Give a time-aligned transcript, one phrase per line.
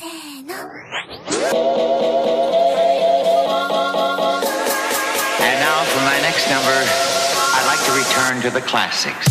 [0.00, 0.54] せーの。
[5.44, 6.99] And now for my next number.
[8.30, 9.26] Return to the classics.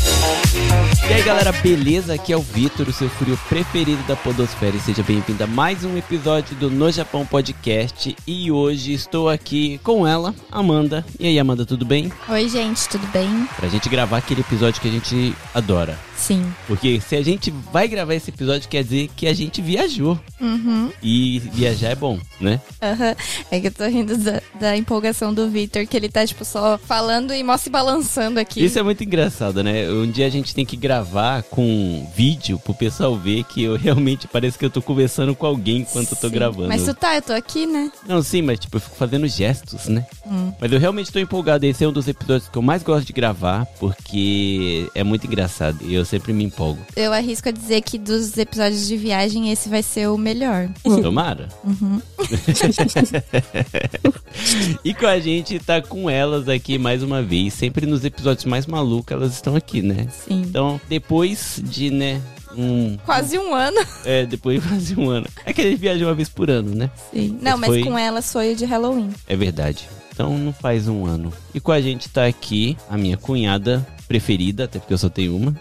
[1.10, 2.14] E aí galera, beleza?
[2.14, 5.84] Aqui é o Vitor, o seu frio preferido da Podosfera e seja bem-vindo a mais
[5.84, 8.16] um episódio do No Japão Podcast.
[8.27, 11.05] E hoje estou aqui com ela, Amanda.
[11.20, 12.12] E aí, Amanda, tudo bem?
[12.27, 13.48] Oi, gente, tudo bem?
[13.55, 15.98] Pra gente gravar aquele episódio que a gente adora.
[16.16, 16.54] Sim.
[16.68, 20.20] Porque se a gente vai gravar esse episódio, quer dizer que a gente viajou.
[20.40, 20.91] Uhum.
[21.02, 22.59] E viajar é bom, né?
[22.81, 23.16] Aham.
[23.50, 26.77] É que eu tô rindo da, da empolgação do Victor, que ele tá, tipo, só
[26.77, 28.63] falando e mó se balançando aqui.
[28.63, 29.88] Isso é muito engraçado, né?
[29.88, 34.27] Um dia a gente tem que gravar com vídeo pro pessoal ver que eu realmente
[34.27, 36.34] parece que eu tô conversando com alguém enquanto eu tô Sim.
[36.34, 36.70] gravando.
[36.70, 37.91] Mas tu tá, eu tô aqui, né?
[38.07, 40.07] Não, sim, mas tipo, eu fico fazendo gestos, né?
[40.25, 40.52] Hum.
[40.59, 41.67] Mas eu realmente tô empolgado.
[41.67, 45.85] Esse é um dos episódios que eu mais gosto de gravar, porque é muito engraçado
[45.85, 46.81] e eu sempre me empolgo.
[46.95, 50.67] Eu arrisco a dizer que dos episódios de viagem, esse vai ser o melhor.
[50.84, 51.48] Tomara.
[51.63, 52.01] Uhum.
[54.84, 57.53] e com a gente tá com elas aqui mais uma vez.
[57.53, 58.79] Sempre nos episódios mais malucos
[59.13, 60.08] elas estão aqui, né?
[60.12, 60.41] Sim.
[60.41, 62.22] Então, depois de, né,
[62.55, 62.98] um.
[63.05, 63.80] Quase um ano.
[64.06, 65.28] É, depois de quase um ano.
[65.46, 66.90] É que a gente viaja uma vez por ano, né?
[67.12, 67.38] Sim.
[67.41, 69.09] Não, mas foi- com ela foi de Halloween.
[69.28, 69.88] É verdade.
[70.12, 71.31] Então não faz um ano.
[71.53, 75.38] E com a gente tá aqui a minha cunhada preferida, até porque eu só tenho
[75.38, 75.56] uma.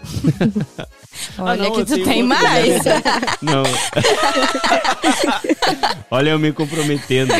[1.37, 2.81] Olha Ah, não, que tu tem mais.
[3.41, 3.61] Não.
[6.09, 7.33] Olha eu me comprometendo.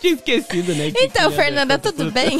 [0.00, 0.90] Tinha esquecido, né?
[0.90, 2.10] que Então, Fernanda, tudo puta.
[2.10, 2.38] bem?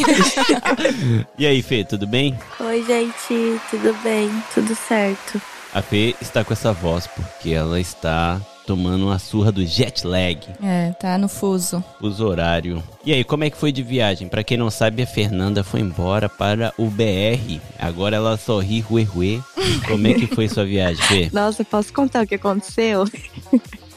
[1.38, 2.36] E aí, Fê, tudo bem?
[2.60, 4.30] Oi, gente, tudo bem?
[4.54, 5.40] Tudo certo.
[5.72, 10.38] A Fê está com essa voz porque ela está tomando uma surra do jet lag,
[10.62, 11.82] É, tá no fuso.
[12.02, 12.82] uso horário.
[13.02, 14.28] E aí, como é que foi de viagem?
[14.28, 17.58] Pra quem não sabe, a Fernanda foi embora para o BR.
[17.78, 19.40] Agora ela só ri ruê ruê.
[19.88, 21.30] Como é que foi sua viagem, Fê?
[21.32, 23.04] Nossa, posso contar o que aconteceu?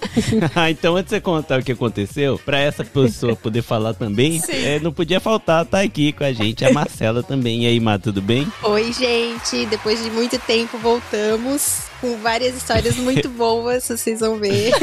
[0.55, 4.41] Ah, então antes de você contar o que aconteceu, pra essa pessoa poder falar também,
[4.49, 7.63] é, não podia faltar tá aqui com a gente, a Marcela também.
[7.63, 8.51] E aí, Má, tudo bem?
[8.63, 9.65] Oi, gente.
[9.67, 14.71] Depois de muito tempo, voltamos com várias histórias muito boas, vocês vão ver.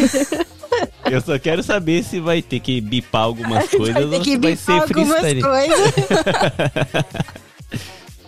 [1.11, 4.33] Eu só quero saber se vai ter que bipar algumas coisas Vai ou ter que
[4.33, 5.95] se vai bipar ser algumas coisas.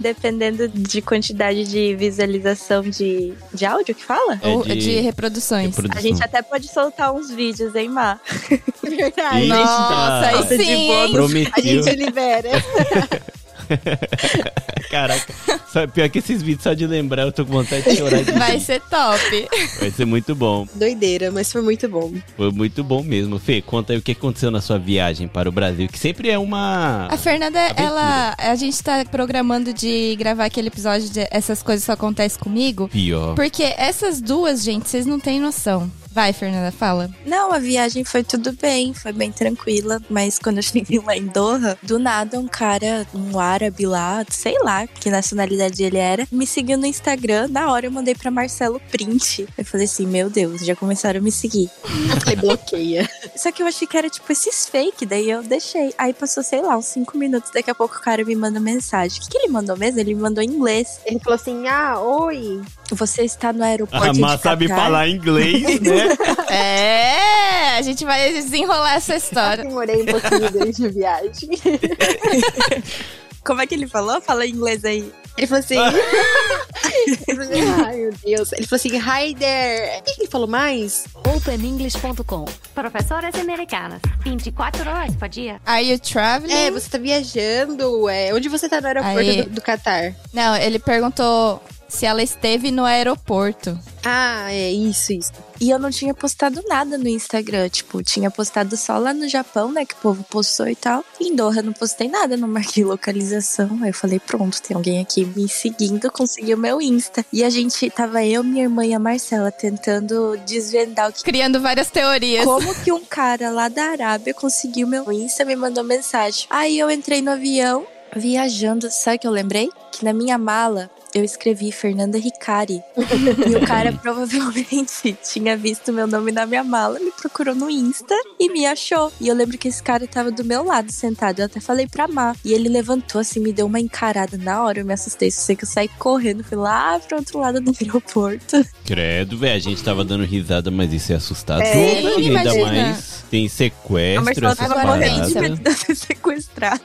[0.01, 4.41] Dependendo de quantidade de visualização de, de áudio que fala?
[4.43, 5.67] É Ou de- de, reproduções.
[5.67, 5.99] reprodução.
[5.99, 8.19] A gente até pode soltar uns vídeos, hein, Má?
[8.83, 9.47] Verdade.
[9.47, 11.29] Nossa, aí sim, boa.
[11.39, 11.49] hein?
[11.53, 12.49] A gente libera.
[14.91, 15.33] Caraca,
[15.73, 18.33] só, pior que esses vídeos, só de lembrar, eu tô com vontade de chorar de
[18.33, 18.61] Vai rir.
[18.61, 19.49] ser top.
[19.79, 20.67] Vai ser muito bom.
[20.75, 22.13] Doideira, mas foi muito bom.
[22.37, 23.39] Foi muito bom mesmo.
[23.39, 26.39] Fê, conta aí o que aconteceu na sua viagem para o Brasil, que sempre é
[26.39, 27.07] uma.
[27.11, 27.87] A Fernanda, Aventura.
[27.87, 28.35] ela.
[28.39, 32.89] A gente tá programando de gravar aquele episódio de Essas Coisas Só Acontecem Comigo.
[32.89, 33.35] Pior.
[33.35, 35.91] Porque essas duas, gente, vocês não têm noção.
[36.11, 37.09] Vai, Fernanda, fala.
[37.25, 41.27] Não, a viagem foi tudo bem, foi bem tranquila, mas quando eu cheguei lá em
[41.27, 46.47] Doha, do nada um cara, um árabe lá, sei lá que nacionalidade ele era, me
[46.47, 47.49] seguiu no Instagram.
[47.49, 49.47] Na hora eu mandei pra Marcelo print.
[49.57, 51.71] Eu falei assim: Meu Deus, já começaram a me seguir.
[52.27, 53.09] Aí bloqueia.
[53.37, 55.95] Só que eu achei que era tipo esses fake, daí eu deixei.
[55.97, 57.51] Aí passou, sei lá, uns cinco minutos.
[57.53, 59.19] Daqui a pouco o cara me manda mensagem.
[59.19, 60.01] O que, que ele mandou mesmo?
[60.01, 61.01] Ele me mandou em inglês.
[61.07, 62.61] Ele falou assim: ah, oi.
[62.95, 64.09] Você está no aeroporto.
[64.09, 66.09] A Má sabe Qatar?" falar inglês, né?
[66.51, 69.65] É, a gente vai desenrolar essa história.
[69.65, 71.51] Demorei um pouquinho desde a viagem.
[73.45, 74.21] Como é que ele falou?
[74.21, 75.11] Fala em inglês aí.
[75.37, 75.77] Ele falou assim.
[77.17, 78.53] ele falou assim, Ai, meu Deus.
[78.53, 79.99] Ele falou assim: hi there.
[79.99, 81.05] O que ele falou mais?
[81.27, 82.45] OpenEnglish.com.
[82.75, 84.01] Professoras americanas.
[84.23, 85.61] 24 horas por dia.
[85.65, 86.53] Are you traveling?
[86.53, 88.09] É, você tá viajando.
[88.11, 89.43] É, onde você tá no aeroporto Aí.
[89.43, 90.15] do, do Catar?
[90.33, 93.79] Não, ele perguntou se ela esteve no aeroporto.
[94.05, 95.33] Ah, é isso, isso.
[95.61, 97.69] E eu não tinha postado nada no Instagram.
[97.69, 99.85] Tipo, tinha postado só lá no Japão, né?
[99.85, 101.05] Que o povo postou e tal.
[101.21, 103.79] E em Doha não postei nada, não marquei localização.
[103.83, 107.27] Aí eu falei, pronto, tem alguém aqui me seguindo, conseguiu meu Insta.
[107.31, 111.23] E a gente, tava eu, minha irmã e a Marcela tentando desvendar o que.
[111.23, 112.45] Criando várias teorias.
[112.45, 116.47] Como que um cara lá da Arábia conseguiu meu Insta me mandou mensagem?
[116.49, 118.91] Aí eu entrei no avião, viajando.
[118.91, 119.69] Sabe o que eu lembrei?
[119.93, 122.83] Que na minha mala eu escrevi Fernanda Ricari.
[122.97, 128.15] e o cara provavelmente tinha visto meu nome na minha mala, me procurou no Insta
[128.39, 129.13] e me achou.
[129.21, 131.41] E eu lembro que esse cara tava do meu lado sentado.
[131.41, 132.35] Eu até falei pra Má.
[132.45, 134.81] E ele levantou assim, me deu uma encarada na hora.
[134.81, 135.31] Eu me assustei.
[135.31, 138.65] Só sei que eu saí correndo, fui lá pro outro lado do aeroporto.
[138.85, 139.57] Credo, velho.
[139.57, 141.67] A gente tava dando risada, mas isso é assustador.
[141.67, 142.11] É, né?
[142.19, 142.83] E ainda imagina.
[142.83, 146.83] mais tem sequestro, A Marcela tava morrendo de medo de ser sequestrada.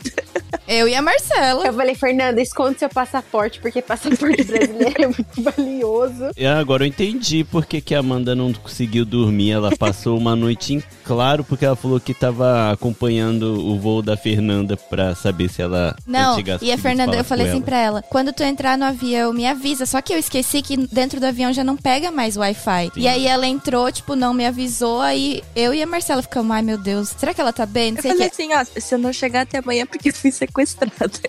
[0.68, 1.66] Eu e a Marcela.
[1.66, 6.32] Eu falei, Fernanda, esconde seu passaporte, porque passaporte brasileiro é muito valioso.
[6.36, 9.52] E agora eu entendi por que, que a Amanda não conseguiu dormir.
[9.52, 14.18] Ela passou uma noite em claro, porque ela falou que tava acompanhando o voo da
[14.18, 17.66] Fernanda pra saber se ela Não, e a Fernanda, eu falei assim ela.
[17.66, 19.86] pra ela: quando tu entrar no avião, me avisa.
[19.86, 22.92] Só que eu esqueci que dentro do avião já não pega mais Wi-Fi.
[22.96, 25.02] E aí ela entrou, tipo, não me avisou.
[25.02, 27.92] Aí eu e a Marcela ficamos, ai meu Deus, será que ela tá bem?
[27.92, 28.42] Não Eu falei que.
[28.42, 30.32] assim, ó, se eu não chegar até amanhã porque eu fui
[30.64, 31.20] sequestrada.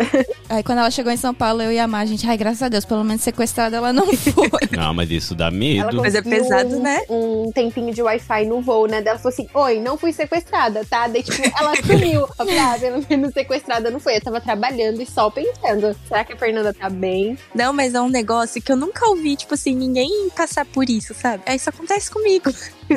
[0.48, 2.62] Aí quando ela chegou em São Paulo, eu e a Mar, a gente, ai, graças
[2.62, 4.50] a Deus, pelo menos sequestrada ela não foi.
[4.76, 5.96] Não, mas isso dá Ela medo.
[6.00, 7.02] Mas é pesado, um, né?
[7.08, 9.00] Um tempinho de Wi-Fi no voo, né?
[9.00, 11.06] Daí Ela falou assim: Oi, não fui sequestrada, tá?
[11.06, 12.20] Daí, tipo, ela sumiu.
[12.22, 14.16] Eu falei, ah, pelo menos sequestrada não foi.
[14.16, 17.38] Eu tava trabalhando e só pensando: será que a Fernanda tá bem?
[17.54, 21.14] Não, mas é um negócio que eu nunca ouvi, tipo assim, ninguém passar por isso,
[21.14, 21.42] sabe?
[21.46, 22.50] Aí isso acontece comigo.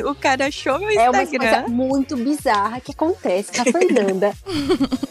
[0.06, 1.50] O cara achou meu É uma Instagram.
[1.62, 4.32] coisa muito bizarra que acontece com a Fernanda.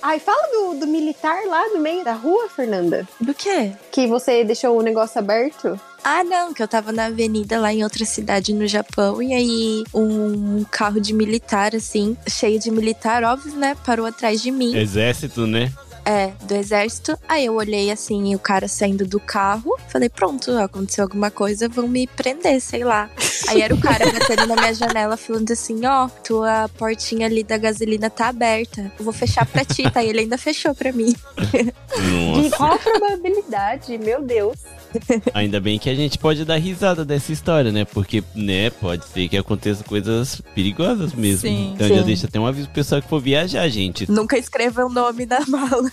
[0.02, 3.06] Ai, fala do, do militar lá no meio da rua, Fernanda.
[3.20, 3.74] Do quê?
[3.92, 5.80] Que você deixou o negócio aberto.
[6.04, 9.84] Ah, não, que eu tava na avenida lá em outra cidade no Japão e aí
[9.94, 13.76] um carro de militar, assim, cheio de militar, óbvio, né?
[13.86, 14.76] Parou atrás de mim.
[14.76, 15.72] Exército, né?
[16.06, 17.18] É, do exército.
[17.28, 19.76] Aí eu olhei assim, o cara saindo do carro.
[19.88, 23.10] Falei, pronto, aconteceu alguma coisa, vão me prender, sei lá.
[23.48, 27.58] Aí era o cara batendo na minha janela, falando assim: ó, tua portinha ali da
[27.58, 28.92] gasolina tá aberta.
[28.98, 30.04] Eu vou fechar pra ti, tá?
[30.04, 31.14] E ele ainda fechou pra mim.
[31.94, 32.58] De Nossa.
[32.58, 33.98] qual a probabilidade?
[33.98, 34.58] Meu Deus.
[35.34, 37.86] Ainda bem que a gente pode dar risada dessa história, né?
[37.86, 41.42] Porque, né, pode ser que aconteça coisas perigosas mesmo.
[41.42, 41.72] Sim.
[41.76, 42.04] então já Sim.
[42.06, 44.10] deixa até um aviso pro pessoal que for viajar, gente.
[44.12, 45.92] Nunca escreva o nome da mala.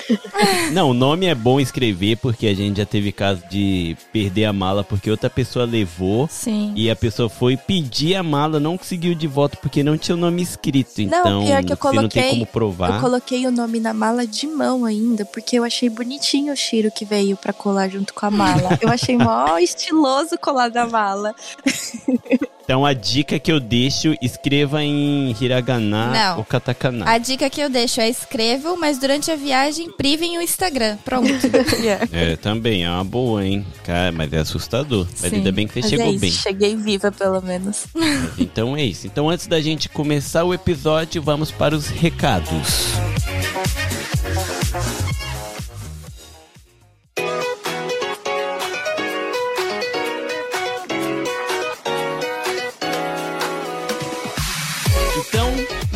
[0.72, 4.52] Não, o nome é bom escrever porque a gente já teve caso de perder a
[4.52, 6.28] mala porque outra pessoa levou.
[6.30, 6.72] Sim.
[6.76, 10.18] E a pessoa foi pedir a mala, não conseguiu de volta porque não tinha o
[10.18, 11.02] nome escrito.
[11.02, 12.94] Não, Então, pior que eu se não tem coloquei- como provar.
[12.96, 16.90] Eu coloquei o nome na mala de mão ainda, porque eu achei bonitinho o Shiro
[16.90, 18.78] que veio pra colar junto com a mala.
[18.80, 21.34] Eu achei mó estiloso colar na mala.
[22.62, 26.38] Então a dica que eu deixo, escreva em hiragana Não.
[26.38, 27.04] ou katakana.
[27.10, 30.96] A dica que eu deixo é escrevam, mas durante a viagem privem o Instagram.
[31.04, 31.28] Pronto.
[32.12, 33.66] É, também, é uma boa, hein?
[33.84, 35.06] Cara, mas é assustador.
[35.20, 35.36] Mas Sim.
[35.36, 36.30] ainda bem que você Mas chegou é isso, bem.
[36.30, 37.86] cheguei viva pelo menos.
[38.38, 39.06] Então é isso.
[39.06, 42.94] Então antes da gente começar o episódio, vamos para os recados.
[43.50, 43.59] Então,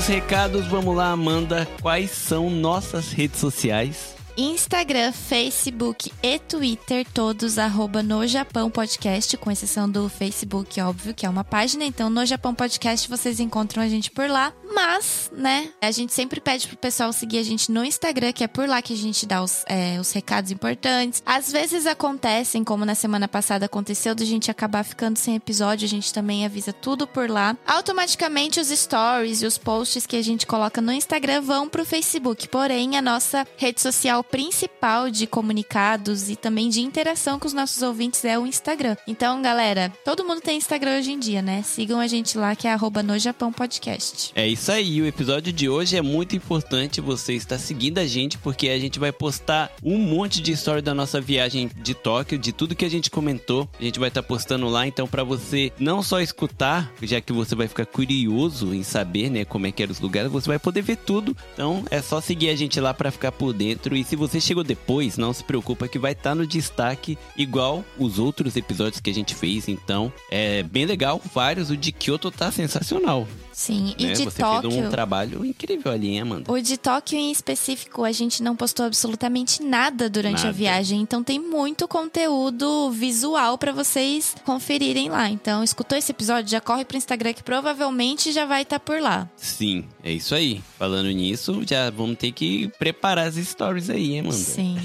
[0.06, 1.66] recados, vamos lá, Amanda.
[1.80, 4.13] Quais são nossas redes sociais?
[4.36, 11.24] Instagram, Facebook e Twitter, todos arroba no Japão Podcast, com exceção do Facebook, óbvio, que
[11.24, 11.84] é uma página.
[11.84, 14.52] Então, no Japão Podcast, vocês encontram a gente por lá.
[14.74, 18.48] Mas, né, a gente sempre pede pro pessoal seguir a gente no Instagram, que é
[18.48, 21.22] por lá que a gente dá os, é, os recados importantes.
[21.24, 25.88] Às vezes acontecem, como na semana passada aconteceu, da gente acabar ficando sem episódio, a
[25.88, 27.56] gente também avisa tudo por lá.
[27.64, 32.48] Automaticamente, os stories e os posts que a gente coloca no Instagram vão pro Facebook.
[32.48, 37.82] Porém, a nossa rede social principal de comunicados e também de interação com os nossos
[37.82, 38.96] ouvintes é o Instagram.
[39.06, 41.62] Então, galera, todo mundo tem Instagram hoje em dia, né?
[41.62, 44.32] Sigam a gente lá, que é arroba no Japão Podcast.
[44.34, 48.38] É isso aí, o episódio de hoje é muito importante você estar seguindo a gente,
[48.38, 52.52] porque a gente vai postar um monte de história da nossa viagem de Tóquio, de
[52.52, 53.68] tudo que a gente comentou.
[53.78, 57.54] A gente vai estar postando lá, então para você não só escutar, já que você
[57.54, 60.82] vai ficar curioso em saber, né, como é que eram os lugares, você vai poder
[60.82, 61.36] ver tudo.
[61.52, 63.96] Então é só seguir a gente lá para ficar por dentro.
[63.96, 68.18] E se você chegou depois, não se preocupa que vai estar no destaque igual os
[68.18, 69.68] outros episódios que a gente fez.
[69.68, 71.70] Então é bem legal, vários.
[71.70, 74.12] O de Kyoto tá sensacional Sim, e né?
[74.12, 74.70] de Você Tóquio.
[74.70, 76.50] fez um trabalho incrível ali, hein, Amanda?
[76.52, 80.52] O de Tóquio em específico, a gente não postou absolutamente nada durante a Nada.
[80.52, 85.30] viagem, então tem muito conteúdo visual pra vocês conferirem lá.
[85.30, 89.28] Então, escutou esse episódio, já corre pro Instagram que provavelmente já vai estar por lá.
[89.36, 90.60] Sim, é isso aí.
[90.76, 94.34] Falando nisso, já vamos ter que preparar as stories aí, hein, Amanda?
[94.36, 94.76] Sim.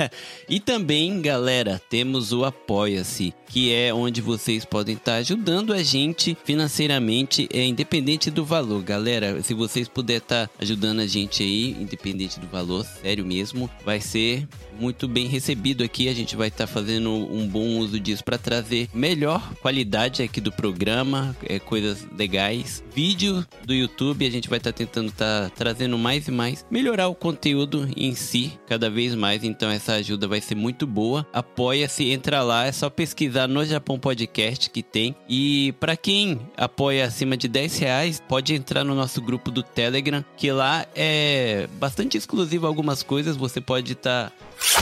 [0.48, 6.36] e também, galera, temos o Apoia-se, que é onde vocês podem estar ajudando a gente
[6.44, 8.82] financeiramente, é independente do valor.
[8.82, 14.00] Galera, se vocês puderem estar ajudando a gente aí, independente do valor, sério mesmo, vai
[14.00, 14.48] ser
[14.78, 16.08] muito bem recebido aqui.
[16.08, 20.50] A gente vai estar fazendo um bom uso disso para trazer melhor qualidade aqui do
[20.50, 22.82] programa, é, coisas legais.
[22.94, 27.14] Vídeo do YouTube, a gente vai estar tentando estar trazendo mais e mais, melhorar o
[27.14, 29.44] conteúdo em si cada vez mais.
[29.44, 31.26] Então essa ajuda vai ser muito boa.
[31.32, 35.14] Apoia-se, entra lá, é só pesquisar no Japão Podcast que tem.
[35.28, 40.24] E para quem apoia acima de 10 reais, pode entrar no nosso grupo do Telegram,
[40.36, 43.36] que lá é bastante exclusivo algumas coisas.
[43.36, 44.32] Você pode estar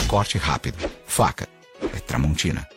[0.07, 0.77] Corte rápido.
[1.05, 1.47] Faca.
[1.93, 2.67] É Tramontina.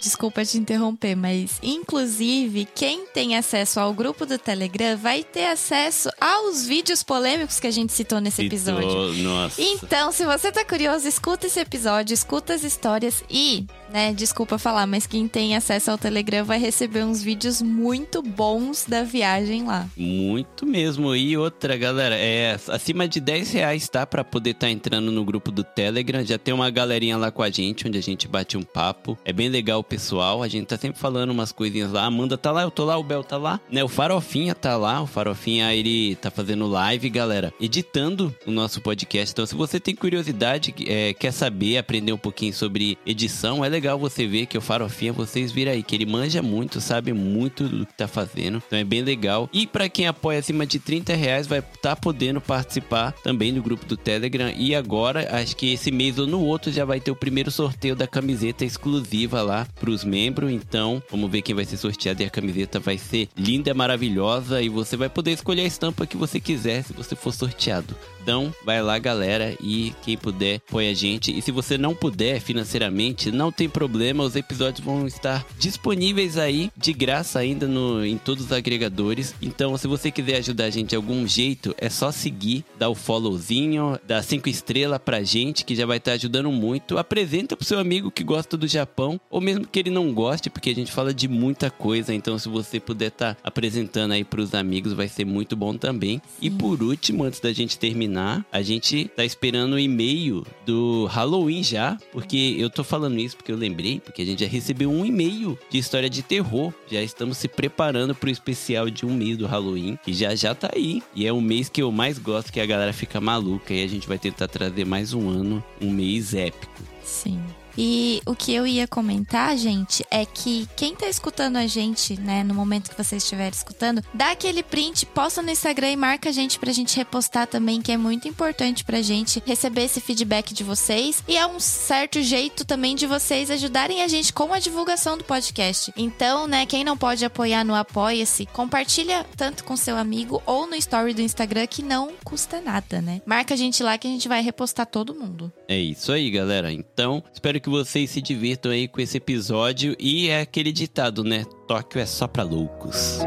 [0.00, 6.10] Desculpa te interromper, mas inclusive quem tem acesso ao grupo do Telegram vai ter acesso
[6.20, 8.90] aos vídeos polêmicos que a gente citou nesse episódio.
[8.90, 9.62] Citou, Nossa.
[9.62, 14.86] Então, se você tá curioso, escuta esse episódio, escuta as histórias e, né, desculpa falar,
[14.86, 19.86] mas quem tem acesso ao Telegram vai receber uns vídeos muito bons da viagem lá.
[19.96, 21.14] Muito mesmo.
[21.14, 24.06] E outra, galera, é acima de 10 reais, tá?
[24.06, 26.24] Pra poder estar entrando no grupo do Telegram.
[26.24, 29.18] Já tem uma galerinha lá com a gente, onde a gente bate um papo.
[29.24, 30.42] É bem legal pessoal.
[30.42, 32.02] A gente tá sempre falando umas coisinhas lá.
[32.02, 33.60] A Amanda tá lá, eu tô lá, o Bel tá lá.
[33.70, 33.84] Né?
[33.84, 35.02] O Farofinha tá lá.
[35.02, 37.52] O Farofinha, ele tá fazendo live, galera.
[37.60, 39.32] Editando o nosso podcast.
[39.32, 43.81] Então, se você tem curiosidade, é, quer saber, aprender um pouquinho sobre edição, é legal
[43.96, 47.86] você ver que o Farofinha, vocês viram aí, que ele manja muito, sabe muito do
[47.86, 48.62] que tá fazendo.
[48.66, 49.48] Então, é bem legal.
[49.52, 53.62] E para quem apoia acima de 30 reais, vai estar tá podendo participar também do
[53.62, 54.52] grupo do Telegram.
[54.56, 57.96] E agora, acho que esse mês ou no outro já vai ter o primeiro sorteio
[57.96, 60.50] da camiseta exclusiva lá pros membros.
[60.50, 64.68] Então, vamos ver quem vai ser sorteado e a camiseta vai ser linda, maravilhosa e
[64.68, 67.94] você vai poder escolher a estampa que você quiser se você for sorteado.
[68.22, 71.36] Então, vai lá, galera, e quem puder, põe a gente.
[71.36, 76.70] E se você não puder financeiramente, não tem problema, os episódios vão estar disponíveis aí
[76.76, 79.34] de graça ainda no, em todos os agregadores.
[79.42, 82.94] Então, se você quiser ajudar a gente de algum jeito, é só seguir, dar o
[82.94, 86.98] followzinho, dar cinco estrelas pra gente, que já vai estar ajudando muito.
[86.98, 90.70] Apresenta pro seu amigo que gosta do Japão, ou mesmo que ele não goste, porque
[90.70, 92.14] a gente fala de muita coisa.
[92.14, 96.22] Então, se você puder estar apresentando aí pros amigos, vai ser muito bom também.
[96.40, 98.11] E por último, antes da gente terminar,
[98.50, 103.52] a gente tá esperando o e-mail do Halloween já, porque eu tô falando isso porque
[103.52, 106.72] eu lembrei, porque a gente já recebeu um e-mail de história de terror.
[106.90, 110.70] Já estamos se preparando pro especial de um mês do Halloween, que já já tá
[110.74, 111.02] aí.
[111.14, 113.72] E é o mês que eu mais gosto, que a galera fica maluca.
[113.72, 116.82] E a gente vai tentar trazer mais um ano, um mês épico.
[117.02, 117.40] Sim.
[117.76, 122.44] E o que eu ia comentar, gente, é que quem tá escutando a gente, né,
[122.44, 126.32] no momento que você estiver escutando, dá aquele print, posta no Instagram e marca a
[126.32, 130.64] gente pra gente repostar também, que é muito importante pra gente receber esse feedback de
[130.64, 131.22] vocês.
[131.26, 135.24] E é um certo jeito também de vocês ajudarem a gente com a divulgação do
[135.24, 135.92] podcast.
[135.96, 140.74] Então, né, quem não pode apoiar no Apoia-se, compartilha tanto com seu amigo ou no
[140.76, 143.22] story do Instagram que não custa nada, né?
[143.24, 145.52] Marca a gente lá que a gente vai repostar todo mundo.
[145.68, 146.72] É isso aí, galera.
[146.72, 149.96] Então, espero que vocês se divirtam aí com esse episódio.
[149.98, 151.44] E é aquele ditado, né?
[151.66, 153.20] Tóquio é só pra loucos.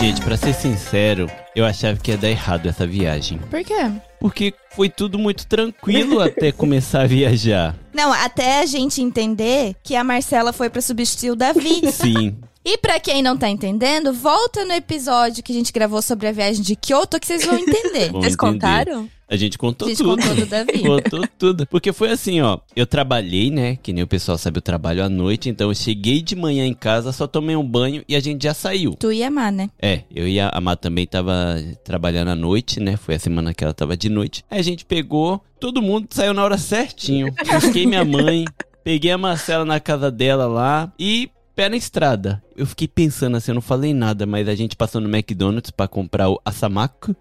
[0.00, 3.38] Gente, pra ser sincero, eu achava que ia dar errado essa viagem.
[3.50, 3.74] Por quê?
[4.20, 7.76] Porque foi tudo muito tranquilo até começar a viajar.
[7.92, 11.90] Não, até a gente entender que a Marcela foi pra substituir o Davi.
[11.92, 12.36] Sim.
[12.70, 16.32] E pra quem não tá entendendo, volta no episódio que a gente gravou sobre a
[16.32, 18.12] viagem de Kyoto que vocês vão entender.
[18.12, 18.36] Vão Vocês entender.
[18.36, 19.08] contaram?
[19.26, 20.20] A gente contou A gente tudo.
[20.22, 20.80] contou do Davi.
[20.84, 21.66] Contou tudo.
[21.66, 22.58] Porque foi assim, ó.
[22.76, 23.76] Eu trabalhei, né?
[23.82, 25.48] Que nem o pessoal sabe, eu trabalho à noite.
[25.48, 28.52] Então eu cheguei de manhã em casa, só tomei um banho e a gente já
[28.52, 28.94] saiu.
[28.98, 29.70] Tu ia amar, né?
[29.80, 32.98] É, eu e a Má também tava trabalhando à noite, né?
[32.98, 34.44] Foi a semana que ela tava de noite.
[34.50, 37.32] Aí a gente pegou, todo mundo saiu na hora certinho.
[37.50, 38.44] Busquei minha mãe,
[38.84, 42.40] peguei a Marcela na casa dela lá e pé na estrada.
[42.56, 45.88] Eu fiquei pensando assim, eu não falei nada, mas a gente passou no McDonald's pra
[45.88, 47.16] comprar o Asamaku,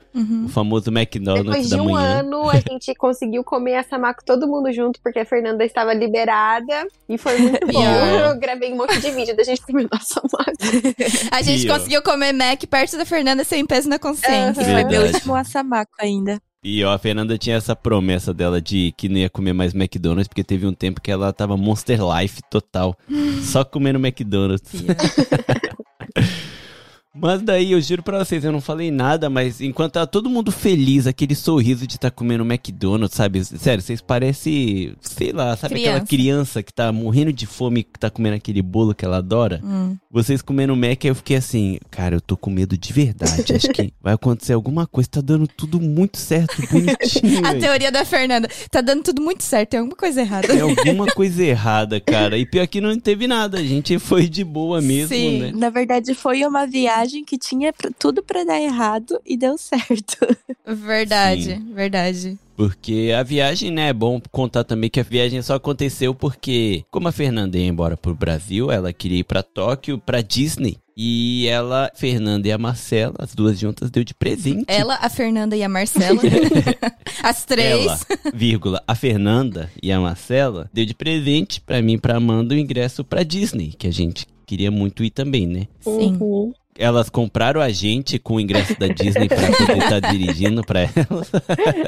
[0.46, 2.20] o famoso McDonald's Depois de da um manhã.
[2.20, 6.86] ano, a gente conseguiu comer a Samako todo mundo junto, porque a Fernanda estava liberada.
[7.10, 7.82] E foi muito bom.
[7.82, 8.30] Yeah.
[8.30, 10.38] Eu gravei um monte de vídeo da gente comendo a Samako.
[11.32, 14.62] A gente E, conseguiu comer Mac perto da Fernanda sem peso na consciência.
[14.62, 14.74] Aham.
[14.74, 16.40] Foi meu último assamaco ainda.
[16.64, 20.28] E ó, a Fernanda tinha essa promessa dela de que não ia comer mais McDonald's,
[20.28, 22.98] porque teve um tempo que ela tava Monster Life total.
[23.44, 24.72] só comendo McDonald's.
[27.20, 30.52] Mas daí eu juro pra vocês, eu não falei nada, mas enquanto tá todo mundo
[30.52, 33.44] feliz, aquele sorriso de estar comendo McDonald's, sabe?
[33.44, 36.08] Sério, vocês parecem, sei lá, sabe aquela Criança.
[36.08, 39.60] criança que tá morrendo de fome que tá comendo aquele bolo que ela adora?
[39.64, 39.96] Hum.
[40.12, 43.54] Vocês comendo Mac, aí eu fiquei assim, cara, eu tô com medo de verdade.
[43.54, 47.46] Acho que vai acontecer alguma coisa, tá dando tudo muito certo, bonitinho.
[47.46, 48.48] A teoria da Fernanda.
[48.70, 50.48] Tá dando tudo muito certo, tem alguma coisa errada.
[50.48, 52.38] Tem alguma coisa errada, cara.
[52.38, 55.40] E pior que não teve nada, a gente foi de boa mesmo, Sim.
[55.40, 55.52] né?
[55.56, 60.18] Na verdade, foi uma viagem que tinha pra- tudo pra dar errado e deu certo.
[60.66, 62.38] Verdade, verdade.
[62.56, 67.08] Porque a viagem, né, é bom contar também que a viagem só aconteceu porque, como
[67.08, 70.78] a Fernanda ia embora pro Brasil, ela queria ir pra Tóquio, pra Disney.
[71.00, 74.66] E ela, Fernanda e a Marcela, as duas juntas, deu de presente.
[74.68, 76.20] Ela, a Fernanda e a Marcela.
[77.24, 77.86] As três.
[77.86, 78.00] Ela,
[78.34, 82.58] vírgula, a Fernanda e a Marcela, deu de presente pra mim e pra Amanda o
[82.58, 85.68] ingresso pra Disney, que a gente queria muito ir também, né?
[85.82, 86.18] Sim.
[86.20, 86.54] Uhum.
[86.78, 91.32] Elas compraram a gente com o ingresso da Disney pra poder estar dirigindo pra elas.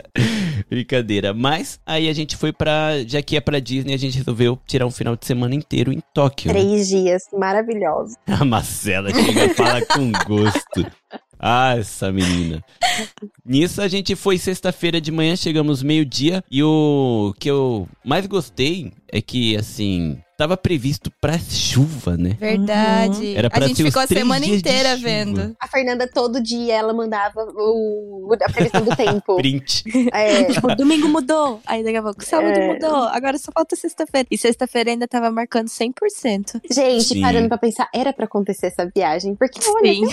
[0.70, 1.34] Brincadeira.
[1.34, 3.04] Mas aí a gente foi pra.
[3.06, 6.02] Já que é pra Disney, a gente resolveu tirar um final de semana inteiro em
[6.14, 6.52] Tóquio.
[6.54, 6.60] né?
[6.60, 8.16] Três dias, maravilhoso.
[8.28, 10.86] A Marcela chega e fala com gosto.
[11.40, 12.62] Ah, essa menina.
[13.46, 16.44] Nisso a gente foi sexta-feira de manhã, chegamos meio-dia.
[16.52, 22.38] E o que eu mais gostei é que, assim, tava previsto pra chuva, né?
[22.40, 23.36] Verdade.
[23.36, 25.02] Era pra a gente ficou a três semana dias de inteira chuva.
[25.10, 25.56] vendo.
[25.60, 29.36] A Fernanda, todo dia, ela mandava o, a previsão do tempo.
[29.38, 29.84] Print.
[30.14, 31.60] É, Tipo, domingo mudou.
[31.66, 32.74] Aí daqui a pouco, sábado É.
[32.74, 33.04] mudou.
[33.10, 34.28] Agora só falta sexta-feira.
[34.32, 36.62] E sexta-feira ainda tava marcando 100%.
[36.72, 37.22] gente, Sim.
[37.22, 39.36] parando pra pensar, era pra acontecer essa viagem.
[39.36, 40.08] Porque, olha, Sim.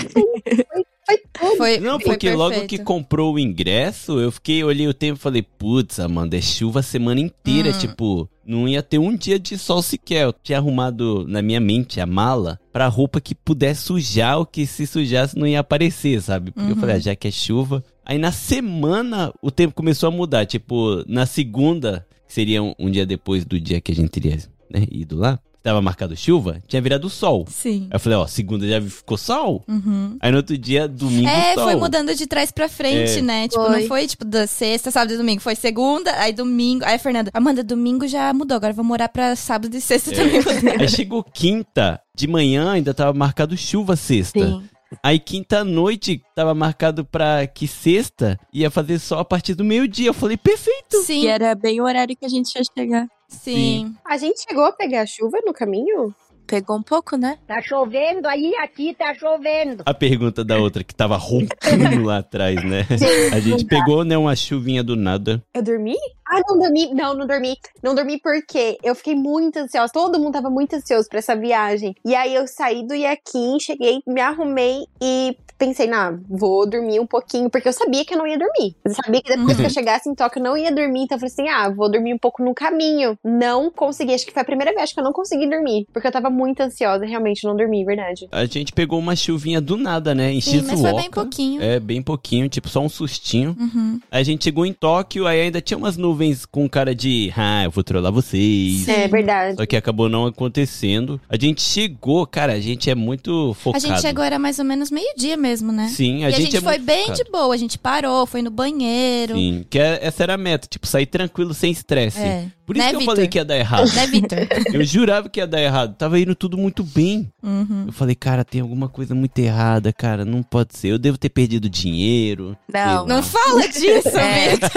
[0.73, 0.85] foi
[1.33, 1.57] tudo.
[1.57, 5.23] Foi, Não, foi porque logo que comprou o ingresso, eu fiquei, olhei o tempo e
[5.23, 7.71] falei, putz, Amanda, é chuva a semana inteira.
[7.71, 7.79] Hum.
[7.79, 10.25] Tipo, não ia ter um dia de sol sequer.
[10.25, 14.67] Eu tinha arrumado na minha mente a mala pra roupa que pudesse sujar, ou que
[14.67, 16.51] se sujasse não ia aparecer, sabe?
[16.51, 16.81] Porque eu Uhum.
[16.81, 17.85] falei, ah, já que é chuva.
[18.05, 20.47] Aí na semana o tempo começou a mudar.
[20.47, 24.39] Tipo, na segunda, que seria um, um dia depois do dia que a gente teria
[24.71, 27.45] né, ido lá, tava marcado chuva, tinha virado sol.
[27.49, 27.89] Sim.
[27.91, 29.65] Aí eu falei, ó, segunda já ficou sol.
[29.67, 30.17] Uhum.
[30.21, 31.65] Aí no outro dia, domingo, É, sol.
[31.65, 33.23] foi mudando de trás pra frente, É.
[33.23, 33.49] né?
[33.49, 33.81] Tipo, Foi.
[33.81, 35.41] não foi tipo da sexta, sábado e domingo.
[35.41, 36.85] Foi segunda, aí domingo.
[36.85, 38.57] Aí, Fernanda, Amanda, domingo já mudou.
[38.57, 40.41] Agora vamos morar pra sábado e sexta também.
[40.81, 44.39] Aí chegou quinta, de manhã ainda tava marcado chuva sexta.
[44.39, 44.63] Sim.
[45.02, 50.09] Aí quinta noite tava marcado pra que sexta ia fazer sol a partir do meio-dia.
[50.09, 51.02] Eu falei, perfeito.
[51.02, 53.07] Sim, E era bem o horário que a gente ia chegar.
[53.28, 53.95] sim.
[54.05, 56.14] A gente chegou a pegar chuva no caminho?
[56.47, 57.38] Pegou um pouco, né?
[57.45, 59.83] Tá chovendo aí, aqui tá chovendo.
[59.85, 62.87] A pergunta da outra que tava roncando lá atrás, né?
[63.35, 65.43] A gente pegou, né, uma chuvinha do nada.
[65.52, 65.97] Eu dormi?
[66.28, 66.92] Ah, não dormi.
[66.95, 67.56] Não, não dormi.
[67.83, 69.92] Não dormi porque eu fiquei muito ansiosa.
[69.92, 71.95] Todo mundo tava muito ansioso pra essa viagem.
[72.04, 77.06] E aí eu saí do Iaquim, cheguei, me arrumei e pensei, nah, vou dormir um
[77.06, 78.76] pouquinho, porque eu sabia que eu não ia dormir.
[78.85, 79.56] Eu sabia que depois Uhum.
[79.56, 81.91] que eu chegasse em Tóquio eu não ia dormir, então eu falei assim, ah, vou
[81.91, 83.19] dormir um pouco no caminho.
[83.25, 86.12] Não consegui, acho que foi a primeira vez que eu não consegui dormir, porque eu
[86.12, 88.28] tava muito ansiosa, realmente não dormi, verdade.
[88.30, 90.30] A gente pegou uma chuvinha do nada, né?
[90.30, 91.21] Em Sim, mas foi bem Shizuoka.
[91.23, 91.62] pouquinho.
[91.62, 93.56] É, bem pouquinho, tipo só um sustinho.
[93.58, 93.99] Uhum.
[94.10, 96.16] A gente chegou em Tóquio, aí ainda tinha umas nuvens
[96.50, 98.81] com cara de, ah, eu vou trollar vocês.
[98.85, 98.91] Sim.
[98.93, 99.57] É verdade.
[99.57, 101.21] Só que acabou não acontecendo.
[101.29, 103.87] A gente chegou, cara, a gente é muito A focado.
[103.87, 105.89] gente chegou, era mais ou menos meio-dia mesmo, né?
[105.89, 107.25] Sim, e a a gente, gente é foi bem focado.
[107.25, 109.35] de boa, a gente parou, foi no banheiro.
[109.35, 112.19] Sim, que é- essa era a meta, tipo, sair tranquilo, sem estresse.
[112.21, 112.47] É.
[112.67, 113.15] Por isso Né, que eu Vitor?
[113.15, 113.95] falei que ia dar errado.
[113.95, 114.39] Né, Vitor?
[114.75, 115.95] eu jurava que ia dar errado.
[115.97, 117.33] Tava indo tudo muito bem.
[117.43, 117.85] Uhum.
[117.87, 120.25] Eu falei, cara, tem alguma coisa muito errada, cara.
[120.25, 120.89] Não pode ser.
[120.89, 122.57] Eu devo ter perdido dinheiro.
[122.73, 123.07] Não.
[123.07, 124.50] Não fala disso, É.
[124.57, 124.71] Vitor.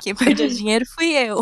[0.00, 1.40] Quem perdeu dinheiro fui eu.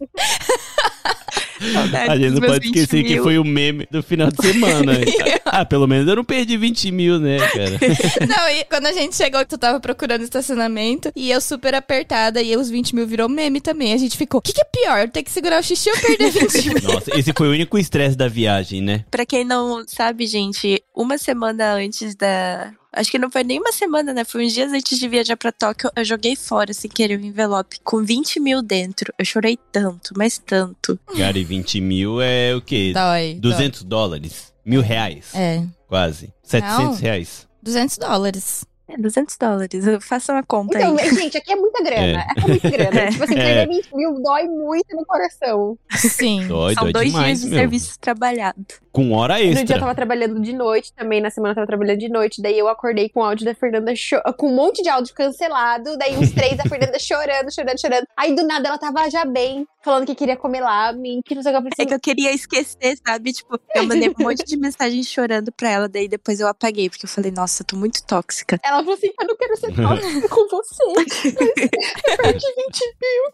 [1.72, 3.22] Saudade A gente não pode 20 esquecer que mil.
[3.22, 4.92] foi o meme do final de semana.
[5.44, 7.78] ah, pelo menos eu não perdi 20 mil, né, cara?
[8.26, 12.56] Não, e quando a gente chegou, tu tava procurando estacionamento e eu super apertada e
[12.56, 13.92] os 20 mil virou meme também.
[13.92, 15.08] A gente ficou, o que, que é pior?
[15.08, 16.94] Ter que segurar o xixi ou perder 20 mil?
[16.94, 19.04] Nossa, esse foi o único estresse da viagem, né?
[19.10, 22.72] Pra quem não sabe, gente, uma semana antes da.
[22.92, 24.24] Acho que não foi nem uma semana, né?
[24.24, 25.90] Foi uns dias antes de viajar pra Tóquio.
[25.94, 29.14] Eu joguei fora, sem querer, o envelope com 20 mil dentro.
[29.16, 30.98] Eu chorei tanto, mas tanto.
[31.16, 32.92] Cara, e 20 mil é o quê?
[32.94, 33.34] Dói.
[33.40, 34.52] 200 dólares?
[34.64, 35.30] Mil reais?
[35.32, 35.42] dói.
[35.42, 36.32] É, Quase.
[36.44, 36.94] 700 Não.
[36.94, 37.48] reais.
[37.60, 38.64] 200 dólares.
[38.88, 39.86] É 200 dólares.
[39.86, 41.10] Eu faço uma conta Então, aí.
[41.14, 42.24] gente, aqui é muita grana.
[42.36, 43.00] É, muita grana.
[43.02, 43.10] É.
[43.10, 43.64] Tipo assim, É.
[43.64, 45.78] perder 20 mil dói muito no coração.
[45.96, 46.46] Sim.
[46.48, 47.58] Dói, São dói dois demais, dias de meu.
[47.58, 48.64] serviço trabalhado.
[48.92, 49.78] Com hora No dia eu extra.
[49.78, 53.08] tava trabalhando de noite também, na semana eu tava trabalhando de noite, daí eu acordei
[53.08, 53.92] com o áudio da Fernanda
[54.36, 58.06] com um monte de áudio cancelado, daí uns três da Fernanda chorando, chorando, chorando.
[58.16, 59.64] Aí do nada ela tava já bem.
[59.82, 61.60] Falando que queria comer lamen, que não sei o que.
[61.60, 63.32] Eu É assim, que eu queria esquecer, sabe?
[63.32, 67.06] Tipo, eu mandei um monte de mensagem chorando pra ela, daí depois eu apaguei, porque
[67.06, 68.58] eu falei, nossa, eu tô muito tóxica.
[68.64, 70.82] Ela falou assim: eu não quero ser tóxica com você.
[70.84, 73.30] Eu perdi 20 mil.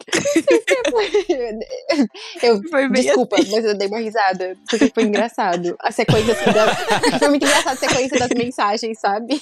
[2.41, 4.57] Eu, Foi bem desculpa, mas eu dei uma risada.
[4.69, 5.75] Porque foi engraçado.
[5.79, 9.41] A sequência assim, da, Foi muito engraçado a sequência das mensagens, sabe?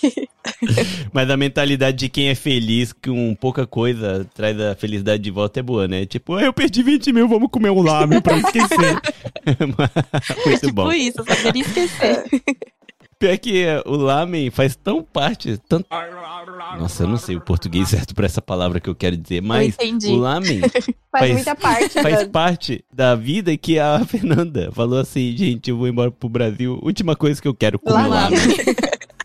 [1.12, 5.60] Mas a mentalidade de quem é feliz com pouca coisa traz a felicidade de volta
[5.60, 6.06] é boa, né?
[6.06, 9.00] Tipo, "Ah, eu perdi 20 mil, vamos comer um lamen pra esquecer.
[10.46, 10.92] Muito tipo bom.
[10.92, 12.24] isso, eu só queria esquecer.
[13.18, 15.58] Pior que eh, o lamen faz tão parte.
[15.70, 15.88] Tanto...
[16.78, 19.78] Nossa, eu não sei o português certo pra essa palavra que eu quero dizer, mas
[20.06, 22.02] o lamen Faz, Faz- muita parte.
[22.02, 26.28] faz da- parte da vida que a Fernanda falou assim, gente, eu vou embora pro
[26.28, 28.38] Brasil, última coisa que eu quero comer Lamen.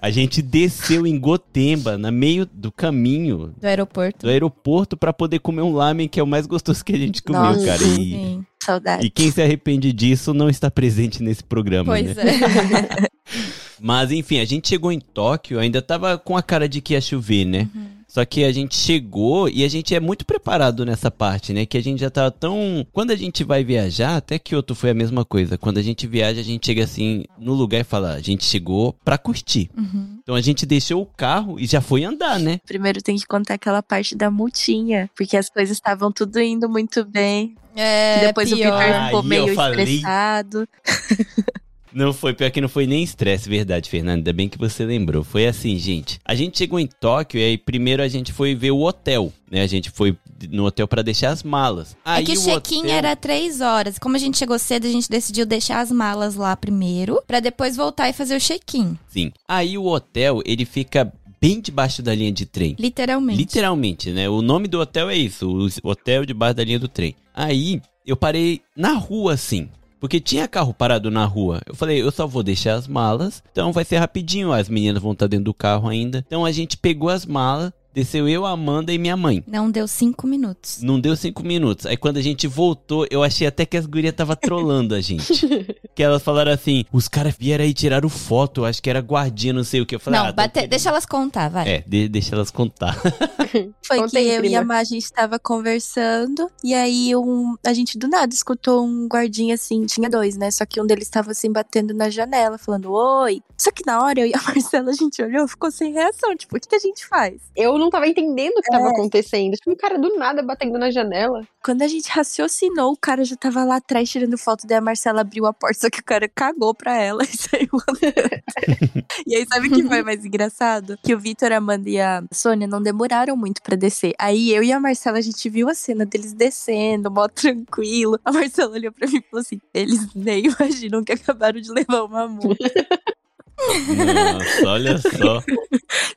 [0.02, 4.24] A gente desceu em Gotemba, no meio do caminho Do aeroporto.
[4.26, 7.22] do aeroporto pra poder comer um lamen que é o mais gostoso que a gente
[7.22, 7.82] comeu, Nossa, cara.
[7.82, 8.44] E, Sim.
[8.64, 9.06] Saudade.
[9.06, 12.22] e quem se arrepende disso não está presente nesse programa, Pois né?
[12.24, 13.10] é.
[13.80, 17.00] Mas enfim, a gente chegou em Tóquio, ainda tava com a cara de que ia
[17.00, 17.68] chover, né?
[18.10, 21.64] Só que a gente chegou e a gente é muito preparado nessa parte, né?
[21.64, 22.84] Que a gente já tava tão.
[22.92, 25.56] Quando a gente vai viajar, até Kyoto foi a mesma coisa.
[25.56, 28.96] Quando a gente viaja, a gente chega assim no lugar e fala: a gente chegou
[29.04, 29.70] pra curtir.
[29.78, 30.18] Uhum.
[30.24, 32.58] Então a gente deixou o carro e já foi andar, né?
[32.66, 37.04] Primeiro tem que contar aquela parte da multinha, porque as coisas estavam tudo indo muito
[37.04, 37.54] bem.
[37.76, 38.76] É, Depois o pior.
[38.76, 39.84] Victor ficou Aí meio eu falei.
[39.84, 40.68] estressado.
[41.92, 44.18] Não foi, pior que não foi nem estresse, verdade, Fernanda.
[44.18, 45.24] Ainda bem que você lembrou.
[45.24, 46.18] Foi assim, gente.
[46.24, 49.62] A gente chegou em Tóquio e aí primeiro a gente foi ver o hotel, né?
[49.62, 50.16] A gente foi
[50.50, 51.92] no hotel pra deixar as malas.
[52.04, 53.98] É Aí que o check-in hotel- era três horas.
[53.98, 57.76] Como a gente chegou cedo, a gente decidiu deixar as malas lá primeiro, pra depois
[57.76, 58.96] voltar e fazer o check-in.
[59.08, 59.32] Sim.
[59.48, 62.76] Aí o hotel, ele fica bem debaixo da linha de trem.
[62.78, 63.38] Literalmente.
[63.38, 64.28] Literalmente, né?
[64.28, 65.48] O nome do hotel é isso,
[65.82, 67.16] o hotel debaixo da linha do trem.
[67.34, 69.68] Aí eu parei na rua assim,
[70.00, 71.60] porque tinha carro parado na rua.
[71.66, 75.12] Eu falei, eu só vou deixar as malas, então vai ser rapidinho, as meninas vão
[75.12, 76.24] estar dentro do carro ainda.
[76.26, 79.42] Então a gente pegou as malas, desceu eu, a Amanda e minha mãe.
[79.46, 80.80] Não deu cinco minutos.
[80.82, 81.86] Não deu cinco minutos.
[81.86, 85.46] Aí quando a gente voltou, eu achei até que as gurias tava trolando a gente.
[85.94, 89.52] que elas falaram assim: os caras vieram aí e tiraram foto, acho que era guardinha,
[89.52, 89.94] não sei o que.
[89.94, 91.68] Eu falei, não, ah, bate- deixa elas contar, vai.
[91.68, 92.96] É, de- deixa elas contar.
[93.84, 94.60] Foi Conta que aí, eu e prima.
[94.60, 99.06] a Má, a gente tava conversando, e aí um, a gente do nada escutou um
[99.08, 100.50] guardinha assim, tinha dois, né?
[100.50, 103.42] Só que um deles tava assim, batendo na janela, falando oi.
[103.58, 106.56] Só que na hora eu e a Marcela, a gente olhou, ficou sem reação, tipo,
[106.56, 107.40] o que, que a gente faz?
[107.56, 108.90] Eu não tava entendendo o que tava É.
[108.90, 109.52] acontecendo.
[109.54, 111.42] Tipo, um cara do nada batendo na janela.
[111.62, 115.20] Quando a gente raciocinou, o cara já tava lá atrás tirando foto, daí a Marcela
[115.20, 118.42] abriu a porta, só que o cara cagou pra ela e saiu andando.
[119.26, 120.98] e aí, sabe o que foi mais engraçado?
[121.02, 124.14] Que o Vitor, a Amanda e a Sônia não demoraram muito pra descer.
[124.18, 128.18] Aí eu e a Marcela, a gente viu a cena deles descendo, mó tranquilo.
[128.24, 132.02] A Marcela olhou pra mim e falou assim: eles nem imaginam que acabaram de levar
[132.04, 132.56] uma multa.
[133.60, 135.42] Nossa, olha só.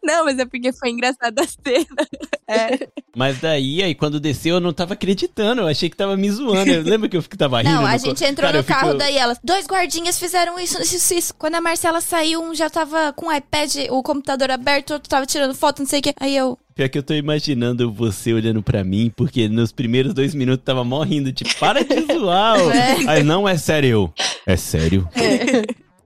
[0.03, 2.07] não, mas é porque foi engraçada a cena.
[2.47, 2.87] É.
[3.15, 5.61] Mas daí, aí quando desceu, eu não tava acreditando.
[5.61, 6.69] Eu achei que tava me zoando.
[6.71, 7.73] Eu lembro que eu tava rindo.
[7.75, 9.37] Não, a gente co- entrou Cara, no eu fico- carro, daí elas.
[9.43, 11.33] Dois guardinhas fizeram isso, isso, isso.
[11.35, 15.09] Quando a Marcela saiu, um já tava com o iPad, o computador aberto, o outro
[15.09, 16.13] tava tirando foto, não sei o quê.
[16.19, 16.57] Aí eu.
[16.75, 20.83] Pior que eu tô imaginando você olhando pra mim, porque nos primeiros dois minutos tava
[20.83, 22.57] morrendo, tipo, para de zoar.
[22.75, 23.09] É.
[23.09, 23.89] Aí, não, é sério.
[23.89, 24.13] eu,
[24.47, 25.07] É sério?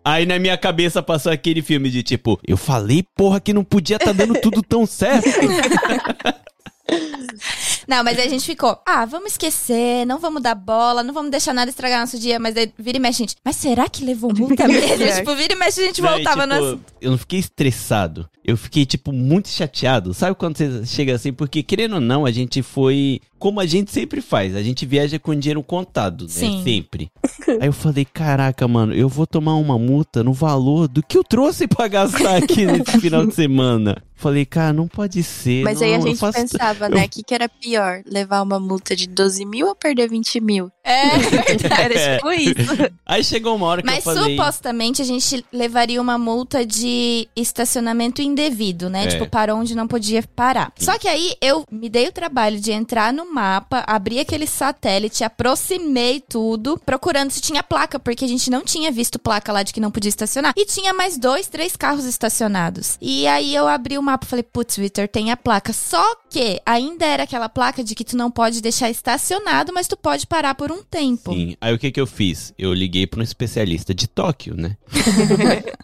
[0.07, 3.99] Aí na minha cabeça passou aquele filme de tipo, eu falei, porra, que não podia
[3.99, 5.27] tá dando tudo tão certo.
[7.87, 11.31] Não, mas aí a gente ficou, ah, vamos esquecer, não vamos dar bola, não vamos
[11.31, 12.37] deixar nada estragar nosso dia.
[12.39, 15.05] Mas aí vira e mexe, a gente, mas será que levou multa mesmo?
[15.15, 16.81] tipo, vira e mexe, a gente Não, e, voltava tipo, no.
[17.01, 18.29] Eu não fiquei estressado.
[18.43, 20.13] Eu fiquei, tipo, muito chateado.
[20.13, 21.33] Sabe quando você chega assim?
[21.33, 23.19] Porque, querendo ou não, a gente foi.
[23.37, 24.55] Como a gente sempre faz.
[24.55, 26.29] A gente viaja com dinheiro contado, né?
[26.29, 26.61] Sim.
[26.63, 27.11] Sempre.
[27.59, 31.23] Aí eu falei, caraca, mano, eu vou tomar uma multa no valor do que eu
[31.25, 34.01] trouxe pra gastar aqui nesse final de semana.
[34.15, 35.63] Falei, cara, não pode ser.
[35.63, 37.05] Mas não, aí a eu gente faço- pensava, né?
[37.05, 37.76] O que, que era pior?
[38.05, 40.71] Levar uma multa de 12 mil ou perder 20 mil?
[40.83, 41.81] É verdade.
[41.81, 42.73] Era tipo isso.
[43.05, 44.37] Aí chegou uma hora que Mas eu falei.
[44.37, 49.05] supostamente a gente levaria uma multa de estacionamento indevido, né?
[49.05, 49.07] É.
[49.07, 50.71] Tipo, parou onde não podia parar.
[50.77, 55.23] Só que aí eu me dei o trabalho de entrar no mapa, abrir aquele satélite,
[55.23, 59.73] aproximei tudo, procurando se tinha placa, porque a gente não tinha visto placa lá de
[59.73, 60.53] que não podia estacionar.
[60.55, 62.97] E tinha mais dois, três carros estacionados.
[63.01, 65.73] E aí eu abri o mapa e falei, putz, Victor, tem a placa.
[65.73, 69.95] Só que ainda era aquela placa de que tu não pode deixar estacionado, mas tu
[69.97, 71.33] pode parar por um tempo.
[71.33, 71.55] Sim.
[71.59, 72.53] Aí o que que eu fiz?
[72.57, 74.77] Eu liguei pra um especialista de Tóquio, né?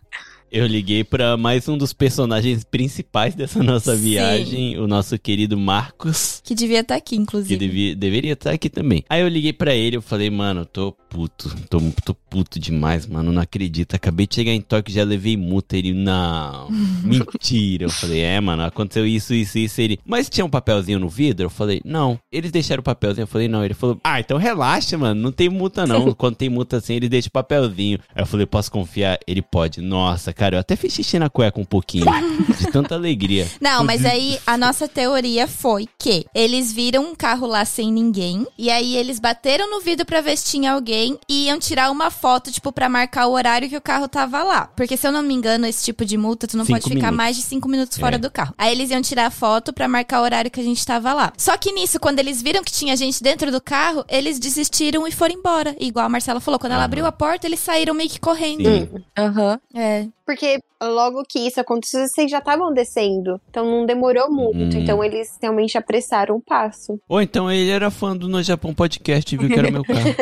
[0.55, 4.03] Eu liguei pra mais um dos personagens principais dessa nossa Sim.
[4.03, 6.41] viagem, o nosso querido Marcos.
[6.43, 7.57] Que devia estar aqui, Que inclusive.
[7.57, 9.03] devia, deveria estar aqui também.
[9.09, 13.31] Aí eu liguei pra ele, eu falei, mano, tô puto, tô, tô puto demais, mano,
[13.31, 13.95] não acredito.
[13.95, 15.75] Acabei de chegar em Tóquio já levei multa.
[15.75, 16.69] Ele, não,
[17.01, 17.85] mentira.
[17.85, 19.81] Eu falei, é, mano, aconteceu isso, isso, isso.
[19.81, 21.47] Ele, mas tinha um papelzinho no vidro?
[21.47, 22.19] Eu falei, não.
[22.31, 23.23] Eles deixaram o papelzinho?
[23.23, 23.65] Eu falei, não.
[23.65, 26.13] Ele falou, ah, então relaxa, mano, não tem multa não.
[26.13, 27.97] Quando tem multa assim, eles deixam o papelzinho.
[28.13, 29.17] Aí eu falei, posso confiar?
[29.25, 29.81] Ele pode.
[29.81, 32.05] Nossa, cara, eu até fiz xixi na cueca um pouquinho,
[32.59, 33.47] de tanta alegria.
[33.61, 38.45] Não, mas aí a nossa teoria foi que eles viram um carro lá sem ninguém.
[38.57, 42.09] E aí eles bateram no vidro pra ver se tinha alguém e iam tirar uma
[42.11, 44.67] foto, tipo, pra marcar o horário que o carro tava lá.
[44.75, 47.07] Porque se eu não me engano, esse tipo de multa, tu não Cinco pode ficar
[47.07, 47.17] minutos.
[47.17, 48.19] mais de cinco minutos fora É.
[48.19, 48.53] do carro.
[48.57, 51.31] Aí eles iam tirar a foto pra marcar o horário que a gente tava lá.
[51.37, 55.11] Só que nisso, quando eles viram que tinha gente dentro do carro, eles desistiram e
[55.11, 55.75] foram embora.
[55.79, 59.03] Igual a Marcela falou, quando ela abriu a porta, eles saíram meio que correndo.
[59.17, 59.59] Aham.
[59.75, 60.07] É.
[60.25, 63.39] Porque logo que isso aconteceu, vocês já estavam descendo.
[63.49, 64.77] Então não demorou muito.
[64.77, 64.79] Hum.
[64.79, 66.99] Então eles realmente apressaram o passo.
[67.07, 69.99] Ou então ele era fã do No Japão Podcast e viu que era meu carro.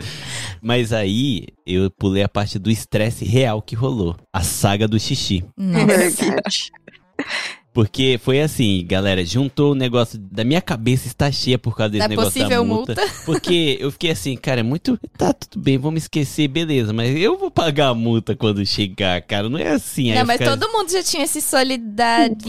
[0.62, 4.16] Mas aí eu pulei a parte do estresse real que rolou.
[4.32, 5.44] A saga do xixi.
[5.56, 6.36] Nossa.
[7.72, 12.02] Porque foi assim, galera, juntou o negócio da minha cabeça está cheia por causa desse
[12.02, 12.94] Da negócio da possível multa.
[12.96, 13.14] multa.
[13.24, 14.98] Porque eu fiquei assim, cara, é muito.
[15.16, 19.48] Tá, tudo bem, vamos esquecer, beleza, mas eu vou pagar a multa quando chegar, cara.
[19.48, 20.12] Não é assim.
[20.12, 22.42] Não, mas todo mundo já tinha se Sim, solidarizado.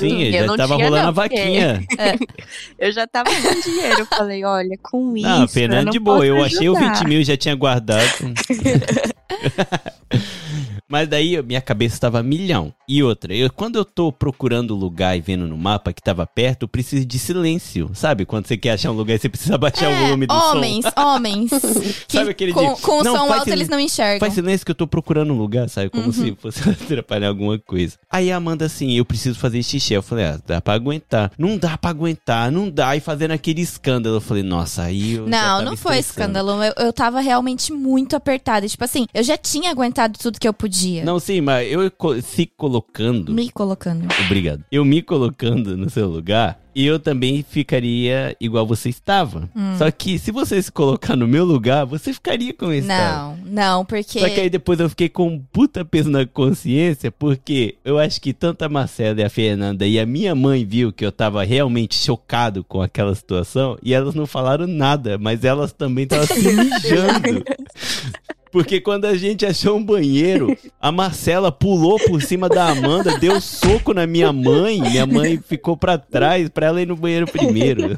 [0.00, 1.86] sim, Eu já não tava tinha, rolando não, a porque- vaquinha.
[2.78, 4.00] Eu já tava com dinheiro.
[4.00, 5.26] Eu falei, olha, com isso.
[5.26, 6.26] Não, eu Fernando de boa.
[6.26, 6.94] Eu achei o ajudar.
[6.98, 8.02] 20 mil e já tinha guardado.
[10.88, 12.72] Mas daí minha cabeça estava milhão.
[12.88, 16.62] E outra, eu, quando eu tô procurando lugar e vendo no mapa que tava perto,
[16.62, 17.90] eu preciso de silêncio.
[17.92, 18.24] Sabe?
[18.24, 20.92] Quando você quer achar um lugar, você precisa baixar o É, volume do homens, som.
[21.00, 21.50] homens.
[22.06, 24.20] que Sabe aquele com, de- com o som alto eles não enxergam.
[24.20, 25.90] Faz silêncio que eu tô procurando um lugar, sabe?
[25.90, 26.12] Como Uhum.
[26.12, 27.98] se fosse atrapalhar alguma coisa.
[28.08, 29.92] Aí a Amanda assim, eu preciso fazer xixi.
[29.94, 31.32] Eu falei, ah, dá pra aguentar.
[31.36, 32.94] Não dá pra aguentar, não dá.
[32.96, 34.16] E fazendo aquele escândalo.
[34.16, 35.26] Eu falei, nossa, aí eu.
[35.26, 36.62] Não, não foi escândalo.
[36.62, 38.68] Eu, eu tava realmente muito apertada.
[38.68, 41.02] Tipo assim, eu já tinha aguentado tudo que eu podia.
[41.02, 41.80] Não, sim, mas eu
[42.20, 43.32] se colocando.
[43.32, 44.06] Me colocando.
[44.26, 44.62] Obrigado.
[44.70, 49.48] Eu me colocando no seu lugar, eu também ficaria igual você estava.
[49.56, 49.74] Hum.
[49.78, 52.86] Só que se você se colocar no meu lugar, você ficaria com esse.
[52.86, 54.20] Não, não, porque.
[54.20, 58.20] Só que aí depois eu fiquei com um puta peso na consciência, porque eu acho
[58.20, 61.42] que tanto a Marcela e a Fernanda e a minha mãe viu que eu tava
[61.42, 66.52] realmente chocado com aquela situação e elas não falaram nada, mas elas também estavam se
[66.52, 67.42] mijando.
[68.56, 73.38] Porque quando a gente achou um banheiro, a Marcela pulou por cima da Amanda, deu
[73.38, 77.94] soco na minha mãe, minha mãe ficou pra trás pra ela ir no banheiro primeiro.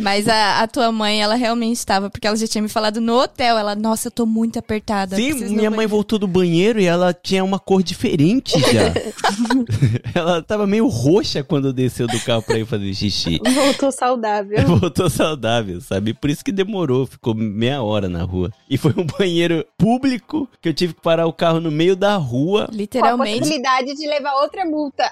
[0.00, 3.18] Mas a, a tua mãe, ela realmente estava, porque ela já tinha me falado no
[3.20, 3.58] hotel.
[3.58, 5.16] Ela, nossa, eu tô muito apertada.
[5.16, 8.92] Sim, minha mãe banheiro." voltou do banheiro e ela tinha uma cor diferente já.
[10.14, 13.40] ela tava meio roxa quando desceu do carro pra ir fazer xixi.
[13.54, 14.58] Voltou saudável.
[14.78, 16.14] Voltou saudável, sabe?
[16.14, 18.50] Por isso que demorou, ficou meia hora na rua.
[18.68, 22.16] E foi um banheiro público que eu tive que parar o carro no meio da
[22.16, 22.66] rua.
[22.66, 23.38] Com a Literalmente.
[23.38, 25.10] possibilidade de levar outra multa.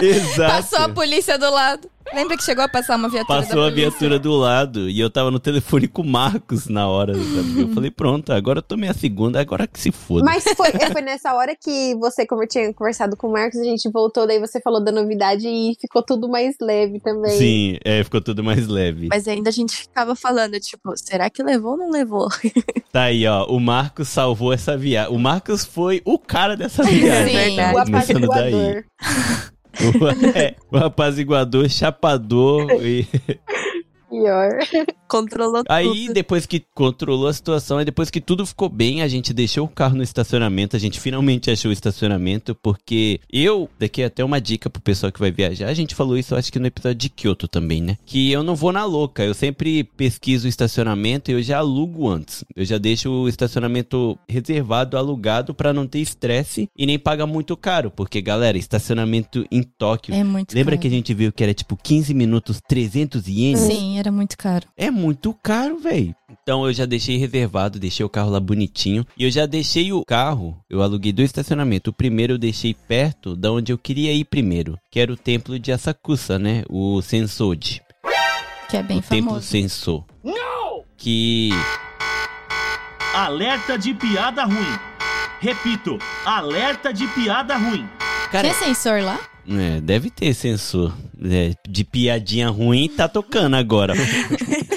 [0.00, 0.52] Exato.
[0.52, 1.88] Passou a polícia do lado.
[2.12, 5.10] Lembra que chegou a passar uma viatura Passou da a viatura do lado e eu
[5.10, 7.14] tava no telefone com o Marcos na hora.
[7.14, 7.60] Sabe?
[7.60, 10.24] Eu falei, pronto, agora eu tomei a segunda, agora que se foda.
[10.24, 13.64] Mas foi, foi nessa hora que você, como eu tinha conversado com o Marcos, a
[13.64, 17.36] gente voltou, daí você falou da novidade e ficou tudo mais leve também.
[17.36, 19.08] Sim, é, ficou tudo mais leve.
[19.08, 22.28] Mas ainda a gente ficava falando, tipo, será que levou ou não levou?
[22.92, 23.44] Tá aí, ó.
[23.46, 25.14] O Marcos salvou essa viagem.
[25.14, 27.50] O Marcos foi o cara dessa viagem.
[27.50, 27.56] Sim.
[27.56, 27.70] tá?
[27.70, 28.52] O Começando daí.
[28.54, 28.84] apaziguador.
[29.80, 32.70] O, é, o apaziguador, chapador.
[32.84, 33.06] E...
[34.08, 34.58] Pior.
[35.10, 36.14] Controlou Aí, tudo.
[36.14, 39.68] depois que controlou a situação, aí depois que tudo ficou bem, a gente deixou o
[39.68, 40.76] carro no estacionamento.
[40.76, 45.18] A gente finalmente achou o estacionamento, porque eu, daqui até uma dica pro pessoal que
[45.18, 45.68] vai viajar.
[45.68, 47.96] A gente falou isso, eu acho que no episódio de Kyoto também, né?
[48.06, 49.24] Que eu não vou na louca.
[49.24, 52.44] Eu sempre pesquiso o estacionamento e eu já alugo antes.
[52.54, 57.56] Eu já deixo o estacionamento reservado, alugado, pra não ter estresse e nem pagar muito
[57.56, 57.90] caro.
[57.90, 60.14] Porque, galera, estacionamento em Tóquio.
[60.14, 60.82] É muito Lembra caro.
[60.82, 63.60] que a gente viu que era tipo 15 minutos, 300 ienes?
[63.60, 64.66] Sim, era muito caro.
[64.76, 64.99] É muito
[65.42, 66.14] caro, velho.
[66.42, 69.06] Então eu já deixei reservado, deixei o carro lá bonitinho.
[69.16, 71.90] E eu já deixei o carro, eu aluguei dois estacionamentos.
[71.90, 75.58] O primeiro eu deixei perto da onde eu queria ir primeiro, que era o templo
[75.58, 76.64] de Asakusa, né?
[76.68, 77.82] O Sensoji.
[78.68, 79.46] Que é bem o templo famoso.
[79.46, 80.04] Sensô.
[80.96, 81.50] Que
[83.14, 84.78] Alerta de piada ruim.
[85.40, 87.88] Repito, alerta de piada ruim.
[88.30, 89.18] Cara, Tinha sensor lá?
[89.48, 93.94] é, deve ter sensor é, de piadinha ruim, tá tocando agora.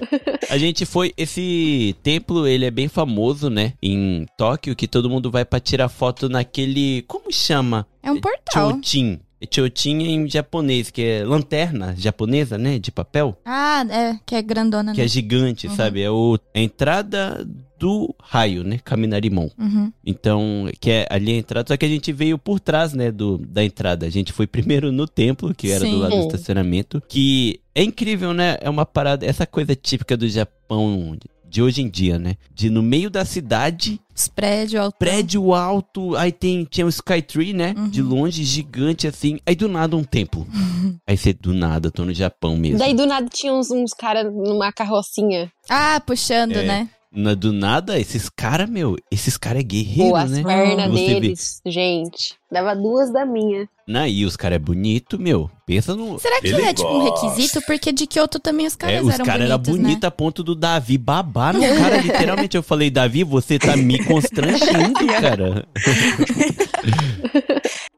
[0.50, 1.12] A gente foi.
[1.16, 3.72] Esse templo, ele é bem famoso, né?
[3.82, 7.02] Em Tóquio, que todo mundo vai pra tirar foto naquele.
[7.08, 7.86] Como chama?
[8.02, 8.70] É um portal.
[8.72, 9.20] Chotin.
[9.52, 12.78] Chotin em japonês, que é lanterna japonesa, né?
[12.78, 13.36] De papel.
[13.44, 15.08] Ah, é, que é grandona, Que é né?
[15.08, 15.74] gigante, Uhum.
[15.76, 16.00] sabe?
[16.02, 17.46] É o, a entrada
[17.78, 18.78] do raio, né?
[18.84, 19.48] Caminarimon.
[19.58, 19.92] Uhum.
[20.04, 21.68] Então, que é ali a entrada.
[21.68, 24.06] Só que a gente veio por trás, né, do, da entrada.
[24.06, 25.96] A gente foi primeiro no templo, que era do Sim.
[25.98, 27.02] lado do estacionamento.
[27.08, 28.56] Que é incrível, né?
[28.60, 31.16] É uma parada, essa coisa típica do Japão
[31.48, 32.34] de hoje em dia, né?
[32.52, 34.98] De no meio da cidade, Os prédios altos.
[34.98, 37.72] prédio alto, aí tem, tinha um Skytree, né?
[37.76, 37.88] Uhum.
[37.88, 39.38] De longe, gigante assim.
[39.46, 40.46] Aí do nada um templo.
[41.06, 42.78] aí você, do nada, tô no Japão mesmo.
[42.78, 45.50] Daí do nada tinha uns, uns caras numa carrocinha.
[45.68, 46.64] Ah, puxando, É.
[46.66, 46.88] né?
[47.12, 50.42] Na- do nada, esses caras, meu, esses caras é guerreiro, Pô, as né?
[50.42, 51.20] pernas Você vê.
[51.20, 52.34] deles, gente.
[52.52, 53.68] Dava duas da minha.
[53.88, 55.50] Não, e os caras é bonito, meu.
[55.64, 56.18] Pensa no.
[56.18, 57.60] Será que Ele é tipo um requisito?
[57.62, 60.08] Porque de Kyoto também os caras é, os eram caras eram bonitos, bonitos né?
[60.08, 62.00] a ponto do Davi babar no cara.
[62.00, 65.66] Literalmente, eu falei, Davi, você tá me constrangendo, cara.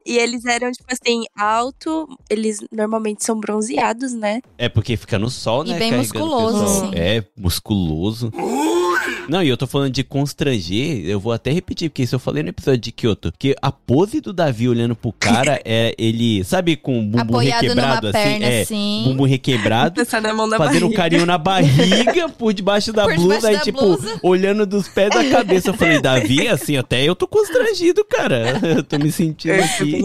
[0.06, 2.06] E eles eram, tipo assim, alto.
[2.30, 4.40] Eles normalmente são bronzeados, né?
[4.56, 5.78] É porque fica no sol, E né?
[5.78, 6.90] bem carregando o musculoso, assim.
[6.94, 8.32] É, musculoso.
[9.28, 12.42] Não, e eu tô falando de constranger, eu vou até repetir, porque isso eu falei
[12.42, 13.32] no episódio de Kyoto.
[13.38, 17.62] Que a pose do Davi olhando pro cara é ele, sabe, com o bumbum Apoiado
[17.62, 18.28] requebrado numa assim?
[18.30, 19.02] perna, é, assim.
[19.06, 20.04] bumbum requebrado.
[20.08, 20.96] Fazendo um barriga.
[20.96, 24.20] carinho na barriga por debaixo da Por blusa debaixo aí, da tipo, blusa.
[24.22, 25.70] olhando dos pés da cabeça.
[25.70, 28.58] Eu falei, Davi, assim, até eu tô constrangido, cara.
[28.62, 30.00] Eu tô me sentindo aqui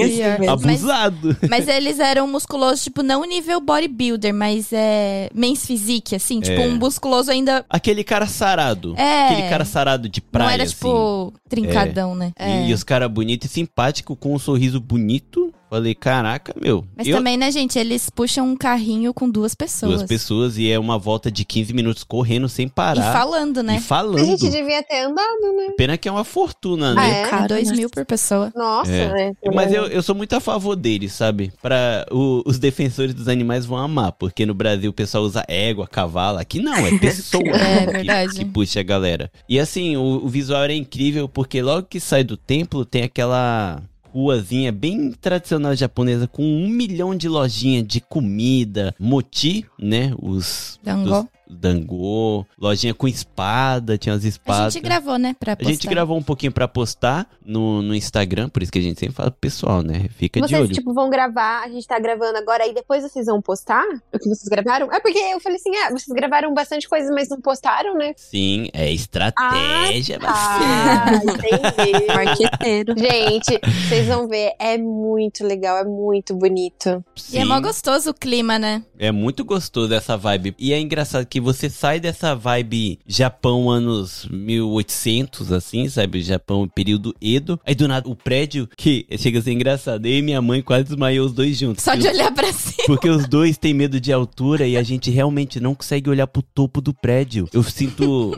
[0.48, 1.36] abusado.
[1.50, 6.68] Mas eles eram musculosos, tipo, não nível bodybuilder, mas é men's physique, assim, tipo, É.
[6.68, 7.66] um musculoso ainda.
[7.70, 8.96] Aquele cara sarado.
[8.98, 9.13] É.
[9.14, 10.74] Aquele cara sarado de praia, não era, assim.
[10.74, 12.32] tipo, trincadão, né?
[12.38, 12.68] É.
[12.68, 15.54] E os caras bonitos e simpáticos, com um sorriso bonito.
[15.74, 16.86] Falei, caraca, meu.
[16.96, 19.92] Mas eu- também, né, gente, eles puxam um carrinho com duas pessoas.
[19.96, 23.12] Duas pessoas e é uma volta de 15 minutos correndo sem E parar.
[23.12, 23.74] falando, né?
[23.74, 24.24] E A falando.
[24.24, 25.74] gente devia ter andado, né?
[25.76, 27.02] Pena que é uma fortuna, né?
[27.02, 27.28] Ah, é?
[27.28, 27.76] Caro, Dois né?
[27.78, 28.52] mil por pessoa.
[28.56, 29.12] Nossa, É.
[29.12, 29.34] né?
[29.52, 31.52] Mas eu, eu sou muito a favor deles, sabe?
[31.60, 36.38] Para os defensores dos animais vão amar, porque no Brasil o pessoal usa égua, cavalo.
[36.38, 38.34] Aqui não, é pessoa É, que- verdade.
[38.36, 39.32] que, puxa a galera.
[39.50, 43.82] E assim, o, o visual era incrível, porque logo que sai do templo tem aquela
[44.14, 50.14] ruazinha bem tradicional japonesa com um milhão de lojinhas de comida, moti, né?
[50.22, 51.10] Os Dangô.
[51.22, 54.74] dos- Dangô, lojinha com espada, tinha as A espadas.
[54.74, 55.72] gente gravou, né, pra A postar.
[55.72, 59.16] gente gravou um pouquinho pra postar no, no Instagram, por isso que a gente sempre
[59.16, 60.08] fala pro pessoal, né?
[60.18, 60.74] Fica de Vocês, olho.
[60.74, 64.30] tipo, vão gravar, a gente tá gravando agora e depois vocês vão postar o que
[64.30, 64.92] vocês gravaram?
[64.92, 68.14] É porque eu falei assim, ah, vocês gravaram bastante coisa, mas não postaram, né?
[68.18, 72.08] Sim, é estratégia, Ah, entendi.
[72.14, 72.94] Marqueteiro.
[72.98, 77.04] Gente, vocês vão ver, é muito legal, é muito bonito.
[77.32, 78.84] E é Sim, mó gostoso o clima, né?
[78.98, 80.56] é muito gostoso essa vibe.
[80.58, 86.22] E é engraçado que você sai dessa vibe Japão anos 1800, assim, sabe?
[86.22, 87.60] Japão período Edo.
[87.66, 90.06] Aí do nada o prédio, que chega a ser engraçado.
[90.06, 91.84] Eu e minha mãe quase desmaiou os dois juntos.
[91.84, 92.86] Só de olhar pra cima.
[92.88, 96.42] Porque os dois têm medo de altura e a gente realmente não consegue olhar pro
[96.42, 97.48] topo do prédio.
[97.54, 98.38] Eu sinto.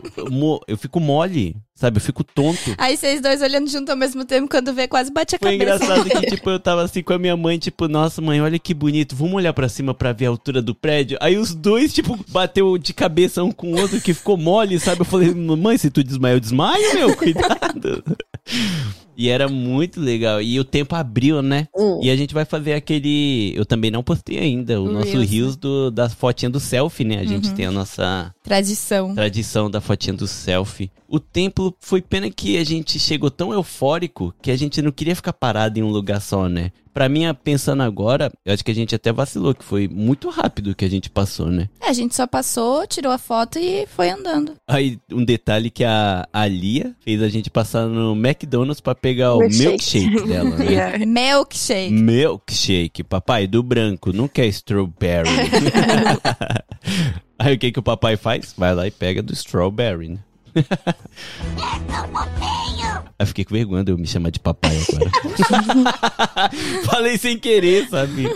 [0.66, 1.98] Eu fico mole, sabe?
[1.98, 2.74] Eu fico tonto.
[2.78, 5.84] Aí vocês dois olhando junto ao mesmo tempo, quando vê, quase bate a Foi cabeça.
[5.84, 8.74] engraçado que, tipo, eu tava assim com a minha mãe, tipo, nossa, mãe, olha que
[8.74, 11.18] bonito, vamos olhar pra cima pra ver a altura do prédio.
[11.20, 15.02] Aí os dois, tipo, bateu de cabeça um com o outro, que ficou mole, sabe?
[15.02, 18.02] Eu falei, mãe, se tu desmaiou, eu desmaio, meu, cuidado.
[19.16, 20.42] E era muito legal.
[20.42, 21.66] E o tempo abriu, né?
[21.74, 22.00] Hum.
[22.02, 23.52] E a gente vai fazer aquele.
[23.56, 24.80] Eu também não postei ainda.
[24.80, 27.18] O O nosso Rios do, das fotinhas do selfie, né?
[27.20, 27.54] A gente Uhum.
[27.54, 29.14] tem a nossa Tradição.
[29.14, 30.90] tradição da fotinha do selfie.
[31.08, 35.14] O templo foi pena que a gente chegou tão eufórico que a gente não queria
[35.16, 36.70] ficar parado em um lugar só, né?
[36.96, 40.74] Pra mim, pensando agora, eu acho que a gente até vacilou, que foi muito rápido
[40.74, 41.68] que a gente passou, né?
[41.78, 44.54] É, a gente só passou, tirou a foto e foi andando.
[44.66, 49.34] Aí, um detalhe que a, a Lia fez a gente passar no McDonald's pra pegar
[49.34, 50.08] o Milkshake.
[50.08, 50.64] milkshake dela, né?
[50.72, 51.04] Yeah.
[51.04, 51.92] Milkshake.
[51.92, 55.28] Milkshake, papai, do branco, não quer strawberry.
[57.38, 58.54] Aí o que que o papai faz?
[58.56, 60.18] Vai lá e pega do strawberry, né?
[62.96, 65.10] Aí eu fiquei com vergonha de eu me chamar de papai agora.
[66.84, 68.26] Falei sem querer, sabe?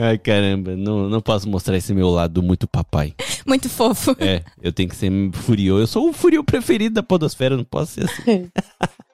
[0.00, 3.14] Ai, caramba, não, não posso mostrar esse meu lado muito papai.
[3.46, 4.16] Muito fofo.
[4.18, 5.78] É, eu tenho que ser furiô.
[5.78, 8.50] Eu sou o furiô preferido da podosfera, não posso ser assim.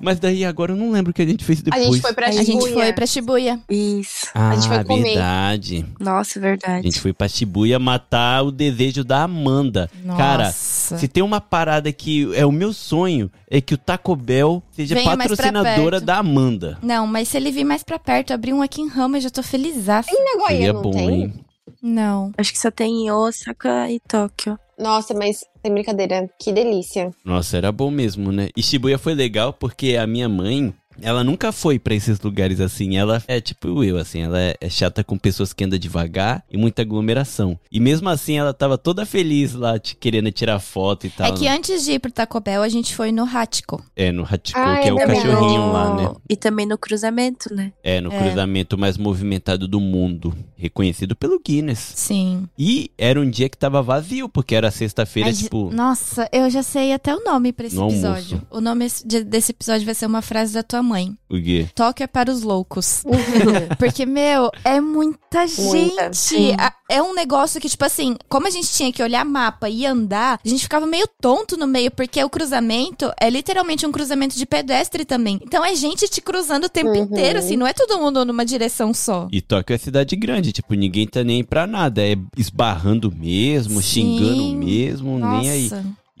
[0.00, 1.84] Mas daí agora eu não lembro o que a gente fez A depois.
[1.84, 2.74] gente foi pra A gente Shibuya.
[2.74, 3.60] foi pra Shibuya.
[3.70, 4.26] Isso.
[4.34, 5.02] Ah, gente foi comer.
[5.02, 5.86] verdade.
[5.98, 6.82] Nossa, A verdade.
[6.84, 9.90] gente foi pra Shibuya matar o desejo da Amanda.
[10.16, 10.96] Cara, Nossa.
[10.98, 14.94] se tem uma parada que é o meu sonho, é que o Taco Bell seja
[14.94, 16.78] Venha patrocinadora da Amanda.
[16.82, 19.30] Não, mas se ele vir mais pra perto, abrir um aqui em Rama, eu já
[19.30, 19.70] tô feliz.
[19.70, 21.08] Em Nagoya Seria não bom, tem?
[21.22, 21.34] hein?
[21.82, 22.32] Não.
[22.36, 24.58] Acho que só tem em Osaka e Tóquio.
[24.80, 27.10] Nossa, mas sem brincadeira, que delícia.
[27.22, 28.48] Nossa, era bom mesmo, né?
[28.56, 32.96] E Shibuya foi legal porque a minha mãe, ela nunca foi pra esses lugares assim.
[32.96, 34.20] Ela é tipo eu, assim.
[34.22, 37.58] Ela é- é chata com pessoas que andam devagar e muita aglomeração.
[37.70, 41.26] E mesmo assim, ela tava toda feliz lá, te- querendo tirar foto e tal.
[41.26, 43.82] É que antes de ir pro Taco Bell, a gente foi no Hachiko.
[43.96, 46.12] É, no Hachiko, Ah, que é, é o cachorrinho lá, né?
[46.28, 47.72] E também no cruzamento, né?
[47.82, 48.18] É, no É.
[48.18, 50.34] cruzamento mais movimentado do mundo.
[50.56, 51.92] Reconhecido pelo Guinness.
[51.96, 52.46] Sim.
[52.58, 55.70] E era um dia que tava vazio, porque era sexta-feira, tipo.
[55.72, 58.06] Nossa, eu já sei até o nome pra esse No almoço.
[58.06, 58.42] episódio.
[58.50, 60.89] O nome de- desse episódio vai ser uma frase da tua mãe.
[61.28, 61.66] O quê?
[61.74, 63.02] Tóquio é para os loucos.
[63.78, 66.54] Porque, meu, é muita Muita, gente.
[66.58, 69.86] A- É um negócio que, tipo assim, como a gente tinha que olhar mapa e
[69.86, 74.36] andar, a gente ficava meio tonto no meio, porque o cruzamento é literalmente um cruzamento
[74.36, 75.38] de pedestre também.
[75.42, 77.04] Então é gente te cruzando o tempo Uhum.
[77.04, 79.28] inteiro, assim, não é todo mundo numa direção só.
[79.30, 82.02] E Tóquio é cidade grande, tipo, ninguém tá nem pra nada.
[82.02, 84.18] É esbarrando mesmo, Sim.
[84.18, 85.70] xingando mesmo, nem aí.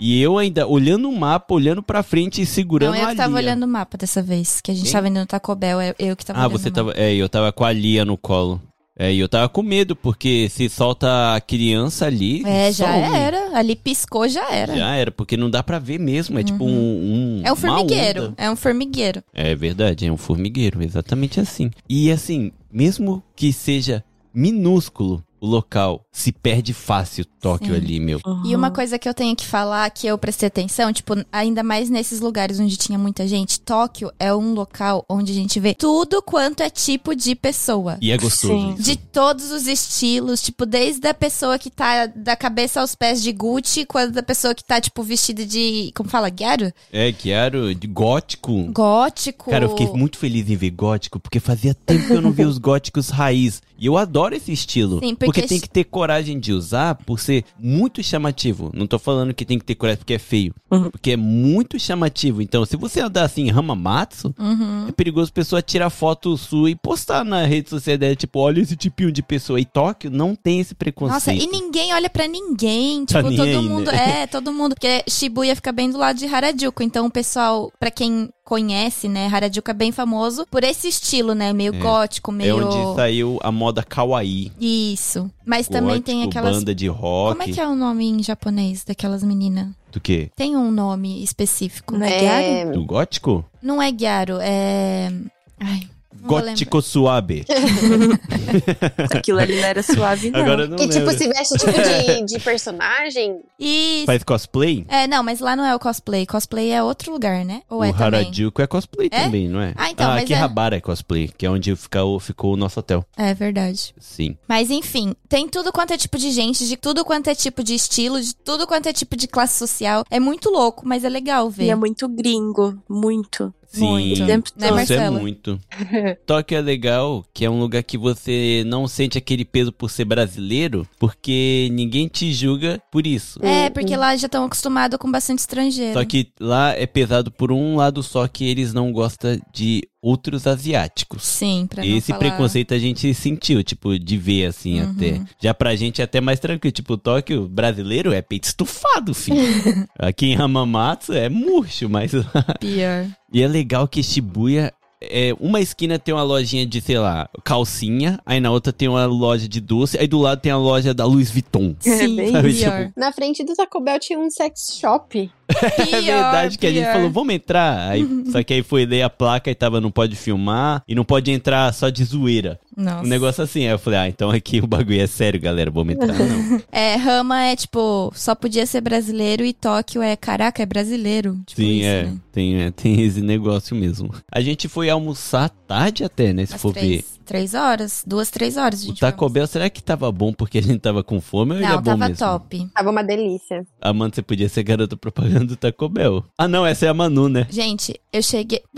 [0.00, 3.16] E eu ainda olhando o mapa, olhando pra frente e segurando Não, eu a que
[3.16, 3.50] tava Lia.
[3.50, 4.92] olhando o mapa dessa vez, que a gente Quem?
[4.92, 6.92] tava indo no Taco Bell, é eu que tava Ah, olhando você o mapa.
[6.92, 6.92] tava.
[6.98, 8.60] É, eu tava com a Lia no colo.
[8.98, 12.42] É, e eu tava com medo, porque se solta a criança ali.
[12.44, 13.16] É, já some.
[13.16, 13.56] era.
[13.58, 14.76] Ali piscou, já era.
[14.76, 16.38] Já era, porque não dá pra ver mesmo.
[16.38, 16.68] É tipo um.
[16.68, 18.34] um É um formigueiro.
[18.36, 19.22] É um formigueiro.
[19.32, 21.70] É verdade, é um formigueiro, exatamente assim.
[21.88, 27.80] E assim, mesmo que seja minúsculo o local, se perde fácil Tóquio Sim.
[27.80, 28.20] ali, meu.
[28.44, 31.88] E uma coisa que eu tenho que falar, que eu prestei atenção, tipo, ainda mais
[31.88, 36.20] nesses lugares onde tinha muita gente, Tóquio é um local onde a gente vê tudo
[36.20, 37.96] quanto é tipo de pessoa.
[38.00, 38.74] E é gostoso.
[38.74, 43.32] De todos os estilos, tipo, desde a pessoa que tá da cabeça aos pés de
[43.32, 45.90] Gucci, quando da pessoa que tá, tipo, vestida de.
[45.94, 46.28] Como fala?
[46.28, 46.72] Guero?
[46.92, 48.64] É, era de gótico.
[48.72, 49.50] Gótico.
[49.50, 52.48] Cara, eu fiquei muito feliz em ver gótico, porque fazia tempo que eu não via
[52.48, 53.62] os góticos raiz.
[53.80, 55.00] E eu adoro esse estilo.
[55.00, 55.24] Sim, porque...
[55.40, 58.70] porque tem que ter coragem de usar por ser muito chamativo.
[58.74, 60.54] Não tô falando que tem que ter coragem porque é feio.
[60.70, 60.90] Uhum.
[60.90, 62.42] Porque é muito chamativo.
[62.42, 64.86] Então, se você andar assim em Hamamatsu, Uhum.
[64.88, 68.60] é perigoso a pessoa tirar foto sua e postar na rede social dela, tipo, olha
[68.60, 69.58] esse tipinho de pessoa.
[69.58, 71.14] E Tóquio não tem esse preconceito.
[71.14, 73.06] Nossa, e ninguém olha pra ninguém.
[73.06, 73.90] Tipo, nem todo aí, mundo.
[73.90, 74.22] né?
[74.22, 74.74] É, todo mundo.
[74.74, 76.82] Porque Shibuya fica bem do lado de Harajuku.
[76.82, 81.52] Então, o pessoal, pra quem conhece, né, Harajuku é bem famoso por esse estilo, né?
[81.52, 81.78] Meio É.
[81.78, 82.66] gótico, É meio.
[82.66, 84.50] onde saiu a moda kawaii.
[84.60, 85.30] Isso.
[85.46, 86.56] Mas também tem aquelas.
[86.56, 87.38] banda de rock.
[87.38, 89.68] Como é que é o nome em japonês daquelas meninas?
[89.92, 90.30] Do quê?
[90.34, 91.96] Tem um nome específico.
[91.96, 92.72] Não é Gyaro?
[92.72, 93.44] Do gótico?
[93.62, 95.12] Não é Gyaro, é.
[95.60, 95.82] Ai.
[96.22, 97.44] Gótico suave.
[99.14, 100.40] Aquilo ali não era suave, não.
[100.40, 101.18] Agora não Que tipo, lembro.
[101.18, 103.40] se veste tipo de, de personagem.
[103.58, 104.06] Isso.
[104.06, 104.84] Faz cosplay?
[104.88, 106.26] É, não, mas lá não é o cosplay.
[106.26, 107.62] Cosplay é outro lugar, né?
[107.68, 108.20] Ou o é também?
[108.26, 109.24] Harajuku é cosplay É?
[109.24, 109.72] também, não é?
[109.76, 112.80] Ah, então, ah mas é- Akihabara é cosplay, que é onde ficou, ficou o nosso
[112.80, 113.04] hotel.
[113.16, 113.94] É verdade.
[113.98, 114.36] Sim.
[114.48, 117.74] Mas enfim, tem tudo quanto é tipo de gente, de tudo quanto é tipo de
[117.74, 120.04] estilo, de tudo quanto é tipo de classe social.
[120.10, 121.64] É muito louco, mas é legal ver.
[121.64, 123.54] E é muito gringo, muito.
[123.70, 124.22] Sim, Muito.
[124.24, 125.20] O tempo Né, isso é Marcela?
[125.20, 125.60] muito.
[126.26, 130.04] Tóquio é legal, que é um lugar que você não sente aquele peso por ser
[130.04, 133.38] brasileiro, porque ninguém te julga por isso.
[133.44, 135.94] É, porque lá já estão acostumados com bastante estrangeiro.
[135.94, 140.46] Só que lá é pesado por um lado só que eles não gostam de outros
[140.46, 141.22] asiáticos.
[141.24, 142.18] Sim, pra Esse falar...
[142.20, 144.90] preconceito a gente sentiu, tipo, de ver assim Uhum.
[144.90, 145.20] até.
[145.42, 146.72] Já pra gente é até mais tranquilo.
[146.72, 149.36] Tipo, o Tóquio brasileiro é peito estufado, filho.
[149.98, 152.12] Aqui em Hamamatsu é murcho, mas.
[152.58, 153.06] Pior.
[153.32, 154.72] e é legal que Shibuya.
[155.02, 159.06] É, uma esquina tem uma lojinha de, sei lá, calcinha, aí na outra tem uma
[159.06, 161.74] loja de doce, aí do lado tem a loja da Louis Vuitton.
[161.80, 162.92] Sim, bem Sabe, pior.
[162.96, 165.30] Na frente do Taco Bell tinha um sex shop.
[165.50, 166.92] É verdade que a gente pior.
[166.92, 167.90] falou, vamos entrar.
[167.90, 171.04] Aí, só que aí foi ler a placa e tava, não pode filmar e não
[171.04, 172.60] pode entrar só de zoeira.
[172.80, 173.04] Nossa.
[173.04, 173.60] Um negócio assim.
[173.60, 176.18] Aí eu falei, ah, então aqui o bagulho é sério, galera, vamos entrar.
[176.18, 176.60] Não.
[176.72, 181.38] É, Rama é tipo, só podia ser brasileiro e Tóquio é, caraca, é brasileiro.
[181.46, 182.16] Tipo Sim, isso, é, né?
[182.32, 182.70] tem, é.
[182.70, 184.14] Tem esse negócio mesmo.
[184.30, 186.46] A gente foi almoçar tarde até, né?
[186.46, 187.04] Se Às for ver.
[187.30, 188.84] Três, horas, duas, três horas.
[188.84, 191.64] O Taco Bell, será que tava bom porque a gente tava com fome ou ele
[191.64, 192.16] é Não, bom tava mesmo?
[192.16, 192.66] top.
[192.74, 193.64] Tava uma delícia.
[193.80, 196.24] Amanda, você podia ser garota propaganda do Taco Bell.
[196.36, 197.46] Ah, não, essa é a Manu, né?
[197.48, 198.60] Gente, eu cheguei.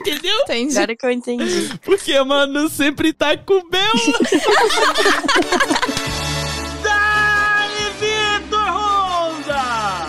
[0.00, 0.36] Entendeu?
[0.42, 0.76] Entendi.
[0.76, 1.70] Agora que eu entendi.
[1.84, 3.92] Porque a Manu sempre tá com Bell.
[6.82, 10.08] Dale, Vitor Honda!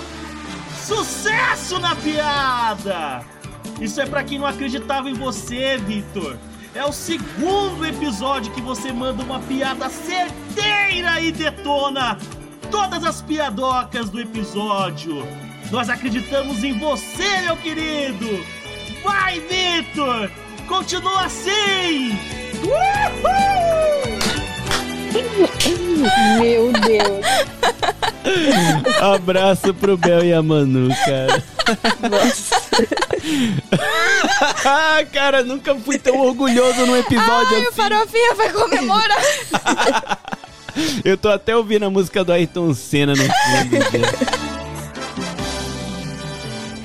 [0.84, 3.24] Sucesso na piada!
[3.82, 6.38] Isso é pra quem não acreditava em você, Vitor.
[6.76, 12.18] É o segundo episódio que você manda uma piada certeira e detona
[12.70, 15.26] todas as piadocas do episódio.
[15.72, 18.28] Nós acreditamos em você, meu querido.
[19.04, 20.30] Vai, Vitor!
[20.68, 22.12] Continua assim!
[22.64, 24.29] Uhul!
[26.40, 27.26] Meu Deus.
[29.02, 31.44] Abraço pro Bel e a Manu, cara.
[34.66, 37.76] Ah, cara, nunca fui tão orgulhoso num episódio Ai, o assim.
[37.76, 40.20] Farofinha vai comemorar.
[41.04, 44.69] Eu tô até ouvindo a música do Ayrton Senna no fundo.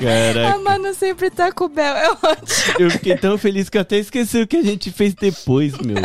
[0.05, 0.39] Gente.
[0.39, 1.95] A Caraca, Manu sempre tá com o Bel.
[1.97, 2.75] É ótimo.
[2.79, 5.97] eu fiquei tão feliz que eu até esqueci o que a gente fez depois, meu.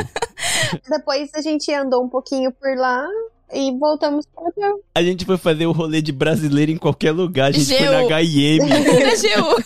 [0.90, 3.06] Depois a gente andou um pouquinho por lá
[3.54, 4.80] e voltamos para hotel.
[4.96, 7.50] A gente foi fazer o rolê de brasileiro em qualquer lugar.
[7.50, 7.92] A gente foi Geu.
[7.92, 8.70] na HM.
[8.70, 9.64] Na GU.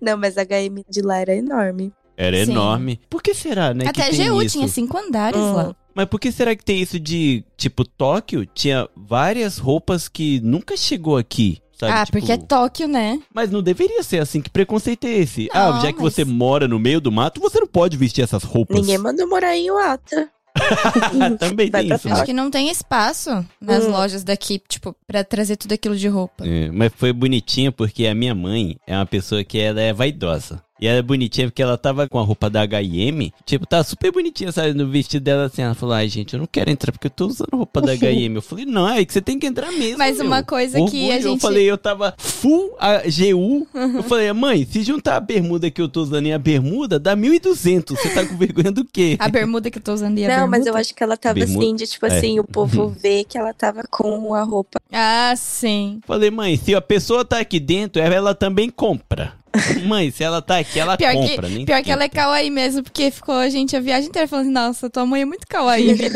[0.00, 1.92] Não, mas a HM de lá era enorme.
[2.16, 2.52] Era Sim.
[2.52, 3.00] enorme.
[3.08, 3.84] Por que será, né?
[3.86, 4.56] Até que a tem GU isso?
[4.58, 5.52] tinha cinco andares Hum.
[5.54, 5.76] lá.
[5.94, 10.76] Mas por que será que tem isso de, tipo, Tóquio tinha várias roupas que nunca
[10.76, 11.58] chegou aqui?
[11.86, 11.92] Sabe?
[11.92, 13.20] Ah, Tipo, porque é Tóquio, né?
[13.34, 14.40] Mas não deveria ser assim.
[14.40, 15.48] Que preconceito é esse?
[15.52, 18.22] ah, Não, já que mas- você mora no meio do mato, você não pode vestir
[18.22, 18.76] essas roupas.
[18.80, 20.28] Ninguém mandou morar em Iwata.
[21.38, 22.08] Também Vai tem isso.
[22.12, 23.90] Acho que não tem espaço nas Hum.
[23.90, 26.46] lojas daqui, tipo, pra trazer tudo aquilo de roupa.
[26.46, 30.62] É, mas foi bonitinho porque a minha mãe é uma pessoa que ela é vaidosa.
[30.82, 33.32] E ela é bonitinha porque ela tava com a roupa da H&M.
[33.46, 34.74] Tipo, tá super bonitinha, sabe?
[34.74, 35.62] No vestido dela assim.
[35.62, 38.34] Ela falou, ai, gente, eu não quero entrar porque eu tô usando roupa da H&M.
[38.34, 40.26] Eu falei, não, é que você tem que entrar mesmo, Mas meu.
[40.26, 41.12] uma coisa que Orgulho.
[41.12, 43.64] a Eu gente- falei, eu tava full a GU.
[43.72, 47.16] Eu falei, mãe, se juntar a bermuda que eu tô usando e a bermuda, dá
[47.16, 47.90] 1.200.
[47.96, 49.16] Você tá com vergonha do quê?
[49.20, 50.58] A bermuda que eu tô usando e a Não, bermuda.
[50.58, 51.60] mas eu acho que ela tava Bermuda?
[51.64, 52.18] assim, de tipo É.
[52.18, 54.80] assim, o povo vê que ela tava com a roupa.
[54.90, 56.00] Ah, sim.
[56.04, 59.40] Falei, mãe, se a pessoa tá aqui dentro, ela também compra.
[59.86, 61.48] Mãe, se ela tá aqui, ela Pior, compra.
[61.48, 64.26] que, nem pior que ela é kawaii mesmo, porque ficou a gente a viagem inteira
[64.28, 65.90] falando assim, nossa, tua mãe é muito kawaii.
[65.90, 66.10] Olha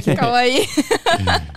[0.00, 0.66] que kawaii.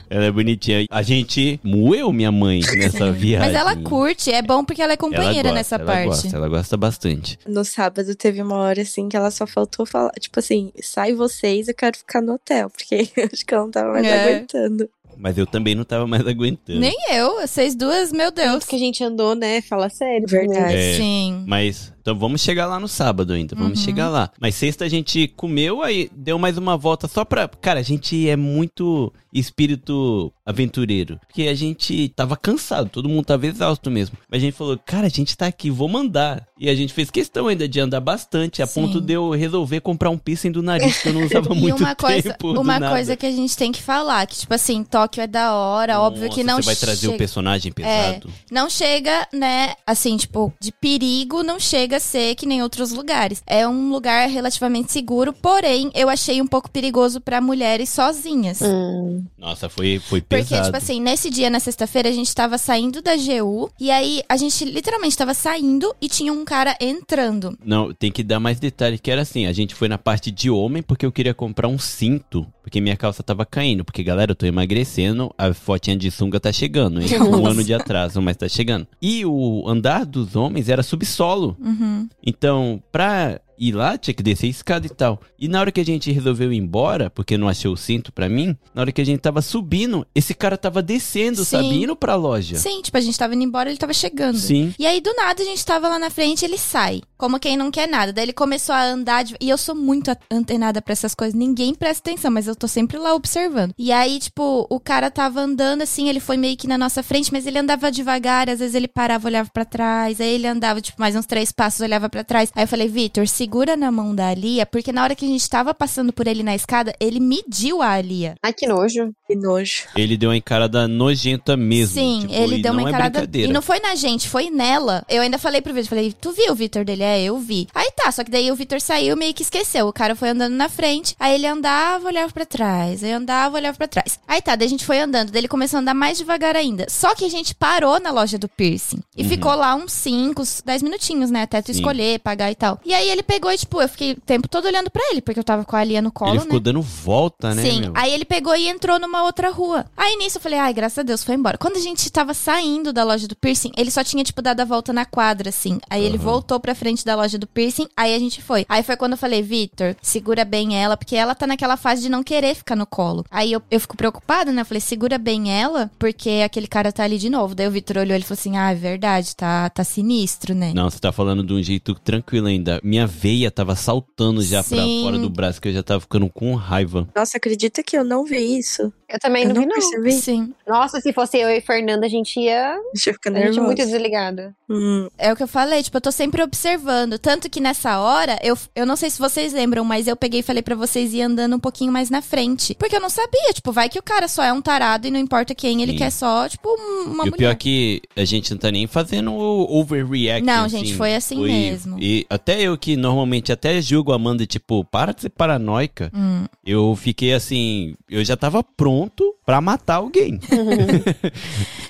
[0.09, 0.85] Ela é bonitinha.
[0.89, 3.47] A gente moeu minha mãe nessa viagem.
[3.51, 6.05] Mas ela curte, é bom porque ela é Ela companheira gosta, nessa ela parte.
[6.07, 7.39] Gosta, ela gosta bastante.
[7.47, 11.67] No sábado teve uma hora assim que ela só faltou falar, tipo assim, sai vocês,
[11.67, 14.23] eu quero ficar no hotel, porque acho que ela não tava mais É.
[14.35, 14.89] aguentando.
[15.21, 16.79] Mas eu também não tava mais aguentando.
[16.79, 18.51] Nem eu, vocês duas, meu Deus.
[18.53, 19.61] Tanto que a gente andou, né?
[19.61, 20.27] Fala sério.
[20.27, 20.75] Verdade.
[20.75, 20.97] É.
[20.97, 21.45] Sim.
[21.47, 23.85] Mas, então vamos chegar lá no sábado ainda, vamos Uhum.
[23.85, 24.29] chegar lá.
[24.39, 27.47] Mas sexta a gente comeu, aí deu mais uma volta só pra...
[27.47, 31.19] Cara, a gente é muito espírito aventureiro.
[31.27, 34.17] Porque a gente tava cansado, todo mundo tava exausto mesmo.
[34.29, 36.45] Mas a gente falou, cara, a gente tá aqui, vamos andar.
[36.59, 38.81] E a gente fez questão ainda de andar bastante, a Sim.
[38.81, 41.95] ponto de eu resolver comprar um piercing do nariz, que eu não usava muito uma
[41.95, 42.51] coisa, tempo.
[42.59, 42.89] uma nada.
[42.93, 46.29] coisa que a gente tem que falar, que tipo assim, Tóquio é da hora, óbvio
[46.29, 48.29] que Nossa, não Você vai trazer o personagem pesado.
[48.51, 53.41] Não chega, né, assim, tipo, de perigo, não chega a ser que nem outros lugares.
[53.45, 58.61] É um lugar relativamente seguro, porém, eu achei um pouco perigoso pra mulheres sozinhas.
[58.61, 59.23] Hum.
[59.37, 60.65] Nossa, foi, foi Porque, pesado.
[60.65, 64.37] tipo assim, nesse dia, na sexta-feira, a gente tava saindo da GU, e aí a
[64.37, 67.57] gente literalmente tava saindo e tinha um cara entrando.
[67.63, 70.49] Não, tem que dar mais detalhes, que era assim, a gente foi na parte de
[70.49, 74.35] homem porque eu queria comprar um cinto, porque minha calça tava caindo, porque galera, eu
[74.35, 77.07] tô emagrecendo, a fotinha de sunga tá chegando, hein?
[77.21, 78.87] Um ano de atraso, mas tá chegando.
[79.01, 82.07] E o andar dos homens era subsolo, Uhum.
[82.25, 85.21] então pra ir lá tinha que descer a escada e tal.
[85.39, 88.27] E na hora que a gente resolveu ir embora, porque não achei o cinto pra
[88.27, 91.45] mim, na hora que a gente tava subindo, esse cara tava descendo, Sim.
[91.45, 91.83] sabe?
[91.83, 92.57] Indo pra loja.
[92.57, 94.37] Sim, tipo, a gente tava indo embora, ele tava chegando.
[94.37, 94.73] Sim.
[94.79, 97.01] E aí, do nada, a gente tava lá na frente, ele sai.
[97.17, 98.11] Como quem não quer nada.
[98.11, 99.23] Daí ele começou a andar.
[99.23, 101.35] de- E eu sou muito antenada pra essas coisas.
[101.35, 103.73] Ninguém presta atenção, mas eu tô sempre lá observando.
[103.77, 107.31] E aí, tipo, o cara tava andando assim, ele foi meio que na nossa frente,
[107.31, 108.49] mas ele andava devagar.
[108.49, 110.19] Às vezes ele parava, olhava pra trás.
[110.19, 112.51] Aí ele andava, tipo, mais uns três passos, olhava pra trás.
[112.55, 115.49] Aí eu falei, Vitor, segura na mão da Alia, porque na hora que a gente
[115.49, 118.35] tava passando por ele na escada, ele mediu a Alia.
[118.41, 119.11] Ai, que nojo.
[119.27, 119.83] Que nojo.
[119.93, 121.95] Ele deu uma encarada nojenta mesmo.
[121.95, 123.19] Sim, tipo, ele deu uma é encarada.
[123.19, 123.49] brincadeira.
[123.49, 125.03] e não foi na gente, foi nela.
[125.09, 127.03] Eu ainda falei pro Vitor, falei, tu viu o Vitor dele?
[127.03, 127.67] É, eu vi.
[127.75, 129.85] Aí tá, só que daí o Vitor saiu meio que esqueceu.
[129.85, 133.03] O cara foi andando na frente, aí ele andava, olhava pra trás.
[133.03, 134.17] Aí andava, olhava pra trás.
[134.25, 136.85] Aí tá, daí a gente foi andando, daí ele começou a andar mais devagar ainda.
[136.89, 139.01] Só que a gente parou na loja do piercing.
[139.17, 139.29] E Uhum.
[139.29, 141.41] ficou lá uns 5, 10 minutinhos, né?
[141.41, 141.79] Até tu Sim.
[141.79, 142.79] escolher, pagar e tal.
[142.85, 145.39] E aí ele pegou e, tipo, eu fiquei o tempo todo olhando pra ele, porque
[145.39, 146.43] eu tava com a Alia no colo, Ele né?
[146.43, 147.93] ficou dando volta, né, Sim, meu?
[147.95, 149.85] aí ele pegou e entrou numa outra rua.
[149.95, 151.57] Aí nisso eu falei, ai, graças a Deus, foi embora.
[151.57, 154.65] Quando a gente tava saindo da loja do piercing, ele só tinha, tipo, dado a
[154.65, 155.79] volta na quadra, assim.
[155.89, 156.23] Aí ele Aham.
[156.25, 158.65] voltou pra frente da loja do piercing, aí a gente foi.
[158.67, 162.09] Aí foi quando eu falei, Vitor, segura bem ela, porque ela tá naquela fase de
[162.09, 163.25] não querer ficar no colo.
[163.31, 164.61] Aí eu, eu fico preocupada, né?
[164.61, 167.55] Eu falei, segura bem ela, porque aquele cara tá ali de novo.
[167.55, 170.73] Daí o Vitor olhou e falou assim, ah, é verdade, tá, tá sinistro, né?
[170.75, 172.79] Não, você tá falando de um jeito tranquilo ainda.
[172.83, 175.03] Minha veia tava saltando já pra Sim.
[175.03, 177.07] fora do braço, que eu já tava ficando com raiva.
[177.15, 178.91] Nossa, acredita que eu não vi isso?
[179.11, 179.75] Eu também Eu não, não vi, não.
[179.75, 180.11] percebi.
[180.13, 180.53] Sim.
[180.67, 182.77] Nossa, se fosse eu e Fernanda, a gente ia.
[182.93, 184.53] Deixa eu ficar A gente muito desligada.
[184.69, 187.19] Hum, É o que eu falei, tipo, eu tô sempre observando.
[187.19, 190.43] Tanto que nessa hora, eu, eu não sei se vocês lembram, mas eu peguei e
[190.43, 192.73] falei pra vocês ir andando um pouquinho mais na frente.
[192.75, 195.19] Porque eu não sabia, tipo, vai que o cara só é um tarado e não
[195.19, 195.97] importa quem, ele Sim.
[195.97, 197.51] quer só, tipo, um- uma e o pior mulher.
[197.51, 200.45] é que a gente não tá nem fazendo o overreact.
[200.45, 200.77] Não, assim.
[200.79, 201.97] gente, foi assim mesmo.
[201.99, 206.09] E até eu que normalmente até julgo a Amanda, tipo, para de ser paranoica.
[206.13, 206.45] Hum.
[206.65, 209.00] Eu fiquei assim, eu já tava pronto
[209.45, 210.39] pra matar alguém.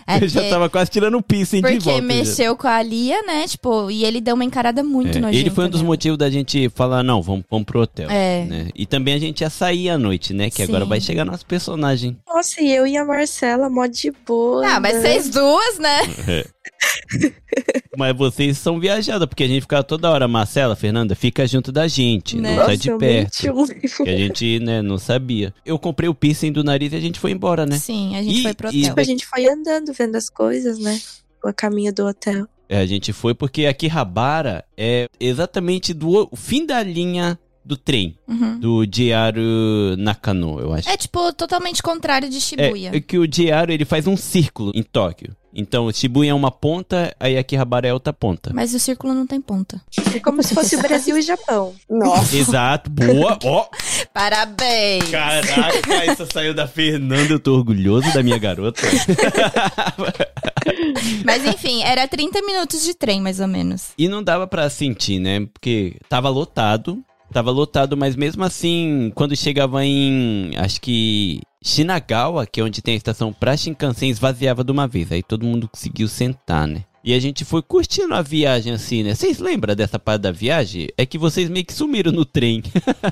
[0.08, 2.02] É eu já porque- tava quase tirando o piercing de Porque volta.
[2.02, 2.06] já.
[2.06, 3.48] mexeu com a Lia, né?
[3.48, 5.38] Tipo, e ele deu uma encarada muito É, nojenta.
[5.38, 5.88] ele foi um dos nela.
[5.88, 8.10] motivos da gente falar, não, vamos, vamos pro hotel.
[8.10, 8.44] É.
[8.46, 8.68] né?
[8.76, 10.50] E também a gente ia sair à noite, né?
[10.50, 10.90] Que agora Sim.
[10.90, 12.18] vai chegar nosso personagem.
[12.28, 14.68] Nossa, e eu e a Marcela, mó de boa.
[14.68, 15.02] Ah, mas né?
[15.02, 16.00] vocês duas, né?
[17.98, 21.88] Mas vocês são viajadas, porque a gente ficava toda hora, Marcela, Fernanda, fica junto da
[21.88, 22.56] gente, Né?
[22.56, 23.38] não sai de perto.
[24.04, 25.54] Que a gente, né, não sabia.
[25.66, 27.78] Eu comprei o piercing do nariz e a gente foi embora, né?
[27.78, 28.94] Sim, a gente E- foi pro e- hotel.
[28.98, 31.00] A gente foi andando, vendo as coisas, né?
[31.44, 32.48] A caminho do hotel.
[32.70, 38.18] É, a gente foi porque Akihabara é exatamente do o fim da linha do trem,
[38.28, 38.60] Uhum.
[38.60, 39.44] do Diário
[39.98, 40.90] Nakano, eu acho.
[40.90, 42.92] É tipo totalmente contrário de Shibuya.
[42.94, 45.36] É, é que o Diário ele faz um círculo em Tóquio.
[45.54, 48.52] Então, Shibuya é uma ponta, aí Akihabara é outra ponta.
[48.54, 49.82] Mas o círculo não tem ponta.
[50.16, 51.74] É como se fosse o Brasil e Japão.
[51.90, 52.36] Nossa.
[52.36, 53.68] Exato, boa, ó.
[54.14, 55.10] Parabéns!
[55.10, 58.82] Caraca, essa saiu da Fernanda, eu tô orgulhoso da minha garota.
[61.26, 63.90] Mas enfim, era 30 minutos de trem, mais ou menos.
[63.98, 65.46] E não dava pra sentir, né?
[65.54, 72.60] Porque tava lotado, tava lotado, mas mesmo assim, quando chegava em, acho que Shinagawa, que
[72.60, 75.12] é onde tem a estação pra Shinkansen, esvaziava de uma vez.
[75.12, 76.84] Aí todo mundo conseguiu sentar, né?
[77.04, 79.16] E a gente foi curtindo a viagem assim, né?
[79.16, 80.90] Vocês lembram dessa parte da viagem?
[80.98, 82.62] É que vocês meio que sumiram no trem.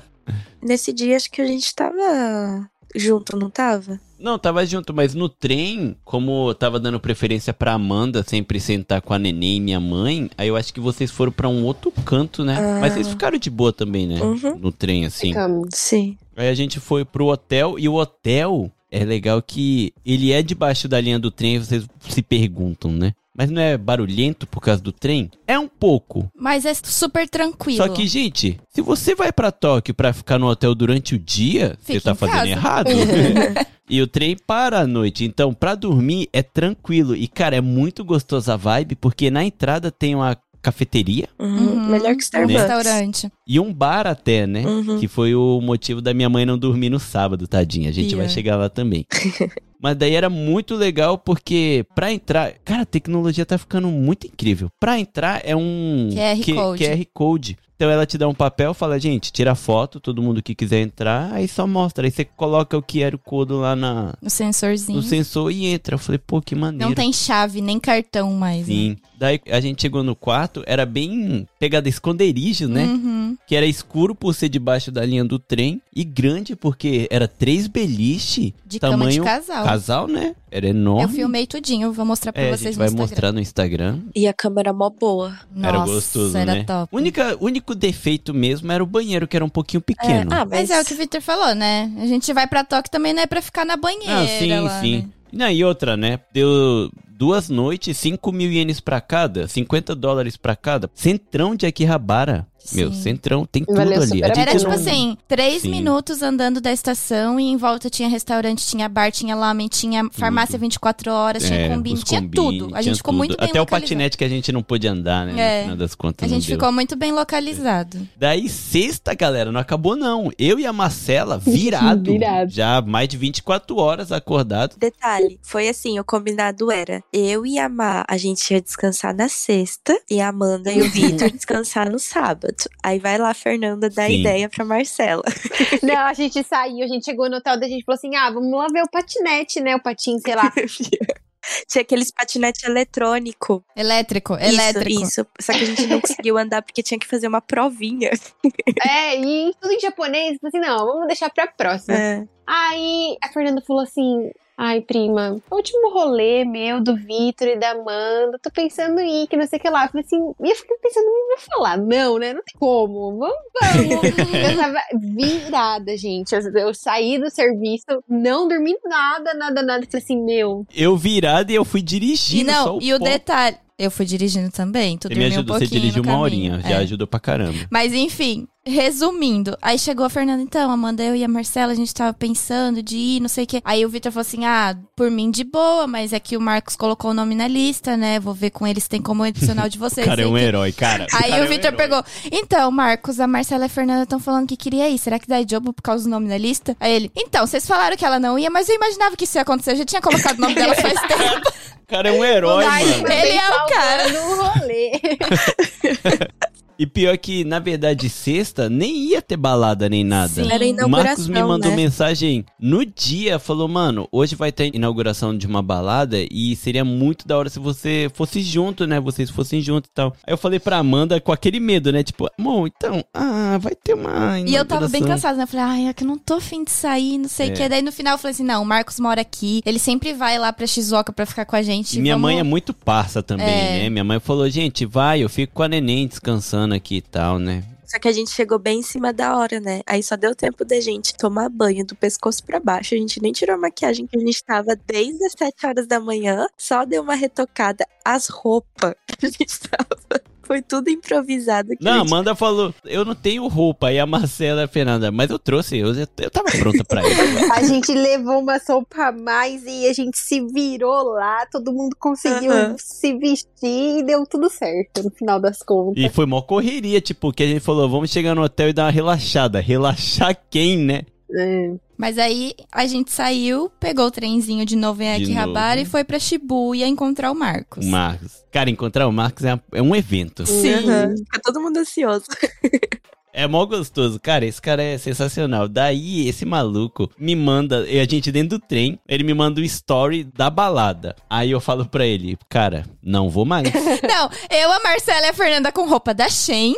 [0.61, 3.99] Nesse dia, acho que a gente tava junto, não tava?
[4.19, 9.01] Não, tava junto, mas no trem, como eu tava dando preferência pra Amanda sempre sentar
[9.01, 11.91] com a neném e minha mãe, aí eu acho que vocês foram pra um outro
[12.03, 12.57] canto, né?
[12.59, 12.79] Ah.
[12.81, 14.21] Mas vocês ficaram de boa também, né?
[14.21, 14.57] Uhum.
[14.57, 15.29] No trem, assim.
[15.29, 15.69] Ficamos.
[15.73, 16.17] Sim.
[16.35, 20.87] Aí a gente foi pro hotel e o hotel é legal que ele é debaixo
[20.87, 23.13] da linha do trem, vocês se perguntam, né?
[23.39, 25.31] Mas não é barulhento por causa do trem?
[25.47, 26.29] É um pouco.
[26.37, 27.77] Mas é super tranquilo.
[27.77, 31.77] Só que, gente, se você vai pra Tóquio pra ficar no hotel durante o dia,
[31.81, 32.49] Fica você tá fazendo casa.
[32.49, 32.89] errado.
[33.89, 35.23] e o trem para à noite.
[35.23, 37.15] Então, pra dormir é tranquilo.
[37.15, 41.87] E, cara, é muito gostosa a vibe, porque na entrada tem uma cafeteria Uhum.
[41.87, 42.61] Melhor que Um Starbucks.
[42.61, 43.31] restaurante.
[43.51, 44.63] E um bar até, né?
[44.63, 44.99] Uhum.
[44.99, 47.89] Que foi o motivo da minha mãe não dormir no sábado, tadinha.
[47.89, 48.19] A gente Pior.
[48.19, 49.05] vai chegar lá também.
[49.81, 54.69] Mas daí era muito legal porque pra entrar, cara, a tecnologia tá ficando muito incrível.
[54.79, 56.83] Pra entrar é um QR Q- Code.
[56.83, 57.57] QR Code.
[57.77, 61.31] Então ela te dá um papel, fala, gente, tira foto, todo mundo que quiser entrar,
[61.31, 62.05] aí só mostra.
[62.05, 64.97] Aí você coloca o QR Code lá na, O sensorzinho.
[64.97, 65.95] no sensor e entra.
[65.95, 66.85] Eu falei, pô, que maneiro.
[66.89, 68.67] Não tem chave, nem cartão mais.
[68.67, 68.73] né?
[68.73, 68.97] Sim.
[69.17, 72.83] Daí a gente chegou no quarto, era bem pegada esconderijo, né?
[72.83, 73.37] Uhum.
[73.47, 77.65] Que era escuro por ser debaixo da linha do trem e grande porque era três
[77.67, 79.63] beliche, De cama tamanho de casal.
[79.65, 80.35] casal, né?
[80.51, 81.03] Era enorme.
[81.03, 83.07] Eu filmei tudinho, vou mostrar pra É, a vocês gente no vai Instagram.
[83.07, 83.99] mostrar no Instagram.
[84.15, 85.35] E a câmera mó boa.
[85.63, 86.63] era Nossa, gostoso, era né?
[86.63, 86.95] top.
[86.95, 90.31] Única, único defeito mesmo era o banheiro, que era um pouquinho pequeno.
[90.31, 91.91] É, ah, Mas mas, é o que o Victor falou, né?
[91.97, 94.79] A gente vai pra Tóquio também não é pra ficar na banheira Ah, sim, lá,
[94.81, 94.97] sim.
[94.97, 95.09] né?
[95.31, 96.19] Não, e outra, né?
[96.33, 100.89] Deu duas noites, 5 mil ienes pra cada, 50 dólares pra cada.
[100.93, 102.47] Centrão de Akihabara.
[102.73, 103.01] Meu, Sim.
[103.01, 104.21] centrão, tem tudo Valeu ali.
[104.23, 105.69] Era tipo não- assim, três Sim.
[105.71, 110.57] minutos andando da estação e em volta tinha restaurante, tinha bar, tinha lamen, tinha farmácia
[110.57, 112.75] 24 horas, tinha É, combine, tinha combine, tudo.
[112.75, 113.17] A gente ficou tudo.
[113.17, 113.81] muito bem Até o localizado.
[113.89, 115.39] patinete que a gente não pôde andar, né?
[115.39, 115.57] É.
[115.57, 116.25] No final das contas.
[116.29, 116.57] A gente deu.
[116.57, 118.07] ficou muito bem localizado.
[118.17, 120.31] Daí, sexta, galera, não acabou não.
[120.37, 122.11] Eu e a Marcela, virado.
[122.19, 122.51] Virado.
[122.51, 124.75] Já mais de 24 horas acordado.
[124.77, 129.27] Detalhe, foi assim, o combinado era eu e a Má, a gente ia descansar na
[129.29, 132.48] sexta e a Amanda e o Vitor descansar no sábado.
[132.83, 134.19] Aí vai lá a Fernanda dar Sim.
[134.19, 135.23] ideia pra Marcela.
[135.83, 138.51] Não, a gente saiu, a gente chegou no hotel, a gente falou assim: ah, vamos
[138.51, 139.75] lá ver o patinete, né?
[139.75, 140.51] O patinho, sei lá.
[141.67, 143.63] Tinha aqueles patinete eletrônico.
[143.75, 144.89] Elétrico, elétrico.
[144.89, 145.27] Isso, isso.
[145.39, 148.11] Só que a gente não conseguiu andar porque tinha que fazer uma provinha.
[148.87, 150.37] é, e tudo em japonês.
[150.43, 151.97] assim: não, vamos deixar pra próxima.
[151.97, 152.27] É.
[152.45, 154.31] Aí a Fernanda falou assim:
[154.61, 159.37] Ai, prima, último rolê meu, do Vitor e da Amanda, tô pensando em ir, que
[159.37, 159.85] não sei o que lá.
[159.85, 162.33] Eu falei assim, e eu fiquei pensando, não vou falar, não, né?
[162.33, 164.19] Não tem como, vamos, vamos.
[164.51, 166.35] eu tava virada, gente.
[166.35, 169.85] Eu, eu saí do serviço, não dormi nada, nada, nada.
[169.85, 172.51] Falei assim, meu, Eu virado e eu fui E dirigindo.
[172.51, 173.05] só não, e o pó.
[173.05, 173.57] detalhe.
[173.79, 176.19] Eu fui dirigindo também, tu Você me dormiu um ajudou, você pouquinho dirigiu no uma
[176.19, 176.69] horinha, é.
[176.69, 177.57] já ajudou pra caramba.
[177.71, 181.93] Mas enfim, resumindo, aí chegou a Fernanda, então, Amanda, eu e a Marcela, a gente
[181.93, 183.61] tava pensando de ir, não sei o quê.
[183.63, 186.75] Aí o Vitor falou assim: ah, por mim de boa, mas é que o Marcos
[186.75, 188.19] colocou o nome na lista, né?
[188.19, 190.05] Vou ver com ele se tem como adicionar o de vocês.
[190.05, 191.07] O cara é um que- herói, cara.
[191.13, 191.77] Aí cara é o um Vitor herói.
[191.77, 192.03] pegou.
[192.31, 194.97] Então, Marcos, a Marcela e a Fernanda estão falando que queria ir.
[194.97, 196.75] Será que dá job por causa do nome na lista?
[196.81, 197.11] Aí ele.
[197.15, 199.71] Então, vocês falaram que ela não ia, mas eu imaginava que isso ia acontecer.
[199.71, 201.78] Eu já tinha colocado o nome dela faz tempo.
[201.89, 203.11] O cara é um herói, mano.
[203.11, 204.09] Ele é o cara.
[204.09, 204.91] salvando o rolê.
[206.79, 210.29] E pior que, na verdade, sexta nem ia ter balada nem nada.
[210.29, 210.49] Sim.
[210.49, 211.75] Era inauguração, Marcos me mandou né?
[211.75, 217.27] mensagem no dia, falou, mano, hoje vai ter inauguração de uma balada e seria muito
[217.27, 218.97] da hora se você fosse junto, né?
[218.97, 220.15] Vocês fossem junto e tal.
[220.25, 222.01] Aí eu falei pra Amanda com aquele medo, né?
[222.01, 225.43] Tipo, amor, então, ah, vai ter uma E eu tava bem inauguração." cansada, né?
[225.43, 227.55] Eu falei, ai, é que eu não tô afim de sair, não sei o É.
[227.55, 227.67] quê.
[227.67, 229.61] Daí no final eu falei assim: não, o Marcos mora aqui.
[229.65, 231.99] Ele sempre vai lá pra Shizuoka pra ficar com a gente.
[231.99, 233.79] Minha vamos- mãe é muito parça também, É.
[233.83, 233.89] né?
[233.89, 237.63] Minha mãe falou, gente, vai, eu fico com a neném descansando aqui e tal, né?
[237.89, 239.81] Só que a gente chegou bem em cima da hora, né?
[239.87, 242.93] Aí só deu tempo da gente tomar banho do pescoço pra baixo.
[242.93, 245.99] A gente nem tirou a maquiagem que a gente tava desde as 7 horas da
[245.99, 246.45] manhã.
[246.55, 247.83] Só deu uma retocada.
[248.05, 250.21] As roupas que a gente tava.
[250.49, 251.69] Foi tudo improvisado.
[251.79, 253.89] Não, gente- Amanda falou, eu não tenho roupa.
[253.89, 257.21] Aí a Marcela e a Fernanda, mas eu trouxe, eu, eu tava pronta pra isso.
[257.53, 261.95] A gente levou uma sopa a mais e a gente se virou lá, todo mundo
[261.99, 262.75] conseguiu Aham.
[262.79, 266.03] se vestir e deu tudo certo no final das contas.
[266.03, 268.85] E foi mó correria, tipo, que a gente falou, vamos chegar no hotel e dar
[268.85, 269.59] uma relaxada.
[269.59, 271.01] Relaxar quem, né?
[271.31, 271.73] É.
[271.99, 276.17] Mas aí a gente saiu, pegou o trenzinho de novo em Akihabara e foi pra
[276.17, 277.85] Shibuya encontrar o Marcos.
[277.85, 278.41] Marcos.
[278.49, 280.45] Cara, encontrar o Marcos é, é um evento.
[280.45, 280.75] Sim.
[280.75, 281.13] Aham.
[281.17, 282.23] Fica todo mundo ansioso.
[283.31, 284.19] É mó gostoso.
[284.19, 285.67] Cara, esse cara é sensacional.
[285.67, 289.63] Daí, esse maluco me manda, e a gente dentro do trem, ele me manda o
[289.63, 291.15] story da balada.
[291.29, 293.69] Aí eu falo pra ele, cara, não vou mais.
[294.03, 296.75] Não, eu, a Marcela e a Fernanda com roupa da Shein.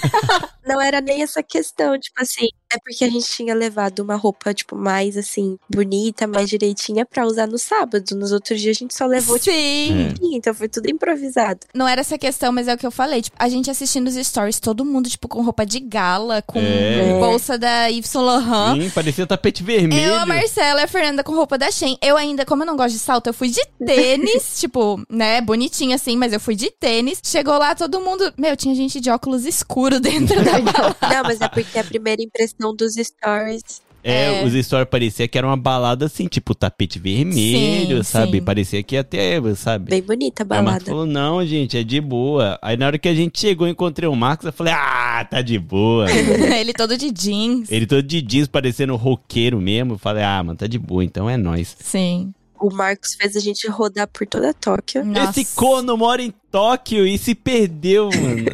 [0.66, 4.52] Não era nem essa questão, tipo assim, é porque a gente tinha levado uma roupa,
[4.52, 8.14] tipo, mais assim, bonita, mais direitinha pra usar no sábado.
[8.16, 10.08] Nos outros dias a gente só levou, tipo, Sim.
[10.08, 10.36] É.
[10.36, 11.60] então foi tudo improvisado.
[11.74, 13.22] Não era essa questão, mas é o que eu falei.
[13.22, 17.18] Tipo, a gente assistindo os stories, todo mundo, tipo, com roupa de gala, com É.
[17.18, 18.82] bolsa da Yves Saint Laurent.
[18.82, 20.00] Sim, parecia tapete vermelho.
[20.08, 21.96] Eu, a Marcela e a Fernanda com roupa da Shein.
[22.02, 25.96] Eu ainda, como eu não gosto de salto, eu fui de tênis, tipo, né, bonitinha
[25.96, 27.20] assim, mas eu fui de tênis.
[27.24, 28.32] Chegou lá, todo mundo...
[28.36, 30.96] Meu, tinha gente de óculos escuro dentro da balada.
[31.02, 33.82] Não, mas é porque a primeira impressão dos stories.
[34.06, 34.44] É, É.
[34.44, 38.38] os stories parecia que era uma balada assim, tipo tapete vermelho, Sim, sabe?
[38.38, 38.44] sim.
[38.44, 39.88] Parecia que ia ter, sabe?
[39.88, 40.84] Bem bonita a Aí o balada.
[40.84, 42.58] falou, não, gente, é de boa.
[42.60, 45.58] Aí na hora que a gente chegou, encontrei o Marcos, eu falei, ah, tá de
[45.58, 46.06] boa.
[46.60, 47.72] Ele todo de jeans.
[47.72, 49.94] Ele todo de jeans, parecendo roqueiro mesmo.
[49.94, 51.74] Eu falei, ah, mano, tá de boa, então é nóis.
[51.80, 52.34] Sim.
[52.60, 55.04] O Marcos fez a gente rodar por toda Tóquio.
[55.04, 55.40] Nossa.
[55.40, 58.44] Esse corno mora em Tóquio e se perdeu, mano.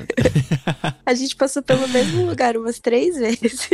[1.05, 3.69] A gente passou pelo mesmo lugar umas três vezes.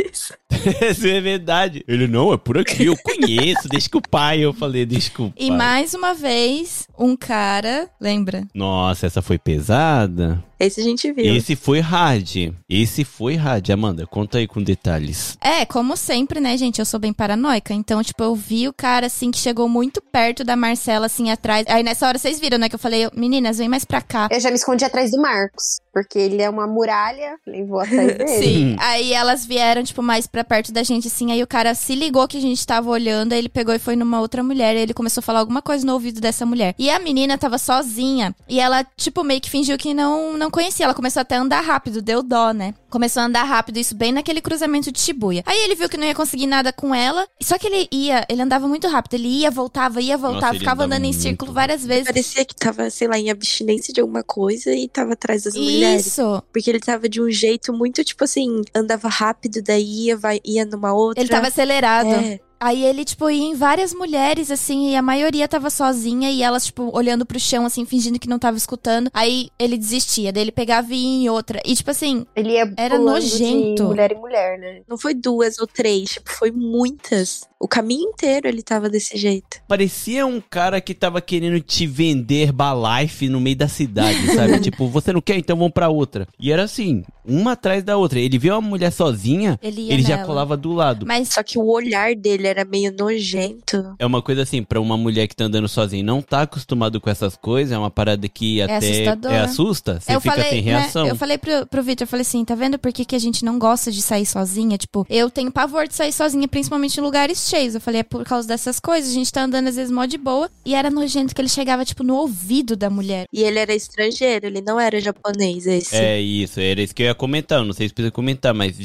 [0.91, 1.81] Isso é verdade.
[1.87, 4.39] Ele, não, é por aqui, eu conheço, deixa que o pai.
[4.39, 8.43] Eu falei, o E mais uma vez, um cara, lembra?
[8.53, 10.43] Nossa, essa foi pesada.
[10.59, 11.35] Esse a gente viu.
[11.35, 12.51] Esse foi hard.
[12.67, 13.69] Esse foi hard.
[13.69, 15.37] Amanda, conta aí com detalhes.
[15.39, 16.79] É, como sempre, né, gente?
[16.79, 17.75] Eu sou bem paranoica.
[17.75, 21.63] Então, tipo, eu vi o cara, assim, que chegou muito perto da Marcela, assim, atrás.
[21.69, 22.67] Aí nessa hora vocês viram, né?
[22.67, 24.16] Que eu falei, meninas, vem mais pra cá.
[24.31, 28.07] Eu já me escondi atrás do Marcos, porque ele é uma muralha, falei, vou atrás
[28.17, 28.43] dele.
[28.43, 28.75] Sim.
[28.79, 31.31] Aí elas vieram, tipo, mais pra perto da gente, assim.
[31.31, 33.33] Aí o cara se ligou que a gente tava olhando.
[33.33, 34.75] Aí ele pegou e foi numa outra mulher.
[34.75, 36.73] E ele começou a falar alguma coisa no ouvido dessa mulher.
[36.79, 38.35] E a menina tava sozinha.
[38.47, 40.85] E ela, tipo, meio que fingiu que não, não conhecia.
[40.85, 42.73] Ela começou até a andar rápido, deu dó, né?
[42.89, 45.43] Começou a andar rápido, isso bem naquele cruzamento de Shibuya.
[45.45, 47.27] Aí ele viu que não ia conseguir nada com ela.
[47.41, 49.15] Só que ele ia, ele andava muito rápido.
[49.15, 52.05] Ele ia, voltava, ia, voltava, ele ficava andando em círculo várias vezes.
[52.05, 56.07] Parecia que tava, sei lá, em abstinência de alguma coisa e tava atrás das mulheres.
[56.07, 56.43] Isso.
[56.51, 60.65] Porque ele tava de um jeito muito, tipo assim, andava rápido, daí ia, vai, ia
[60.65, 61.21] numa outra.
[61.21, 62.09] Ele tava acelerado.
[62.09, 62.39] É.
[62.59, 66.65] Aí ele, tipo, ia em várias mulheres, assim, e a maioria tava sozinha, e elas,
[66.65, 69.09] tipo, olhando pro chão, assim, fingindo que não tava escutando.
[69.13, 71.61] Aí ele desistia, daí ele pegava e ia em outra.
[71.65, 73.75] E, tipo assim, Ele ia Era nojento.
[73.75, 74.81] de mulher em mulher, né?
[74.87, 77.47] Não foi duas ou três, tipo, foi muitas.
[77.59, 79.59] O caminho inteiro ele tava desse jeito.
[79.67, 84.59] Parecia um cara que tava querendo te vender Herbalife no meio da cidade, sabe?
[84.61, 85.37] tipo, você não quer?
[85.37, 86.27] Então vamos pra outra.
[86.39, 88.19] E era assim, uma atrás da outra.
[88.19, 91.05] Ele viu uma mulher sozinha, ele ia ele já colava do lado.
[91.07, 93.95] Mas Só que o olhar dele ele era meio nojento.
[93.99, 96.99] É uma coisa assim, pra uma mulher que tá andando sozinha e não tá acostumado
[97.01, 99.31] com essas coisas, é uma parada que até assustador.
[99.31, 99.99] é assusta.
[99.99, 101.07] Você eu fica falei, tem né, reação.
[101.07, 103.43] eu falei pro, pro Vitor, eu falei assim, tá vendo por que, que a gente
[103.43, 104.77] não gosta de sair sozinha?
[104.77, 107.75] Tipo, eu tenho pavor de sair sozinha, principalmente em lugares cheios.
[107.75, 110.17] Eu falei, é por causa dessas coisas, a gente tá andando às vezes mó de
[110.17, 110.49] boa.
[110.65, 113.25] E era nojento que ele chegava, tipo, no ouvido da mulher.
[113.33, 115.95] E ele era estrangeiro, ele não era japonês, esse.
[115.95, 117.59] É isso, era isso que eu ia comentar.
[117.59, 118.77] eu Não sei se precisa comentar, mas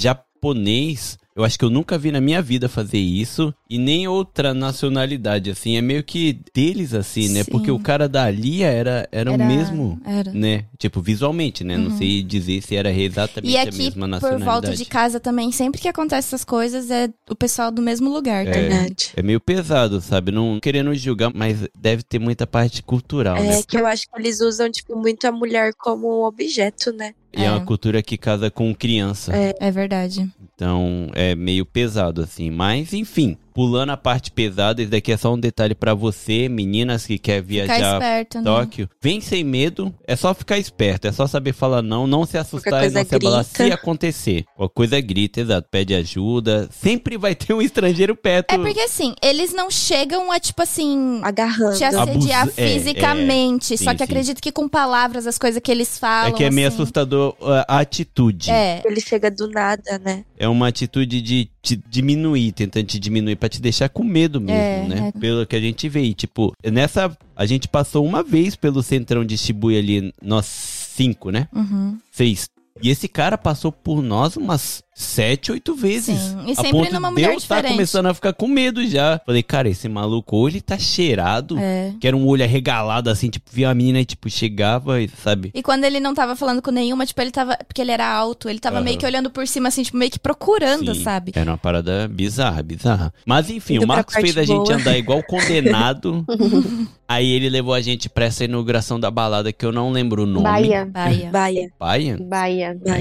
[0.42, 3.54] japonês, eu acho que eu nunca vi na minha vida fazer isso.
[3.70, 5.78] E nem outra nacionalidade, assim.
[5.78, 7.42] É meio que deles, assim, né?
[7.42, 7.50] Sim.
[7.50, 10.30] Porque o cara da Lia era, era, Era- o mesmo, era.
[10.30, 10.66] né?
[10.76, 11.78] Tipo, visualmente, né?
[11.78, 11.96] Não Uhum.
[11.96, 14.50] sei dizer se era exatamente E a aqui, mesma por nacionalidade.
[14.50, 18.44] volta de casa também, sempre que acontece essas coisas, é o pessoal do mesmo lugar.
[18.44, 18.50] tá?
[18.52, 19.10] Verdade.
[19.16, 20.30] É meio pesado, sabe?
[20.32, 23.60] Não querendo julgar, mas deve ter muita parte cultural, né?
[23.60, 27.14] É que eu acho que eles usam, tipo, muito a mulher como objeto, né?
[27.34, 27.46] E é.
[27.46, 27.50] É.
[27.50, 29.34] uma cultura que casa com criança.
[29.34, 29.54] É.
[29.58, 30.28] É verdade.
[30.54, 32.50] Então é meio pesado, assim.
[32.50, 37.06] Mas, enfim, pulando a parte pesada, esse daqui é só um detalhe pra você, meninas
[37.06, 38.44] que quer Ficar viajar esperto, né?
[38.44, 38.88] Tóquio.
[39.00, 42.84] Vem sem medo, é só ficar esperto, é só saber falar não, não se assustar
[42.86, 44.44] e não se abalar se acontecer.
[44.56, 46.68] Qualquer coisa grita, exato, pede ajuda.
[46.70, 48.52] Sempre vai ter um estrangeiro perto.
[48.52, 51.76] É porque assim, eles não chegam a, tipo assim, Agarrando.
[51.76, 53.74] te assediar é, fisicamente.
[53.74, 53.76] é.
[53.76, 54.04] só Sim, que sim.
[54.04, 56.28] acredito que com palavras, as coisas que eles falam.
[56.28, 58.50] É que é meio assim, assustador uh, a atitude.
[58.50, 58.82] É.
[58.84, 60.24] Ele chega do nada, né?
[60.42, 64.60] É uma atitude de te diminuir, tentando te diminuir pra te deixar com medo mesmo,
[64.60, 65.12] É, né?
[65.14, 65.18] é.
[65.20, 66.02] Pelo que a gente vê.
[66.02, 67.16] E, tipo, nessa.
[67.36, 71.46] A gente passou uma vez pelo centrão de Shibuya ali, nós cinco, né?
[71.54, 71.96] Uhum.
[72.10, 72.48] Seis.
[72.80, 76.18] E esse cara passou por nós umas sete, oito vezes.
[76.18, 77.72] Sim, e a sempre ponto numa mulher eu tá diferente.
[77.72, 79.20] começando a ficar com medo já.
[79.24, 81.92] Falei, cara, esse maluco ou ele tá cheirado, É.
[82.00, 85.50] que era um olho arregalado assim, tipo, via a menina e tipo, chegava e, sabe?
[85.54, 87.56] E quando ele não tava falando com nenhuma, tipo, ele tava.
[87.66, 88.84] Porque ele era alto, ele tava Aham.
[88.84, 91.32] meio que olhando por cima, assim, tipo, meio que procurando, Sim, sabe?
[91.34, 93.12] Era uma parada bizarra, bizarra.
[93.26, 94.74] Mas enfim, Indo o Marcos fez a gente boa.
[94.74, 96.24] andar igual condenado.
[97.08, 100.26] aí ele levou a gente pra essa inauguração da balada que eu não lembro o
[100.26, 100.44] nome.
[100.44, 100.84] Bahia.
[100.86, 101.30] Baia.
[101.30, 101.70] Baia.
[101.78, 102.18] Baia?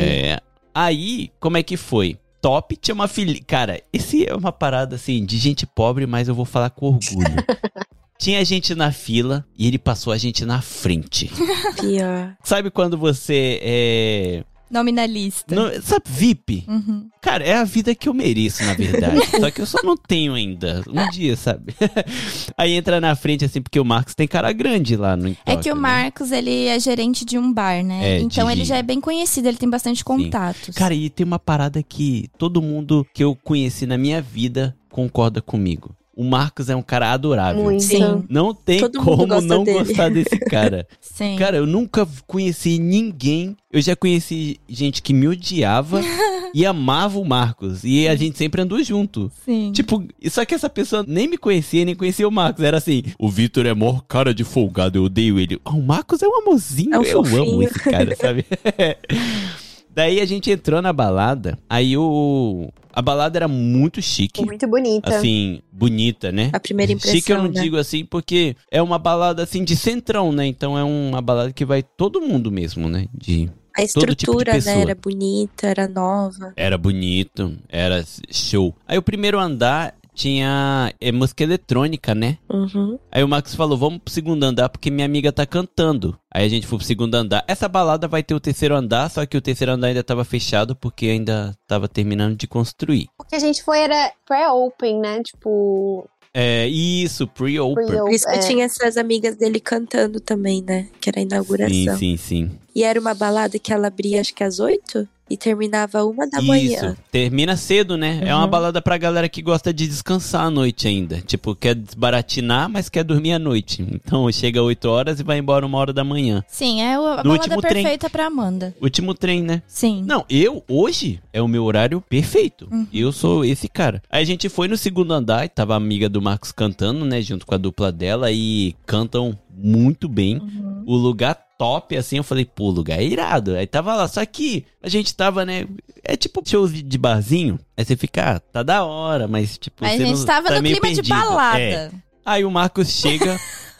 [0.02, 0.40] É.
[0.74, 2.18] Aí, como é que foi?
[2.42, 3.40] Top tinha uma filha.
[3.46, 7.26] Cara, esse é uma parada assim de gente pobre, mas eu vou falar com orgulho.
[8.22, 11.32] Tinha gente na fila e ele passou a gente na frente.
[11.80, 12.38] Pior.
[12.44, 14.44] Sabe quando você é.
[14.72, 15.54] Nominalista.
[15.56, 16.64] não- sabe, VIP?
[16.68, 17.08] Uhum.
[17.22, 19.20] Cara, é a vida que eu mereço, na verdade.
[19.40, 20.82] Só que eu só não tenho ainda.
[20.88, 21.74] Um dia, sabe?
[22.58, 25.62] Aí entra na frente, assim, porque o Marcos tem cara grande lá no É Tóquio,
[25.62, 25.82] que o né?
[25.82, 28.18] Marcos, ele é gerente de um bar, né?
[28.18, 30.76] É, então de- ele já é bem conhecido, ele tem bastante contatos.
[30.76, 35.42] Cara, e tem uma parada que todo mundo que eu conheci na minha vida concorda
[35.42, 35.96] comigo.
[36.16, 37.64] O Marcos é um cara adorável.
[37.64, 37.84] Muito.
[37.84, 38.24] Sim.
[38.30, 39.80] Não tem Todo como gosta não dele.
[39.80, 40.86] gostar desse cara.
[41.00, 41.38] Sim.
[41.38, 43.56] Cara, eu nunca conheci ninguém.
[43.72, 46.02] Eu já conheci gente que me odiava
[46.54, 47.86] e amava o Marcos.
[47.86, 49.32] E a gente sempre andou junto.
[49.46, 49.72] Sim.
[49.74, 52.62] Tipo, só que essa pessoa nem me conhecia, nem conhecia o Marcos.
[52.64, 55.60] Era assim, o Vitor é maior cara de folgado, eu odeio ele.
[55.64, 57.44] Ah, o Marcos é um amorzinho, É um eu fofinho.
[57.54, 58.46] amo esse cara, sabe?
[59.94, 62.70] Daí a gente entrou na balada, aí o...
[62.94, 64.44] A balada era muito chique.
[64.46, 65.16] Muito bonita.
[65.18, 66.50] Assim, bonita, né?
[66.52, 67.62] A primeira impressão, Chique eu não né?
[67.62, 70.46] digo assim, porque é uma balada assim de centrão, né?
[70.46, 73.06] Então é uma balada que vai todo mundo mesmo, né?
[73.14, 74.76] De A Todo tipo de estrutura, pessoa.
[74.76, 74.82] né?
[74.82, 76.54] Era bonita, era nova.
[76.58, 78.76] Era bonito, era show.
[78.86, 82.38] Aí o primeiro andar tinha é, música eletrônica, né?
[82.50, 82.98] Uhum.
[83.12, 86.18] Aí o Max falou, vamos pro segundo andar porque minha amiga tá cantando.
[86.34, 87.44] Aí a gente foi pro segundo andar.
[87.48, 90.76] Essa balada vai ter o terceiro andar, só que o terceiro andar ainda tava fechado
[90.76, 93.08] porque ainda tava terminando de construir.
[93.20, 95.22] O que a gente foi era pré-open, né?
[95.24, 97.86] Tipo, É, isso, pre-open.
[97.86, 98.06] pre-open.
[98.06, 98.40] Por isso que é.
[98.40, 100.88] tinha essas amigas dele cantando também, né?
[101.00, 101.98] Que era a inauguração.
[101.98, 102.52] Sim, sim, sim.
[102.74, 106.42] E era uma balada que ela abria acho que às oito e terminava uma da
[106.42, 106.64] manhã.
[106.92, 108.22] Isso, termina cedo, né?
[108.24, 108.50] É uma Uhum.
[108.50, 111.22] balada pra galera que gosta de descansar à noite ainda.
[111.22, 113.86] Tipo, quer desbaratinar, mas quer dormir à noite.
[113.92, 116.44] Então chega 8 horas e vai embora uma hora da manhã.
[116.48, 117.74] Sim, é o- a No balada último trem.
[117.84, 118.76] perfeita pra Amanda.
[118.82, 119.62] Último trem, né?
[119.68, 120.04] Sim.
[120.06, 122.68] Não, eu, hoje, é o meu horário perfeito.
[122.72, 122.88] Uhum.
[122.94, 124.02] Eu sou esse cara.
[124.10, 127.22] Aí a gente foi no segundo andar e tava a amiga do Marcos cantando, né?
[127.22, 130.38] Junto com a dupla dela e cantam muito bem.
[130.40, 130.84] Uhum.
[130.86, 133.56] O lugar top, assim, eu falei, pô, lugar é irado.
[133.56, 135.68] Aí tava lá, só que a gente tava, né?
[136.04, 137.60] É tipo shows de barzinho.
[137.78, 139.84] Aí você fica, ah, tá da hora, mas tipo.
[139.84, 141.10] Mas a gente não- tava tá no clima de perdido.
[141.10, 141.60] balada.
[141.60, 141.92] É.
[142.26, 143.40] Aí o Marcos chega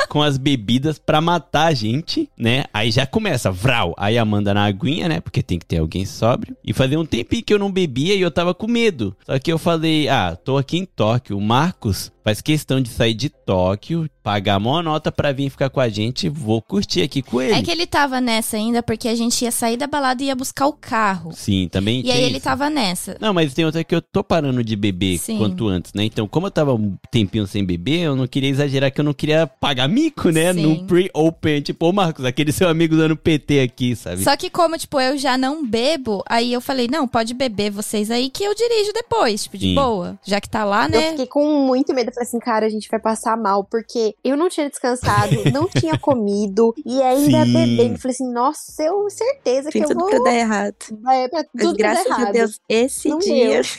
[0.10, 2.66] com as bebidas pra matar a gente, né?
[2.72, 3.96] Aí já começa, vral.
[3.98, 5.20] Aí a Amanda na aguinha, né?
[5.20, 6.56] Porque tem que ter alguém sóbrio.
[6.64, 9.16] E fazia um tempinho que eu não bebia e eu tava com medo.
[9.26, 11.36] Só que eu falei, ah, tô aqui em Tóquio.
[11.38, 15.80] O Marcos faz questão de sair de Tóquio, pagar uma nota pra vir ficar com
[15.80, 17.54] a gente, vou curtir aqui com ele.
[17.54, 20.36] É que ele tava nessa ainda porque a gente ia sair da balada e ia
[20.36, 21.32] buscar o carro.
[21.34, 22.44] Sim, também E aí ele isso.
[22.44, 23.18] tava nessa.
[23.20, 25.38] Não, mas tem outra que eu tô parando de beber Sim.
[25.38, 26.04] quanto antes, né?
[26.04, 29.14] Então, como eu tava um tempinho sem beber, eu não queria exagerar que eu não
[29.14, 30.54] queria pagar mico, né?
[30.54, 30.62] Sim.
[30.62, 31.62] No pre-open.
[31.62, 34.24] Tipo, ô Marcos, aquele seu amigo dando PT aqui, sabe?
[34.24, 38.12] Só que como, tipo, eu já não bebo, aí eu falei, não, pode beber vocês
[38.12, 39.76] aí que eu dirijo depois, tipo, de Sim.
[39.76, 40.18] boa.
[40.24, 41.10] Já que tá lá, Eu né?
[41.12, 42.10] fiquei com muito medo.
[42.10, 45.68] Eu falei assim, cara, a gente vai passar mal, porque eu não tinha descansado, não
[45.68, 47.54] tinha comido, e ainda Sim.
[47.54, 47.94] bebendo.
[47.96, 50.10] Eu falei assim, nossa, eu tenho certeza Tem que eu tudo vou.
[50.10, 50.76] pra dar errado.
[51.10, 52.34] É, pra Mas tudo dar graças a errado.
[52.34, 53.62] Deus, esse Não dia.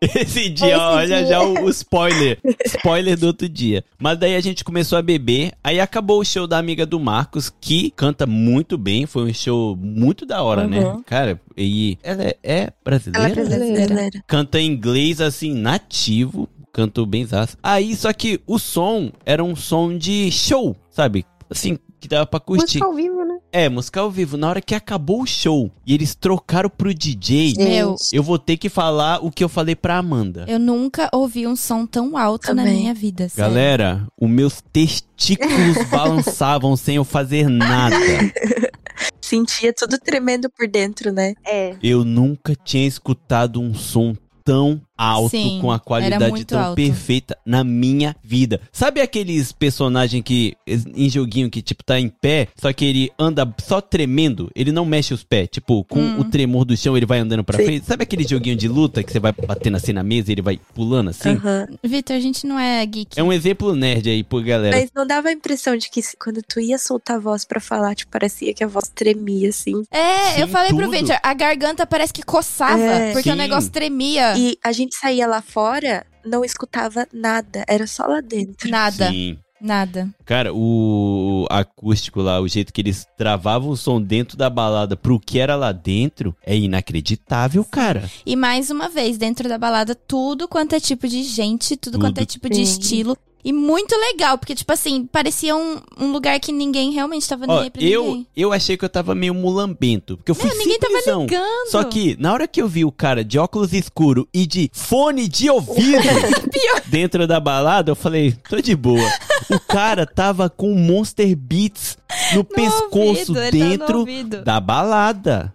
[0.00, 1.26] Esse dia, Esse olha dia.
[1.26, 2.38] já o, o spoiler.
[2.66, 3.84] Spoiler do outro dia.
[3.98, 5.52] Mas daí a gente começou a beber.
[5.62, 9.06] Aí acabou o show da amiga do Marcos, que canta muito bem.
[9.06, 10.80] Foi um show muito da hora, né?
[10.80, 11.02] Uhum.
[11.02, 13.28] Cara, e ela é, é brasileira?
[13.28, 13.74] Ela é brasileira.
[13.86, 14.24] Brasileira.
[14.26, 16.48] Canta em inglês, assim, nativo.
[16.74, 17.56] Cantou bem zaço.
[17.62, 21.24] Aí, só que o som era um som de show, sabe?
[21.48, 22.80] Assim, que dava pra curtir.
[22.80, 23.38] Música ao vivo, né?
[23.52, 24.36] É, música ao vivo.
[24.36, 28.56] Na hora que acabou o show e eles trocaram pro DJ, Meu, eu vou ter
[28.56, 30.46] que falar o que eu falei pra Amanda.
[30.48, 32.80] eu nunca ouvi um som tão alto na Também.
[32.80, 33.28] minha vida.
[33.28, 33.48] sério.
[33.52, 37.94] Galera, os meus testículos balançavam sem eu fazer nada.
[39.20, 41.34] Sentia tudo tremendo por dentro, né?
[41.46, 41.76] É.
[41.80, 44.14] Eu nunca tinha escutado um som
[44.44, 46.76] tão alto, Sim, com a qualidade tão alto.
[46.76, 48.60] perfeita na minha vida.
[48.72, 53.52] Sabe aqueles personagens que, em joguinho, que tipo tá em pé, só que ele anda
[53.62, 56.20] só tremendo, ele não mexe os pés, tipo, com Hum.
[56.20, 57.64] o tremor do chão ele vai andando pra Sim.
[57.64, 57.86] frente.
[57.86, 60.60] Sabe aquele joguinho de luta que você vai batendo assim na mesa e ele vai
[60.74, 61.30] pulando assim?
[61.30, 61.66] Aham.
[61.82, 63.18] Vitor, a gente não é geek.
[63.18, 64.76] É um exemplo nerd aí por galera.
[64.76, 67.60] Mas não dava a impressão de que se- quando tu ia soltar a voz pra
[67.60, 69.82] falar, tipo, parecia que a voz tremia, assim.
[69.90, 70.90] É, eu Sim, falei pro tudo.
[70.90, 73.12] Victor, a garganta parece que coçava, É.
[73.12, 74.36] porque o negócio tremia.
[74.36, 77.64] E a gente saía lá fora, não escutava nada.
[77.68, 78.68] Era só lá dentro.
[78.68, 79.38] Nada, Sim.
[79.60, 80.08] nada.
[80.24, 85.20] Cara, o acústico lá, o jeito que eles travavam o som dentro da balada pro
[85.20, 88.10] que era lá dentro, é inacreditável, cara.
[88.26, 92.18] E mais uma vez, dentro da balada, tudo quanto é tipo de gente, tudo, quanto
[92.18, 92.30] é Tudo.
[92.30, 92.62] tipo de Sim.
[92.62, 93.16] estilo.
[93.44, 97.58] E muito legal, porque, tipo assim, parecia um, um lugar que ninguém realmente tava nem
[97.58, 98.26] aí pra eu, ninguém.
[98.34, 101.70] eu achei que eu tava meio mulambento, porque eu fui Meu, ninguém tava ligando.
[101.70, 105.28] Só que, na hora que eu vi o cara de óculos escuro e de fone
[105.28, 106.02] de ouvido
[106.86, 109.12] dentro da balada, eu falei, tô de boa.
[109.50, 111.98] O cara tava com Monster Beats
[112.34, 114.06] no, pescoço ouvido, no dentro
[114.42, 115.52] da balada.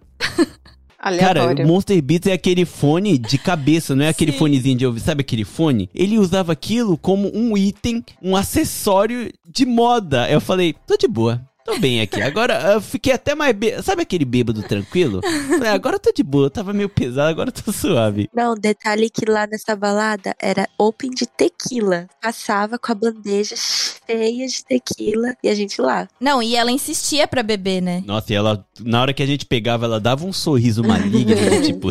[1.00, 1.64] Cara, Aleatório.
[1.64, 4.38] o Monster Beats é aquele fone de cabeça, não é aquele Sim.
[4.38, 5.02] fonezinho de ouvido.
[5.02, 5.88] Sabe aquele fone?
[5.94, 10.30] Ele usava aquilo como um item, um acessório de moda.
[10.30, 11.40] Eu falei, tô de boa.
[11.70, 12.20] Tô bem aqui.
[12.20, 13.54] Agora eu fiquei até mais.
[13.82, 15.20] Sabe aquele bêbado tranquilo?
[15.48, 16.46] Falei, agora eu tô de boa.
[16.46, 18.28] Eu tava meio pesado, agora eu tô suave.
[18.34, 22.06] Não, detalhe que lá nessa balada era open de tequila.
[22.20, 26.08] Passava com a bandeja cheia de tequila e a gente lá.
[26.20, 28.02] Não, e ela insistia pra beber, né?
[28.04, 31.90] Nossa, e ela, na hora que a gente pegava, ela dava um sorriso maligno, tipo.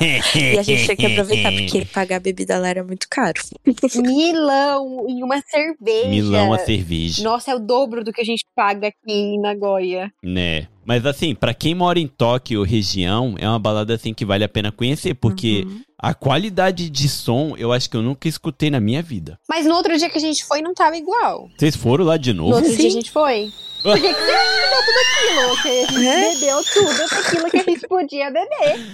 [0.00, 3.40] E a gente tinha que aproveitar, porque pagar a bebida lá era muito caro.
[3.96, 6.08] Milão e uma cerveja.
[6.08, 7.22] Milão a cerveja.
[7.22, 10.12] Nossa, é o dobro do que a gente paga aqui em Nagoya.
[10.22, 10.68] Né.
[10.84, 14.48] Mas assim, pra quem mora em Tóquio, região, é uma balada assim que vale a
[14.48, 15.80] pena conhecer, porque Uhum.
[15.98, 19.38] a qualidade de som eu acho que eu nunca escutei na minha vida.
[19.48, 21.48] Mas no outro dia que a gente foi, não tava igual.
[21.56, 22.56] Vocês foram lá de No novo?
[22.56, 22.96] outro dia a Sim.
[22.96, 23.50] gente foi.
[23.82, 25.62] Por que, que você bebeu tudo aquilo?
[25.62, 26.34] Que a gente É?
[26.34, 28.86] bebeu tudo aquilo que a gente podia beber.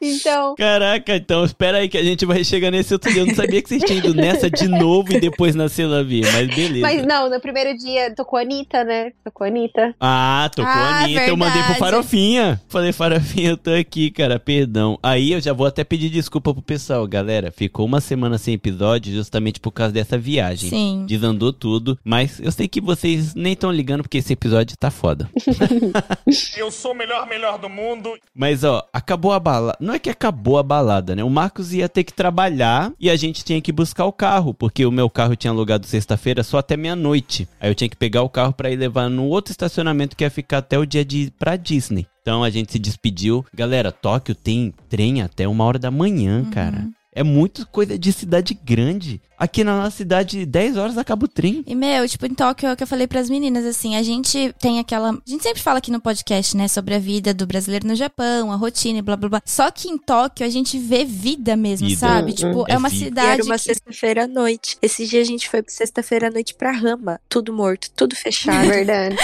[0.00, 3.22] Então, Caraca, então espera aí que a gente vai chegar nesse outro dia.
[3.22, 6.22] Eu não sabia que vocês tinham ido nessa de novo e depois na Cela V,
[6.32, 6.80] mas beleza.
[6.80, 9.12] mas não, no primeiro dia tocou a Anitta, né?
[9.24, 9.94] Tocou a Anitta.
[10.00, 11.78] Ah, tocou Ah, a Anitta, eu mandei pro verdade.
[11.78, 12.60] Farofinha.
[12.68, 14.98] Falei, Farofinha, eu tô aqui, cara, perdão.
[15.02, 17.52] Aí eu já vou até pedir desculpa pro pessoal, galera.
[17.52, 20.70] Ficou uma semana sem episódio justamente por causa dessa viagem.
[20.70, 21.04] Sim.
[21.06, 25.28] Desandou tudo, mas eu sei que vocês nem estão ligando porque esse episódio tá foda.
[26.56, 28.12] Eu sou o melhor, melhor do mundo.
[28.34, 29.78] Mas ó, acabou a balada.
[29.90, 31.24] Não é que acabou a balada, né?
[31.24, 34.86] O Marcos ia ter que trabalhar e a gente tinha que buscar o carro, porque
[34.86, 37.48] o meu carro tinha alugado sexta-feira só até meia-noite.
[37.60, 40.30] Aí eu tinha que pegar o carro pra ir levar no outro estacionamento que ia
[40.30, 42.06] ficar até o dia de ir pra Disney.
[42.22, 43.44] Então a gente se despediu.
[43.52, 46.86] Galera, Tóquio tem trem até uma hora da manhã, cara.
[47.12, 49.20] É muito coisa de cidade grande.
[49.36, 51.64] Aqui na nossa cidade, 10 horas acaba o trem.
[51.66, 54.54] E, meu, tipo, em Tóquio, é o que eu falei pras meninas, assim, a gente
[54.60, 55.10] tem aquela.
[55.10, 58.52] A gente sempre fala aqui no podcast, né, sobre a vida do brasileiro no Japão,
[58.52, 59.42] a rotina e blá blá blá.
[59.44, 61.98] Só que em Tóquio a gente vê vida mesmo, Vida.
[61.98, 62.32] sabe?
[62.32, 63.04] Tipo, é, É uma vida.
[63.04, 63.28] E cidade.
[63.32, 64.78] era uma que- sexta-feira à noite.
[64.80, 67.18] Esse dia a gente foi sexta-feira à noite pra Rama.
[67.28, 68.68] Tudo morto, tudo fechado.
[68.68, 69.16] Verdade.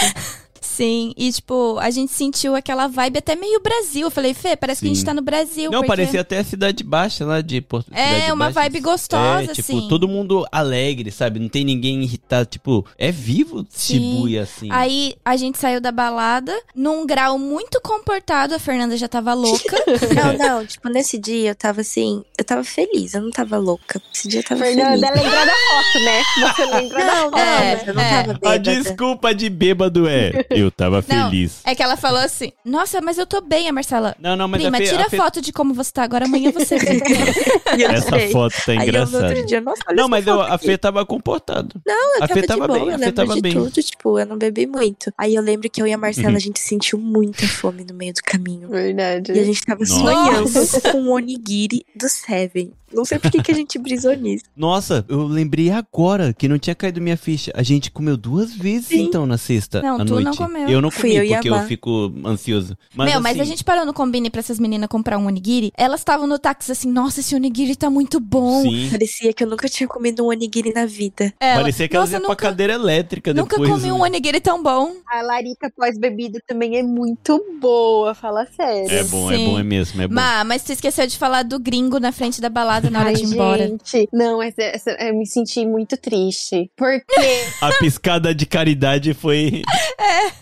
[0.67, 4.03] Sim, e tipo, a gente sentiu aquela vibe até meio Brasil.
[4.07, 5.05] Eu falei, Fê, parece que a gente Sim.
[5.05, 5.71] tá no Brasil.
[5.71, 8.69] Não, porque- parecia até a Cidade Baixa lá de Porto É, uma Baixa.
[8.69, 9.87] vibe gostosa, é, tipo, assim.
[9.87, 11.39] todo mundo alegre, sabe?
[11.39, 12.45] Não tem ninguém irritado.
[12.47, 14.67] Tipo, é vivo Shibuya, assim.
[14.71, 18.53] Aí a gente saiu da balada num grau muito comportado.
[18.53, 19.77] A Fernanda já tava louca.
[20.15, 24.01] Não, não, tipo, nesse dia eu tava assim, eu tava feliz, eu não tava louca.
[24.13, 25.23] Esse dia eu tava Fernanda, feliz.
[25.23, 26.23] lembra da foto, né?
[26.39, 27.31] Você lembra da Não, foto.
[27.31, 28.09] não, É, mas eu não é.
[28.09, 28.59] tava A bêbada.
[28.59, 30.45] desculpa de bêbado é.
[30.57, 31.61] Eu tava Não, feliz.
[31.65, 34.15] é que ela falou assim: Nossa, mas eu tô bem, a Marcela.
[34.19, 36.25] Não, não, mas Prima, a Fê, tira a Fê- foto de como você tá agora,
[36.25, 37.01] amanhã você vê.
[37.93, 39.43] Essa foto tá engraçada.
[39.43, 40.65] dia, nossa, Não, mas eu, a aqui.
[40.67, 41.81] Fê tava comportado.
[41.85, 43.41] Não, eu a Fê tava, tava de bem, boa, a eu Fê lembro tava de
[43.41, 43.53] bem.
[43.53, 45.11] tudo, tipo, eu não bebi muito.
[45.17, 46.35] Aí eu lembro que eu e a Marcela, Uhum.
[46.35, 48.67] a gente sentiu muita fome no meio do caminho.
[48.69, 49.31] Verdade.
[49.33, 49.93] E a gente tava Nossa.
[49.93, 52.71] sonhando com o onigiri do Seven.
[52.93, 54.45] Não sei por que, que a gente brisou nisso.
[54.55, 57.51] Nossa, eu lembrei agora que não tinha caído minha ficha.
[57.55, 59.03] A gente comeu duas vezes Sim.
[59.03, 60.25] então na sexta Não, à tu noite.
[60.25, 60.69] não comeu.
[60.69, 62.77] Eu não Fui comi eu e a porque eu fico ansioso.
[62.95, 65.71] Mas, Meu, mas assim, a gente parou no combine pra essas meninas comprar um onigiri.
[65.77, 68.61] Elas estavam no táxi assim: Nossa, esse onigiri tá muito bom.
[68.63, 68.89] Sim.
[68.89, 71.33] Parecia que eu nunca tinha comido um onigiri na vida.
[71.39, 73.69] Ela, Parecia que elas iam pra nunca, cadeira elétrica nunca depois.
[73.81, 74.93] comi um onigiri tão bom.
[75.11, 78.89] A larica pós-bebida também é muito boa, fala sério.
[78.91, 79.45] É bom, é Sim.
[79.45, 80.13] bom, é mesmo, é bom.
[80.13, 83.15] Má, mas tu esqueceu de falar do gringo na frente da balada na hora Ai,
[83.15, 83.67] de ir embora.
[83.67, 84.09] gente.
[84.13, 86.69] Não, essa, essa- eu me senti muito triste.
[86.75, 87.05] Porque
[87.61, 89.61] A piscada de caridade foi.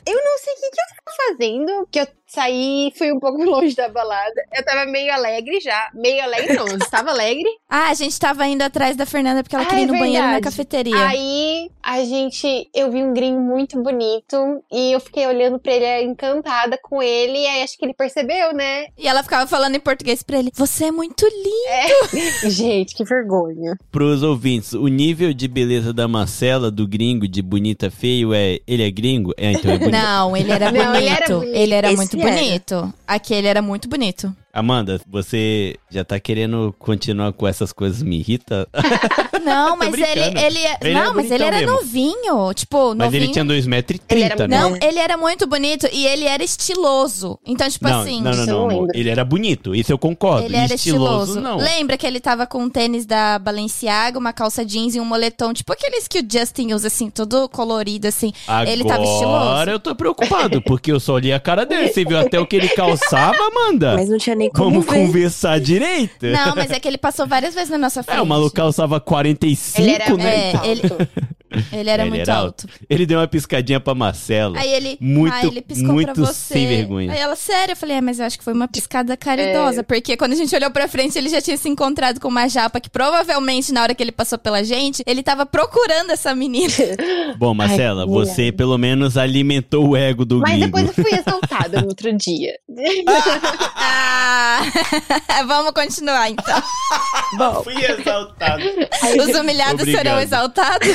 [0.06, 3.76] eu não sei o que, que eu fazendo, que eu saí fui um pouco longe
[3.76, 4.42] da balada.
[4.54, 5.90] Eu tava meio alegre já.
[5.94, 7.46] Meio alegre não, eu estava alegre.
[7.68, 10.00] Ah, a gente tava indo atrás da Fernanda porque ela Ah, queria ir é no
[10.00, 10.96] banheiro na cafeteria.
[11.08, 14.38] Aí a gente, eu vi um gringo muito bonito
[14.72, 17.38] e eu fiquei olhando pra ele encantada com ele.
[17.38, 18.86] E aí acho que ele percebeu, né?
[18.98, 22.50] E ela ficava falando em português pra ele: Você é muito lindo.
[22.50, 23.76] Gente, que vergonha.
[23.92, 28.60] Pros ouvintes, o nível de beleza da Marcela, do gringo, de bonita feio, é.
[28.66, 29.34] Ele é gringo?
[29.38, 29.92] É, então é bonito.
[29.92, 30.86] Não, ele era bonito.
[30.86, 31.56] Não, ele era bonito.
[31.56, 32.94] Ele era muito era.
[33.08, 34.34] Aquele era muito bonito.
[34.54, 38.02] Amanda, você já tá querendo continuar com essas coisas?
[38.02, 38.68] Me irrita?
[39.44, 40.04] Não, mas ele,
[40.40, 41.74] ele, Ele Não, era mas ele era mesmo.
[41.74, 42.54] novinho.
[42.54, 43.24] Tipo, Mas novinho.
[43.24, 44.58] ele tinha 2,30m, Ele era- né?
[44.60, 47.38] Não, ele era muito bonito e ele era estiloso.
[47.46, 48.22] Então, tipo não, assim.
[48.22, 48.88] não, não, não, não.
[48.94, 50.46] Ele era bonito, isso eu concordo.
[50.46, 51.42] Ele era estiloso, estiloso.
[51.42, 51.58] não.
[51.58, 55.54] Lembra que ele tava com um tênis da Balenciaga, uma calça jeans e um moletom,
[55.54, 58.32] tipo aqueles que o Justin usa, assim, todo colorido, assim.
[58.48, 59.70] Agora ele tava estiloso.
[59.70, 61.90] eu tô preocupado, porque eu só li a cara dele.
[61.90, 63.96] Você viu até o que ele calçava, Amanda?
[63.96, 64.94] Mas não tinha nem como Vamos ver.
[64.94, 66.26] conversar direito?
[66.26, 68.18] Não, mas é que ele passou várias vezes na nossa frente.
[68.18, 70.52] É, o maluco calçava 45, Ele era né?
[70.52, 71.10] É, muito ele-.
[71.72, 72.68] Ele era Ele muito era alto.
[72.90, 74.58] Ele deu uma piscadinha pra Marcela.
[74.60, 76.54] Aí ele, Muito, ah, ele piscou muito pra você.
[76.54, 77.12] sem vergonha.
[77.12, 77.74] Aí ela, sério?
[77.74, 79.84] Eu falei, é, mas eu acho que foi uma piscada caridosa.
[79.84, 82.80] Porque quando a gente olhou pra frente, ele já tinha se encontrado com uma japa
[82.80, 86.74] que provavelmente, na hora que ele passou pela gente, ele tava procurando essa menina.
[87.38, 90.66] Bom, Marcela, Ai, você pelo menos alimentou o ego do Mas gringo.
[90.66, 92.54] depois eu fui exaltada no outro dia.
[93.76, 94.62] ah,
[95.48, 96.64] vamos continuar então.
[97.38, 98.64] Bom, Fui exaltado.
[98.64, 100.04] Os humilhados Obrigado.
[100.04, 100.88] serão exaltados.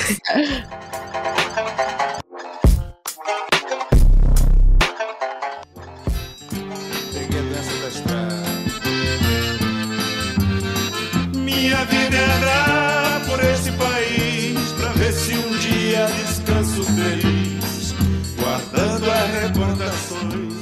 [11.34, 17.94] Minha vida é andar por esse país pra ver se um dia descanso feliz,
[18.38, 20.54] guardando as recordações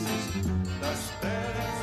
[0.80, 1.78] das terras.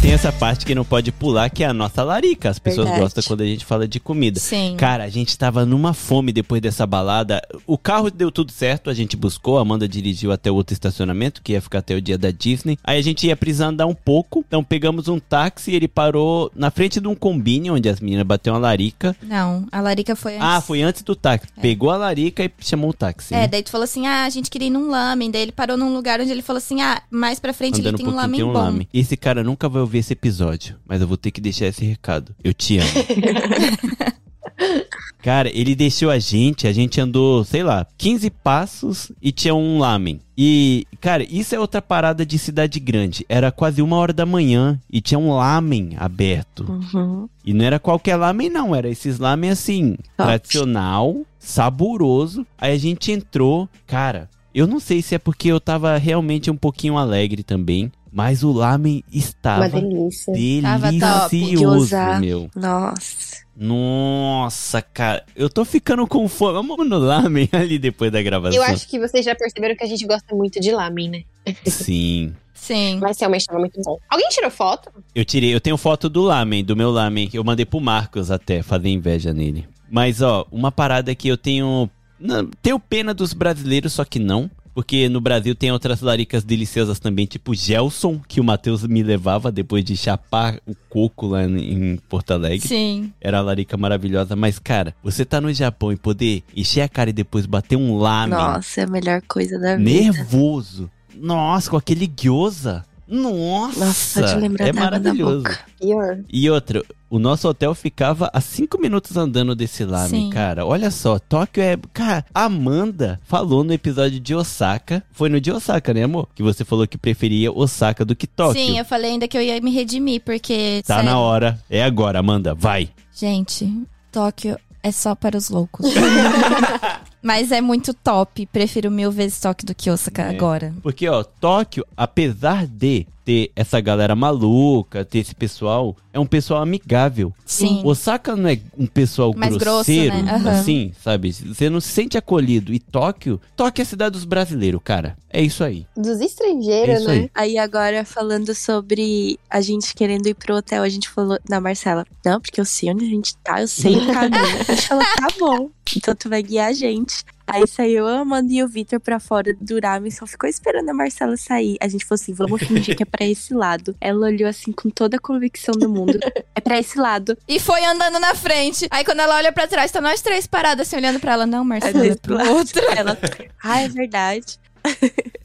[0.00, 2.48] Tem essa parte que não pode pular, que é a nossa larica.
[2.48, 3.02] As pessoas Verdade.
[3.02, 4.40] gostam quando a gente fala de comida.
[4.40, 4.74] Sim.
[4.78, 7.42] Cara, a gente tava numa fome depois dessa balada.
[7.66, 11.52] O carro deu tudo certo, a gente buscou, a Amanda dirigiu até outro estacionamento, que
[11.52, 12.78] ia ficar até o dia da Disney.
[12.82, 16.50] Aí a gente ia precisar andar um pouco, então pegamos um táxi e ele parou
[16.54, 19.14] na frente de um combine, onde as meninas bateu uma larica.
[19.22, 20.46] Não, a Larica foi antes.
[20.46, 21.46] Ah, foi antes do táxi.
[21.60, 23.34] Pegou a larica e chamou o táxi.
[23.34, 23.48] É, né?
[23.48, 25.30] daí tu falou assim, ah, a gente queria ir num lamen.
[25.30, 27.94] Daí ele parou num lugar onde ele falou assim, ah, mais pra frente Andando ele
[27.94, 29.00] um tem um pouquinho lamen tem um bom.
[29.10, 32.32] Esse cara nunca vai ouvir esse episódio, mas eu vou ter que deixar esse recado.
[32.44, 32.86] Eu te amo.
[35.20, 39.80] Cara, ele deixou a gente, a gente andou, sei lá, 15 passos e tinha um
[39.80, 40.20] lamen.
[40.38, 43.26] E, cara, isso é outra parada de cidade grande.
[43.28, 46.64] Era quase uma hora da manhã e tinha um lamen aberto.
[46.70, 47.28] Uhum.
[47.44, 48.74] E não era qualquer lamen, não.
[48.74, 52.46] Era esses lamen assim, tradicional, saboroso.
[52.56, 53.68] Aí a gente entrou.
[53.88, 57.90] Cara, eu não sei se é porque eu tava realmente um pouquinho alegre também.
[58.12, 60.32] Mas o lamen estava Uma delícia.
[60.62, 61.36] Tava top.
[61.36, 62.50] De delicioso, meu.
[62.56, 63.40] Nossa.
[63.56, 65.24] Nossa, cara.
[65.36, 66.54] Eu tô ficando com fome.
[66.54, 68.56] Vamos no lamen ali depois da gravação.
[68.56, 71.54] Eu acho que vocês já perceberam que a gente gosta muito de lamen, né?
[71.66, 72.34] Sim.
[72.54, 72.98] Sim.
[73.00, 73.98] Mas realmente tava muito bom.
[74.08, 74.90] Alguém tirou foto?
[75.14, 77.28] Eu tirei, eu tenho foto do lamen, do meu lamen.
[77.32, 79.66] Eu mandei pro Marcos até, fazer inveja nele.
[79.90, 81.90] Mas, ó, uma parada que eu tenho.
[82.18, 84.50] Não, tenho pena dos brasileiros, só que não.
[84.74, 89.50] Porque no Brasil tem outras laricas deliciosas também, tipo Gelson, que o Matheus me levava
[89.50, 92.66] depois de chapar o coco lá em Porto Alegre.
[92.66, 93.12] Sim.
[93.20, 94.36] Era a larica maravilhosa.
[94.36, 97.96] Mas, cara, você tá no Japão e poder encher a cara e depois bater um
[97.98, 99.90] lamen Nossa, é a melhor coisa da vida.
[99.90, 100.90] nervoso.
[101.14, 102.84] Nossa, com aquele gyoza.
[103.10, 105.42] Nossa, Nossa, de lembrar é da água na maravilhoso.
[105.42, 105.58] boca.
[105.80, 106.18] Pior.
[106.32, 110.30] E outra, o nosso hotel ficava a cinco minutos andando desse lamen, Sim.
[110.30, 110.64] cara.
[110.64, 111.76] Olha só, Tóquio é.
[111.92, 115.02] Cara, a Amanda falou no episódio de Osaka.
[115.10, 116.28] Foi no de Osaka, né, amor?
[116.34, 118.64] Que você falou que preferia Osaka do que Tóquio.
[118.64, 120.82] Sim, eu falei ainda que eu ia me redimir, porque.
[120.86, 121.58] Tá sério, na hora.
[121.68, 122.90] É agora, Amanda, vai.
[123.12, 123.68] Gente,
[124.12, 125.86] Tóquio é só para os loucos.
[127.22, 128.46] Mas é muito top.
[128.46, 130.30] Prefiro mil vezes Tóquio do que Osaka É.
[130.30, 130.74] agora.
[130.82, 136.62] Porque, ó, Tóquio, apesar de ter essa galera maluca, ter esse pessoal, é um pessoal
[136.62, 137.32] amigável.
[137.44, 137.82] Sim.
[137.84, 140.32] Osaka não é um pessoal Mais grosso, grosseiro, né?
[140.34, 140.50] Aham.
[140.50, 141.30] assim, sabe?
[141.32, 142.72] Você não se sente acolhido.
[142.72, 145.16] E Tóquio, Tóquio é a cidade dos brasileiros, cara.
[145.28, 145.86] É isso aí.
[145.96, 147.14] Dos É estrangeiros, isso né?
[147.14, 147.30] aí.
[147.34, 152.04] Aí agora, falando sobre a gente querendo ir pro hotel, a gente falou na Marcela,
[152.24, 154.42] não, porque eu sei onde a gente tá, eu sei o caminho.
[154.68, 157.09] A gente falou, tá bom, então tu vai guiar a gente.
[157.46, 160.94] Aí saiu a Amanda e o Vitor pra fora do ramen, só ficou esperando a
[160.94, 161.76] Marcela sair.
[161.80, 163.96] A gente falou assim, vamos fingir que é pra esse lado.
[164.00, 166.18] Ela olhou assim com toda a convicção do mundo.
[166.54, 167.38] É pra esse lado.
[167.48, 168.86] E foi andando na frente.
[168.90, 171.46] Aí quando ela olha pra trás, tá nós três paradas assim, olhando pra ela.
[171.46, 172.50] Não, Marcela, é pro lado.
[172.50, 172.82] outro.
[172.94, 173.16] Ela,
[173.62, 174.58] ah, é verdade.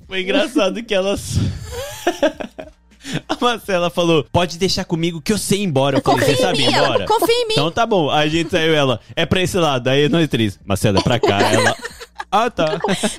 [0.07, 1.35] Foi engraçado que elas.
[3.29, 5.97] A Marcela falou: pode deixar comigo que eu sei ir embora.
[5.97, 7.05] Eu falei, Confia você em sabe ir embora?
[7.05, 7.53] confia em mim.
[7.53, 8.09] Então tá bom.
[8.09, 8.99] Aí a gente saiu ela.
[9.15, 9.87] É pra esse lado.
[9.87, 10.59] Aí nós três.
[10.65, 11.39] Marcela, é pra cá.
[11.41, 11.75] Ela.
[12.31, 12.65] Ah, tá.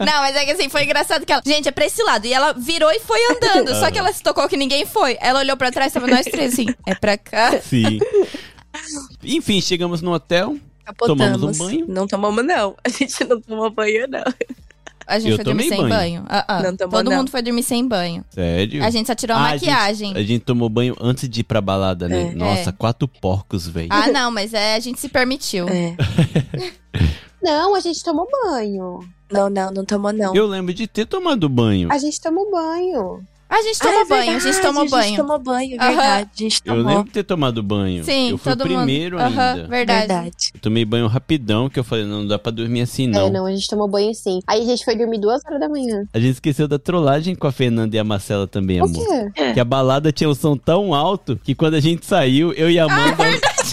[0.00, 1.40] Não, mas é que assim, foi engraçado que ela.
[1.46, 2.26] Gente, é pra esse lado.
[2.26, 3.74] E ela virou e foi andando.
[3.76, 5.16] Só que ela se tocou que ninguém foi.
[5.22, 6.66] Ela olhou pra trás, tava nós três assim.
[6.84, 7.58] É pra cá.
[7.62, 7.98] Sim.
[9.22, 10.56] Enfim, chegamos no hotel.
[10.84, 11.18] Capotamos.
[11.18, 11.86] Tomamos um banho.
[11.88, 12.76] Não tomamos, não.
[12.84, 14.24] A gente não tomou banho, não.
[15.07, 15.89] A gente Eu foi dormir sem banho.
[15.89, 16.24] banho.
[16.28, 16.62] Ah, ah.
[16.62, 17.19] Não tomou, Todo não.
[17.19, 18.24] mundo foi dormir sem banho.
[18.31, 18.85] Sério?
[18.85, 20.09] A gente só tirou a Ah, maquiagem.
[20.09, 22.33] gente- A gente, tomou banho antes de ir pra balada, né?
[22.33, 22.35] É.
[22.35, 22.73] Nossa, É.
[22.73, 23.89] quatro porcos, velho.
[23.91, 25.66] Ah, não, mas é, a gente se permitiu.
[25.69, 25.95] É.
[27.43, 29.01] Não, a gente tomou banho.
[29.31, 30.35] Não, não, não tomou, não.
[30.35, 31.89] Eu lembro de ter tomado banho.
[31.93, 33.23] A gente tomou banho.
[33.48, 35.16] A gente Ah, tomou é banho, a gente verdade, tomou A gente banho.
[35.16, 36.31] tomou banho, verdade.
[36.35, 38.05] A gente Eu lembro de ter tomado banho.
[38.05, 38.77] Sim, eu fui o todo mundo.
[38.78, 39.68] primeiro Aham, ainda.
[39.68, 40.51] verdade.
[40.52, 43.28] Eu tomei banho rapidão, que eu falei, não, não dá pra dormir assim, não.
[43.28, 44.40] É, não, a gente tomou banho sim.
[44.48, 46.05] Aí a gente foi dormir duas horas da manhã.
[46.12, 49.32] A gente esqueceu da trollagem com a Fernanda e a Marcela também, O amor.
[49.32, 49.52] quê?
[49.55, 52.78] Que a balada tinha um som tão alto que quando a gente saiu, eu e
[52.81, 53.24] a Amanda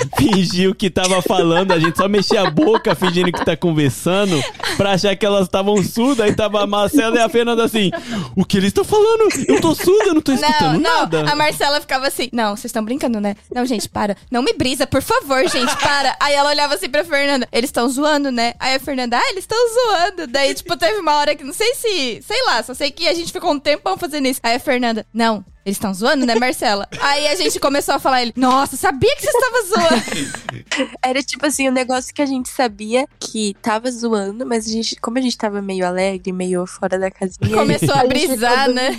[0.17, 4.41] fingiu que tava falando, a gente só mexia a boca fingindo que tá conversando
[4.77, 6.25] pra achar que elas estavam surdas.
[6.25, 7.91] Aí tava a Marcela e a Fernanda assim:
[8.35, 9.29] O que eles estão falando?
[9.47, 11.31] Eu tô surda, eu não tô escutando Não, não, nada.
[11.31, 13.35] a Marcela ficava assim, não, vocês estão brincando, né?
[13.53, 14.15] Não, gente, para.
[14.31, 16.15] Não me brisa, por favor, gente, para.
[16.19, 18.53] Aí ela olhava assim pra Fernanda, eles estão zoando, né?
[18.59, 20.27] Aí a Fernanda, ah, eles estão zoando.
[20.27, 23.13] Daí, tipo, teve uma hora que não sei se, sei lá, só sei que a
[23.13, 24.39] gente ficou um tempão fazendo isso.
[24.43, 26.87] Aí a Fernanda, não, eles estão zoando, né, Marcela?
[26.99, 30.91] Aí a gente começou a falar, ele, nossa, sabia que você estava zoando.
[31.03, 34.95] Era tipo assim, um negócio que a gente sabia que tava zoando, mas a gente,
[34.97, 37.37] como a gente tava meio alegre, meio fora da casinha.
[37.55, 38.97] Começou a A brisar, ficou né?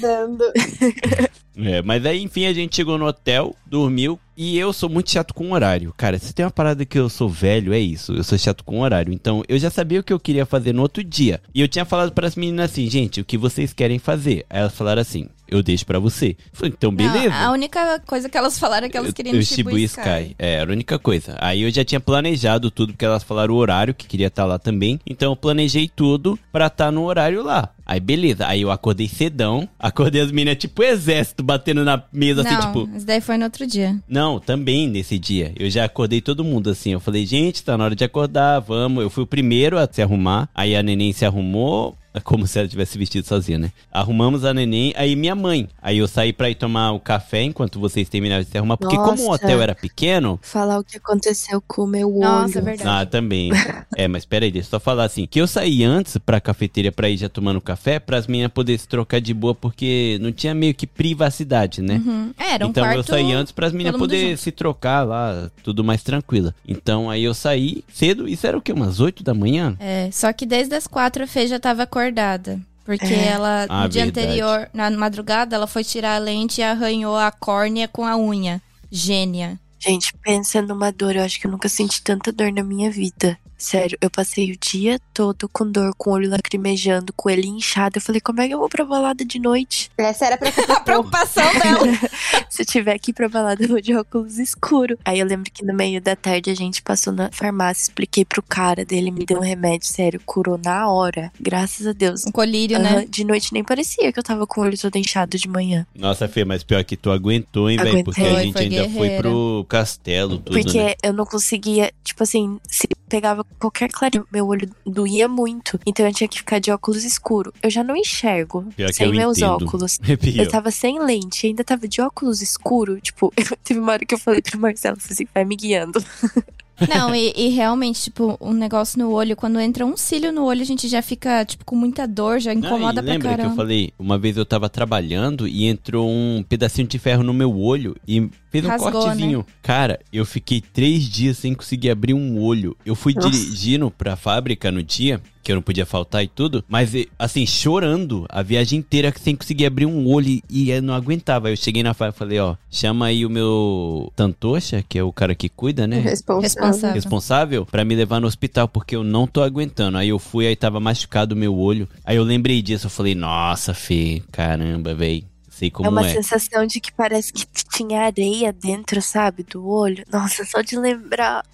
[1.57, 4.19] É, mas aí, enfim, a gente chegou no hotel, dormiu.
[4.37, 5.95] E eu sou muito chato com horário.
[5.97, 8.13] Cara, se tem uma parada que eu sou velho, é isso.
[8.13, 9.13] Eu sou chato com horário.
[9.13, 11.41] Então, eu já sabia o que eu queria fazer no outro dia.
[11.55, 14.45] E eu tinha falado para as meninas assim, gente, o que vocês querem fazer?
[14.51, 16.37] Aí elas falaram assim, eu deixo pra você.
[16.53, 17.31] Falei, então, beleza.
[17.31, 19.87] Não, a única coisa que elas falaram é que elas queriam eu, eu Shibu Shibuya
[19.87, 20.01] Sky.
[20.01, 20.37] Sky.
[20.39, 21.37] É, era a única coisa.
[21.41, 24.59] Aí eu já tinha planejado tudo, porque elas falaram o horário, que queria estar lá
[24.59, 25.01] também.
[25.07, 27.71] Então eu planejei tudo pra estar no horário lá.
[27.87, 32.51] Aí beleza, aí eu acordei cedão, acordei as meninas tipo exército batendo na mesa Não,
[32.51, 32.97] assim, tipo.
[32.97, 33.97] isso daí foi no outro dia.
[34.09, 35.53] Não, também nesse dia.
[35.57, 36.93] Eu já acordei todo mundo assim.
[36.93, 39.03] Eu falei, gente, tá na hora de acordar, vamos.
[39.03, 40.49] Eu fui o primeiro a se arrumar.
[40.55, 41.97] Aí a neném se arrumou.
[42.25, 43.73] Como se ela tivesse vestido sozinha, né?
[43.93, 45.69] Arrumamos a neném, aí minha mãe.
[45.83, 48.77] Aí eu saí pra ir tomar o café enquanto vocês terminaram de se arrumar.
[48.77, 49.45] Porque como o Nossa.
[49.45, 52.21] hotel era pequeno, Falar o que aconteceu com o meu olho.
[52.21, 52.89] Nossa, é verdade.
[52.89, 53.51] ah, também.
[53.97, 55.25] É, mas peraí, deixa eu só falar assim.
[55.25, 58.89] Que eu saí antes pra cafeteria pra ir já tomando café, pras meninas poderem se
[58.89, 62.03] trocar de boa, porque não tinha meio que privacidade, né?
[62.05, 62.33] Uhum.
[62.37, 62.97] É, Era um então quarto...
[62.97, 66.55] eu saí antes pras meninas poderem se trocar lá, tudo mais tranquila.
[66.67, 68.73] Então aí eu saí cedo, isso era o quê?
[68.73, 69.77] Umas 8 da manhã?
[69.79, 72.61] É, só que desde as quatro a Fê já tava acordada.
[72.85, 73.29] Porque É.
[73.29, 74.27] ela, Ah, no dia verdade.
[74.27, 78.61] anterior, na madrugada, ela foi tirar a lente e arranhou a córnea com a unha.
[78.91, 79.59] Gênia.
[79.81, 81.17] Gente, pensa numa dor.
[81.17, 83.39] Eu acho que eu nunca senti tanta dor na minha vida.
[83.57, 87.97] Sério, eu passei o dia todo com dor, com o olho lacrimejando, com ele inchado.
[87.99, 89.91] Eu falei, como é que eu vou pra balada de noite?
[89.97, 91.87] Essa era a preocupação dela.
[92.51, 94.99] Se eu tiver aqui pra balada, eu vou de óculos escuro.
[95.05, 98.43] Aí eu lembro que no meio da tarde a gente passou na farmácia, expliquei pro
[98.43, 101.33] cara dele, me deu um remédio, sério, curou na hora.
[101.41, 102.25] Graças a Deus.
[102.27, 103.07] Um colírio, Aham, né?
[103.09, 105.87] De noite nem parecia que eu tava com o olho todo inchado de manhã.
[105.95, 108.05] Nossa, Fê, mas pior que tu aguentou, hein, velho?
[108.05, 109.23] Porque a Foi, gente foi ainda foi guerreira.
[109.23, 110.95] pro castelo, tudo, Porque né?
[111.03, 115.81] eu não conseguia, tipo assim, se pegava qualquer clarinho, meu olho doía muito.
[115.87, 117.53] Então eu tinha que ficar de óculos escuro.
[117.63, 119.65] Eu já não enxergo Pior sem eu meus entendo.
[119.65, 119.99] óculos.
[120.07, 120.45] É pior.
[120.45, 123.01] Eu tava sem lente, ainda tava de óculos escuro.
[123.01, 123.33] Tipo,
[123.65, 126.03] teve uma hora que eu falei pro Marcelo assim, vai me guiando.
[126.89, 130.61] Não, e, e realmente, tipo, um negócio no olho, quando entra um cílio no olho,
[130.63, 133.53] a gente já fica, tipo, com muita dor, já Não, incomoda pra lembra que caramba.
[133.53, 137.57] eu falei, uma vez eu tava trabalhando e entrou um pedacinho de ferro no meu
[137.59, 139.39] olho e fez um Rasgou, cortezinho.
[139.39, 139.45] né?
[139.63, 142.77] Cara, eu fiquei três dias sem conseguir abrir um olho.
[142.85, 143.31] Eu fui Nossa.
[143.31, 148.25] dirigindo pra fábrica no dia, que eu não podia faltar e tudo, mas assim, chorando
[148.31, 151.49] a viagem inteira sem conseguir abrir um olho e- eu não aguentava.
[151.49, 155.03] Aí Eu cheguei na fábrica e falei, ó, chama aí o meu Tantocha, que é
[155.03, 156.01] o cara que cuida, né?
[156.01, 156.43] Responsável.
[156.43, 156.95] Responsável.
[156.95, 159.99] responsável pra me levar no hospital, porque eu não tô aguentando.
[159.99, 161.89] Aí eu fui, aí tava machucado o meu olho.
[162.05, 165.25] Aí eu lembrei disso, eu falei, nossa, Fê, caramba, véi.
[165.51, 166.13] Sei como é uma é.
[166.15, 170.05] sensação de que parece que tinha areia dentro, sabe, do olho.
[170.13, 171.45] Nossa, só de lembrar.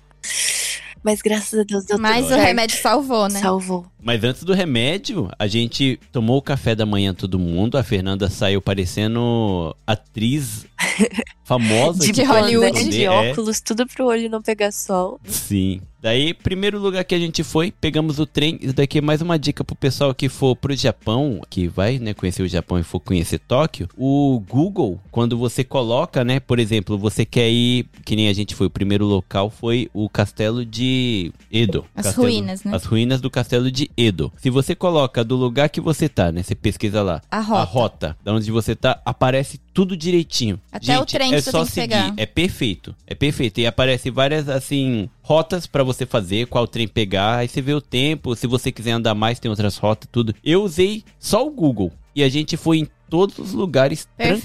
[1.03, 2.43] Mas graças a Deus deu Mas tudo o certo.
[2.47, 3.41] remédio salvou, né?
[3.41, 3.87] Salvou.
[4.03, 7.79] Mas antes do remédio, a gente tomou o café da manhã todo mundo.
[7.79, 10.67] A Fernanda saiu parecendo atriz
[11.45, 12.89] famosa De, De boné, Hollywood.
[12.89, 13.11] de É.
[13.11, 15.19] óculos, tudo pro olho não pegar sol.
[15.25, 15.81] Sim.
[16.03, 18.59] Daí, primeiro lugar que a gente foi, pegamos o trem.
[18.63, 22.15] Isso daqui é mais uma dica pro pessoal que for pro Japão, que vai, né,
[22.15, 23.89] conhecer o Japão e for conhecer Tóquio.
[23.99, 28.55] O Google, quando você coloca, né, por exemplo, você quer ir, que nem a gente
[28.55, 31.85] foi, o primeiro local foi o castelo de Edo.
[31.95, 32.75] As Castelo- ruínas, né?
[32.75, 34.33] As ruínas do castelo de Edo.
[34.39, 37.21] Se você coloca do lugar que você tá, né, você pesquisa lá.
[37.31, 37.61] A rota.
[37.61, 40.61] A rota, da onde você tá, aparece tudo direitinho.
[40.73, 41.89] Até o trem que é você só tem que seguir.
[41.89, 42.15] pegar.
[42.17, 42.95] É perfeito.
[43.07, 43.61] É perfeito.
[43.61, 47.37] E aparece várias, assim, rotas pra você fazer, qual trem pegar.
[47.39, 48.35] Aí você vê o tempo.
[48.35, 50.35] Se você quiser andar mais, tem outras rotas, tudo.
[50.45, 51.93] Eu usei só o Google.
[52.15, 54.43] E a gente foi em todos os lugares tranquilamente.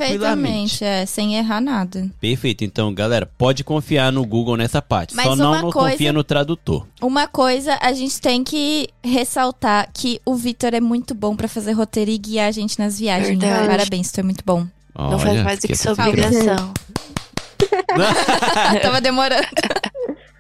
[0.80, 2.10] Perfeitamente, é, sem errar nada.
[2.22, 2.64] Perfeito.
[2.64, 5.16] Então, galera, pode confiar no Google nessa parte.
[5.16, 6.86] Mas só não, não coisa- confia no tradutor.
[7.02, 11.72] Uma coisa, a gente tem que ressaltar que o Vitor é muito bom pra fazer
[11.74, 13.38] roteiro e guiar a gente nas viagens.
[13.40, 13.68] Verdade.
[13.68, 14.68] Parabéns, tu é muito bom.
[14.98, 16.74] Não faz Olha, mais do que sua obrigação.
[18.82, 19.48] Tava demorando.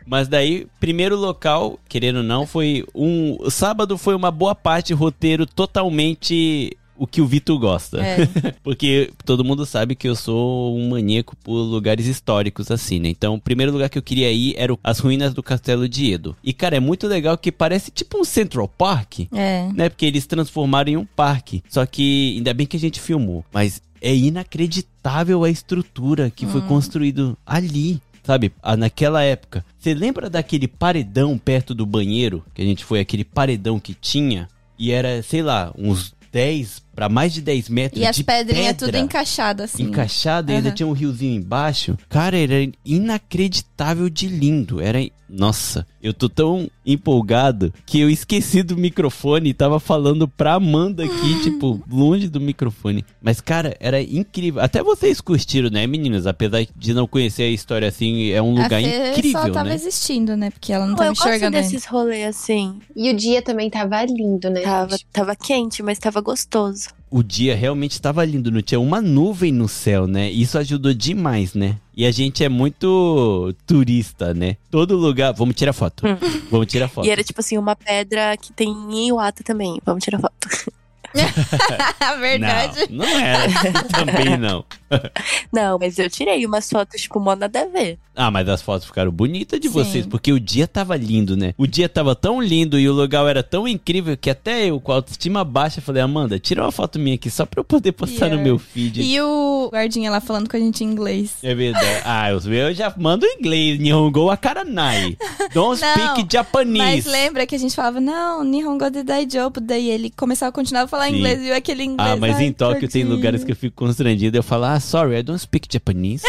[0.05, 3.37] Mas daí, primeiro local, querendo ou não, foi um.
[3.39, 7.99] O sábado foi uma boa parte roteiro totalmente o que o Vitor gosta.
[8.01, 8.17] É.
[8.63, 13.09] Porque todo mundo sabe que eu sou um maníaco por lugares históricos, assim, né?
[13.09, 16.13] Então, o primeiro lugar que eu queria ir era o- as ruínas do Castelo de
[16.13, 16.37] Edo.
[16.43, 19.67] E, cara, é muito legal que parece tipo um Central Park, É.
[19.73, 19.89] né?
[19.89, 21.61] Porque eles transformaram em um parque.
[21.67, 23.43] Só que, ainda bem que a gente filmou.
[23.51, 26.67] Mas é inacreditável a estrutura que foi Hum.
[26.67, 28.01] construído ali.
[28.23, 29.63] Sabe, ah, naquela época.
[29.77, 32.43] Você lembra daquele paredão perto do banheiro?
[32.55, 34.49] Que a gente foi, aquele paredão que tinha?
[34.79, 38.67] E era, sei lá, uns 10 para mais de 10 metros E as de pedrinhas
[38.67, 39.83] pedra tudo encaixadas, assim.
[39.83, 41.97] encaixado e ainda tinha um riozinho embaixo.
[42.07, 44.79] Cara, era inacreditável de lindo.
[44.81, 44.99] Era.
[45.27, 51.03] Nossa, eu tô tão empolgado que eu esqueci do microfone e tava falando pra Amanda
[51.03, 53.03] aqui, tipo, longe do microfone.
[53.21, 54.61] Mas, cara, era incrível.
[54.61, 56.27] Até vocês curtiram, né, meninas?
[56.27, 59.75] Apesar de não conhecer a história assim, é um lugar incrível, só tava né?
[59.75, 60.51] existindo, né?
[60.51, 61.67] Porque ela não tava eu gosto enxergando ainda.
[61.67, 62.79] desses rolês assim.
[62.95, 64.61] E o dia também tava lindo, né?
[64.61, 66.84] Tava, tava quente, mas tava gostoso.
[67.15, 70.29] O dia realmente estava lindo, não tinha uma nuvem no céu, né?
[70.29, 71.77] Isso ajudou demais, né?
[71.95, 74.57] E a gente é muito turista, né?
[74.69, 75.31] Todo lugar.
[75.31, 76.03] Vamos tirar foto.
[76.51, 77.07] Vamos tirar foto.
[77.07, 79.79] E era tipo assim, uma pedra que tem em Iwata também.
[79.85, 80.49] Vamos tirar foto.
[82.19, 82.87] Verdade.
[82.89, 83.47] Não, não era.
[83.83, 84.65] Também não.
[85.51, 87.97] Não, mas eu tirei umas fotos, tipo, mó nada a ver.
[88.15, 89.73] Ah, mas as fotos ficaram bonitas de Sim.
[89.73, 91.53] vocês, porque o dia tava lindo, né?
[91.57, 94.91] O dia tava tão lindo e o lugar era tão incrível que até eu, com
[94.91, 98.27] a autoestima baixa, falei, Amanda, tira uma foto minha aqui só pra eu poder postar
[98.29, 98.43] no Yeah.
[98.43, 99.01] meu feed.
[99.01, 101.35] E o guardinha lá falando com a gente em inglês.
[101.43, 101.85] É verdade.
[102.05, 103.79] Ah, os meus eu já mando em inglês.
[103.79, 105.17] Nihongo akaranai.
[105.53, 106.77] Don't Não, speak Japanese.
[106.77, 109.59] Mas lembra que a gente falava, não, Nihongo de Daijobu.
[109.59, 111.15] Daí ele começava a continuar a falar Sim.
[111.17, 112.11] inglês e eu aquele inglês.
[112.11, 114.37] Ah, mas ai, em Tóquio tem lugares que eu fico constrangido.
[114.37, 116.23] Eu falo, ah, sorry, I don't speak Japanese.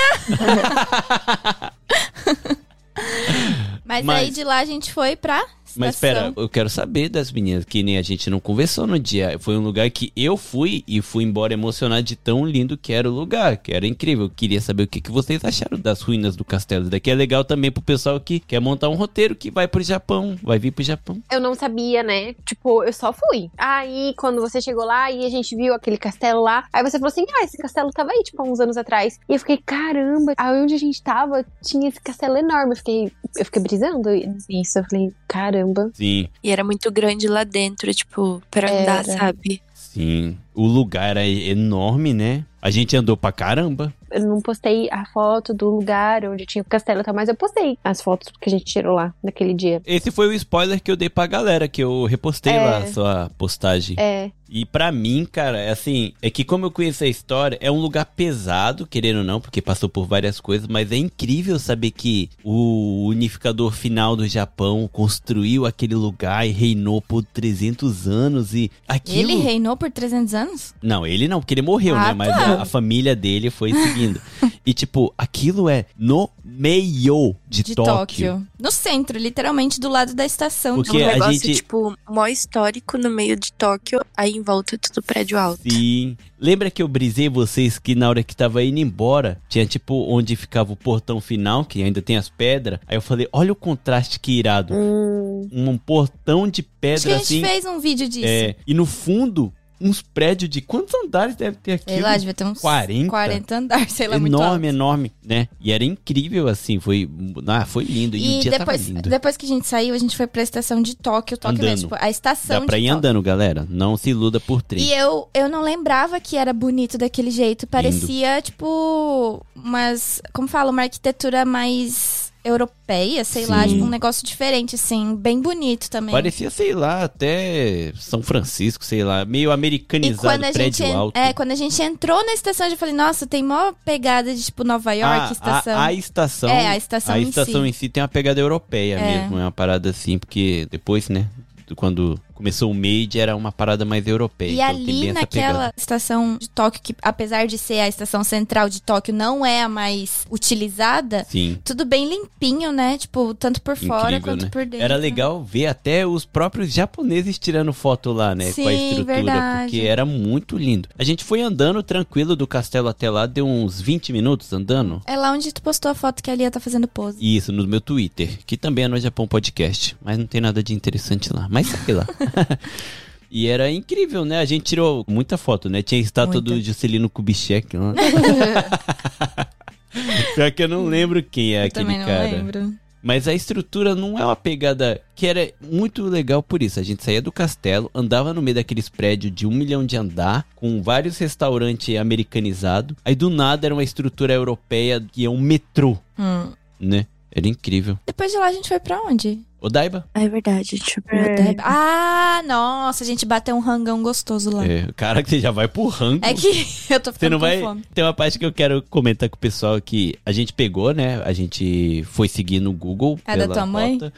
[3.84, 5.44] Mas, Mas- aí de lá a gente foi pra
[5.76, 9.38] Mas espera, eu quero saber das meninas, que nem a gente não conversou no dia.
[9.38, 13.10] Foi um lugar que eu fui e fui embora emocionado de tão lindo que era
[13.10, 14.26] o lugar, que era incrível.
[14.26, 16.84] Eu queria saber o que, que vocês acharam das ruínas do castelo.
[16.84, 19.82] Isso daqui é legal também pro pessoal que quer montar um roteiro que vai pro
[19.82, 21.20] Japão, vai vir pro Japão.
[21.30, 22.34] Eu não sabia, né?
[22.44, 23.50] Tipo, eu só fui.
[23.58, 27.08] Aí, quando você chegou lá e a gente viu aquele castelo lá, aí você falou
[27.08, 29.18] assim: ah, esse castelo tava aí, tipo, há uns anos atrás.
[29.28, 32.72] E eu fiquei, caramba, aonde a gente tava tinha esse castelo enorme.
[32.72, 34.08] Eu fiquei, eu fiquei brisando
[34.48, 34.78] nisso.
[34.78, 35.65] Eu falei, caramba.
[35.94, 36.28] Sim.
[36.42, 39.18] E era muito grande lá dentro, tipo, pra andar, Era.
[39.18, 39.60] sabe?
[39.74, 40.36] Sim.
[40.54, 42.44] O lugar era enorme, né?
[42.60, 43.92] A gente andou pra caramba.
[44.10, 47.34] Eu não postei a foto do lugar onde tinha o castelo e tal, mas eu
[47.34, 49.80] postei as fotos que a gente tirou lá naquele dia.
[49.86, 52.64] Esse foi o spoiler que eu dei pra galera, que eu repostei É.
[52.64, 53.96] lá a sua postagem.
[53.98, 54.30] É.
[54.48, 57.80] E pra mim, cara, é assim, é que como eu conheço a história, é um
[57.80, 62.30] lugar pesado, querendo ou não, porque passou por várias coisas, mas é incrível saber que
[62.44, 69.32] o unificador final do Japão construiu aquele lugar e reinou por 300 anos e aquilo...
[69.32, 70.74] Ele reinou por 300 anos?
[70.80, 72.14] Não, ele não, porque ele morreu, Ah, né?
[72.14, 72.46] Mas tá.
[72.58, 74.20] a, a família dele foi seguindo.
[74.64, 77.94] e tipo, aquilo é no meio de, De Tóquio.
[78.32, 78.46] Tóquio.
[78.58, 80.76] No centro, literalmente do lado da estação.
[80.76, 84.74] Porque um a negócio, gente- tipo, mó histórico no meio de Tóquio, aí em volta
[84.74, 85.60] é tudo prédio alto.
[85.68, 86.16] Sim.
[86.38, 90.36] Lembra que eu brisei vocês que na hora que tava indo embora, tinha tipo onde
[90.36, 92.78] ficava o portão final, que ainda tem as pedras.
[92.86, 94.74] Aí eu falei, olha o contraste que irado.
[94.74, 97.44] Um portão de Acho que pedra a gente assim.
[97.44, 98.26] fez um vídeo disso.
[98.26, 101.84] É, e no fundo, uns prédios de quantos andares deve ter aqui?
[101.92, 103.08] Sei lá, devia ter uns 40.
[103.10, 104.44] 40 andares, sei lá, muito alto.
[104.46, 105.48] enorme, enorme, né?
[105.60, 107.08] E era incrível assim, foi,
[107.46, 108.16] ah, foi lindo.
[108.16, 109.10] E, o E dia depois, tava lindo.
[109.10, 111.68] depois que a gente saiu, a gente foi pra estação de Tóquio, Tóquio Andando.
[111.70, 112.96] mesmo, tipo, a estação Dá pra ir Tóquio.
[112.98, 113.66] andando, galera.
[113.68, 114.82] Não se iluda por trem.
[114.82, 117.66] E eu, eu não lembrava que era bonito daquele jeito.
[117.66, 120.20] Parecia, tipo, umas.
[120.32, 120.70] Como fala?
[120.70, 123.74] Uma arquitetura mais europeia, sei lá, Sim.
[123.74, 126.12] tipo, um negócio diferente, assim, bem bonito também.
[126.12, 130.86] Parecia, sei lá, até São Francisco, sei lá, meio E americanizado, quando a, gente, prédio
[130.86, 131.16] en- alto.
[131.16, 134.64] é, quando a gente entrou na estação, eu falei, nossa, tem mó pegada de, tipo,
[134.64, 135.76] Nova York, Ah, estação.
[135.78, 136.48] A, a estação.
[136.50, 137.68] É, a estação a em estação si.
[137.68, 139.18] em si tem uma pegada europeia É.
[139.20, 139.38] mesmo.
[139.38, 141.26] É uma parada assim, porque depois, né?
[141.74, 144.50] Quando começou o Made, era uma parada mais europeia.
[144.50, 148.80] E então ali naquela estação de Tóquio, que apesar de ser a estação central de
[148.82, 151.58] Tóquio, não é a mais utilizada, Sim.
[151.64, 152.98] tudo bem limpinho, né?
[152.98, 154.50] Tipo, tanto por fora Incrível, quanto né?
[154.50, 154.84] por dentro.
[154.84, 158.44] Era legal ver até os próprios japoneses tirando foto lá, né?
[158.44, 159.62] com a Sim, estrutura, verdade.
[159.70, 160.88] porque era muito lindo.
[160.98, 165.00] A gente foi andando tranquilo do castelo até lá, deu uns 20 minutos andando.
[165.06, 167.16] É lá onde tu postou a foto que a Lia tá fazendo pose.
[167.20, 170.74] Isso, no meu Twitter, que também é no Japão Podcast, mas não tem nada de
[170.74, 171.46] interessante lá.
[171.50, 172.06] Mas sei lá.
[173.28, 174.38] E era incrível, né?
[174.38, 175.82] A gente tirou muita foto, né?
[175.82, 176.54] Tinha a estátua Muita.
[176.54, 177.92] do Juscelino Kubitschek lá.
[180.34, 182.22] Pior que eu não lembro quem é Eu aquele também não cara.
[182.24, 182.74] lembro.
[183.02, 186.80] Mas a estrutura não é uma pegada que era muito legal por isso.
[186.80, 190.44] A gente saía do castelo, andava no meio daqueles prédios de um milhão de andar,
[190.56, 192.96] com vários restaurantes americanizados.
[193.04, 196.50] Aí do nada era uma estrutura europeia que é um metrô, Hum.
[196.80, 197.06] né?
[197.30, 197.98] Era incrível.
[198.06, 199.38] Depois de lá a gente foi pra onde?
[199.66, 200.08] Odaiba?
[200.14, 201.32] Ah, é verdade, deixa eu ver.
[201.40, 201.62] Odaiba.
[201.64, 204.64] Ah, nossa, a gente bateu um rangão gostoso lá.
[204.64, 206.24] É, cara, que você já vai pro rango.
[206.24, 206.46] É que
[206.88, 207.60] eu tô Você ficando não com vai.
[207.60, 207.82] fome.
[207.92, 211.20] Tem uma parte que eu quero comentar com o pessoal que a gente pegou, né?
[211.24, 213.18] A gente foi seguir no Google.
[213.26, 213.94] É da pela tua mãe?
[213.94, 214.12] rota.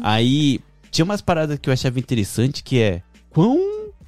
[0.00, 0.60] Aí
[0.90, 3.58] tinha umas paradas que eu achava interessante que é quão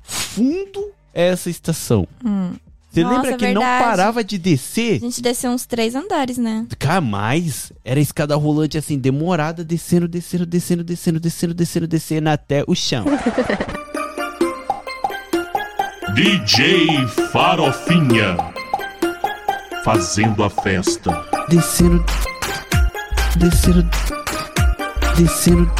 [0.02, 2.06] fundo é essa estação.
[2.24, 2.52] Hum.
[2.94, 3.84] Você Nossa, lembra que não verdade.
[3.84, 4.98] parava de descer?
[4.98, 6.64] A gente desceu uns três andares, né?
[6.78, 12.62] Cara, mais era escada rolante assim, demorada, descendo, descendo, descendo, descendo, descendo, descendo, descendo até
[12.68, 13.04] o chão.
[16.14, 18.36] DJ Farofinha.
[19.84, 21.10] Fazendo a festa.
[21.48, 22.04] descendo,
[23.36, 23.90] descendo,
[25.16, 25.72] descendo,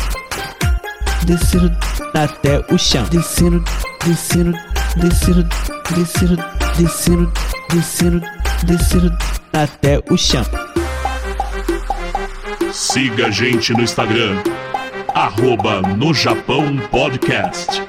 [1.25, 1.77] descendo
[2.13, 3.63] até o chão, descendo,
[4.05, 4.53] descendo,
[4.97, 5.49] descendo,
[5.95, 6.45] descendo,
[6.77, 7.33] descendo,
[7.71, 8.21] descendo,
[8.67, 9.17] descendo
[9.53, 10.45] até o chão.
[12.73, 14.43] Siga a gente no Instagram.
[15.15, 17.83] Arroba no Japão Podcast.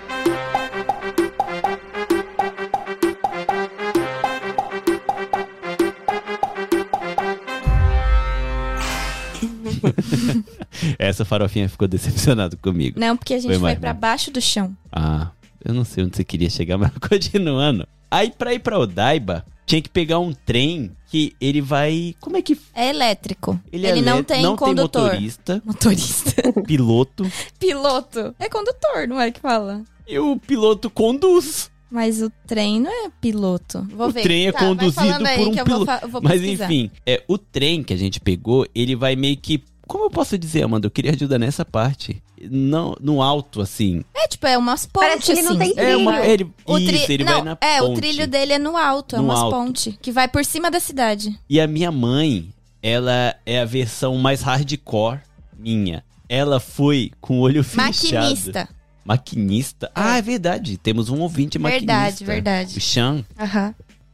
[11.00, 13.00] Essa farofinha ficou decepcionada comigo.
[13.00, 13.94] Não, porque a gente Foi foi, né?
[13.94, 14.76] baixo do chão.
[14.92, 15.30] Ah,
[15.64, 17.88] eu não sei onde você queria chegar, mas continuando.
[18.10, 22.16] Aí pra ir pra Odaiba, tinha que pegar um trem que ele vai.
[22.20, 22.58] Como é que.
[22.74, 23.60] É elétrico.
[23.72, 25.02] Ele, Ele, é não elétrico, tem não condutor.
[25.10, 26.54] tem motorista, Motorista.
[26.66, 27.32] piloto.
[27.60, 28.36] Piloto.
[28.40, 29.84] É condutor, não é que fala.
[30.08, 31.72] E o piloto conduz.
[31.90, 33.88] Mas o trem não é piloto.
[33.96, 34.24] Vou o ver.
[34.24, 36.22] trem é Tá, conduzido por um piloto.
[36.22, 40.10] Mas enfim, é, o trem que a gente pegou, ele vai meio que como eu
[40.10, 40.88] posso dizer, Amanda?
[40.88, 42.22] Eu queria ajuda nessa parte.
[42.52, 44.04] Não, no alto, assim.
[44.14, 45.74] É, tipo, é umas pontes, Parece que ele não assim.
[45.74, 46.14] tem É uma.
[46.20, 46.30] Trilho.
[46.32, 47.92] Ele, O tri- Isso, ele não, vai na é, ponte.
[47.92, 49.56] o trilho dele é no alto, é No umas alto.
[49.56, 49.96] pontes.
[50.02, 51.38] Que vai por cima da cidade.
[51.50, 52.50] E a minha mãe,
[52.84, 55.20] ela é a versão mais hardcore
[55.58, 56.04] minha.
[56.28, 58.24] Ela foi com o olho fechado.
[58.24, 58.70] Maquinista.
[59.06, 59.92] Maquinista?
[59.96, 60.78] Ah, é verdade.
[60.78, 61.86] Temos um ouvinte maquinista.
[61.94, 62.78] Verdade, verdade.
[62.78, 63.24] O Chan.
[63.40, 63.74] Aham.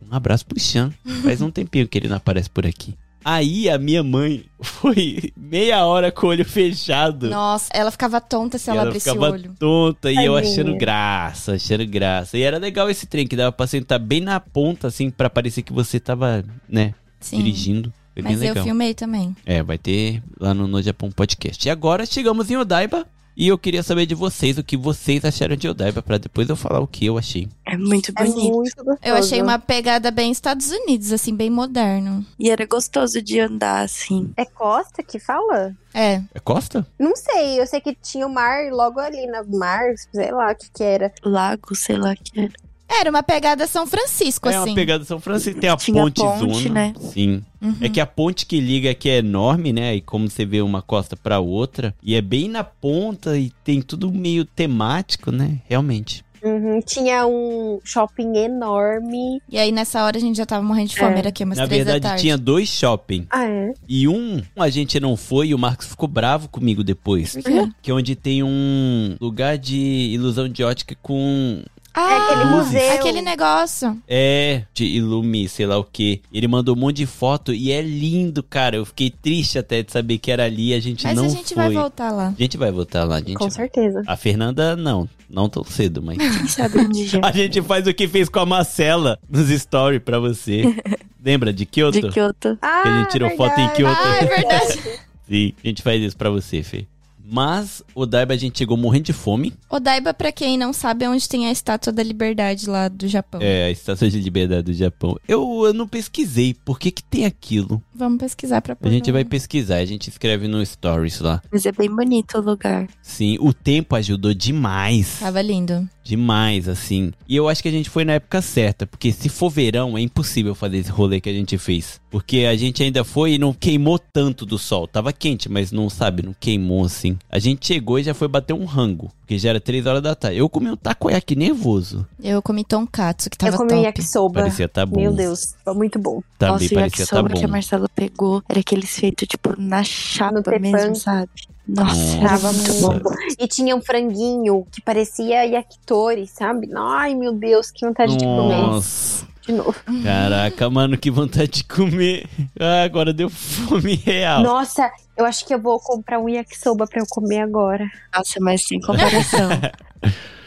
[0.09, 0.93] Um abraço pro Chan.
[1.23, 2.93] Faz um tempinho que ele não aparece por aqui.
[3.23, 7.29] Aí a minha mãe foi meia hora com o olho fechado.
[7.29, 9.55] Nossa, ela ficava tonta se E ela, ela abrisse o ficava olho.
[9.59, 12.37] tonta e eu achando graça, achando graça.
[12.37, 15.61] E era legal esse trem que dava pra sentar bem na ponta, assim, pra parecer
[15.61, 17.37] que você tava, né, Sim.
[17.37, 17.93] dirigindo.
[18.13, 18.63] Foi bem Mas eu legal.
[18.65, 19.35] filmei também.
[19.45, 21.65] É, vai ter lá no No Japão Podcast.
[21.65, 23.05] E agora chegamos em Odaiba.
[23.41, 26.55] E eu queria saber de vocês o que vocês acharam de Odaiba, pra depois eu
[26.55, 27.49] falar o que eu achei.
[27.65, 28.53] É muito É bonito.
[28.53, 28.99] muito gostoso.
[29.01, 32.23] Eu achei uma pegada bem Estados Unidos, assim, bem moderno.
[32.37, 34.31] E era gostoso de andar assim.
[34.37, 35.75] É Costa que fala?
[35.91, 36.21] É.
[36.35, 36.85] É Costa?
[36.99, 40.55] Não sei, eu sei que tinha o mar logo ali na mar, sei lá o
[40.55, 41.11] que que era.
[41.23, 42.53] Lago, sei lá que era.
[42.99, 44.69] Era uma pegada São Francisco, é assim.
[44.69, 45.59] uma pegada São Francisco.
[45.59, 46.69] Tem a Tinha ponte ponte, zona.
[46.73, 46.93] né?
[46.99, 47.41] Sim.
[47.61, 47.75] Uhum.
[47.81, 49.95] É que a ponte que liga aqui é enorme, né?
[49.95, 51.93] E como você vê uma costa pra outra.
[52.03, 55.59] E é bem na ponta e tem tudo meio temático, né?
[55.69, 56.23] Realmente.
[56.43, 59.39] Uhum, Tinha um shopping enorme.
[59.47, 61.13] E aí, nessa hora, a gente já tava morrendo de fome.
[61.13, 61.17] É.
[61.19, 62.21] Era aqui umas Na três da verdade, tarde.
[62.23, 63.27] tinha dois shopping.
[63.29, 63.73] Ah, é?
[63.87, 67.33] E um a gente não foi e o Marcos ficou bravo comigo depois.
[67.33, 67.69] Por quê?
[67.83, 69.77] Que é onde tem um lugar de
[70.13, 71.61] ilusão de ótica com.
[71.93, 72.91] Ah, aquele museu.
[72.93, 73.97] Aquele negócio.
[74.07, 76.21] É, de ilume, sei lá o que.
[76.33, 78.77] Ele mandou um monte de foto e é lindo, cara.
[78.77, 81.29] Eu fiquei triste até de saber que era ali e a gente Mas não a
[81.29, 81.63] gente foi.
[81.63, 82.27] vai voltar lá.
[82.29, 83.33] A gente vai voltar lá, a gente.
[83.33, 84.01] Com certeza.
[84.07, 85.07] A Fernanda, não.
[85.29, 86.17] Não tão cedo, mas.
[86.17, 87.19] Quem sabe um dia.
[87.23, 90.63] a gente faz o que fez com a Marcela nos stories pra você.
[91.23, 92.01] Lembra de Kyoto?
[92.01, 92.57] De Kyoto.
[92.61, 93.75] Ah, Que a gente tirou foto em verdade.
[93.75, 94.01] Kyoto.
[94.01, 94.79] Ah, é verdade.
[95.29, 96.85] Sim, a gente faz isso pra você, Fê.
[97.25, 99.53] Mas o Daiba a gente chegou morrendo de fome.
[99.69, 103.39] Odaiba, pra quem não sabe, é onde tem a Estátua da Liberdade lá do Japão.
[103.41, 105.17] É, a Estátua de Liberdade do Japão.
[105.27, 106.53] Eu, eu não pesquisei.
[106.53, 107.81] Por que que tem aquilo?
[107.93, 109.77] Vamos pesquisar pra A gente vai pesquisar.
[109.77, 111.41] A gente escreve no Stories lá.
[111.51, 112.87] Mas é bem bonito o lugar.
[113.01, 115.19] Sim, o tempo ajudou demais.
[115.19, 115.87] Tava lindo.
[116.03, 117.11] Demais, assim.
[117.27, 118.87] E eu acho que a gente foi na época certa.
[118.87, 122.01] Porque se for verão, é impossível fazer esse rolê que a gente fez.
[122.09, 124.87] Porque a gente ainda foi e não queimou tanto do sol.
[124.87, 127.17] Tava quente, mas não sabe, não queimou assim.
[127.29, 129.11] A gente chegou e já foi bater um rango.
[129.21, 130.37] Porque já era 3 horas da tarde.
[130.37, 132.05] Eu comi um takoyaki nervoso.
[132.21, 133.83] Eu comi tonkatsu, que tava Eu comi top.
[133.83, 134.41] yakisoba.
[134.41, 134.99] Parecia tá bom.
[134.99, 136.21] Meu Deus, foi muito bom.
[136.37, 137.39] Também Nossa, o parecia tá yakisoba bom.
[137.39, 141.29] que a Marcela pegou era aqueles feitos, tipo, na chapa mesmo, sabe?
[141.75, 142.99] Nossa, Tava muito bom.
[143.39, 146.69] E tinha um franguinho que parecia yakitori, sabe?
[146.75, 148.57] Ai, meu Deus, que vontade de comer.
[148.57, 149.25] Nossa.
[149.41, 149.75] De novo.
[150.03, 152.27] Caraca, mano, que vontade de comer.
[152.59, 154.43] Ah, agora deu fome real.
[154.43, 157.89] Nossa, eu acho que eu vou comprar um yakisoba pra eu comer agora.
[158.15, 159.49] Nossa, mas sem comparação.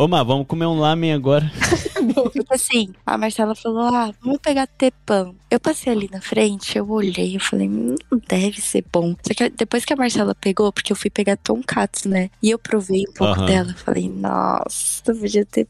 [0.00, 1.44] Ô, Má, vamos comer um lamen agora.
[2.32, 5.36] tipo assim, a Marcela falou: ah, vamos pegar tepão.
[5.50, 9.14] Eu passei ali na frente, eu olhei, eu falei, "Hum, não deve ser bom.
[9.22, 12.30] Só que depois que a Marcela pegou, porque eu fui pegar tonkatsu, né?
[12.42, 13.44] E eu provei um pouco Aham.
[13.44, 15.68] dela, falei, nossa, podia ter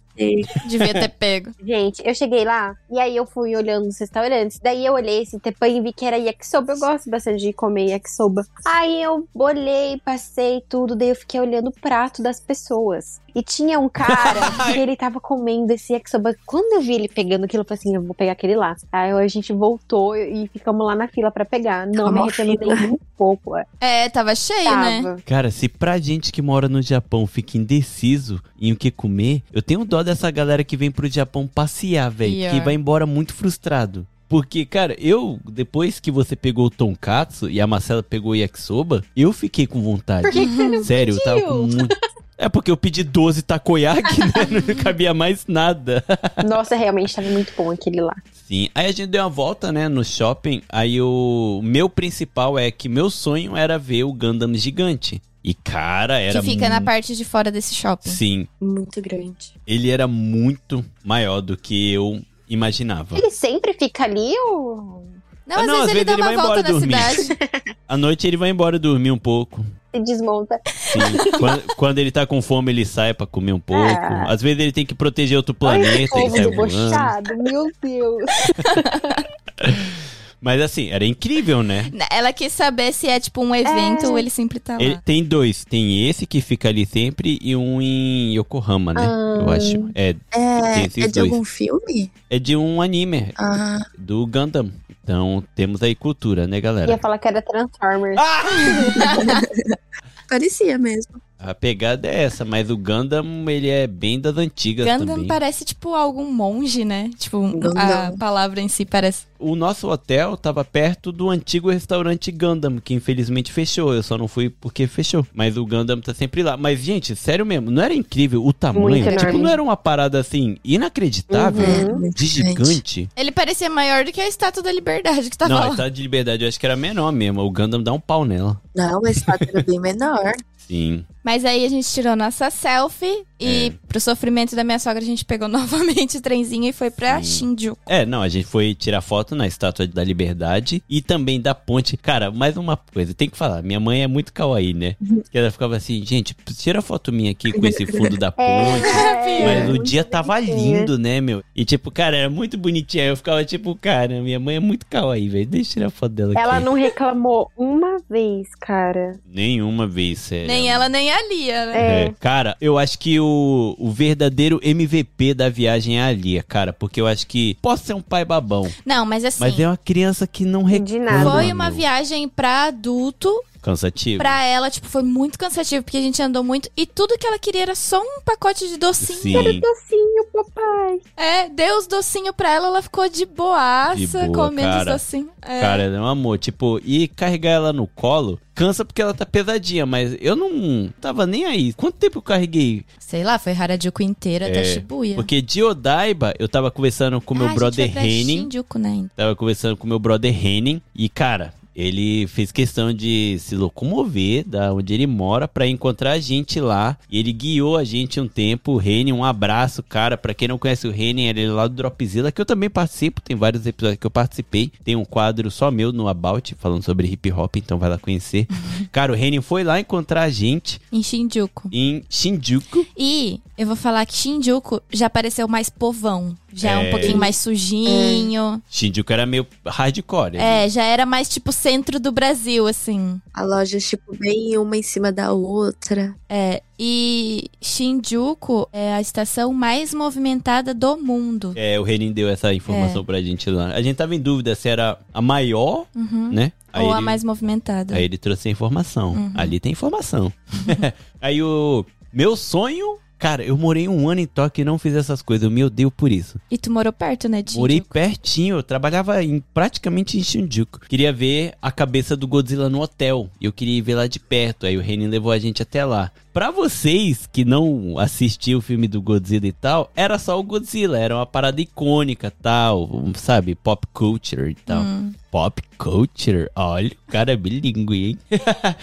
[0.66, 1.50] Devia ter pego.
[1.62, 4.58] Gente, eu cheguei lá e aí eu fui olhando os restaurantes.
[4.58, 6.72] Daí eu olhei esse tepan e vi que era yakisoba.
[6.72, 8.44] Eu gosto bastante de comer yakisoba.
[8.64, 10.94] Aí eu olhei, passei tudo.
[10.94, 13.20] Daí eu fiquei olhando o prato das pessoas.
[13.34, 14.40] E tinha um cara
[14.72, 16.34] que ele tava comendo esse yakisoba.
[16.44, 18.74] Quando eu vi ele pegando aquilo, eu falei assim: eu vou pegar aquele lá.
[18.90, 21.86] Aí a gente voltou e ficamos lá na fila pra pegar.
[21.86, 22.98] Não Tava me arrependo fila.
[23.20, 23.54] Pouco.
[23.54, 23.66] é.
[23.80, 25.02] É, tava cheio, né?
[25.02, 25.22] Tava.
[25.26, 29.60] Cara, se pra gente que mora no Japão fica indeciso em o que comer, eu
[29.60, 32.50] tenho dó dessa galera que vem pro Japão passear, velho.
[32.50, 34.06] Que vai embora muito frustrado.
[34.26, 39.02] Porque, cara, eu, depois que você pegou o tonkatsu e a Marcela pegou o yakisoba,
[39.14, 40.22] eu fiquei com vontade.
[40.22, 41.52] Por que, que você não Sério, eu tava pediu?
[41.52, 41.96] com muito.
[42.38, 44.32] É porque eu pedi 12 takoyaki, né?
[44.66, 46.02] Não cabia mais nada.
[46.48, 48.16] Nossa, realmente tava muito bom aquele lá.
[48.50, 48.68] Sim.
[48.74, 50.60] Aí a gente deu uma volta, né, no shopping.
[50.68, 55.22] Aí o meu principal é que meu sonho era ver o Gundam gigante.
[55.42, 58.10] E, cara, era que fica na parte de fora desse shopping.
[58.10, 58.48] Sim.
[58.60, 59.54] Muito grande.
[59.64, 63.16] Ele era muito maior do que eu imaginava.
[63.16, 65.06] Ele sempre fica ali ou
[65.46, 66.78] Não, Ah, às não, vezes às ele vezes dá ele uma vai volta embora na
[66.78, 67.14] dormir.
[67.22, 67.38] cidade.
[67.88, 69.64] À noite ele vai embora dormir um pouco.
[69.92, 70.60] Se desmonta?
[70.66, 71.00] Sim.
[71.38, 73.82] quando, quando ele tá com fome, ele sai pra comer um pouco.
[73.82, 74.26] Ah.
[74.28, 78.24] Às vezes ele tem que proteger outro Olha planeta esse e povo debochado, meu Deus.
[80.40, 81.90] Mas assim, era incrível, né?
[82.10, 84.08] Ela quis saber se é tipo um evento É.
[84.08, 84.82] ou ele sempre tá lá.
[84.82, 85.64] Ele tem dois.
[85.66, 89.04] Tem esse que fica ali sempre e um em Yokohama, né?
[89.04, 89.54] Eu Ah.
[89.56, 89.90] acho.
[89.94, 91.30] É, Tem É, esses é de dois.
[91.32, 92.10] algum filme?
[92.30, 94.70] é de um anime, Ah, do Gundam.
[95.02, 96.98] Então temos aí cultura, né, Ia galera?
[96.98, 98.16] falar que era Transformers.
[100.28, 101.20] Parecia mesmo.
[101.42, 105.26] A pegada é essa, mas o Gundam, ele é bem das antigas Gundam também.
[105.26, 107.10] parece tipo algum monge, né?
[107.18, 108.18] Tipo, a Gundam.
[108.18, 109.24] palavra em si parece.
[109.38, 113.94] O nosso hotel tava perto do antigo restaurante Gundam, que infelizmente fechou.
[113.94, 115.26] Eu só não fui porque fechou.
[115.32, 116.58] Mas o Gundam tá sempre lá.
[116.58, 118.88] Mas, gente, sério mesmo, não era incrível o tamanho?
[118.90, 119.38] Muito tipo, enorme.
[119.42, 122.10] não era uma parada assim, inacreditável, Uhum.
[122.10, 123.08] de gigante.
[123.16, 125.70] Ele parecia maior do que a estátua da liberdade que tava não, a lá.
[125.70, 127.40] estátua de liberdade eu acho que era menor mesmo.
[127.40, 128.60] O Gundam dá um pau nela.
[128.76, 130.34] Não, a estátua era bem menor.
[130.58, 131.04] Sim.
[131.22, 133.72] Mas aí a gente tirou nossa selfie e, É.
[133.88, 137.54] pro sofrimento da minha sogra, a gente pegou novamente o trenzinho e foi pra Sim.
[137.56, 137.80] Shinjuku.
[137.86, 141.96] É, não, a gente foi tirar foto na Estátua da Liberdade e também da ponte.
[141.96, 143.62] Cara, mais uma coisa, tem que falar.
[143.62, 144.96] Minha mãe é muito kawaii, né?
[145.30, 148.86] Que ela ficava assim, gente, tira foto minha aqui com esse fundo da ponte.
[148.86, 151.42] É, Mas o muito dia tava lindo, né, meu?
[151.54, 153.04] E tipo, cara, era muito bonitinha.
[153.04, 155.46] Eu ficava tipo, cara, minha mãe é muito kawaii, velho.
[155.46, 156.64] Deixa eu tirar foto dela Ela aqui.
[156.64, 159.18] não reclamou uma vez, cara.
[159.26, 160.46] Nenhuma vez, sério.
[160.48, 161.72] Nem ela, nem a Lia, né?
[161.76, 162.04] É.
[162.06, 166.72] É, cara, eu acho que o, o verdadeiro MVP da viagem é a Lia, cara,
[166.72, 169.76] porque eu acho que posso ser um pai babão, Não, mas assim, mas é uma
[169.76, 171.04] criança que não De reclama.
[171.10, 171.30] nada.
[171.30, 171.74] foi uma meu.
[171.74, 173.30] viagem pra adulto.
[173.62, 174.18] Cansativo.
[174.18, 176.70] Pra ela, tipo, foi muito cansativo, porque a gente andou muito.
[176.76, 179.18] E tudo que ela queria era só um pacote de docinho.
[179.18, 179.60] Sim.
[179.60, 181.00] Docinho, papai.
[181.16, 184.94] É, deu os docinhos pra ela, ela ficou de boaça, De boa, comendo cara.
[184.94, 185.30] os docinhos.
[185.42, 185.60] É.
[185.60, 186.38] Cara, é um amor.
[186.38, 191.26] Tipo, e carregar ela no colo cansa porque ela tá pesadinha, mas eu não tava
[191.26, 191.72] nem aí.
[191.72, 192.84] Quanto tempo eu carreguei?
[192.98, 195.14] Sei lá, foi Harajuku inteira até É, Shibuya.
[195.14, 198.42] Porque de Odaiba, eu tava conversando com meu ah, brother foi pra Henning.
[198.42, 199.06] Shinjuku, né?
[199.16, 200.82] Tava conversando com meu brother Henning.
[200.94, 206.18] E, cara, ele fez questão de se locomover da onde ele mora pra encontrar a
[206.20, 206.96] gente lá.
[207.10, 208.72] E ele guiou a gente um tempo.
[208.72, 210.16] O um abraço, cara.
[210.16, 213.20] Pra quem não conhece o Henning, ele é lá do Dropzilla, que eu também participo.
[213.20, 214.70] Tem vários episódios que eu participei.
[214.84, 218.46] Tem um quadro só meu no About, falando sobre hip hop, então vai lá conhecer.
[218.90, 221.68] cara, o Henning foi lá encontrar a gente Em Shinjuku.
[221.72, 222.86] em Shinjuku.
[222.96, 226.34] E eu vou falar que Shinjuku já pareceu mais povão.
[226.52, 226.90] Já é, um É.
[226.90, 228.62] pouquinho mais sujinho.
[228.68, 230.32] Shinjuku era meio hardcore.
[230.36, 230.64] né?
[230.64, 233.20] É, já era mais tipo centro do Brasil, assim.
[233.32, 236.14] A loja, tipo, bem uma em cima da outra.
[236.28, 241.52] É, e Shinjuku é a estação mais movimentada do mundo.
[241.56, 243.68] É, o Renin deu essa informação pra gente lá.
[243.72, 246.30] A gente tava em dúvida se era a maior, Uhum.
[246.32, 246.52] né?
[246.72, 247.96] Aí Ou a ele- mais movimentada.
[247.96, 249.12] Aí ele trouxe a informação.
[249.12, 249.32] Uhum.
[249.34, 250.32] Ali tem informação.
[251.20, 255.20] aí o meu sonho, cara, eu morei um ano em Tóquio e não fiz essas
[255.20, 255.44] coisas.
[255.44, 256.40] Eu me odeio por isso.
[256.50, 257.92] E tu morou perto, né, de Morei Shinjuku?
[257.92, 260.80] pertinho, eu trabalhava em, praticamente em Shinjuku.
[260.88, 263.28] Queria ver a cabeça do Godzilla no hotel.
[263.38, 264.64] E eu queria ir ver lá de perto.
[264.64, 266.10] Aí o Renin levou a gente até lá.
[266.32, 270.98] Pra vocês que não assistiam o filme do Godzilla e tal, era só o Godzilla.
[270.98, 273.54] Era uma parada icônica tal, sabe?
[273.54, 274.82] Pop culture e tal.
[274.82, 275.12] Hum.
[275.30, 276.48] Pop culture?
[276.56, 278.18] Olha, o cara é bilíngue, hein?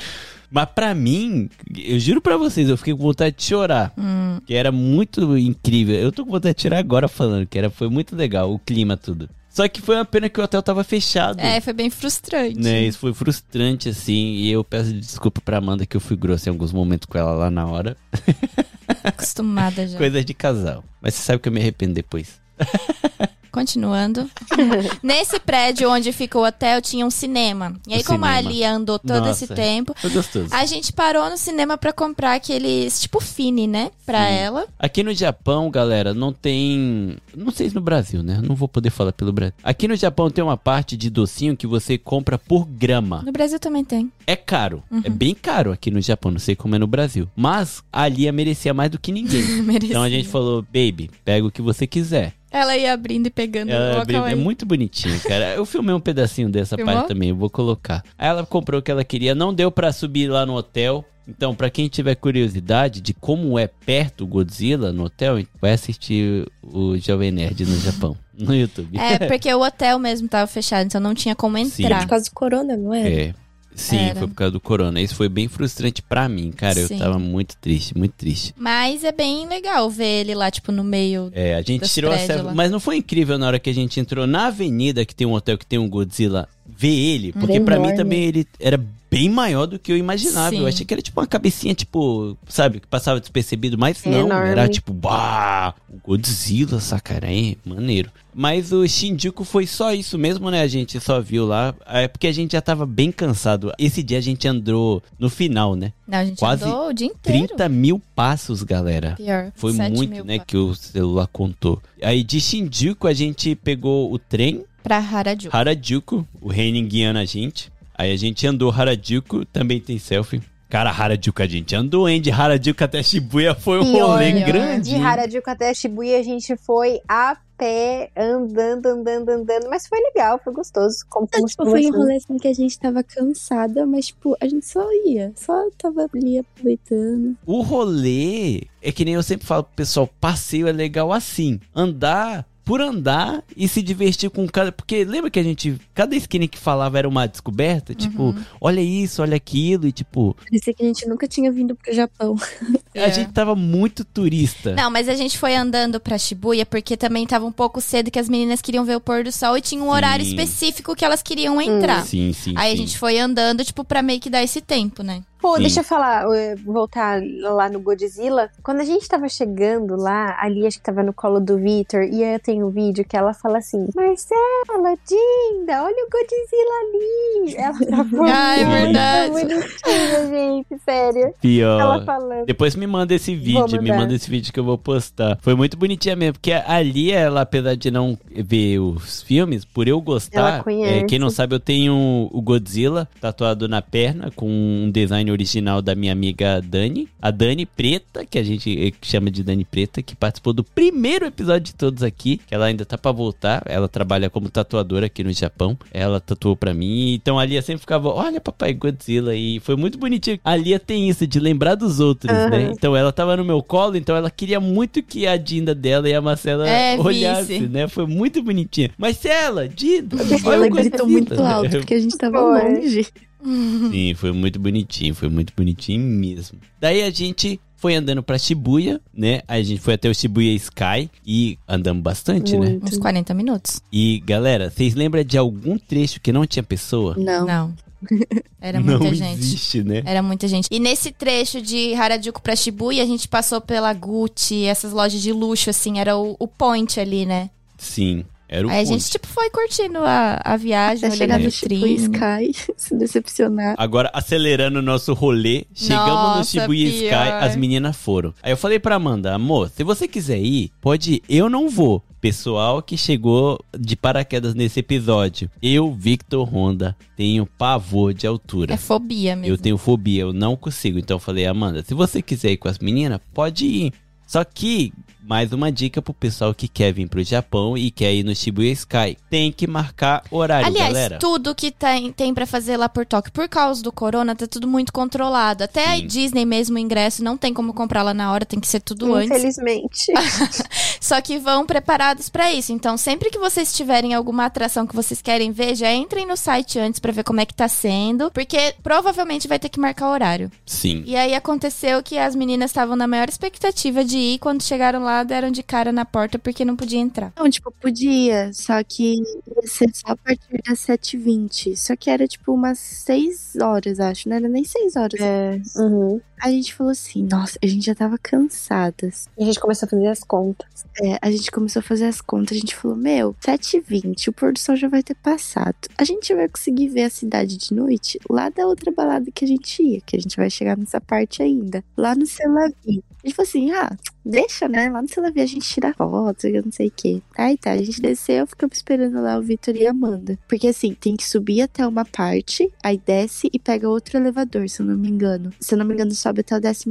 [0.49, 3.93] Mas pra mim, eu juro pra vocês, eu fiquei com vontade de chorar.
[3.97, 4.39] Hum.
[4.45, 5.95] Que era muito incrível.
[5.95, 8.95] Eu tô com vontade de tirar agora falando, que era, foi muito legal, o clima,
[8.95, 9.29] tudo.
[9.49, 11.39] Só que foi uma pena que o hotel tava fechado.
[11.39, 12.59] É, foi bem frustrante.
[12.59, 16.47] Né, isso foi frustrante, assim, e eu peço desculpa pra Amanda que eu fui grosso
[16.47, 17.97] em alguns momentos com ela lá na hora.
[19.03, 19.97] Acostumada já.
[19.97, 20.83] Coisas de casal.
[21.01, 22.39] Mas você sabe que eu me arrependo depois.
[23.51, 24.29] Continuando.
[25.01, 27.73] Nesse prédio onde fica o hotel tinha um cinema.
[27.87, 28.49] E aí, O como a cinema.
[28.49, 30.49] Ali andou todo Nossa, esse tempo, Foi gostoso.
[30.51, 33.89] a gente parou no cinema pra comprar aqueles tipo Fini, né?
[34.05, 34.33] Pra Sim.
[34.33, 34.67] ela.
[34.77, 37.17] Aqui no Japão, galera, não tem.
[37.35, 38.39] Não sei se no Brasil, né?
[38.43, 39.55] Não vou poder falar pelo Brasil.
[39.63, 43.23] Aqui no Japão tem uma parte de docinho que você compra por grama.
[43.25, 44.11] No Brasil também tem.
[44.27, 44.83] É caro.
[44.91, 45.01] Uhum.
[45.03, 46.31] É bem caro aqui no Japão.
[46.31, 47.27] Não sei como é no Brasil.
[47.35, 49.43] Mas a Lia merecia mais do que ninguém.
[49.87, 52.33] Então a gente falou, baby, pega o que você quiser.
[52.51, 55.53] Ela ia abrindo e pegando Ela o abriu- é muito bonitinho, cara.
[55.55, 56.93] Eu filmei um pedacinho dessa Filmou?
[56.95, 58.03] parte também, eu vou colocar.
[58.17, 61.03] Aí ela comprou o que ela queria, não deu pra subir lá no hotel.
[61.29, 66.47] Então, pra quem tiver curiosidade de como é perto o Godzilla no hotel, vai assistir
[66.63, 68.97] o Jovem Nerd no Japão, no YouTube.
[68.97, 71.83] É, porque o hotel mesmo tava fechado, então não tinha como Sim.
[71.83, 72.03] entrar.
[72.03, 73.11] Por causa do corona, não é?
[73.11, 73.35] É.
[73.75, 74.19] Sim, Era.
[74.19, 74.99] foi por causa do corona.
[74.99, 76.75] Isso foi bem frustrante pra mim, cara.
[76.87, 76.95] Sim.
[76.95, 78.53] Eu tava muito triste, muito triste.
[78.57, 81.29] Mas é bem legal ver ele lá, tipo, no meio.
[81.31, 82.53] É, a gente tirou a lá.
[82.53, 85.33] Mas não foi incrível na hora que a gente entrou na avenida que tem um
[85.33, 87.31] hotel que tem um Godzilla, ver ele?
[87.31, 90.49] Porque Era pra mim também ele era bem maior do que eu imaginava.
[90.49, 90.61] Sim.
[90.61, 94.25] Eu achei que era tipo uma cabecinha, tipo, sabe, que passava despercebido, mas É não.
[94.27, 94.49] enorme.
[94.49, 98.11] Era tipo, bah, o Godzilla, sacara, é maneiro.
[98.39, 100.61] Mas o Shinjuku foi só isso mesmo, né?
[100.61, 101.73] A gente só viu lá.
[101.87, 103.71] É porque a gente já tava bem cansado.
[103.79, 105.91] Esse dia a gente andou no final, né?
[106.07, 107.47] Não, a gente Quase andou o dia inteiro.
[107.47, 109.15] 30 mil passos, galera.
[109.17, 109.51] Pior.
[109.55, 111.81] Foi 7 muito, né, que o celular contou.
[111.99, 115.57] Aí de Shinjuku a gente pegou o trem Pra Harajuku.
[115.57, 117.69] Harajuku, o Reining guiando a gente.
[117.97, 120.41] Aí a gente andou Harajuku, também tem selfie.
[120.69, 122.21] Cara, Harajuku a gente andou, hein?
[122.21, 124.89] De Harajuku até Shibuya foi um rolê grande.
[124.89, 124.95] De?
[124.95, 129.69] Harajuku até Shibuya a gente foi a pé, andando, andando, andando.
[129.69, 130.97] Mas foi legal, foi gostoso.
[131.09, 134.47] Como fomos Tipo, foi um rolê assim que a gente tava cansada, mas, tipo, a
[134.47, 135.31] gente só ia.
[135.35, 137.35] Só tava ali aproveitando.
[137.45, 141.59] O rolê é que nem eu sempre falo pro pessoal, passeio é legal assim.
[141.73, 144.73] Andar por andar e se divertir com cada.
[144.73, 145.79] Porque lembra que a gente.
[145.95, 147.95] Cada esquina que falava era uma descoberta?
[147.95, 150.35] Tipo, olha isso, olha aquilo, e tipo.
[150.43, 152.35] Parecia que a gente nunca tinha vindo pro Japão.
[152.93, 154.73] A gente tava muito turista.
[154.73, 158.17] Não, mas a gente foi andando pra Shibuya porque também tava um pouco cedo que
[158.17, 160.31] as meninas queriam ver o pôr do sol e tinha um horário Sim.
[160.31, 162.03] específico que elas queriam entrar.
[162.03, 162.55] Sim, sim.
[162.57, 162.81] Aí a sim.
[162.81, 165.21] gente foi andando, tipo, pra meio que dar esse tempo, né?
[165.39, 165.61] Pô, Sim.
[165.61, 166.25] deixa eu falar,
[166.65, 168.49] voltar lá no Godzilla.
[168.63, 172.23] Quando a gente tava chegando lá, ali acho que tava no colo do Victor, e
[172.23, 177.55] aí tem um vídeo que ela fala assim: Marcela, Dinda, olha o Godzilla ali.
[177.55, 179.31] Ela tava Ah, é muito verdade.
[179.31, 181.33] bonitinha, gente, sério.
[181.41, 181.79] Pior.
[181.81, 182.45] Ela falando.
[182.45, 185.37] Depois me manda esse vídeo, me manda esse vídeo que eu vou postar.
[185.41, 189.99] Foi muito bonitinha mesmo, porque ali ela, apesar de não ver os filmes, por eu
[190.01, 195.26] gostar, é, quem não sabe, eu tenho o Godzilla tatuado na perna com um design
[195.31, 199.65] original da minha amiga Dani, a Dani Preta, que a gente eh, chama de Dani
[199.65, 203.63] Preta, que participou do primeiro episódio de todos aqui, que ela ainda tá pra voltar,
[203.65, 205.77] ela trabalha como tatuadora aqui no Japão.
[205.91, 209.97] Ela tatuou pra mim, então a Lia sempre ficava, olha papai Godzilla e foi muito
[209.97, 210.39] bonitinho.
[210.43, 212.49] A Lia tem isso de lembrar dos outros, Aham.
[212.49, 212.71] né?
[212.71, 216.13] Então ela tava no meu colo, então ela queria muito que a Dinda dela e
[216.13, 217.87] a Marcela É, olhassem, né?
[217.87, 218.91] Foi muito bonitinha.
[218.97, 223.07] Marcela, Dinda, Ela olha o gritou muito alto, porque a gente tava longe.
[223.91, 226.59] Sim, foi muito bonitinho, foi muito bonitinho mesmo.
[226.79, 229.41] Daí a gente foi andando pra Shibuya, né?
[229.47, 232.79] Aí a gente foi até o Shibuya Sky e andamos bastante, né?
[232.81, 233.81] Uns 40 minutos.
[233.93, 237.15] E galera, vocês lembram de algum trecho que não tinha pessoa?
[237.17, 237.45] Não.
[237.45, 237.73] Não.
[238.59, 239.39] Era não muita gente.
[239.39, 240.01] existe, né?
[240.05, 240.67] Era muita gente.
[240.71, 245.31] E nesse trecho de Harajuku pra Shibuya, a gente passou pela Gucci, essas lojas de
[245.31, 247.49] luxo, assim, era o, o point ali, né?
[247.77, 251.51] Sim, era o Aí a gente, tipo, foi curtindo a, a viagem, Até olhando no
[251.51, 252.51] Shibuya vitrine.
[252.53, 253.75] Sky, se decepcionar.
[253.77, 257.03] Agora, acelerando o nosso rolê, chegamos no Nossa, Shibuya pior.
[257.03, 258.33] Sky, as meninas foram.
[258.41, 262.03] Aí eu falei pra Amanda, amor, se você quiser ir, pode ir, eu não vou.
[262.19, 268.73] Pessoal que chegou de paraquedas nesse episódio, eu, Victor Honda, tenho pavor de altura.
[268.73, 269.53] É fobia mesmo.
[269.53, 270.97] Eu tenho fobia, eu não consigo.
[270.97, 273.93] Então eu falei, Amanda, se você quiser ir com as meninas, pode ir.
[274.25, 274.91] Só que,
[275.27, 278.71] mais uma dica pro pessoal que quer vir pro Japão e quer ir no Shibuya
[278.71, 279.17] Sky.
[279.29, 281.19] Tem que marcar horário, Aliás, galera.
[281.19, 284.67] tudo que tem, tem para fazer lá por Tóquio, por causa do corona, tá tudo
[284.67, 285.65] muito controlado.
[285.65, 286.07] Até a Sim.
[286.07, 289.13] Disney mesmo, o ingresso, não tem como comprar lá na hora, tem que ser tudo
[289.13, 289.31] antes.
[289.37, 290.13] Infelizmente.
[291.01, 292.71] Só que vão preparados pra isso.
[292.71, 296.79] Então, sempre que vocês tiverem alguma atração que vocês querem ver, já entrem no site
[296.79, 300.49] antes pra ver como é que tá sendo, porque provavelmente vai ter que marcar horário.
[300.65, 301.03] Sim.
[301.05, 305.16] E aí aconteceu que as meninas estavam na maior expectativa de ir, quando chegaram lá,
[305.23, 307.33] deram de cara na porta porque não podia entrar.
[307.37, 311.75] Não, tipo, podia, só que ia ser só a partir das 7h20.
[311.75, 314.29] Só que era, tipo, umas 6 horas, acho.
[314.29, 315.19] Não era nem 6 horas.
[315.19, 315.61] É.
[315.77, 316.21] Uhum.
[316.41, 319.27] A gente falou assim, nossa, a gente já tava cansadas.
[319.37, 320.85] E a gente começou a fazer as contas.
[321.01, 324.53] É, a gente começou a fazer as contas, a gente falou, meu, 7h20, o pôr
[324.53, 325.75] do sol já vai ter passado.
[325.97, 329.47] A gente vai conseguir ver a cidade de noite lá da outra balada que a
[329.47, 331.83] gente ia, que a gente vai chegar nessa parte ainda.
[331.97, 333.03] Lá no Celavi.
[333.27, 334.89] A gente falou assim, ah, deixa, né?
[334.89, 337.21] Lá no Celavi a gente tira fotos, eu não sei o quê.
[337.37, 340.39] Aí tá, a gente desceu, ficamos esperando lá o Vitor e a Amanda.
[340.47, 344.81] Porque assim, tem que subir até uma parte, aí desce e pega outro elevador, se
[344.81, 345.51] eu não me engano.
[345.59, 346.85] Se eu não me engano, sobe até o 14,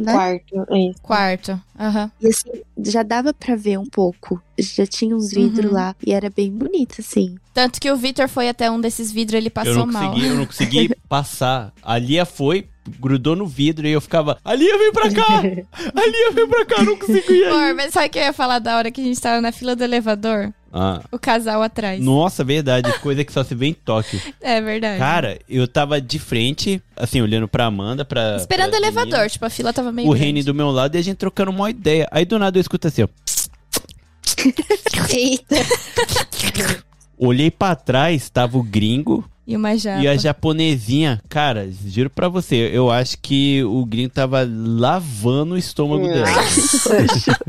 [0.00, 0.12] né?
[0.14, 1.02] Quarto, é isso.
[1.02, 1.60] Quarto.
[1.78, 2.10] Aham.
[2.20, 4.42] E assim, já dava pra ver um pouco.
[4.58, 5.72] Já tinha uns vidros Uhum.
[5.76, 5.94] lá.
[6.04, 7.36] E era bem bonito, assim.
[7.54, 10.10] Tanto que o Vitor foi até um desses vidros, ele passou eu não mal.
[10.10, 11.72] consegui, eu não consegui passar.
[11.82, 15.38] A Lia foi, grudou no vidro e eu ficava, a Lia vem pra cá!
[15.38, 18.22] A Lia vem pra cá, eu não consigo ir Amor, mas sabe o que eu
[18.22, 20.52] ia falar da hora que a gente tava na fila do elevador?
[20.70, 21.98] Ah, O casal atrás.
[21.98, 24.20] nossa, verdade, coisa que só se vê em Tóquio.
[24.40, 24.98] É verdade.
[24.98, 28.36] Cara, eu tava de frente, assim, olhando pra Amanda, pra...
[28.36, 30.26] Esperando o pra elevador, menina, tipo, a fila tava meio O grande.
[30.26, 32.06] Reni do meu lado e a gente trocando uma ideia.
[32.10, 33.08] Aí do nada eu escuto assim, ó.
[35.10, 35.56] Eita!
[37.18, 40.02] Olhei pra trás, tava o gringo E uma japa.
[40.02, 41.20] e a japonesinha.
[41.28, 46.26] Cara, juro pra você, eu acho que o gringo tava lavando o estômago dela.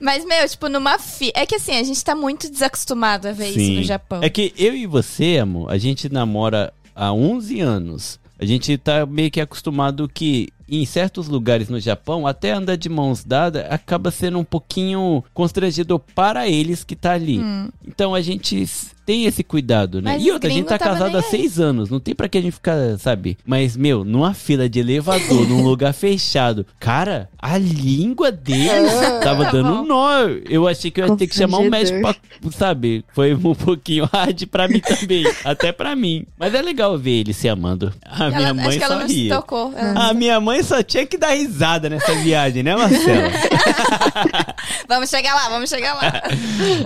[0.00, 1.32] Mas, meu, tipo, numa fila...
[1.34, 3.76] É que assim, a gente tá muito desacostumado a ver isso Sim.
[3.78, 4.22] no Japão.
[4.22, 8.18] É que eu e você, amor, a gente namora há 11 anos.
[8.38, 12.88] A gente tá meio que acostumado que em certos lugares no Japão, até andar de
[12.88, 17.38] mãos dadas acaba sendo um pouquinho constrangedor para eles que tá ali.
[17.38, 17.68] Hum.
[17.86, 18.66] Então a gente
[19.06, 20.12] tem esse cuidado, né?
[20.14, 22.36] Mas e outra, a gente tá tava casado há seis anos, não tem pra que
[22.36, 23.38] a gente ficar, sabe?
[23.46, 28.92] Mas, meu, numa fila de elevador, num lugar fechado, cara, a língua deles
[29.22, 29.82] tava Tá dando bom.
[29.82, 30.18] um nó.
[30.50, 32.16] Eu achei que eu ia ter que chamar um médico pra,
[32.50, 33.04] sabe?
[33.14, 36.26] Foi um pouquinho hard pra mim também, até pra mim.
[36.36, 37.92] Mas é legal ver eles se amando.
[38.04, 39.34] A minha Ela- mãe acho que ela só não se ria.
[39.36, 39.72] tocou.
[39.76, 43.28] Ela- A minha mãe só tinha que dar risada nessa viagem, né, Marcela?
[44.88, 46.22] Vamos chegar lá, vamos chegar lá.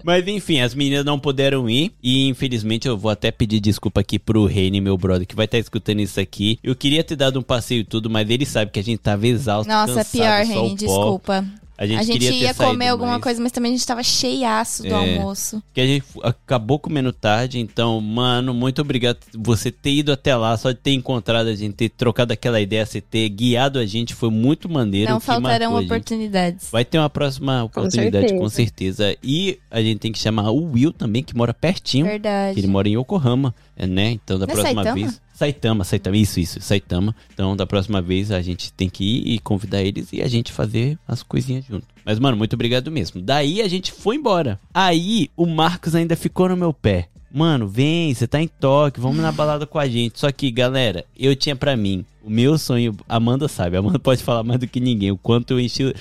[0.05, 1.93] Mas enfim, as meninas não puderam ir.
[2.03, 5.59] E infelizmente eu vou até pedir desculpa aqui pro Reine, meu brother, que vai estar
[5.59, 6.59] escutando isso aqui.
[6.63, 9.27] Eu queria ter dado um passeio e tudo, mas ele sabe que a gente tava
[9.27, 9.71] exausto.
[9.71, 10.75] Nossa, cansado, pior, pó.
[10.75, 11.47] desculpa.
[11.81, 13.23] A gente, A gente queria ter ia saído comer alguma mais.
[13.23, 14.93] coisa, mas também a gente tava cheiaço do É.
[14.93, 15.63] almoço.
[15.73, 20.37] Que a gente acabou comendo tarde, então, mano, muito obrigado por você ter ido até
[20.37, 23.87] lá, só de ter encontrado a gente, ter trocado aquela ideia, você ter guiado a
[23.87, 25.11] gente, foi muito maneiro.
[25.11, 26.69] Não faltarão oportunidades.
[26.71, 29.05] Vai ter uma próxima oportunidade, com certeza.
[29.05, 29.19] certeza.
[29.25, 32.05] E a gente tem que chamar o Will também, que mora pertinho.
[32.05, 32.55] Verdade.
[32.57, 34.11] Que ele mora em Yokohama, é, né?
[34.11, 35.19] Então da Não próxima vez.
[35.41, 37.17] Saitama, Saitama, isso, isso, Saitama.
[37.33, 40.53] Então da próxima vez a gente tem que ir e convidar eles e a gente
[40.53, 41.87] fazer as coisinhas junto.
[42.05, 43.23] Mas, mano, muito obrigado mesmo.
[43.23, 44.61] Daí a gente foi embora.
[44.75, 47.09] Aí o Marcos ainda ficou no meu pé.
[47.33, 50.21] Mano, vem, você tá em Tóquio, vamos na balada com a gente.
[50.21, 52.95] Só que, galera, eu tinha pra mim o meu sonho.
[53.09, 55.11] Amanda sabe, Amanda pode falar mais do que ninguém.
[55.11, 55.95] O quanto eu enchi.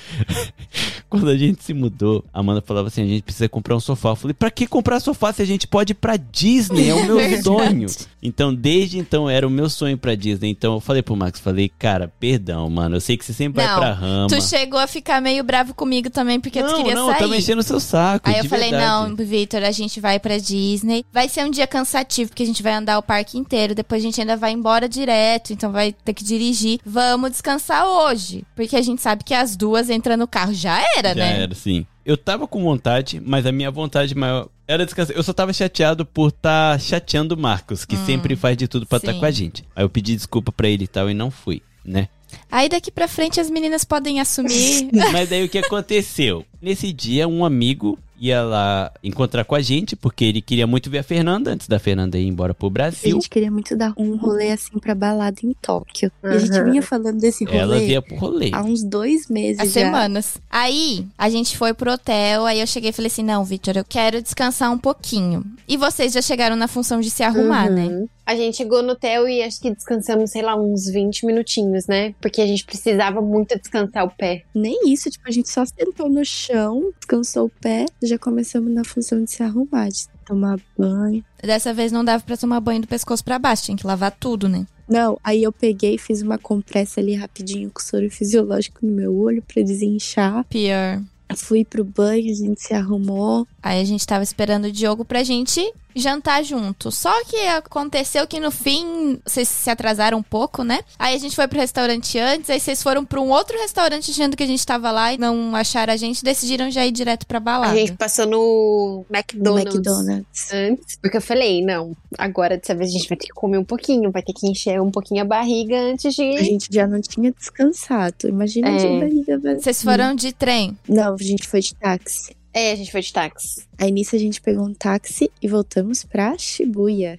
[1.20, 4.10] Quando a gente se mudou, a Amanda falava assim: a gente precisa comprar um sofá.
[4.10, 6.90] Eu falei: pra que comprar sofá se a gente pode ir pra Disney?
[6.90, 7.88] É o meu sonho.
[8.22, 10.50] Então, desde então, era o meu sonho pra Disney.
[10.50, 12.98] Então, eu falei pro Max: falei, cara, perdão, mano.
[12.98, 14.28] Eu sei que você sempre vai Não, pra rama.
[14.28, 17.16] Tu chegou a ficar meio bravo comigo também, porque tu não, queria não, sair.
[17.16, 18.30] eu tava enchendo o seu saco.
[18.30, 19.10] Aí eu falei, verdade.
[19.10, 21.04] não, Vitor, a gente vai pra Disney.
[21.12, 23.74] Vai ser um dia cansativo, porque a gente vai andar o parque inteiro.
[23.74, 26.80] Depois a gente ainda vai embora direto, então vai ter que dirigir.
[26.86, 28.44] Vamos descansar hoje.
[28.56, 30.54] Porque a gente sabe que as duas entram no carro.
[30.54, 31.42] Já era, Já né?
[31.44, 31.86] era, sim.
[32.06, 35.16] Eu tava com vontade, mas a minha vontade maior era descansar.
[35.16, 38.98] Eu só tava chateado por tá chateando o Marcos, que sempre faz de tudo pra
[38.98, 39.20] estar Hum, sim.
[39.20, 39.64] com a gente.
[39.76, 42.08] Aí eu pedi desculpa pra ele e tal e não fui, né?
[42.52, 44.90] Aí daqui pra frente as meninas podem assumir.
[45.12, 46.46] Mas daí o que aconteceu?
[46.62, 51.00] Nesse dia, um amigo ia lá encontrar com a gente, porque ele queria muito ver
[51.00, 53.12] a Fernanda, antes da Fernanda ir embora pro A Brasil.
[53.12, 56.12] gente queria muito dar um rolê assim pra balada em Tóquio.
[56.24, 58.50] E a gente vinha falando desse rolê Ela via pro rolê.
[58.54, 59.72] há uns dois meses Há já.
[59.72, 60.38] semanas.
[60.50, 63.86] Aí, a gente foi pro hotel, aí eu cheguei e falei assim: não, Vitor, eu
[63.88, 65.44] quero descansar um pouquinho.
[65.68, 67.86] E vocês já chegaram na função de se arrumar, né?
[67.86, 68.08] Uhum.
[68.26, 72.14] A gente chegou no hotel e acho que descansamos, sei lá, uns 20 minutinhos, né?
[72.22, 74.44] Porque a gente precisava muito descansar o pé.
[74.54, 78.84] Nem isso, tipo, a gente só sentou no chão, descansou o pé, já começamos na
[78.84, 81.24] função de se arrumar, de tomar banho.
[81.42, 84.50] Dessa vez não dava pra tomar banho do pescoço pra baixo, tinha que lavar tudo,
[84.50, 84.66] né?
[84.88, 89.16] Não, aí eu peguei e fiz uma compressa ali rapidinho com soro fisiológico no meu
[89.16, 90.44] olho pra desinchar.
[90.46, 91.02] Pior.
[91.36, 93.48] Fui pro banho, a gente se arrumou.
[93.62, 95.62] Aí a gente tava esperando o Diogo pra gente
[96.00, 96.92] jantar junto.
[96.92, 100.80] Só que aconteceu que no fim vocês se atrasaram um pouco, né?
[100.98, 104.36] Aí a gente foi pro restaurante antes, aí vocês foram pra um outro restaurante achando
[104.36, 107.40] que a gente tava lá e não acharam a gente, decidiram já ir direto pra
[107.40, 107.74] balada.
[107.74, 110.54] A gente passou no No McDonald's, McDonald's.
[110.54, 110.98] antes.
[111.02, 114.12] Porque eu falei, não, agora dessa vez a gente vai ter que comer um pouquinho,
[114.12, 116.22] vai ter que encher um pouquinho a barriga antes de.
[116.38, 118.28] A gente já não tinha descansado.
[118.28, 118.78] Imagina É.
[118.78, 119.60] de barriga vazia.
[119.62, 120.78] Vocês foram de trem.
[120.88, 122.36] Não, a gente foi de táxi.
[122.54, 123.64] É, a gente foi de táxi.
[123.78, 127.18] Aí nisso a gente pegou um táxi e voltamos pra Shibuya.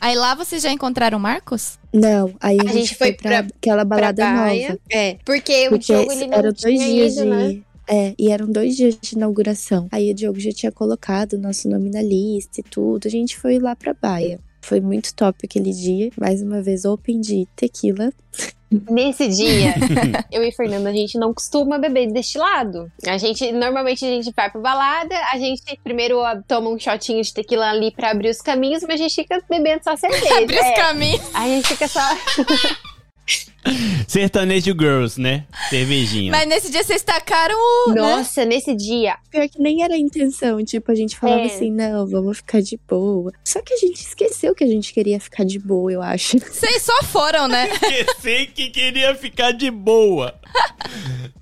[0.00, 1.78] Aí lá vocês já encontraram o Marcos?
[1.92, 4.68] Não, aí a, A gente, gente foi foi pra, pra- aquela balada pra Baia.
[4.68, 4.80] nova.
[4.90, 7.28] É, porque, o Porque Diogo ele não eram dois dias ido, de.
[7.30, 7.60] né?
[7.90, 9.88] É, e eram dois dias de inauguração.
[9.90, 13.08] Aí o Diogo já tinha colocado o nosso nome na lista e tudo.
[13.08, 14.38] A gente foi lá pra Baia.
[14.60, 16.10] Foi muito top aquele dia.
[16.20, 18.12] Mais uma vez, open de tequila.
[18.70, 19.74] Nesse dia,
[20.30, 22.92] eu e Fernanda, a gente não costuma beber destilado.
[23.06, 27.32] A gente, normalmente, a gente vai pra balada, a gente primeiro toma um shotinho de
[27.32, 30.38] tequila ali pra abrir os caminhos, mas a gente fica bebendo só cerveja.
[30.42, 30.72] Abre os É.
[30.74, 31.34] caminhos.
[31.34, 32.00] A gente fica só.
[34.08, 35.44] Sertanejo Girls, né?
[35.70, 36.30] Cervejinha.
[36.32, 37.92] Mas nesse dia vocês tacaram o.
[37.92, 38.00] né?
[38.00, 39.16] Nossa, nesse dia.
[39.30, 40.64] Pior que nem era a intenção.
[40.64, 41.46] Tipo, a gente falava É.
[41.46, 43.32] assim, não, vamos ficar de boa.
[43.44, 46.38] Só que a gente esqueceu que a gente queria ficar de boa, eu acho.
[46.50, 47.68] Vocês só foram, né?
[47.82, 50.34] Esqueci que queria ficar de boa.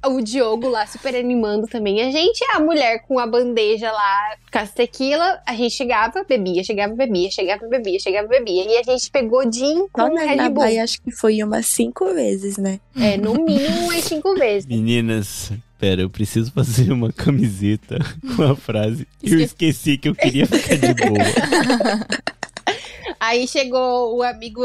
[0.07, 2.01] O Diogo lá super animando também.
[2.03, 6.63] A gente, a mulher com a bandeja lá, com as tequila, a gente chegava, bebia,
[6.63, 8.65] chegava, bebia, chegava, bebia, chegava, bebia.
[8.65, 10.63] E a gente pegou gin com na, Red na Bull.
[10.65, 12.81] Baia, acho que foi umas cinco vezes, né?
[12.99, 14.67] É, no mínimo umas cinco vezes.
[14.67, 17.99] Meninas, pera, eu preciso fazer uma camiseta
[18.35, 19.07] com a frase.
[19.23, 22.07] Eu esqueci que eu queria ficar de boa.
[23.21, 24.63] Aí chegou o amigo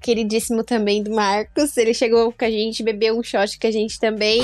[0.00, 1.76] queridíssimo também do Marcos.
[1.76, 4.40] Ele chegou com a gente, bebeu um shot com a gente também.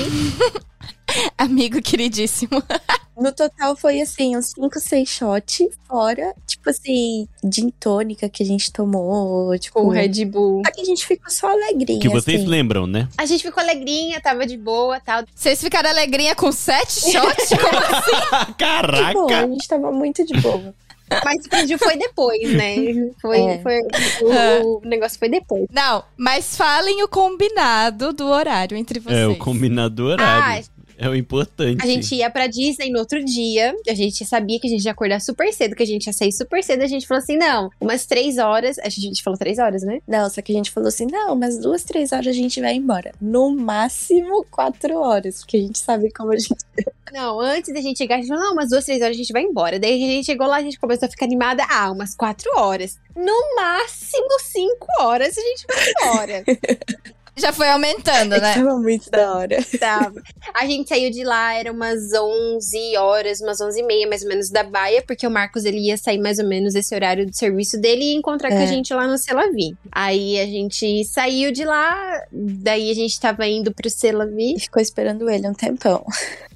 [1.37, 2.61] Amigo queridíssimo.
[3.15, 8.45] No total foi assim, uns 5, 6 shots, fora, tipo assim, gin tônica que a
[8.45, 9.79] gente tomou, tipo.
[9.79, 10.63] Com Red Bull.
[10.65, 11.99] Só que a gente ficou só alegrinha.
[11.99, 12.49] Que vocês assim.
[12.49, 13.07] lembram, né?
[13.15, 15.23] A gente ficou alegrinha, tava de boa tal.
[15.33, 17.49] Vocês ficaram alegrinha com sete shots?
[17.53, 18.53] Como assim?
[18.57, 19.13] Caraca!
[19.13, 20.73] boa, a gente tava muito de boa.
[21.23, 22.75] Mas o vídeo foi depois, né?
[23.21, 23.59] Foi, É.
[23.59, 23.79] foi,
[24.21, 25.65] o, o negócio foi depois.
[25.71, 29.19] Não, mas falem o combinado do horário entre vocês.
[29.19, 30.65] É, o combinado horário.
[31.05, 31.79] É o importante.
[31.81, 33.75] Ah, A gente ia pra Disney no outro dia.
[33.87, 36.31] A gente sabia que a gente ia acordar super cedo, que a gente ia sair
[36.31, 36.83] super cedo.
[36.83, 38.77] A gente falou assim: não, umas três horas.
[38.79, 39.99] A gente falou três horas, né?
[40.07, 42.75] Não, só que a gente falou assim: não, mas duas, três horas a gente vai
[42.75, 43.11] embora.
[43.21, 46.55] No máximo quatro horas, porque a gente sabe como a gente.
[47.11, 49.31] Não, antes da gente chegar, a gente falou: não, umas duas, três horas a gente
[49.33, 49.79] vai embora.
[49.79, 51.63] Daí a gente chegou lá, a gente começou a ficar animada.
[51.69, 52.97] Ah, umas quatro horas.
[53.15, 56.43] No máximo cinco horas a gente vai embora.
[57.35, 58.53] Já foi aumentando, né?
[58.53, 59.57] Tava muito da hora.
[59.79, 60.21] Tava.
[60.53, 64.29] A gente saiu de lá, era umas 11 horas, umas 11 e meia, mais ou
[64.29, 67.35] menos, da Baia, porque o Marcos, ele ia sair mais ou menos esse horário do
[67.35, 68.67] serviço dele e encontrar com a É.
[68.67, 69.75] gente lá no Selavi.
[69.91, 75.27] Aí a gente saiu de lá, daí a gente tava indo pro Selavi, ficou esperando
[75.29, 76.05] ele um tempão.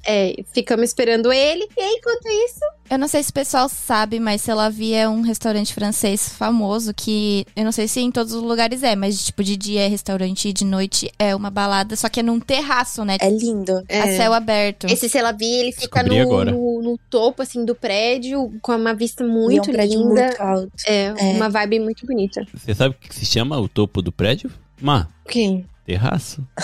[0.06, 2.60] é, ficamos esperando ele, e aí, enquanto isso,
[2.90, 7.44] Eu não sei se o pessoal sabe, mas Selavi é um restaurante francês famoso que
[7.54, 10.48] eu não sei se em todos os lugares é, mas tipo de dia é restaurante
[10.48, 13.18] e de noite é uma balada, só que é num terraço, né?
[13.20, 13.82] É lindo.
[13.88, 14.86] A céu aberto.
[14.86, 16.50] esse Selavi, ele fica no, agora.
[16.50, 20.22] no, no topo, assim, do prédio, com uma vista muito e é um prédio linda.
[20.26, 20.72] muito alto.
[20.86, 21.32] É, É.
[21.34, 22.46] uma vibe muito bonita.
[22.54, 24.50] Você sabe o que se chama o topo do prédio?
[24.80, 25.66] Má, Quem?
[25.88, 26.46] Terraço.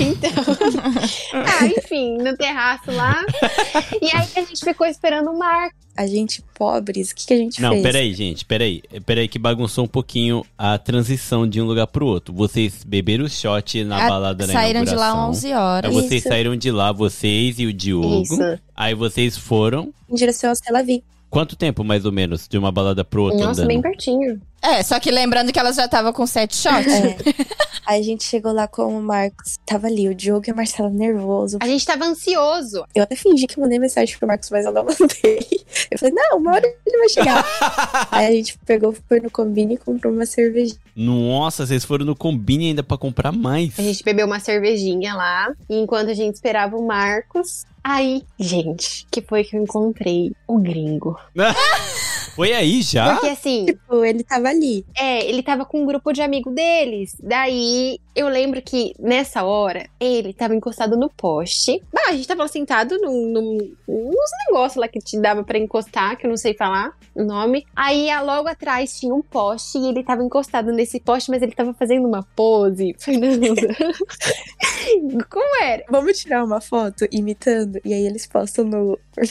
[0.00, 0.32] então.
[1.44, 3.22] ah, enfim, no terraço lá.
[4.00, 5.76] E aí a gente ficou esperando o Marco.
[5.94, 7.82] A gente pobres, o que, que a gente Não, fez?
[7.82, 8.82] peraí, gente, peraí.
[9.04, 12.32] Peraí que bagunçou um pouquinho a transição de um lugar pro outro.
[12.32, 15.30] Vocês beberam o shot na Ah, balada na Saíram de lá inauguração.
[15.30, 15.90] 11 horas.
[15.90, 16.28] Aí vocês Isso.
[16.28, 18.22] saíram de lá, vocês e o Diogo.
[18.22, 18.58] Isso.
[18.74, 19.92] Aí vocês foram.
[20.08, 21.02] Em direção ao Selavi.
[21.30, 23.68] Quanto tempo, mais ou menos, de uma balada pro outro Nossa, andando?
[23.68, 24.40] bem pertinho.
[24.60, 26.92] É, só que lembrando que elas já estavam com sete shots.
[26.92, 27.16] É.
[27.86, 29.56] Aí a gente chegou lá com o Marcos.
[29.64, 31.58] Tava ali o Diogo e a Marcela nervoso.
[31.60, 32.84] A gente tava ansioso.
[32.94, 35.46] Eu até fingi que mandei mensagem pro Marcos, mas eu não mandei.
[35.90, 37.44] Eu falei, não, uma hora ele vai chegar.
[38.10, 40.80] Aí a gente pegou, foi no combine e comprou uma cervejinha.
[40.96, 43.78] Nossa, vocês foram no Combine ainda pra comprar mais.
[43.78, 45.52] A gente bebeu uma cervejinha lá.
[45.70, 47.64] E enquanto a gente esperava o Marcos.
[47.90, 51.18] Aí, gente, que foi que eu encontrei o gringo.
[52.36, 53.14] Foi aí já?
[53.14, 54.84] Porque assim, Tipo, ele tava ali.
[54.96, 57.16] É, ele tava com um grupo de amigo deles.
[57.20, 61.82] Daí, eu lembro que nessa hora, ele tava encostado no poste.
[61.96, 66.16] Ah, a gente tava sentado num, num, nos negócios lá que te dava pra encostar,
[66.16, 67.66] que eu não sei falar o nome.
[67.76, 71.72] Aí, logo atrás tinha um poste e ele tava encostado nesse poste, mas ele tava
[71.74, 72.94] fazendo uma pose.
[72.98, 73.54] Fernanda.
[75.30, 75.84] Como era?
[75.90, 77.78] Vamos tirar uma foto imitando?
[77.84, 78.98] E aí eles postam no.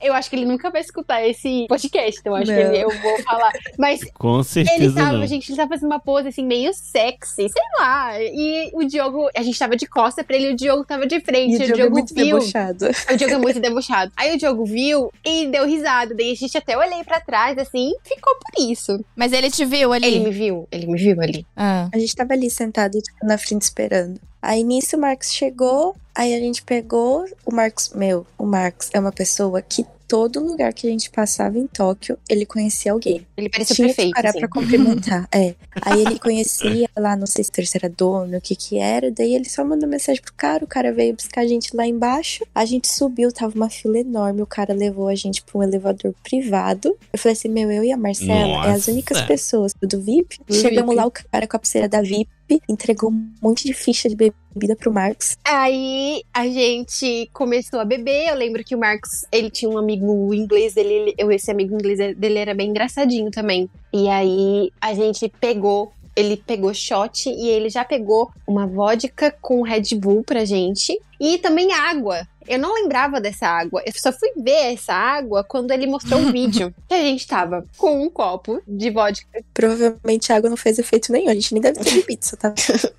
[0.00, 2.56] Eu acho que ele nunca vai escutar esse podcast, então acho Não.
[2.56, 3.52] que ele- eu vou falar.
[3.78, 5.26] Mas Com certeza Ele tava, não.
[5.26, 8.20] gente, ele tava fazendo uma pose assim, meio sexy, sei lá.
[8.20, 11.20] E o Diogo, a gente tava de costa pra ele e o Diogo tava de
[11.20, 11.54] frente.
[11.54, 12.26] E o Diogo é muito viu.
[12.26, 12.86] debochado.
[13.10, 14.12] O Diogo é muito debochado.
[14.16, 16.14] Aí o Diogo viu e deu risada.
[16.14, 19.04] Daí a gente até olhei pra trás, assim, ficou por isso.
[19.16, 20.06] Mas ele te viu ali?
[20.06, 21.46] Ele me viu, ele me viu ali.
[21.56, 21.88] Ah.
[21.92, 24.20] A gente tava ali sentado, tipo, na frente esperando.
[24.40, 27.24] Aí nisso o Marcos chegou, aí a gente pegou.
[27.46, 31.58] O Marcos, meu, o Marcos é uma pessoa que todo lugar que a gente passava
[31.58, 33.26] em Tóquio, ele conhecia alguém.
[33.34, 34.10] Ele parecia Tinha prefeito.
[34.10, 34.40] que parar assim.
[34.40, 35.26] pra cumprimentar.
[35.32, 35.54] é.
[35.80, 39.10] Aí ele conhecia lá, não sei se era dono, o que que era.
[39.10, 42.44] Daí ele só mandou mensagem pro cara, o cara veio buscar a gente lá embaixo.
[42.54, 44.42] A gente subiu, tava uma fila enorme.
[44.42, 46.94] O cara levou a gente pra um elevador privado.
[47.10, 48.90] Eu falei assim: meu, eu e a Marcela é as Nossa.
[48.90, 50.40] únicas pessoas do VIP.
[50.46, 50.96] Do Chegamos VIP.
[50.96, 52.28] lá, o cara com a pulseira da VIP
[52.68, 55.36] entregou um monte de ficha de bebida pro Marcos.
[55.44, 58.28] Aí a gente começou a beber.
[58.28, 61.14] Eu lembro que o Marcos, ele tinha um amigo inglês dele.
[61.18, 63.68] esse amigo inglês dele era bem engraçadinho também.
[63.92, 65.92] E aí a gente pegou.
[66.14, 70.98] Ele pegou shot e ele já pegou uma vodka com Red Bull pra gente.
[71.18, 72.26] E também água.
[72.48, 73.82] Eu não lembrava dessa água.
[73.86, 76.74] Eu só fui ver essa água quando ele mostrou o vídeo.
[76.88, 79.42] Que a gente tava com um copo de vodka.
[79.54, 81.30] Provavelmente a água não fez efeito nenhum.
[81.30, 82.54] A gente nem deve ter bebido, só tava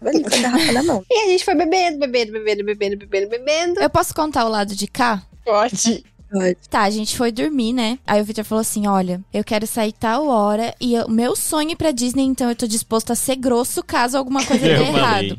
[0.06, 1.04] ali com a garrafa na mão.
[1.10, 3.82] E a gente foi bebendo, bebendo, bebendo, bebendo, bebendo, bebendo.
[3.82, 5.22] Eu posso contar o lado de cá?
[5.44, 6.06] Pode.
[6.70, 8.00] Tá, a gente foi dormir, né?
[8.06, 11.70] Aí o Victor falou assim: olha, eu quero sair tal hora e o meu sonho
[11.70, 14.84] é ir pra Disney, então eu tô disposto a ser grosso caso alguma coisa dê
[14.84, 15.38] errado.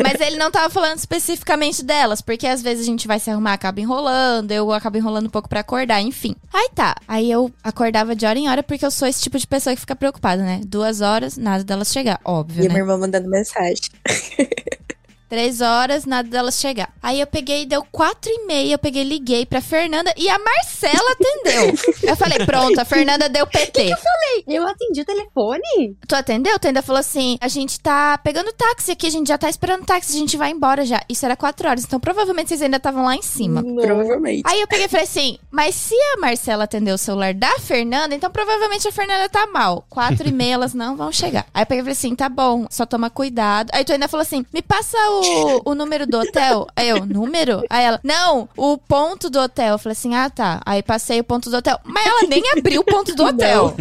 [0.00, 3.54] Mas ele não tava falando especificamente delas, porque às vezes a gente vai se arrumar,
[3.54, 6.36] acaba enrolando, eu acabo enrolando um pouco pra acordar, enfim.
[6.52, 6.94] Aí tá.
[7.08, 9.80] Aí eu acordava de hora em hora, porque eu sou esse tipo de pessoa que
[9.80, 10.60] fica preocupada, né?
[10.64, 12.74] Duas horas, nada delas chegar, óbvio, E a né?
[12.74, 13.82] minha irmã mandando mensagem.
[15.32, 16.92] Três horas, nada delas chegar.
[17.02, 21.10] Aí eu peguei, deu quatro e meia, eu peguei, liguei pra Fernanda e a Marcela
[21.12, 21.74] atendeu.
[22.06, 23.80] eu falei, pronto, a Fernanda deu PT.
[23.80, 24.44] eu falei?
[24.46, 25.96] Eu atendi o telefone?
[26.06, 26.58] Tu atendeu?
[26.58, 29.86] Tu ainda falou assim: a gente tá pegando táxi aqui, a gente já tá esperando
[29.86, 31.00] táxi, a gente vai embora já.
[31.08, 33.62] Isso era quatro horas, então provavelmente vocês ainda estavam lá em cima.
[33.62, 34.42] Provavelmente.
[34.44, 38.14] Aí eu peguei e falei assim: mas se a Marcela atendeu o celular da Fernanda,
[38.14, 39.86] então provavelmente a Fernanda tá mal.
[39.88, 41.46] Quatro e meia elas não vão chegar.
[41.54, 43.70] Aí eu peguei e falei assim: tá bom, só toma cuidado.
[43.72, 45.21] Aí tu ainda falou assim: me passa o,
[45.64, 46.66] o número do hotel.
[46.76, 47.62] Aí eu, número?
[47.68, 49.72] Aí ela, não, o ponto do hotel.
[49.72, 50.60] Eu falei assim: ah tá.
[50.64, 51.78] Aí passei o ponto do hotel.
[51.84, 53.74] Mas ela nem abriu o ponto do hotel.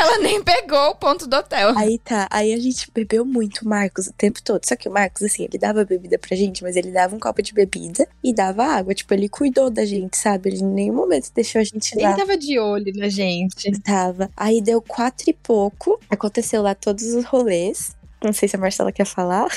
[0.00, 1.72] ela nem pegou o ponto do hotel.
[1.76, 4.64] Aí tá, aí a gente bebeu muito, o Marcos, o tempo todo.
[4.64, 7.42] Só que o Marcos, assim, ele dava bebida pra gente, mas ele dava um copo
[7.42, 8.94] de bebida e dava água.
[8.94, 10.50] Tipo, ele cuidou da gente, sabe?
[10.50, 12.10] Ele em nenhum momento deixou a gente lá.
[12.10, 13.70] Ele tava de olho na gente.
[13.80, 14.30] Tava.
[14.36, 15.98] Aí deu quatro e pouco.
[16.10, 17.95] Aconteceu lá todos os rolês.
[18.26, 19.46] Não sei se a Marcela quer falar.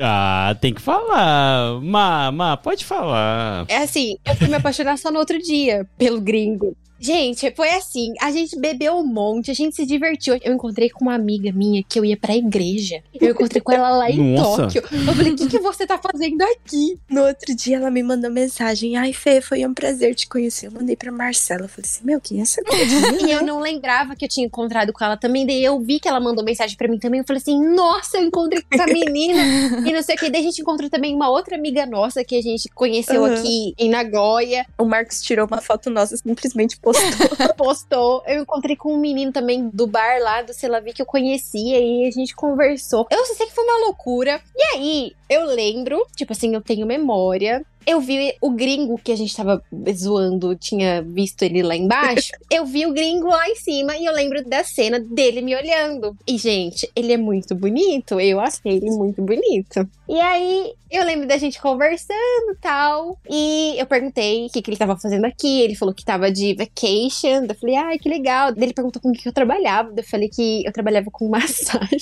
[0.00, 1.80] Ah, tem que falar.
[1.82, 3.64] Ma, ma, pode falar.
[3.66, 6.76] É assim, eu fui me apaixonar só no outro dia pelo gringo.
[7.00, 10.38] Gente, foi assim, a gente bebeu um monte, a gente se divertiu.
[10.42, 13.02] Eu encontrei com uma amiga minha que eu ia pra igreja.
[13.20, 14.62] Eu encontrei com ela lá em Nossa.
[14.64, 14.82] Tóquio.
[14.90, 16.98] Eu falei, o que, que você tá fazendo aqui?
[17.08, 18.96] No outro dia ela me mandou mensagem.
[18.96, 20.66] Ai, Fê, foi um prazer te conhecer.
[20.66, 21.62] Eu mandei pra Marcela.
[21.62, 23.26] Eu falei assim, meu, quem é essa gordinha?
[23.28, 25.46] E eu não lembrava que eu tinha encontrado com ela também.
[25.46, 27.20] Daí eu vi que ela mandou mensagem pra mim também.
[27.20, 29.88] Eu falei assim, nossa, eu encontrei com essa menina.
[29.88, 30.30] e não sei o que.
[30.30, 33.34] Daí a gente encontrou também uma outra amiga nossa que a gente conheceu Uhum.
[33.34, 34.66] aqui em Nagoya.
[34.78, 37.54] O Marcos tirou uma foto nossa, simplesmente postou.
[37.56, 38.22] postou.
[38.26, 42.06] Eu encontrei com um menino também do bar lá do Selavi que eu conhecia e
[42.06, 43.06] a gente conversou.
[43.10, 44.40] Eu só sei que foi uma loucura.
[44.56, 47.64] E aí, eu lembro, tipo assim, eu tenho memória.
[47.86, 52.32] Eu vi o gringo que a gente tava zoando, tinha visto ele lá embaixo.
[52.50, 56.16] eu vi o gringo lá em cima e eu lembro da cena dele me olhando.
[56.26, 58.20] E, gente, ele é muito bonito.
[58.20, 59.88] Eu achei ele muito bonito.
[60.08, 63.18] E aí, eu lembro da gente conversando e tal.
[63.28, 65.60] E eu perguntei o que, que ele tava fazendo aqui.
[65.60, 67.44] Ele falou que tava de vacation.
[67.46, 68.52] Eu falei, ai, que legal.
[68.52, 69.92] Daí ele perguntou com o que eu trabalhava.
[69.94, 71.98] Eu falei que eu trabalhava com massagem.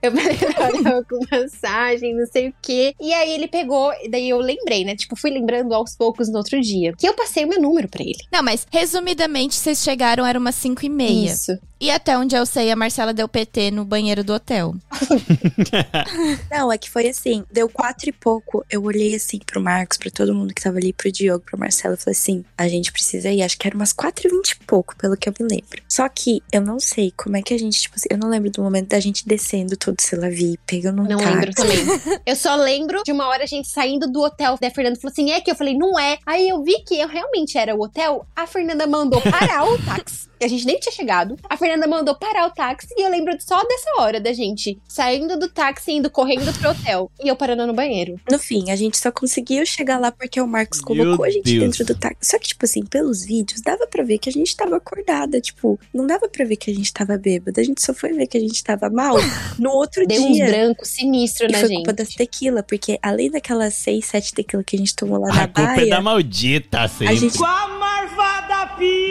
[0.00, 2.94] eu falei que eu trabalhava com massagem, não sei o quê.
[3.00, 4.96] E aí ele pegou, daí eu lembrei, né?
[4.96, 6.94] Tipo, fui lembrando aos poucos no outro dia.
[6.96, 8.18] Que eu passei o meu número pra ele.
[8.32, 11.30] Não, mas resumidamente, vocês chegaram, era umas 5 e meia.
[11.32, 11.58] Isso.
[11.78, 14.74] E até onde eu sei, a Marcela deu PT no banheiro do hotel.
[16.50, 18.64] Não, é que foi assim, deu quatro e pouco.
[18.70, 21.94] Eu olhei assim pro Marcos, pra todo mundo que tava ali, pro Diogo, pro Marcelo,
[21.94, 23.42] e falei assim: a gente precisa ir.
[23.42, 25.82] Acho que era umas quatro e vinte e pouco, pelo que eu me lembro.
[25.88, 28.50] Só que eu não sei como é que a gente, tipo assim, eu não lembro
[28.50, 31.34] do momento da gente descendo todo Selavi, pegando um Não táxi.
[31.34, 31.76] lembro também.
[32.24, 34.56] Eu só lembro de uma hora a gente saindo do hotel.
[34.60, 36.18] Daí a Fernanda falou assim: é que eu falei, não é.
[36.26, 38.26] Aí eu vi que eu realmente era o hotel.
[38.34, 40.26] A Fernanda mandou parar o táxi.
[40.38, 41.34] A gente nem tinha chegado.
[41.48, 42.88] A Fernanda mandou parar o táxi.
[42.96, 46.70] E eu lembro só dessa hora da gente saindo do táxi e indo correndo pro
[46.70, 47.10] hotel.
[47.22, 48.20] E eu parando no banheiro.
[48.30, 51.44] No fim, a gente só conseguiu chegar lá porque o Marcos Meu colocou a gente
[51.44, 51.64] Deus.
[51.64, 52.16] dentro do táxi.
[52.30, 55.40] Só que, tipo assim, pelos vídeos, dava pra ver que a gente tava acordada.
[55.40, 57.60] Tipo, não dava pra ver que a gente tava bêbada.
[57.60, 59.16] A gente só foi ver que a gente tava mal
[59.58, 60.46] no outro Deu dia.
[60.46, 61.76] brancos sinistros E na foi gente.
[61.78, 65.34] culpa das tequila, porque além daquelas seis, sete tequila que a gente tomou lá A
[65.34, 67.16] na culpa é baia, da maldita, sempre.
[67.16, 69.05] gente- Com a marvada pinga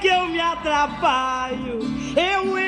[0.00, 1.78] que eu me atrapalho.
[2.16, 2.67] Eu na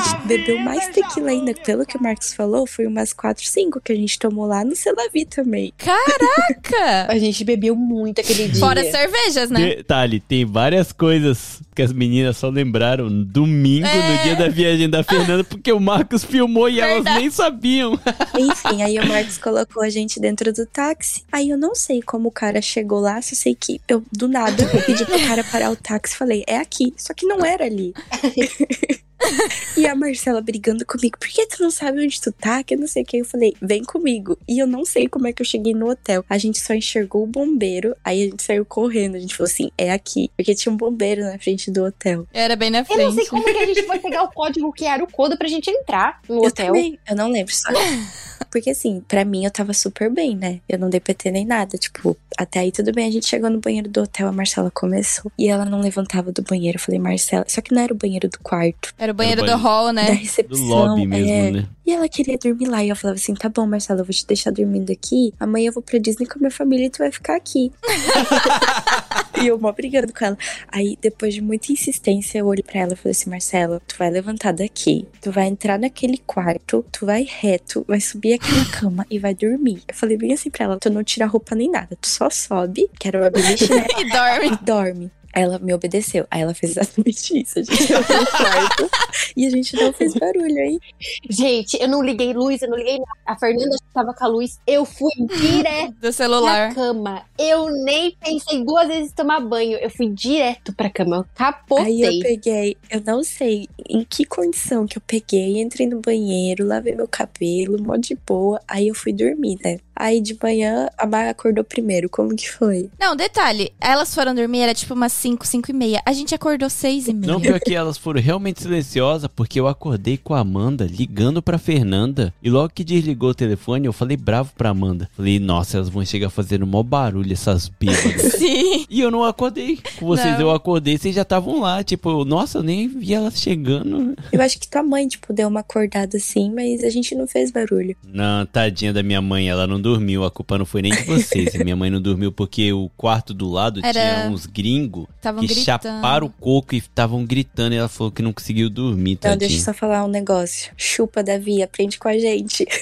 [0.00, 1.54] gente bebeu mais tequila ainda.
[1.54, 4.74] Pelo que o Marcos falou, foi umas quatro, cinco que a gente tomou lá no
[4.74, 5.72] Celavi também.
[5.78, 7.06] Caraca!
[7.12, 8.60] A gente bebeu muito aquele dia.
[8.60, 9.76] Fora cervejas, né?
[9.76, 14.16] Detalhe, tem várias coisas que as meninas só lembraram domingo, É.
[14.16, 17.20] no dia da viagem da Fernanda, porque o Marcos filmou e elas Verdade.
[17.20, 17.98] nem sabiam.
[18.38, 21.24] Enfim, aí o Marcos colocou a gente dentro do táxi.
[21.30, 24.62] Aí eu não sei como o cara chegou lá, só sei que eu, do nada,
[24.74, 26.92] eu pedi pro cara parar o táxi e falei, é aqui.
[26.96, 27.92] Só que não era ali.
[29.76, 32.62] e a Marcela brigando comigo, por que tu não sabe onde tu tá?
[32.62, 33.18] Que eu não sei o que.
[33.18, 34.38] Eu falei, vem comigo.
[34.48, 36.24] E eu não sei como é que eu cheguei no hotel.
[36.28, 39.16] A gente só enxergou o bombeiro, aí a gente saiu correndo.
[39.16, 40.30] A gente falou assim, é aqui.
[40.36, 42.26] Porque tinha um bombeiro na frente do hotel.
[42.32, 43.30] Era bem na Eu não sei frente.
[43.30, 46.20] como que a gente foi pegar o código que era o código pra gente entrar
[46.28, 46.66] no Eu hotel.
[46.66, 47.54] também, eu não lembro.
[47.54, 47.68] Só...
[48.52, 50.60] Porque assim, pra mim eu tava super bem, né?
[50.68, 51.78] Eu não dei PT nem nada.
[51.78, 53.08] Tipo, até aí tudo bem.
[53.08, 55.32] A gente chegou no banheiro do hotel, a Marcela começou.
[55.38, 56.76] E ela não levantava do banheiro.
[56.76, 57.46] Eu falei, Marcela.
[57.48, 58.92] Só que não era o banheiro do quarto.
[58.98, 60.04] Era o banheiro Era o do hall, Da né?
[60.04, 60.66] Do recepção.
[60.66, 61.50] lobby mesmo, é.
[61.50, 61.66] né?
[61.86, 62.84] E ela queria dormir lá.
[62.84, 65.32] E eu falava assim: tá bom, Marcela, eu vou te deixar dormindo aqui.
[65.40, 67.72] Amanhã eu vou pra Disney com a minha família e tu vai ficar aqui.
[69.42, 70.38] E eu mó brigando com ela.
[70.68, 74.10] Aí, depois de muita insistência, eu olhei pra ela e falei assim: Marcela, tu vai
[74.10, 79.18] levantar daqui, tu vai entrar naquele quarto, tu vai reto, vai subir aquela cama e
[79.18, 79.82] vai dormir.
[79.88, 82.88] Eu falei bem assim pra ela: tu não tira roupa nem nada, tu só sobe,
[82.98, 83.86] que era uma beliche, né?
[83.98, 84.46] E dorme.
[84.46, 85.10] E dorme.
[85.32, 86.26] Aí ela me obedeceu.
[86.30, 87.58] Aí ela fez exatamente isso.
[87.58, 88.90] A gente entrou no quarto
[89.36, 90.80] e a gente não fez barulho, hein?
[91.28, 93.10] Gente, eu não liguei luz, eu não liguei nada.
[93.26, 96.72] A Fernanda tava com a luz, eu fui direto Do celular.
[96.72, 97.22] pra cama.
[97.38, 99.78] Eu nem pensei duas vezes em tomar banho.
[99.78, 101.16] Eu fui direto pra cama.
[101.16, 102.04] Eu capotei.
[102.04, 106.66] Aí eu peguei, eu não sei em que condição que eu peguei, entrei no banheiro,
[106.66, 108.60] lavei meu cabelo, mó de boa.
[108.68, 109.78] Aí eu fui dormir, né?
[109.94, 112.08] Aí de manhã a Mar acordou primeiro.
[112.08, 112.90] Como que foi?
[112.98, 116.02] Não, detalhe, elas foram dormir, era tipo umas 5, 5 e meia.
[116.04, 117.32] A gente acordou 6 e meia.
[117.32, 121.58] Não, pior que elas foram realmente silenciosas, porque eu acordei com a Amanda ligando pra
[121.58, 122.32] Fernanda.
[122.42, 125.08] E logo que desligou o telefone, eu falei bravo pra Amanda.
[125.16, 128.32] Falei, nossa, elas vão chegar fazendo mó barulho, essas bêbadas.
[128.38, 128.86] Sim.
[128.88, 130.34] e eu não acordei com vocês.
[130.34, 130.42] Não.
[130.42, 131.82] Eu acordei, vocês já estavam lá.
[131.84, 134.14] Tipo, nossa, eu nem vi elas chegando.
[134.32, 137.50] Eu acho que tua mãe, tipo, deu uma acordada assim, mas a gente não fez
[137.50, 137.96] barulho.
[138.04, 140.24] Não, tadinha da minha mãe, ela não dormiu.
[140.24, 141.52] A culpa não foi nem de vocês.
[141.56, 145.64] Minha mãe não dormiu porque o quarto do lado Era- tinha uns gringos que gritando.
[145.64, 147.74] chaparam o coco e estavam gritando.
[147.74, 149.38] E ela falou que não conseguiu dormir, Não, tadinha.
[149.38, 150.72] deixa eu só falar um negócio.
[150.76, 152.66] Chupa, Davi, aprende com a gente.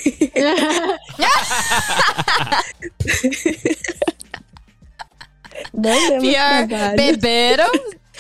[5.75, 6.67] não Pior,
[6.97, 7.71] beberam,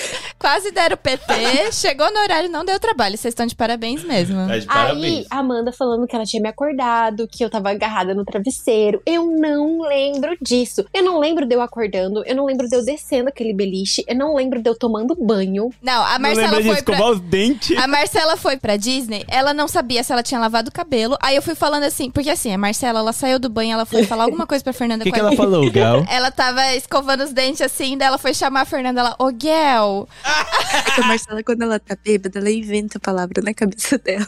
[0.39, 3.17] quase deram PT, chegou no horário, não deu trabalho.
[3.17, 4.37] Vocês estão de parabéns mesmo.
[4.47, 5.27] Tá de Aí, parabéns.
[5.31, 9.03] a Amanda falando que ela tinha me acordado, que eu tava agarrada no travesseiro.
[9.07, 10.85] Eu não lembro disso.
[10.95, 14.15] Eu não lembro de eu acordando, eu não lembro de eu descendo aquele beliche, eu
[14.17, 15.71] não lembro de eu tomando banho.
[15.83, 16.95] Não, a Não Marcela de foi pra...
[16.95, 17.77] escovar os dentes?
[17.77, 21.17] A Marcela foi pra Disney, ela não sabia se ela tinha lavado o cabelo.
[21.23, 24.05] Aí eu fui falando assim, porque assim, a Marcela, ela saiu do banho, ela foi
[24.05, 26.05] falar alguma coisa pra Fernanda O que, com que a- ela falou, Gal?
[26.11, 29.90] Ela tava escovando os dentes assim, daí ela foi chamar a Fernanda, ela, ô Gel.
[30.25, 34.27] É que a Marcela, quando ela tá bêbada, ela inventa a palavra na cabeça dela.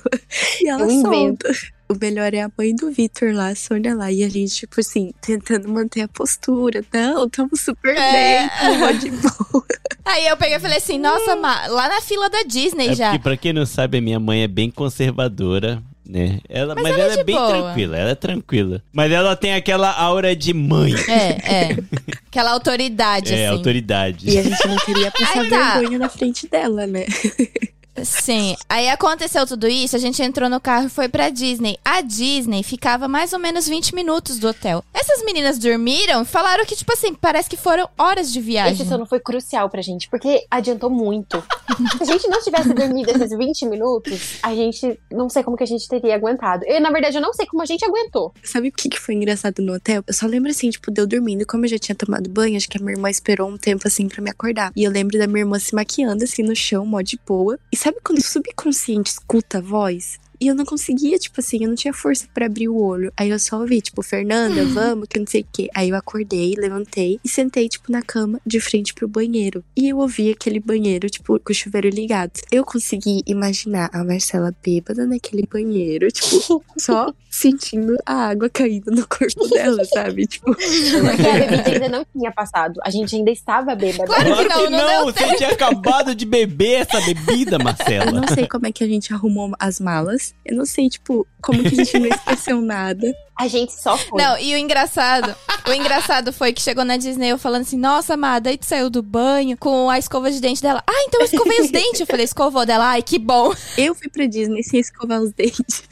[0.61, 1.47] E ela Eu invento.
[1.47, 1.73] solta.
[1.89, 4.11] O melhor é a mãe do Vitor lá, a Sônia lá.
[4.11, 6.83] E a gente, tipo assim, tentando manter a postura.
[6.93, 8.13] Não, tamo super É.
[8.13, 9.67] bem, tamo mó de boa.
[10.05, 13.11] Aí eu peguei e falei assim, nossa, Ma, lá na fila da Disney É já.
[13.11, 15.83] porque, pra quem não sabe, a minha mãe é bem conservadora,
[16.13, 16.41] né?
[16.49, 17.49] Ela, mas Mas ela, ela é é de bem boa.
[17.49, 18.83] tranquila, ela é tranquila.
[18.93, 20.93] Mas ela tem aquela aura de mãe.
[21.09, 21.79] É, é.
[22.29, 23.57] Aquela autoridade, É, assim.
[23.57, 24.31] autoridade.
[24.31, 25.75] E a gente não queria passar Aí tá.
[25.79, 27.05] vergonha na frente dela, né?
[28.03, 28.57] Sim.
[28.69, 31.79] Aí aconteceu tudo isso, a gente entrou no carro e foi pra Disney.
[31.85, 34.83] A Disney ficava mais ou menos 20 minutos do hotel.
[34.95, 38.75] Essas meninas dormiram e falaram que, tipo assim, parece que foram horas de viagem.
[38.75, 41.43] Esse sono foi crucial pra gente, porque adiantou muito.
[41.99, 45.63] Se a gente não tivesse dormido esses 20 minutos, a gente não sei como que
[45.65, 46.65] a gente teria aguentado.
[46.67, 48.33] Eu, na verdade, eu não sei como a gente aguentou.
[48.43, 50.03] Sabe o que, que foi engraçado no hotel?
[50.07, 51.47] Eu só lembro assim, tipo, de eu dormindo.
[51.47, 54.09] Como eu já tinha tomado banho, acho que a minha irmã esperou um tempo assim
[54.09, 54.73] pra me acordar.
[54.75, 57.59] E eu lembro da minha irmã se maquiando assim no chão, mó de boa.
[57.71, 60.21] E sabe quando o subconsciente escuta a voz?
[60.43, 63.13] E eu não conseguia, tipo assim, eu não tinha força pra abrir o olho.
[63.17, 65.69] Aí eu só ouvi, tipo, Fernanda, vamos, que não sei o quê.
[65.73, 69.63] Aí eu acordei, levantei e sentei, tipo, na cama, de frente pro banheiro.
[69.77, 72.33] E eu ouvi aquele banheiro, tipo, com o chuveiro ligado.
[72.51, 79.07] Eu consegui imaginar a Marcela bêbada naquele banheiro, tipo, só sentindo a água caindo no
[79.09, 80.27] corpo dela, sabe?
[80.27, 82.81] Tipo, Porque a bebida ainda não tinha passado.
[82.85, 84.07] A gente ainda estava bêbada.
[84.07, 88.11] Claro que não, não deu você tinha acabado de beber essa bebida, eu Marcela.
[88.11, 90.32] não sei como é que a gente arrumou as malas.
[90.45, 93.13] Eu não sei, tipo, como que a gente não esqueceu nada.
[93.39, 94.21] A gente só foi.
[94.21, 95.35] Não, e o engraçado,
[95.69, 98.91] o engraçado foi que chegou na Disney eu falando assim, nossa, amada, aí tu saiu
[98.91, 100.83] do banho com a escova de dente dela.
[100.87, 102.01] Ah, então eu escovei os dentes.
[102.01, 103.53] Eu falei, escovou dela, ai, que bom.
[103.79, 105.85] Eu fui pra Disney sem escovar os dentes.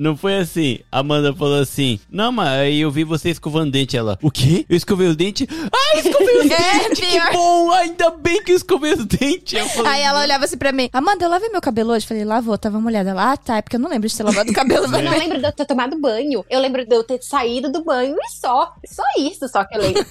[0.00, 0.78] Não foi assim.
[0.90, 3.98] A Amanda falou assim: Não, mas aí eu vi você escovando dente.
[3.98, 4.64] Ela, o quê?
[4.66, 5.46] Eu escovei o dente?
[5.70, 7.00] Ah, escovei os É, dentes!
[7.00, 7.20] pior.
[7.30, 7.70] Que bom!
[7.72, 9.52] Ainda bem que eu escovei os dentes.
[9.60, 12.06] Eu falei, Aí ela olhava assim pra mim, Amanda, eu lavei meu cabelo hoje?
[12.06, 13.10] Eu falei, lavou, tava molhada.
[13.10, 14.86] Ela, ah, tá, é porque eu não lembro de ter lavado o cabelo.
[14.96, 16.44] Eu não lembro de eu ter tomado banho.
[16.48, 18.72] Eu lembro de eu ter saído do banho e só.
[18.86, 20.04] Só isso, só que eu lembro.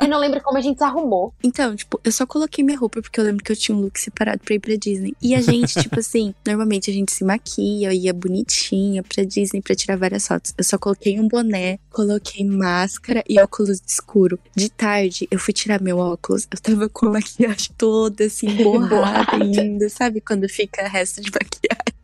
[0.00, 1.32] eu não lembro como a gente se arrumou.
[1.42, 3.98] Então, tipo, eu só coloquei minha roupa porque eu lembro que eu tinha um look
[4.00, 5.14] separado pra ir pra Disney.
[5.22, 9.74] E a gente, tipo assim, normalmente a gente se maquia, ia bonitinha pra Disney pra
[9.74, 10.54] tirar várias fotos.
[10.56, 14.38] Eu só coloquei um boné, coloquei máscara e óculos escuro.
[14.54, 18.88] De tarde, eu fui tirar meu óculos, eu tava com a maquiagem toda assim, borrada
[18.88, 19.44] Borrada.
[19.44, 20.20] ainda, sabe?
[20.20, 21.95] Quando fica resto de maquiagem.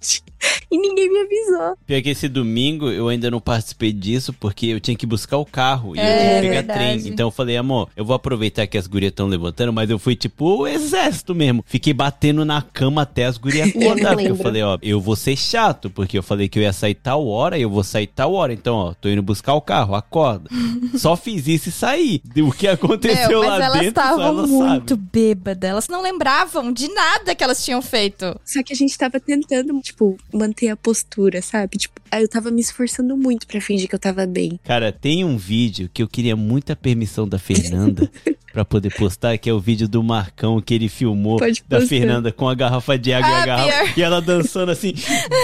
[0.71, 1.77] E ninguém me avisou.
[1.87, 5.45] Pior que esse domingo eu ainda não participei disso porque eu tinha que buscar o
[5.47, 6.79] carro e eu É, tinha que pegar verdade.
[7.03, 7.13] trem.
[7.13, 10.17] Então eu falei, amor, eu vou aproveitar que as gurias estão levantando, mas eu fui
[10.17, 11.65] tipo o exército mesmo.
[11.67, 14.15] Fiquei batendo na cama até as gurias Eu acordar.
[14.15, 16.95] porque eu falei, ó, eu vou ser chato, porque eu falei que eu ia sair
[16.95, 18.53] tal hora e eu vou sair tal hora.
[18.53, 20.49] Então, ó, tô indo buscar o carro, acorda.
[20.97, 22.23] Só fiz isso e saí.
[22.39, 25.03] O que aconteceu Meu, lá mas elas dentro, estavam ela muito sabe.
[25.13, 25.71] bêbadas.
[25.71, 28.39] Elas não lembravam de nada que elas tinham feito.
[28.45, 31.79] Só que a gente tava tentando, tipo, manter a postura, sabe?
[31.79, 34.59] Tipo, aí eu tava me esforçando muito pra fingir que eu tava bem.
[34.65, 38.11] Cara, tem um vídeo que eu queria muita permissão da Fernanda
[38.53, 41.89] pra poder postar, que é o vídeo do Marcão que ele filmou Pode da postar.
[41.89, 43.73] Fernanda com a garrafa de água e Ah, a garrafa.
[43.85, 43.99] pior.
[43.99, 44.95] E ela dançando assim,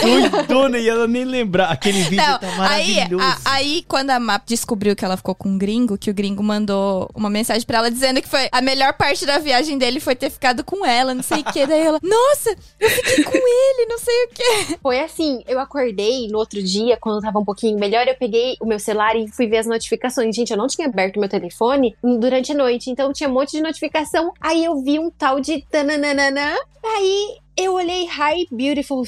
[0.02, 1.68] doidona, e ela nem lembrar.
[1.70, 3.24] Aquele vídeo Não, tá aí, maravilhoso.
[3.24, 6.42] a- aí, quando a Map descobriu que ela ficou com um gringo, que o gringo
[6.42, 10.14] mandou uma mensagem pra ela dizendo que foi a melhor parte da viagem dele foi
[10.14, 11.66] ter ficado com ela, não sei o que.
[11.66, 14.78] Daí ela, nossa, eu fiquei com ele, não sei o que.
[14.82, 18.56] Foi assim, eu acordei no outro dia, quando eu tava um pouquinho melhor, eu peguei
[18.60, 20.34] o meu celular e fui ver as notificações.
[20.34, 23.62] Gente, eu não tinha aberto meu telefone durante a noite, então tinha um monte de
[23.62, 24.32] notificação.
[24.40, 26.56] Aí eu vi um tal de tananana.
[26.84, 29.04] Aí eu olhei Hi Beautiful,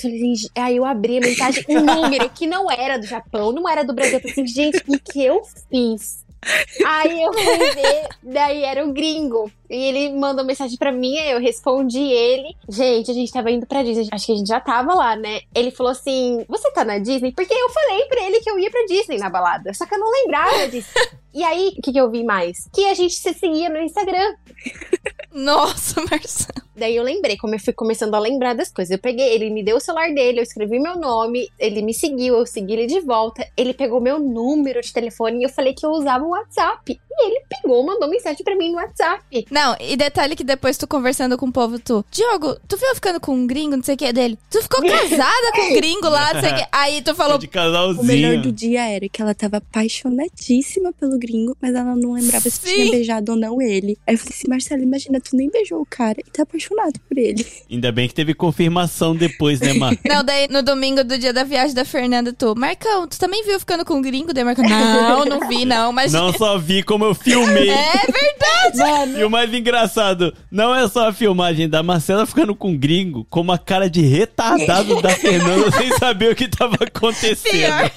[0.57, 3.93] aí eu abri a mensagem, um número que não era do Japão, não era do
[3.93, 4.15] Brasil.
[4.15, 6.25] Eu falei assim, gente, o que, eu fiz?
[6.87, 9.51] Aí eu fui ver, daí era o gringo.
[9.69, 12.57] E ele mandou mensagem pra mim, eu respondi ele.
[12.69, 14.09] Gente, a gente tava indo pra Disney.
[14.11, 15.41] Acho que a gente já tava lá, né?
[15.55, 17.33] Ele falou assim: Você tá na Disney?
[17.33, 19.75] Porque eu falei pra ele que eu ia pra Disney na balada.
[19.75, 20.91] Só que eu não lembrava disso.
[21.33, 22.69] E aí, o que, que eu vi mais?
[22.73, 24.35] Que a gente se seguia no Instagram.
[25.33, 26.61] Nossa, Marcelo.
[26.77, 28.91] Daí eu lembrei, como eu fui começando a lembrar das coisas.
[28.91, 32.37] Eu peguei, ele me deu o celular dele, eu escrevi meu nome, ele me seguiu,
[32.39, 33.47] eu segui ele de volta.
[33.57, 36.99] Ele pegou meu número de telefone e eu falei que eu usava o WhatsApp.
[37.13, 39.23] E ele pegou, mandou mensagem pra mim no WhatsApp.
[39.51, 43.21] Não, e detalhe que depois tu conversando com o povo, tu, Diogo, tu viu ficando
[43.21, 44.39] com um gringo, não sei o que dele?
[44.49, 46.67] Tu ficou casada com um gringo lá, não sei o que.
[46.73, 48.43] Aí tu falou, De O melhor casalzinho.
[48.43, 52.75] do dia era que ela tava apaixonadíssima pelo gringo, mas ela não lembrava se Sim.
[52.75, 53.99] tinha beijado ou não ele.
[54.07, 57.17] Aí eu falei assim, Marcela, imagina, tu nem beijou o cara e tá apaixonado por
[57.19, 57.47] ele.
[57.71, 59.97] Ainda bem que teve confirmação depois, né, Mar?
[60.05, 63.61] Não, daí no domingo do dia da viagem da Fernanda, tu, Marcão, tu também viu
[63.61, 64.33] ficando com um gringo?
[64.33, 66.13] Daí Marcão, não, não vi, não, mas.
[66.13, 67.71] Não só vi como eu filmei.
[67.71, 69.21] É verdade!
[69.21, 73.53] E o mais engraçado, não é só a filmagem da Marcela ficando com gringo, como
[73.53, 77.91] a cara de retardado da Fernanda sem saber o que tava acontecendo.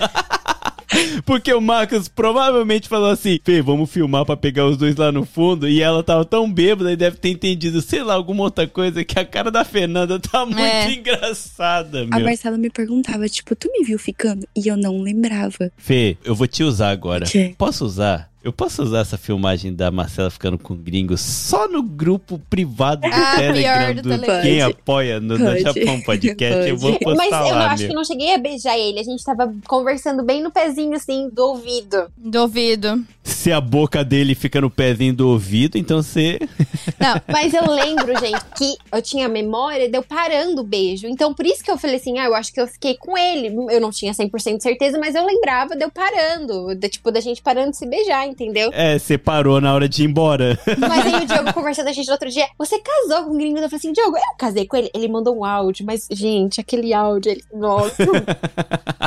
[1.26, 5.26] Porque o Marcos provavelmente falou assim: Fê, vamos filmar pra pegar os dois lá no
[5.26, 5.68] fundo.
[5.68, 9.18] E ela tava tão bêbada e deve ter entendido, sei lá, alguma outra coisa que
[9.20, 10.92] a cara da Fernanda tá muito É.
[10.94, 12.26] engraçada, A meu.
[12.26, 14.48] Marcela me perguntava, tipo, tu me viu ficando?
[14.56, 15.72] E eu não lembrava.
[15.78, 17.26] Fê, eu vou te usar agora.
[17.26, 17.54] O quê?
[17.58, 18.30] Posso usar?
[18.44, 23.08] Eu posso usar essa filmagem da Marcela ficando com gringos só no grupo privado do
[23.08, 24.42] Ah, pior Telegram do do Telegram.
[24.42, 24.72] Quem Pode.
[24.74, 25.62] apoia no, Pode.
[25.62, 26.70] Japão Podcast.
[26.70, 27.06] Eu vou Pode.
[27.06, 27.90] postar Mas eu lá, acho meu.
[27.90, 29.00] que não cheguei a beijar ele.
[29.00, 32.12] A gente tava conversando bem no pezinho, assim, do ouvido.
[32.18, 33.02] Do ouvido.
[33.24, 36.38] Se a boca dele fica no pezinho do ouvido, então você.
[37.00, 41.08] Não, Mas eu lembro, gente, que eu tinha memória de eu parando o beijo.
[41.08, 43.48] Então, por isso que eu falei assim, ah, eu acho que eu fiquei com ele.
[43.72, 46.76] Eu não tinha 100% de certeza, mas eu lembrava de eu parando.
[46.76, 48.70] De, tipo, da gente parando de se beijar, entendeu?
[48.74, 50.60] É, você parou na hora de ir embora.
[50.78, 53.38] Mas aí o Diogo conversando com a gente no outro dia, você casou com um
[53.38, 53.58] gringo?
[53.60, 54.90] Eu falei assim, Diogo, eu casei com ele.
[54.94, 58.04] Ele mandou um áudio, mas, gente, aquele áudio, ele, nossa.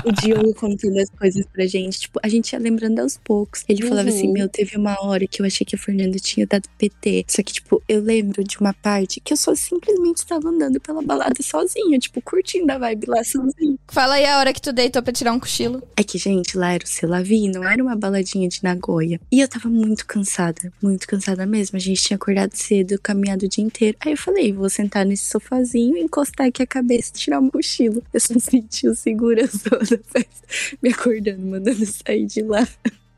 [0.05, 3.65] O Diogo contando as coisas pra gente, tipo, a gente ia lembrando aos poucos.
[3.69, 4.15] Ele falava Uhum.
[4.15, 7.25] assim, meu, teve uma hora que eu achei que a Fernanda tinha dado PT.
[7.27, 11.03] Só que, tipo, eu lembro de uma parte que eu só simplesmente estava andando pela
[11.03, 13.77] balada sozinha, tipo, curtindo a vibe lá sozinha.
[13.89, 15.83] fala aí a hora que tu deitou pra tirar um cochilo.
[15.97, 19.16] É que, gente, lá era o Selavi, não era uma baladinha de Nagoya.
[19.31, 21.77] E eu tava muito cansada, muito cansada mesmo.
[21.77, 23.97] A gente tinha acordado cedo, caminhado o dia inteiro.
[24.01, 28.03] Aí eu falei, vou sentar nesse sofazinho, encostar aqui a cabeça tirar um cochilo.
[28.13, 30.47] Eu só senti o segurança da festa
[30.83, 32.67] me acordando, mandando sair de lá.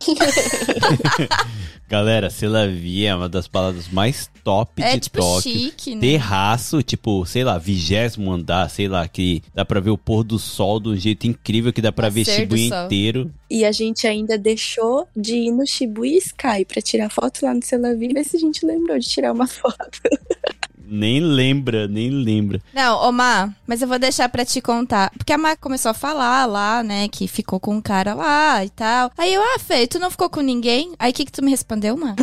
[1.88, 5.52] Galera, Selavi é uma das palavras mais top É de tipo Tóquio.
[5.58, 6.00] chique, né?
[6.02, 10.38] Terraço, tipo, sei lá, vigésimo andar, sei lá, que dá pra ver o pôr do
[10.38, 13.32] sol de um jeito incrível, que dá pra ver Nascer do Shibuya inteiro.
[13.50, 17.64] E a gente ainda deixou de ir no Shibuya Sky pra tirar foto lá no
[17.64, 20.00] Selavi, ver se a gente lembrou de tirar uma foto.
[20.90, 22.60] Nem lembra, nem lembra.
[22.72, 25.10] Não, ô Má, mas eu vou deixar pra te contar.
[25.16, 28.70] Porque a Má começou a falar lá, né, que ficou com um cara lá e
[28.70, 29.10] tal.
[29.18, 30.94] Aí eu, ah, Fê, tu não ficou com ninguém?
[30.98, 32.14] Aí o que que tu me respondeu, Má?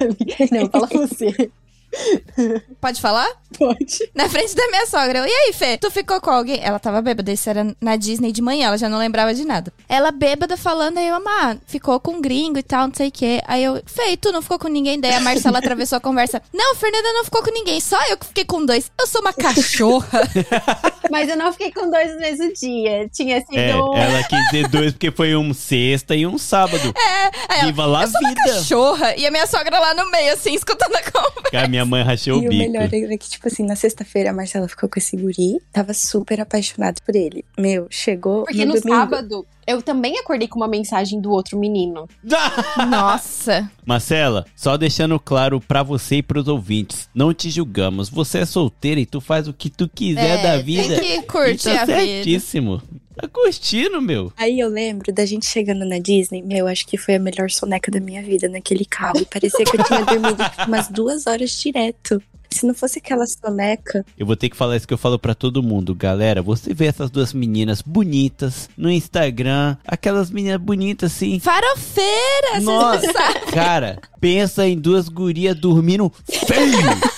[0.50, 1.50] Não, fala você.
[2.80, 3.28] Pode falar?
[3.56, 4.10] Pode.
[4.14, 5.18] Na frente da minha sogra.
[5.20, 5.76] Eu, e aí, Fê?
[5.78, 6.60] Tu ficou com alguém?
[6.62, 9.72] Ela tava bêbada, isso era na Disney de manhã, ela já não lembrava de nada.
[9.88, 13.12] Ela bêbada falando, aí eu, ah, ficou com um gringo e tal, não sei o
[13.12, 13.40] quê.
[13.46, 14.98] Aí eu, Fê, tu não ficou com ninguém?
[15.00, 16.42] Daí a Marcela atravessou a conversa.
[16.52, 18.90] Não, Fernanda não ficou com ninguém, só eu que fiquei com dois.
[18.98, 20.22] Eu sou uma cachorra.
[21.10, 23.08] Mas eu não fiquei com dois no mesmo dia.
[23.12, 23.56] Tinha sido.
[23.58, 26.94] É, ela quis dizer dois porque foi um sexta e um sábado.
[26.96, 28.42] É, aí ela, Viva la eu sou uma vida.
[28.44, 29.16] cachorra.
[29.16, 31.50] E a minha sogra lá no meio, assim, escutando a conversa.
[31.50, 32.72] Que a minha mãe rachou E o o bico.
[32.72, 36.40] melhor é que, tipo assim, na sexta-feira a Marcela ficou com esse guri, tava super
[36.40, 37.44] apaixonado por ele.
[37.58, 38.98] Meu, chegou Porque no, no domingo.
[39.00, 42.06] sábado eu também acordei com uma mensagem do outro menino.
[42.90, 43.70] Nossa.
[43.86, 48.08] Marcela, só deixando claro pra você e pros ouvintes, não te julgamos.
[48.08, 51.00] Você é solteira e tu faz o que tu quiser É, da tem vida.
[51.00, 52.70] que curtir e tá a vida.
[53.16, 54.32] Tá curtindo, meu.
[54.36, 57.90] Aí eu lembro da gente chegando na Disney, meu, acho que foi a melhor soneca
[57.90, 59.20] da minha vida naquele carro.
[59.20, 62.22] E parecia que eu tinha dormido tipo, umas duas horas direto.
[62.50, 65.34] Se não fosse aquela soneca, Eu vou ter que falar isso que eu falo pra
[65.34, 66.40] todo mundo, galera.
[66.40, 71.40] Você vê essas duas meninas bonitas no Instagram, aquelas meninas bonitas assim.
[71.40, 73.12] Farofeira, vocês não Nossa,
[73.52, 76.12] cara, pensa em duas gurias dormindo
[76.46, 77.13] feio.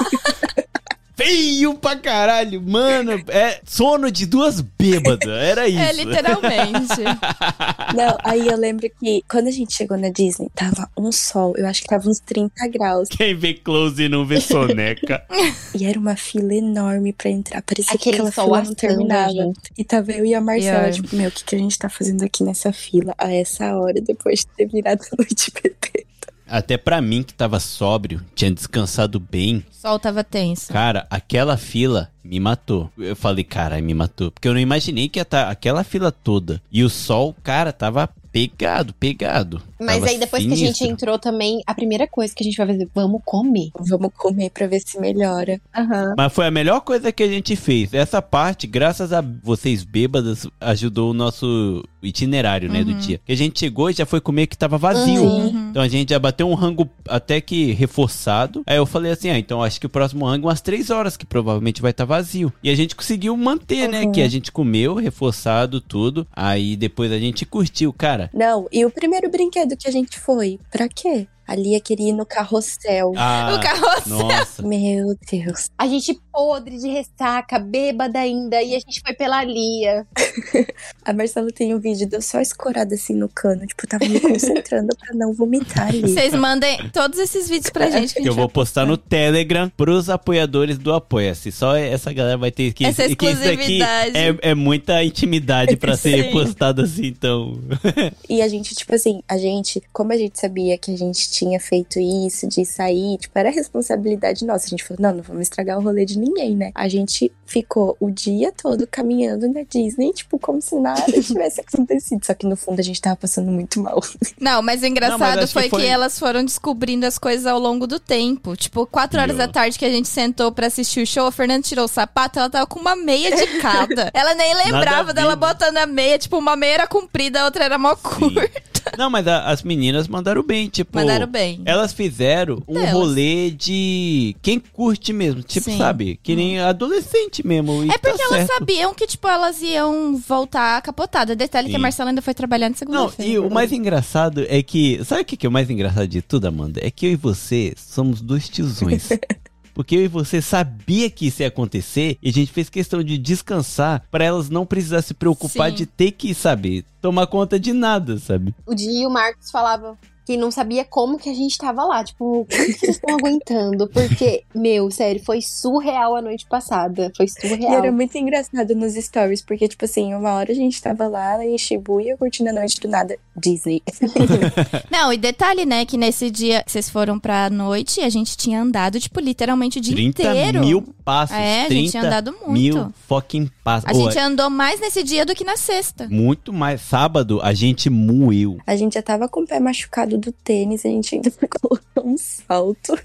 [1.16, 3.12] Feio pra caralho, mano.
[3.28, 5.26] É sono de duas bêbadas.
[5.26, 5.78] Era isso.
[5.80, 7.02] É, literalmente.
[7.96, 11.66] Não, aí eu lembro que quando a gente chegou na Disney, tava um sol, eu
[11.66, 13.08] acho que tava uns 30 graus.
[13.08, 15.24] Quem vê close e não vê soneca.
[15.78, 17.60] E era uma fila enorme pra entrar.
[17.62, 19.30] Parecia Aquele que aquela sol fila não terminava.
[19.32, 19.60] gente.
[19.76, 22.22] E tava eu e a Marcela, tipo, meu, o que, que a gente tá fazendo
[22.24, 26.06] aqui nessa fila a essa hora, depois de ter virado a noite bebê?
[26.48, 29.64] Até pra mim que tava sóbrio, tinha descansado bem.
[29.70, 30.72] O sol tava tenso.
[30.72, 32.90] Cara, aquela fila me matou.
[32.96, 34.30] Eu falei, cara, me matou.
[34.30, 36.62] Porque eu não imaginei que ia estar aquela fila toda.
[36.70, 39.62] E o sol, cara, tava pegado, pegado.
[39.78, 40.88] Mas Tava aí depois que a gente sinistro.
[40.88, 43.70] entrou também, a primeira coisa que a gente vai fazer, vamos comer.
[43.78, 45.60] Vamos comer pra ver se melhora.
[45.76, 46.14] Aham.
[46.16, 47.92] Mas foi a melhor coisa que a gente fez.
[47.92, 53.20] Essa parte, graças a vocês bêbadas, ajudou o nosso itinerário, né, do dia.
[53.26, 55.24] Que a gente chegou e já foi comer que tava vazio.
[55.24, 55.68] Uhum.
[55.70, 58.62] Então a gente já bateu um rango até que reforçado.
[58.66, 61.26] Aí eu falei assim, ah, então acho que o próximo rango umas três horas, que
[61.26, 62.52] provavelmente vai estar vazio.
[62.62, 64.12] E a gente conseguiu manter, né, Uhum.
[64.12, 66.26] que a gente comeu, reforçado, tudo.
[66.34, 68.25] Aí depois a gente curtiu, cara.
[68.32, 71.26] Não, e o primeiro brinquedo que a gente foi, pra quê?
[71.46, 73.12] A Lia queria ir no carrossel.
[73.16, 74.18] Ah, O carrossel.
[74.18, 74.62] Nossa.
[74.62, 75.70] Meu Deus.
[75.78, 80.06] A gente podre de ressaca, bêbada ainda, e a gente foi pela Lia.
[81.04, 83.66] A Marcela tem um vídeo de eu só escorada assim no cano.
[83.66, 86.02] Tipo, tava me concentrando pra não vomitar ali.
[86.02, 88.14] Vocês mandem todos esses vídeos pra gente.
[88.14, 91.52] Que, eu vou postar no Telegram pros apoiadores do Apoia-se.
[91.52, 92.84] Só essa galera vai ter que.
[92.84, 94.16] Essa que isso aqui exclusividade.
[94.16, 96.30] é, é muita intimidade pra ser Sim.
[96.32, 97.54] postado assim, então.
[98.28, 101.60] E a gente, tipo assim, a gente, como a gente sabia que a gente tinha
[101.60, 104.66] feito isso, de sair, tipo, era responsabilidade nossa.
[104.66, 106.70] A gente falou, não, não vamos estragar o rolê de ninguém, né?
[106.74, 112.24] A gente ficou o dia todo caminhando na Disney, tipo, como se nada tivesse acontecido.
[112.24, 114.00] Só que no fundo a gente tava passando muito mal.
[114.40, 117.46] Não, mas o engraçado Não, mas foi, que foi- que elas foram descobrindo as coisas
[117.46, 118.56] ao longo do tempo.
[118.56, 121.62] Tipo, quatro horas da tarde que a gente sentou pra assistir o show, a Fernanda
[121.62, 124.10] tirou o sapato, ela tava com uma meia de cada.
[124.14, 126.18] ela nem lembrava dela botando a meia.
[126.18, 128.50] Tipo, uma meia era comprida, a outra era mó curta.
[128.96, 130.96] Não, mas a- as meninas mandaram bem, tipo.
[130.98, 131.60] Mandaram bem.
[131.64, 132.92] Elas fizeram um Delas.
[132.92, 135.42] rolê de quem curte mesmo.
[135.42, 135.78] Tipo, Sim.
[135.78, 136.18] sabe?
[136.22, 137.82] Que nem adolescente mesmo.
[137.92, 138.58] É porque tá elas certo.
[138.58, 141.34] sabiam que, tipo, elas iam voltar capotada.
[141.36, 141.82] Detalhe que a Sim.
[141.82, 143.32] Marcela ainda foi trabalhar na Não, segunda-feira.
[143.32, 145.02] e o mais engraçado é que.
[145.04, 146.80] Sabe o que que é o mais engraçado de tudo, Amanda?
[146.82, 149.08] É que eu e você somos dois tiozões.
[149.76, 153.18] Porque eu e você sabia que isso ia acontecer e a gente fez questão de
[153.18, 155.76] descansar pra elas não precisar se preocupar Sim.
[155.76, 158.54] de ter que, sabe, tomar conta de nada, sabe?
[158.64, 162.02] O Di e o Marcos falavam que não sabia como que a gente tava lá.
[162.02, 163.88] Tipo, como que vocês estão aguentando?
[163.88, 167.12] Porque, meu, sério, foi surreal a noite passada.
[167.16, 167.72] Foi E surreal.
[167.74, 171.56] era muito engraçado nos stories, porque, tipo assim, uma hora a gente tava lá em
[171.56, 173.16] Shibuya curtindo a noite do nada.
[173.36, 173.82] Disney.
[174.90, 178.60] Não, e detalhe, né, que nesse dia que vocês foram pra noite, a gente tinha
[178.62, 180.60] andado, tipo, literalmente o dia 30 inteiro.
[180.60, 181.36] mil passos.
[181.36, 182.50] É, a 30 gente tinha andado muito.
[182.52, 183.88] mil fucking passos.
[183.88, 186.08] A Ô, gente andou mais nesse dia do que na sexta.
[186.10, 186.80] Muito mais.
[186.80, 188.58] Sábado a gente moeu.
[188.66, 191.30] A gente já tava com o pé machucado do tênis, a gente ainda
[191.60, 192.98] colocou um salto.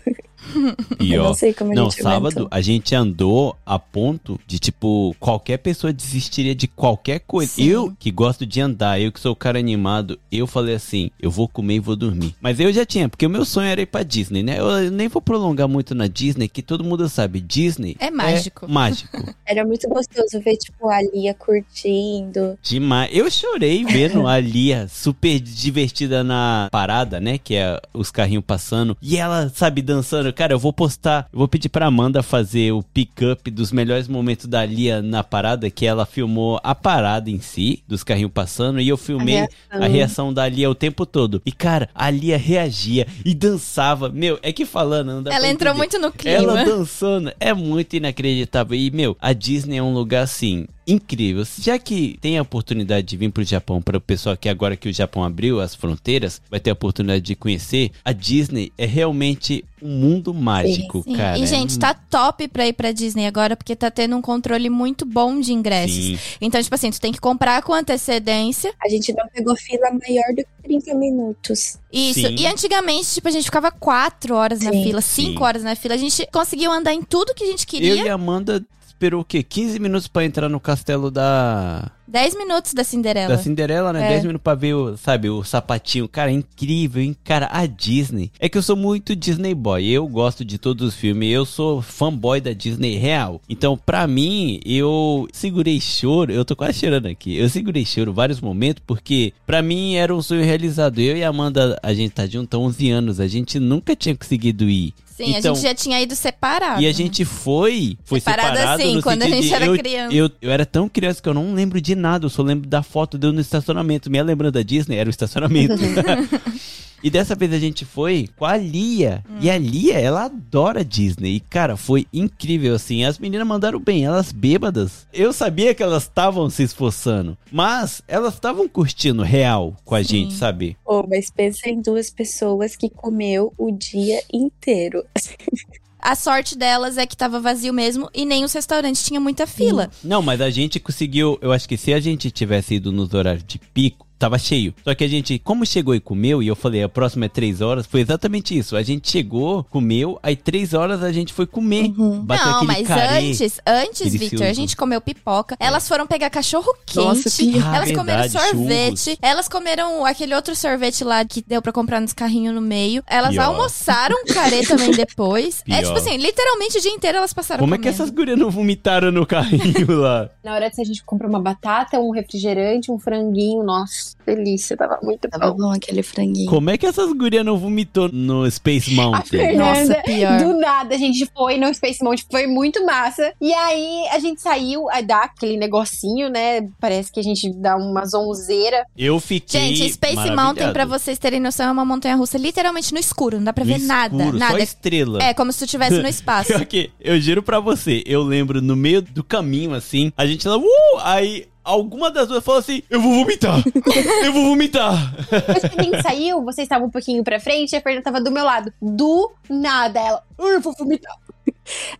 [1.00, 2.48] E Eu ó, não sei como a não, gente sábado aguentou.
[2.52, 7.52] a gente andou a ponto de, tipo, qualquer pessoa desistiria de qualquer coisa.
[7.54, 7.66] Sim.
[7.66, 11.30] Eu, que gosto de andar, eu que sou o cara animado, eu falei assim, eu
[11.32, 12.36] vou comer e vou dormir.
[12.42, 14.60] Mas eu já tinha, porque o meu sonho era ir pra Disney, né?
[14.60, 18.68] Eu, nem vou prolongar muito na Disney, que todo mundo sabe, Disney É mágico.
[18.70, 19.18] mágico.
[19.46, 22.58] Era muito gostoso ver, tipo, a Lia curtindo.
[22.64, 23.10] Demais.
[23.14, 27.38] Eu chorei vendo a Lia super divertida na parada, né?
[27.38, 28.96] Que é os carrinhos passando.
[29.02, 32.84] E ela, sabe, dançando cara, eu vou postar, eu vou pedir pra Amanda fazer o
[32.84, 37.84] pick-up dos melhores momentos da Lia na parada, que ela filmou a parada em si,
[37.88, 41.42] dos carrinhos passando, e eu filmei a reação, a reação da Lia o tempo todo.
[41.46, 44.10] E, cara, a Lia reagia e dançava.
[44.10, 45.78] Meu, é que falando, não dá Ela entrou entender.
[45.78, 46.38] muito no clima.
[46.38, 48.78] Ela dançando é muito inacreditável.
[48.78, 50.66] E, meu, a Disney é um lugar assim.
[50.88, 51.44] Incrível.
[51.60, 54.90] Já que tem a oportunidade de vir pro Japão, para o pessoal que agora que
[54.90, 59.64] o Japão abriu as fronteiras, vai ter a oportunidade de conhecer, a Disney é realmente
[59.82, 61.16] um mundo mágico, Sim.
[61.16, 61.38] cara.
[61.40, 65.06] E, gente, tá top pra ir pra Disney agora, porque tá tendo um controle muito
[65.06, 65.96] bom de ingressos.
[66.20, 66.20] Sim.
[66.40, 68.74] Então, tipo assim, tu tem que comprar com antecedência.
[68.84, 71.80] A gente não pegou fila maior do que 30 minutos.
[71.92, 72.20] Isso.
[72.22, 72.36] Sim.
[72.38, 74.84] E antigamente, tipo, a gente ficava quatro horas na Sim.
[74.84, 75.44] fila, cinco Sim.
[75.44, 75.96] horas na fila.
[75.96, 77.96] A gente conseguiu andar em tudo que a gente Eu queria.
[78.06, 78.64] e a Amanda
[79.02, 79.42] esperou o quê?
[79.42, 83.38] 15 minutos pra entrar no castelo da Dez minutos da Cinderela.
[83.38, 84.06] Da Cinderela, né?
[84.06, 84.10] É.
[84.10, 86.10] 10 minutos pra ver, o, sabe, o sapatinho.
[86.10, 87.16] Cara, é incrível, hein?
[87.24, 88.30] Cara, a Disney.
[88.38, 89.88] É que eu sou muito Disney boy.
[89.88, 91.32] Eu gosto de todos os filmes.
[91.32, 93.42] Eu sou fanboy da Disney real.
[93.48, 96.34] Então, pra mim, eu segurei choro.
[96.34, 97.38] Eu tô quase chorando aqui.
[97.38, 101.00] Eu segurei choro vários momentos porque, pra mim, era um sonho realizado.
[101.00, 103.20] Eu e a Amanda, a gente tá junto há 11 anos.
[103.22, 104.94] A gente nunca tinha conseguido ir.
[105.06, 106.82] Sim, Então, a gente já tinha ido separado.
[106.82, 110.16] e a gente foi, foi Separado separado, assim, quando a gente de era eu, criança.
[110.16, 112.84] Eu, eu era tão criança que eu não lembro de nada, eu só lembro da
[112.84, 114.10] foto deu no estacionamento.
[114.12, 115.76] Minha lembrança da Disney era o estacionamento.
[117.04, 119.24] e dessa vez a gente foi com a Lia.
[119.40, 119.54] E Hum.
[119.54, 121.36] a Lia, ela adora Disney.
[121.36, 123.04] E, cara, foi incrível, assim.
[123.06, 125.08] As meninas mandaram bem, elas bêbadas.
[125.14, 130.34] Eu sabia que elas estavam se esforçando, mas elas estavam curtindo real com a gente,
[130.34, 130.78] sabe?
[130.86, 135.04] Oh, mas pensa em duas pessoas que comeu o dia inteiro.
[136.02, 139.90] A sorte delas é que tava vazio mesmo e nem os restaurantes tinha muita fila.
[140.04, 141.38] Não, mas a gente conseguiu.
[141.42, 144.74] Eu acho que se a gente tivesse ido nos horários de pico, tava cheio.
[144.84, 147.60] Só que a gente, como chegou e comeu, e eu falei, a próxima é três
[147.62, 148.76] horas, foi exatamente isso.
[148.76, 151.90] A gente chegou, comeu, aí três horas a gente foi comer.
[151.90, 153.28] Bateu Não, aquele mas carê.
[153.30, 154.14] antes, antes.
[154.14, 155.56] Vitor, a gente comeu pipoca.
[155.60, 156.98] Elas foram pegar cachorro quente.
[157.06, 157.76] Nossa, pior.
[157.76, 159.00] elas Ah, comeram verdade, sorvete.
[159.04, 159.20] churros.
[159.22, 163.04] Elas comeram aquele outro sorvete lá que deu pra comprar nos carrinhos no meio.
[163.08, 163.46] Elas Pior.
[163.46, 165.64] almoçaram carê também depois.
[165.72, 165.88] É Pior.
[165.96, 167.96] tipo assim, literalmente o dia inteiro elas passaram Como é que comendo.
[168.04, 170.30] essas gurias não vomitaram no carrinho lá?
[170.44, 173.64] Na hora a gente comprou uma batata, um refrigerante, um franguinho.
[173.64, 175.58] Nossa, delícia, tava muito Tava bom.
[175.58, 176.50] bom aquele franguinho.
[176.50, 179.56] Como é que essas gurias não vomitou no Space Mountain?
[179.58, 180.38] Nossa, pior.
[180.40, 183.34] do nada, a gente foi no Space Mountain, foi muito massa.
[183.42, 186.68] E aí a gente saiu, aí dá aquele negocinho, né?
[186.80, 188.86] Parece que a gente dá uma zonzeira.
[188.98, 189.76] Eu fiquei.
[189.76, 190.32] Gente, Space.
[190.32, 193.38] Mountain, pra vocês terem noção, é uma montanha russa literalmente no escuro.
[193.38, 194.16] Não dá pra No ver nada.
[194.16, 194.60] escuro, Só Nada.
[194.64, 195.24] estrela.
[195.24, 196.48] É como se tu estivesse no espaço.
[196.50, 200.48] Pior que, eu juro pra você, eu lembro no meio do caminho, assim, a gente
[200.48, 200.64] lá, uh!
[201.02, 203.64] Aí alguma das duas falou assim: Eu vou vomitar!
[204.26, 205.16] eu vou vomitar!
[205.30, 208.22] Depois que a gente saiu, você estava um pouquinho pra frente e a Fernanda tava
[208.22, 208.72] do meu lado.
[208.82, 210.24] Do nada, ela.
[210.40, 211.16] "Ai, Eu vou vomitar.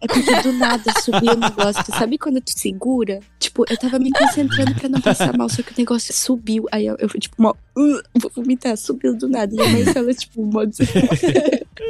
[0.02, 1.84] É porque do nada subiu o negócio.
[1.98, 3.20] Sabe quando tu segura?
[3.40, 6.66] Tipo, eu tava me concentrando pra não passar mal, só que o negócio subiu.
[6.72, 9.54] Aí eu, eu fui tipo, uma, "Uh, vou vomitar, subiu do nada.
[9.56, 10.72] E a Marcela, tipo, modo.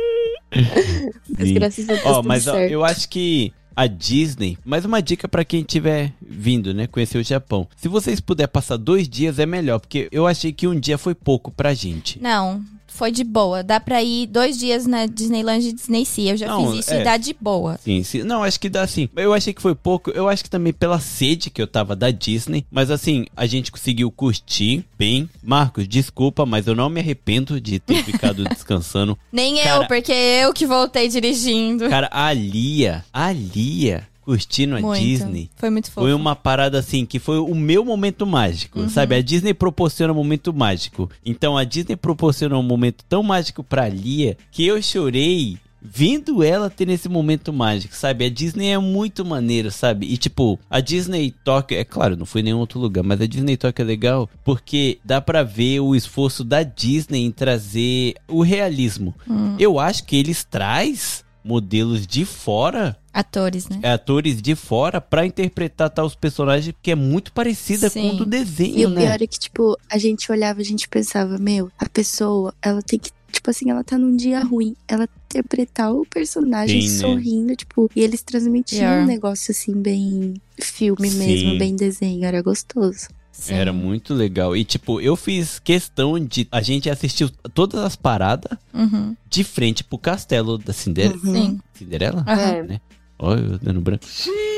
[1.37, 2.05] Mas graças a Deus.
[2.05, 6.73] Ó, mas ó, eu acho que a Disney, mais uma dica pra quem tiver vindo,
[6.73, 7.67] né, conhecer o Japão.
[7.75, 11.15] Se vocês puderem passar dois dias é melhor, porque eu achei que um dia foi
[11.15, 12.21] pouco pra gente.
[12.21, 13.63] Não, foi de boa.
[13.63, 16.33] Dá pra ir dois dias na Disneyland e Disney Sea.
[16.33, 17.01] Eu já Não, fiz isso é.
[17.01, 17.79] e dá de boa.
[17.83, 18.23] Sim, sim.
[18.23, 19.09] Não, acho que dá sim.
[19.15, 20.11] Eu achei que foi pouco.
[20.11, 22.65] Eu acho que também pela sede que eu tava da Disney.
[22.69, 25.29] Mas assim, a gente conseguiu curtir bem.
[25.41, 29.17] Marcos, desculpa, mas eu não me arrependo de ter ficado descansando.
[29.31, 31.89] Nem Cara- eu, porque eu que voltei dirigindo.
[31.89, 35.01] Cara, a Lia, a Lia curtindo a Muito.
[35.01, 35.49] Disney.
[35.55, 36.01] Foi muito fofo.
[36.07, 38.89] Foi uma parada assim, que foi o meu momento mágico, Uhum.
[38.89, 39.15] sabe?
[39.15, 41.09] A Disney proporciona um momento mágico.
[41.25, 46.69] Então a Disney proporciona um momento tão mágico pra Lia que eu chorei vendo ela
[46.69, 48.23] ter esse momento mágico, sabe?
[48.25, 50.05] A Disney é muito maneiro, sabe?
[50.05, 53.25] E tipo, a Disney Tóquio, é claro, não foi em nenhum outro lugar, mas a
[53.25, 58.43] Disney Tóquio é legal porque dá pra ver o esforço da Disney em trazer o
[58.43, 59.15] realismo.
[59.27, 59.55] Hum.
[59.57, 63.79] Eu acho que eles traz modelos de fora Atores, né?
[63.83, 68.25] atores de fora pra interpretar tal os personagens que é muito parecida com o do
[68.25, 69.01] desenho, E o né?
[69.01, 72.97] pior é que, tipo, a gente olhava, a gente pensava, meu, a pessoa, ela tem
[72.99, 73.11] que.
[73.31, 74.75] Tipo assim, ela tá num dia ruim.
[74.87, 76.99] Ela interpretar o personagem Sim, né?
[76.99, 79.03] sorrindo, tipo, e eles transmitiam Pior.
[79.03, 81.17] um negócio assim, bem filme Sim.
[81.17, 83.07] mesmo, bem desenho, era gostoso.
[83.47, 84.55] Era muito legal.
[84.55, 89.15] E tipo, eu fiz questão de a gente assistiu todas as paradas Uhum.
[89.29, 91.17] de frente pro castelo da Cinderela.
[91.19, 91.59] Sim.
[91.73, 92.25] Cinderela?
[92.27, 92.63] Aham.
[92.63, 92.81] Né?
[93.23, 94.03] Olha, eu dando branco.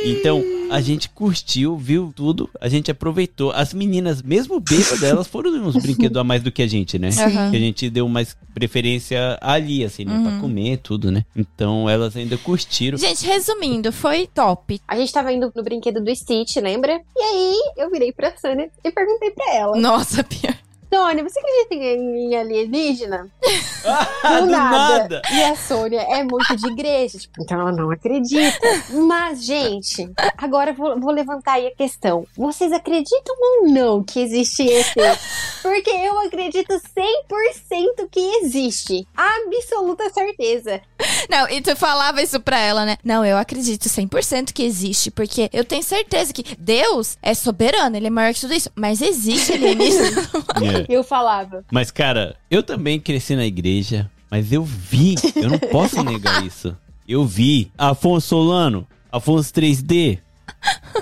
[0.05, 0.41] Então,
[0.71, 3.51] a gente curtiu, viu tudo, a gente aproveitou.
[3.51, 7.11] As meninas, mesmo bêbadas, elas foram nos brinquedos a mais do que a gente, né?
[7.11, 7.29] Sim.
[7.51, 10.17] Que a gente deu mais preferência ali, assim, né?
[10.23, 10.39] Pra Uhum.
[10.41, 11.25] comer tudo, né?
[11.35, 12.97] Então elas ainda curtiram.
[12.97, 14.79] Gente, resumindo, foi top.
[14.87, 17.01] A gente tava indo no brinquedo do Stitch, lembra?
[17.17, 19.77] E aí eu virei pra Sônia e perguntei pra ela.
[19.77, 20.55] Nossa, pior.
[20.93, 23.27] Sônia, você acredita em em alienígena?
[23.83, 24.07] Ah,
[24.39, 24.99] Do do nada.
[24.99, 25.21] nada.
[25.31, 28.59] E a Sônia é muito de igreja, tipo, então ela não acredita.
[28.91, 30.07] Mas, gente,
[30.37, 32.27] agora eu vou, vou levantar aí a questão.
[32.37, 34.93] Vocês acreditam ou não que existe esse?
[35.63, 39.07] Porque eu acredito 100% que existe.
[39.15, 40.81] Absoluta certeza.
[41.29, 42.97] Não, e tu falava isso pra ela, né?
[43.03, 48.07] Não, eu acredito 100% que existe, porque eu tenho certeza que Deus é soberano, ele
[48.07, 50.03] é maior que tudo isso, mas existe alienígena.
[50.63, 50.82] É.
[50.89, 51.63] Eu falava.
[51.71, 56.75] Mas, cara, eu também cresci na igreja, mas eu vi, eu não posso negar isso.
[57.07, 57.71] Eu vi.
[57.77, 60.19] Afonso Solano, Afonso 3D,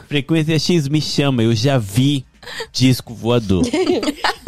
[0.07, 2.25] Frequência X me chama, eu já vi
[2.71, 3.63] disco voador.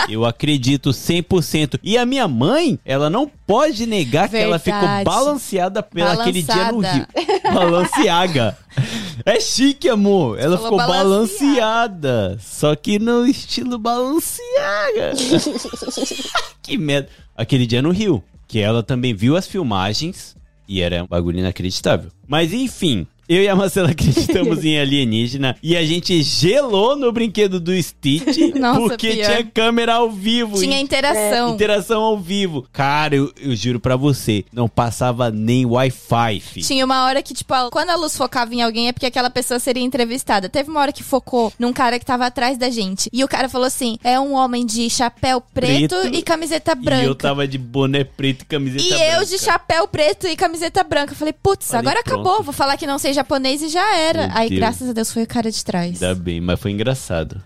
[0.10, 1.80] Eu acredito 100%.
[1.82, 5.06] E a minha mãe, ela não pode negar que ela ficou Verdade.
[5.06, 7.08] balanceada pelaquele dia no Rio.
[7.54, 8.58] Balanceaga.
[9.26, 10.40] É chique, amor.
[10.40, 12.38] Ela Falou ficou balanceada.
[12.42, 15.14] Só que no estilo balanceaga.
[16.62, 17.10] que merda.
[17.36, 18.24] Aquele dia no Rio.
[18.48, 20.36] Que ela também viu as filmagens
[20.68, 22.12] e era um bagulho inacreditável.
[22.28, 23.08] Mas enfim.
[23.34, 28.38] Eu e a Marcela acreditamos em alienígena e a gente gelou no brinquedo do Stitch
[28.56, 29.26] Nossa, porque pior.
[29.26, 30.60] tinha câmera ao vivo.
[30.60, 31.50] Tinha E- interação.
[31.50, 32.66] É, interação ao vivo.
[32.72, 36.40] Cara, eu, eu juro pra você, não passava nem Wi-Fi.
[36.40, 36.62] fi.
[36.62, 39.30] Tinha uma hora que, tipo, a- quando a luz focava em alguém é porque aquela
[39.30, 40.48] pessoa seria entrevistada.
[40.50, 43.10] Teve uma hora que focou num cara que tava atrás da gente.
[43.12, 46.76] E o cara falou assim: é um homem de chapéu preto, Preto e camiseta E
[46.76, 47.04] branca.
[47.06, 49.06] eu tava de boné preto e camiseta E branca.
[49.06, 51.14] eu de chapéu preto e camiseta branca.
[51.14, 52.22] Eu Falei, putz, agora pronto.
[52.22, 52.44] acabou.
[52.44, 54.28] Vou falar que não sei japonês e já era.
[54.28, 54.60] Meu Aí, Deus.
[54.60, 56.02] graças a Deus, foi o cara de trás.
[56.04, 57.42] Ainda bem, mas foi engraçado.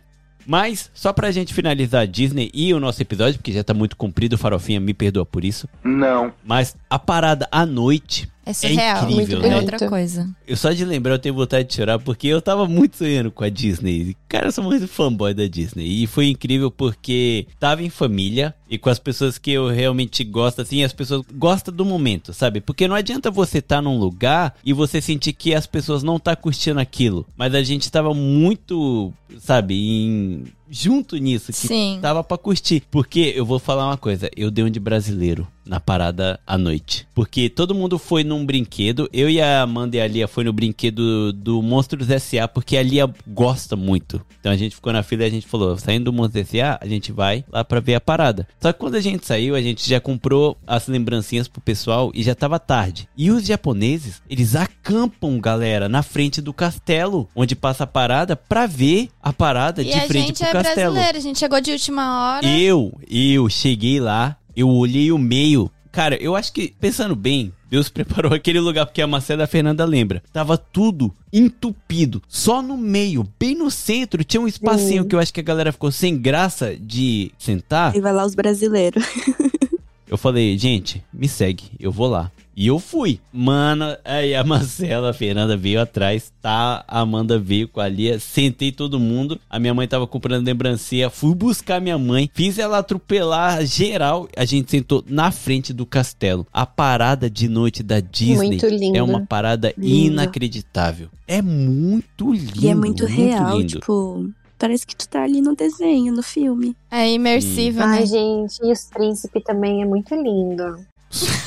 [0.45, 3.97] Mas, só pra gente finalizar a Disney e o nosso episódio, porque já tá muito
[3.97, 5.67] comprido, Farofinha me perdoa por isso.
[5.83, 6.31] Não.
[6.43, 9.09] Mas a parada à noite É surreal.
[9.09, 9.55] incrível, é né?
[9.57, 10.29] outra coisa.
[10.47, 13.43] Eu só de lembrar eu tenho vontade de chorar porque eu tava muito sonhando com
[13.43, 14.15] a Disney.
[14.29, 16.03] Cara, eu sou muito fanboy da Disney.
[16.03, 20.61] E foi incrível porque tava em família e com as pessoas que eu realmente gosto,
[20.61, 22.61] assim, as pessoas gostam do momento, sabe?
[22.61, 26.35] Porque não adianta você estar num lugar e você sentir que as pessoas não tá
[26.35, 27.25] curtindo aquilo.
[27.35, 31.99] Mas a gente tava muito, sabe, em junto nisso que Sim.
[32.01, 32.83] tava pra curtir.
[32.89, 37.07] Porque eu vou falar uma coisa, eu dei um de brasileiro na parada à noite.
[37.13, 40.53] Porque todo mundo foi num brinquedo, eu e a Amanda e a Lia foi no
[40.53, 42.47] brinquedo do Monstros S.A.
[42.47, 44.21] porque a Lia gosta muito.
[44.39, 46.87] Então a gente ficou na fila e a gente falou, saindo do Monstros S.A., a
[46.87, 48.47] gente vai lá pra ver a parada.
[48.61, 52.23] Só que quando a gente saiu, a gente já comprou as lembrancinhas pro pessoal e
[52.23, 53.07] já tava tarde.
[53.17, 58.65] E os japoneses, eles acampam, galera, na frente do castelo, onde passa a parada, pra
[58.65, 60.93] ver a parada E de frente pro é castelo.
[60.93, 62.47] brasileiro, a gente chegou de última hora.
[62.47, 65.71] Eu, eu cheguei lá, eu olhei o meio.
[65.91, 69.47] Cara, eu acho que, pensando bem, Deus preparou aquele lugar, porque a Marcela e a
[69.47, 70.23] Fernanda lembra.
[70.31, 72.21] Tava tudo entupido.
[72.27, 75.09] Só no meio, bem no centro, tinha um espacinho Sim.
[75.09, 77.95] que eu acho que a galera ficou sem graça de sentar.
[77.95, 79.03] E vai lá os brasileiros.
[80.07, 82.31] Eu falei, gente, me segue, eu vou lá.
[82.55, 83.19] E eu fui.
[83.31, 86.83] Mano, aí a Marcela, a Fernanda veio atrás, tá?
[86.87, 89.39] A Amanda veio com a Lia, sentei todo mundo.
[89.47, 94.27] A minha mãe tava comprando lembrancinha, fui buscar minha mãe, fiz ela atropelar geral.
[94.35, 96.47] A gente sentou na frente do castelo.
[96.51, 98.97] A parada de noite da Disney Muito lindo.
[98.97, 100.13] é uma parada Lindo.
[100.13, 101.09] inacreditável.
[101.27, 102.53] É muito lindo.
[102.59, 103.79] e é muito, real, lindo.
[103.79, 106.75] tipo, parece que tu tá ali no desenho, no filme.
[106.91, 107.85] É imersivo, né?
[107.99, 110.79] Ai, gente, e os príncipes também é muito lindo.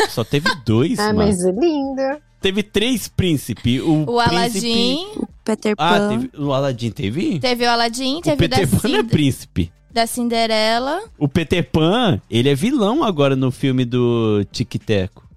[0.09, 1.19] Só teve dois, ah, mano.
[1.19, 2.21] mas é lindo.
[2.41, 3.81] Teve três príncipes.
[3.83, 4.27] O, O príncipe...
[4.33, 5.07] Aladdin,
[5.45, 6.09] Peter Ah, Pan.
[6.09, 6.31] teve...
[6.43, 7.39] o Aladdin teve?
[7.39, 9.73] teve o Aladdin, O teve o da, Peter Pan não é príncipe.
[9.93, 11.03] da Cinderela.
[11.19, 15.29] O Peter Pan, ele é vilão agora no filme do Tic Teco.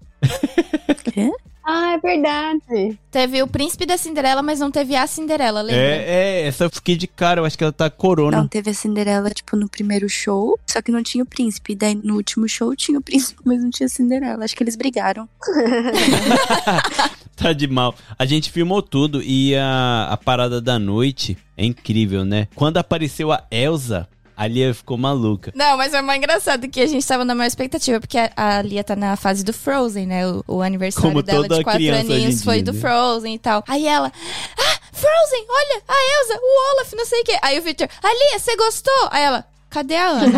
[1.14, 1.30] Quê?
[1.64, 3.00] Ah, é verdade.
[3.10, 5.82] Teve o príncipe da Cinderela, mas não teve a Cinderela, lembra?
[5.82, 8.38] É, é, essa eu fiquei de cara, eu acho que ela tá corona.
[8.38, 11.74] Não, teve a Cinderela, tipo, no primeiro show, só que não tinha o príncipe.
[11.74, 14.44] Daí no último show tinha o príncipe, mas não tinha a Cinderela.
[14.44, 15.28] Acho que eles brigaram.
[17.36, 17.96] tá de mal.
[18.20, 22.48] A gente filmou tudo e a, a parada da noite é incrível, né?
[22.56, 25.52] Quando apareceu a Elsa, a Lia ficou maluca.
[25.56, 28.62] Não, mas foi mais engraçado que a gente tava na maior expectativa, porque a, a
[28.62, 30.28] Lia tá na fase do Frozen, né?
[30.28, 32.80] O, o aniversário Como dela de quatro aninhos foi do né?
[32.80, 33.64] Frozen e tal.
[33.68, 37.38] Aí ela, ah, Frozen, olha, a Elsa, o Olaf, não sei o quê.
[37.42, 39.08] Aí o Victor, a Lia, você gostou?
[39.12, 40.32] Aí ela, cadê a Ana?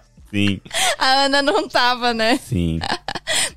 [0.30, 0.60] Sim,
[0.98, 2.38] a Ana não tava, né?
[2.38, 2.78] sim.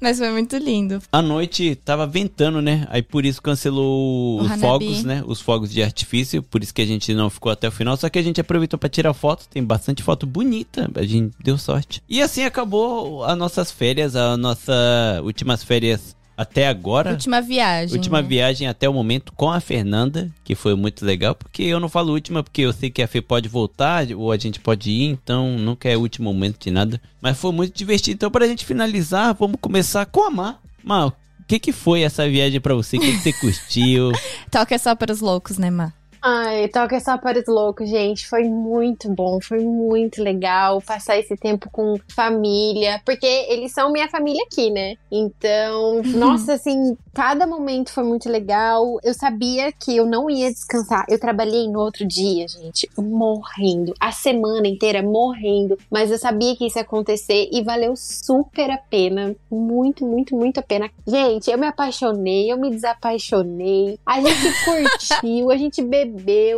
[0.02, 1.02] Mas foi muito lindo.
[1.12, 2.88] À noite tava ventando, né?
[2.90, 4.62] Aí por isso cancelou O os Hanabi.
[4.62, 5.24] fogos, né?
[5.26, 6.42] Os fogos de artifício.
[6.42, 7.98] Por isso que a gente não ficou até o final.
[7.98, 9.46] Só que a gente aproveitou pra tirar foto.
[9.50, 10.90] Tem bastante foto bonita.
[10.96, 12.02] A gente deu sorte.
[12.08, 14.74] E assim acabou as nossas férias, a nossa
[15.24, 17.12] últimas férias até agora.
[17.12, 17.98] Última viagem.
[17.98, 18.28] Última né?
[18.30, 22.14] viagem até o momento com a Fernanda, que foi muito legal, porque eu não falo
[22.14, 25.58] última, porque eu sei que a Fê pode voltar, ou a gente pode ir, então
[25.58, 27.02] nunca é o último momento de nada.
[27.22, 28.16] Mas foi muito divertido.
[28.16, 30.62] Então, pra gente finalizar, vamos começar com a Mar.
[30.82, 31.14] Mar, o
[31.46, 32.96] que, que foi essa viagem pra você?
[32.96, 34.12] O que, que você curtiu?
[34.50, 35.92] Toca é só para os loucos, né, Má?
[36.22, 38.28] Ai, toca só para os loucos, gente.
[38.28, 44.10] Foi muito bom, foi muito legal passar esse tempo com família, porque eles são minha
[44.10, 44.96] família aqui, né?
[45.12, 49.00] Então, nossa, assim, cada momento foi muito legal.
[49.04, 51.06] Eu sabia que eu não ia descansar.
[51.08, 56.66] Eu trabalhei no outro dia, gente, morrendo, a semana inteira morrendo, mas eu sabia que
[56.68, 60.90] isso ia acontecer e valeu super a pena, muito, muito, muito a pena.
[61.08, 63.98] Gente, eu me apaixonei, eu me desapaixonei.
[64.06, 66.09] A gente curtiu, a gente bebeu,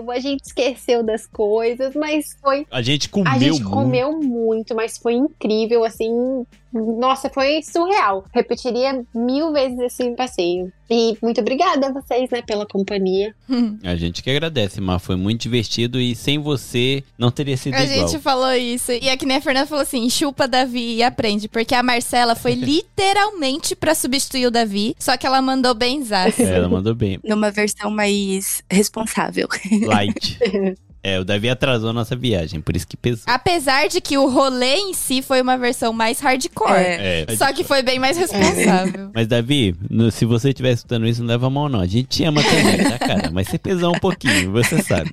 [0.10, 3.70] a gente esqueceu das coisas, mas foi A gente comeu a gente muito.
[3.70, 6.46] comeu muito, mas foi incrível, assim.
[6.74, 8.26] Nossa, foi surreal.
[8.34, 10.72] Repetiria mil vezes esse passeio.
[10.90, 13.34] E muito obrigada a vocês, né, pela companhia.
[13.84, 15.00] A gente que agradece, Mar.
[15.00, 18.08] Foi muito divertido e sem você não teria sido A igual.
[18.10, 18.92] gente falou isso.
[18.92, 21.48] E é que nem a Fernanda falou assim: chupa Davi e aprende.
[21.48, 24.96] Porque a Marcela foi literalmente pra substituir o Davi.
[25.00, 26.42] Só que ela mandou benzaço.
[26.42, 27.20] É, ela mandou bem.
[27.24, 29.48] Numa versão mais responsável.
[29.86, 30.38] Light.
[31.04, 33.24] É, o Davi atrasou a nossa viagem, por isso que pesou.
[33.26, 36.72] Apesar de que o rolê em si foi uma versão mais hardcore.
[36.74, 37.26] É.
[37.28, 37.36] É.
[37.36, 39.10] Só que foi bem mais responsável.
[39.14, 41.80] Mas, Davi, no- se você estiver escutando isso, não leva a mão, não.
[41.80, 43.32] A gente te ama também, tá, cara?
[43.32, 45.10] Mas você pesou um pouquinho, você sabe.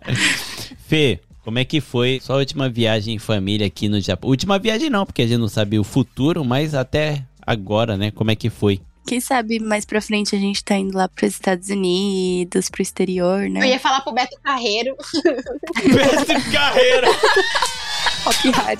[0.88, 4.30] Fê, como é que foi sua última viagem em família aqui no Japão?
[4.30, 8.10] Última viagem não, porque a gente não sabe o futuro, mas até agora, né?
[8.10, 8.80] Como é que foi?
[9.06, 13.44] Quem sabe mais pra frente a gente tá indo lá pros Estados Unidos, pro exterior,
[13.44, 13.68] Eu né?
[13.68, 14.96] ia falar pro Beto Carreiro.
[15.24, 17.08] Beto Carreiro!
[18.24, 18.78] Hop Harry.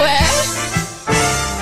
[0.00, 1.59] Ué?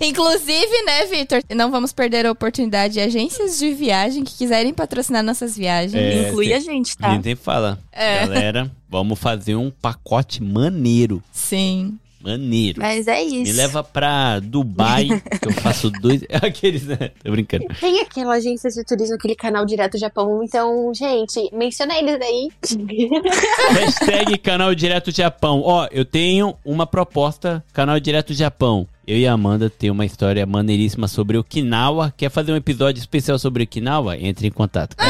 [0.00, 1.42] Inclusive, né, Vitor?
[1.54, 5.94] Não vamos perder a oportunidade de agências de viagem que quiserem patrocinar nossas viagens.
[5.94, 7.10] É, Inclui tem- a gente, A tá?
[7.14, 8.20] gente sempre fala, É.
[8.20, 11.22] galera, vamos fazer um pacote maneiro.
[11.32, 11.98] Sim.
[12.24, 12.80] Maneiro.
[12.80, 13.42] Mas é isso.
[13.42, 15.08] Me leva pra Dubai,
[15.40, 16.22] que eu faço dois.
[16.40, 17.10] Aqueles, né?
[17.20, 17.64] Tô brincando.
[17.80, 20.40] Tem aquela agência de turismo, aquele canal direto do Japão.
[20.44, 22.48] Então, gente, menciona eles aí.
[23.74, 25.62] Hashtag canal Direto Japão.
[25.64, 28.86] Ó, eu tenho uma proposta, canal Direto Japão.
[29.06, 32.14] Eu e a Amanda tem uma história maneiríssima sobre Okinawa.
[32.16, 34.16] Quer fazer um episódio especial sobre Okinawa?
[34.16, 34.96] Entre em contato.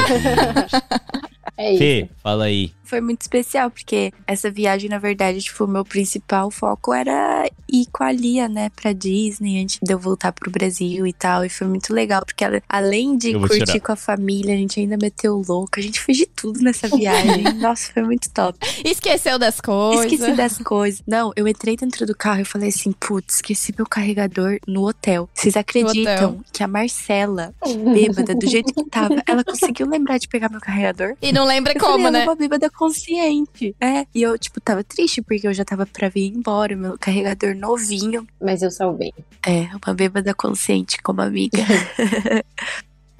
[1.54, 1.78] É isso.
[1.78, 2.72] Fê, fala aí.
[2.92, 7.86] Foi muito especial, porque essa viagem, na verdade, tipo, o meu principal foco era ir
[7.90, 11.42] com a Lia, né, pra Disney, antes de eu voltar pro Brasil e tal.
[11.42, 13.80] E foi muito legal, porque ela- além de Eu curtir tirar.
[13.80, 15.78] com a família, a gente ainda meteu louco.
[15.78, 17.44] A gente fez de tudo nessa viagem.
[17.62, 18.58] Nossa, foi muito top.
[18.84, 20.12] Esqueceu das coisas.
[20.12, 21.02] Esqueci das coisas.
[21.06, 25.30] Não, eu entrei dentro do carro e falei assim, putz, esqueci meu carregador no hotel.
[25.32, 26.40] Vocês acreditam hotel.
[26.52, 27.54] que a Marcela,
[27.94, 31.14] bêbada, do jeito que tava, ela conseguiu lembrar de pegar meu carregador?
[31.22, 32.24] E não lembra Eu como, falei, ela né?
[32.24, 33.74] uma bêbada consciente.
[33.80, 34.04] É.
[34.14, 36.74] E eu, tipo, tava triste porque eu já tava pra vir embora.
[36.76, 38.26] Meu carregador novinho.
[38.40, 39.12] Mas eu salvei.
[39.46, 41.58] É, uma bêbada consciente como amiga.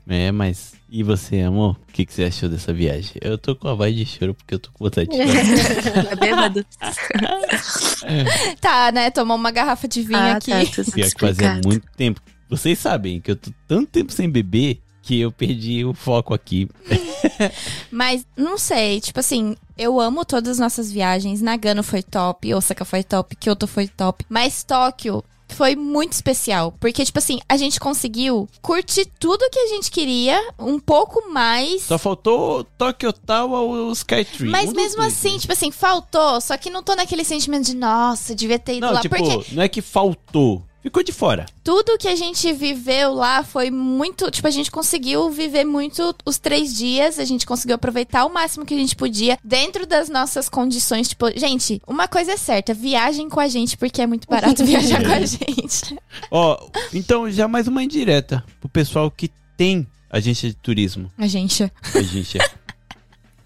[0.08, 0.72] É, mas.
[0.90, 1.76] E você, amor?
[1.88, 3.12] O que, que você achou dessa viagem?
[3.20, 6.04] Eu tô com a voz de choro porque eu tô com vontade de chorar.
[6.08, 6.66] Tá bêbado?
[8.60, 9.10] Tá, né?
[9.12, 10.50] Tomou uma garrafa de vinho Ah, aqui.
[10.50, 12.20] tá, Pior que fazia muito tempo.
[12.50, 16.68] Vocês sabem que eu tô tanto tempo sem beber que eu perdi o foco aqui.
[17.90, 21.42] Mas não sei, tipo assim, eu amo todas as nossas viagens.
[21.42, 24.24] Nagano foi top, Osaka foi top, Kyoto foi top.
[24.28, 26.72] Mas Tóquio foi muito especial.
[26.80, 31.82] Porque, tipo assim, a gente conseguiu curtir tudo que a gente queria, um pouco mais.
[31.82, 34.48] Só faltou Tokyo Tower ou Skytree.
[34.48, 35.38] Mas Um mesmo dois, assim, né?
[35.40, 36.40] tipo assim, faltou.
[36.40, 39.00] Só que não tô naquele sentimento de, nossa, devia ter ido Não, lá.
[39.00, 40.62] tipo, Porque não é que faltou.
[40.82, 41.46] Ficou de fora.
[41.62, 44.28] tudo que a gente viveu lá foi muito.
[44.30, 47.20] Tipo, a gente conseguiu viver muito os três dias.
[47.20, 51.08] A gente conseguiu aproveitar o máximo que a gente podia dentro das nossas condições.
[51.08, 55.04] Tipo, gente, uma coisa é certa: viagem com a gente, porque é muito barato viajar
[55.04, 55.96] com a gente.
[56.30, 61.10] Ó, então já mais uma indireta pro pessoal que tem agência de turismo.
[61.16, 61.70] A gente.
[61.94, 62.50] A gente é.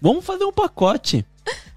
[0.01, 1.23] Vamos fazer um pacote.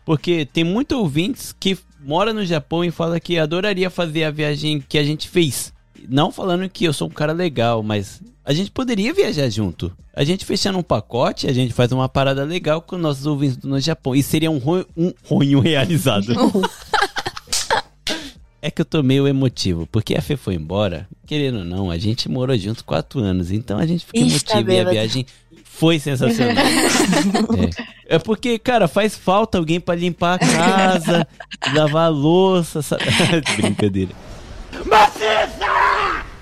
[0.05, 4.83] Porque tem muitos ouvintes que mora no Japão e fala que adoraria fazer a viagem
[4.87, 5.73] que a gente fez.
[6.09, 9.93] não falando que eu sou um cara legal, mas a gente poderia viajar junto.
[10.15, 13.79] A gente fechando um pacote, a gente faz uma parada legal com nossos ouvintes no
[13.79, 14.15] Japão.
[14.15, 16.35] E seria um, ro um realizado.
[18.63, 21.97] É que eu tô meio emotivo, porque a Fê foi embora, querendo ou não, a
[21.97, 25.27] gente morou junto quatro anos, então a gente fica Ixi, tá emotivo e a viagem
[25.81, 26.63] foi sensacional.
[28.07, 28.17] é.
[28.17, 31.27] É porque, cara, faz falta alguém pra limpar a casa,
[31.75, 33.05] lavar a louça, sabe?
[33.57, 34.11] Brincadeira.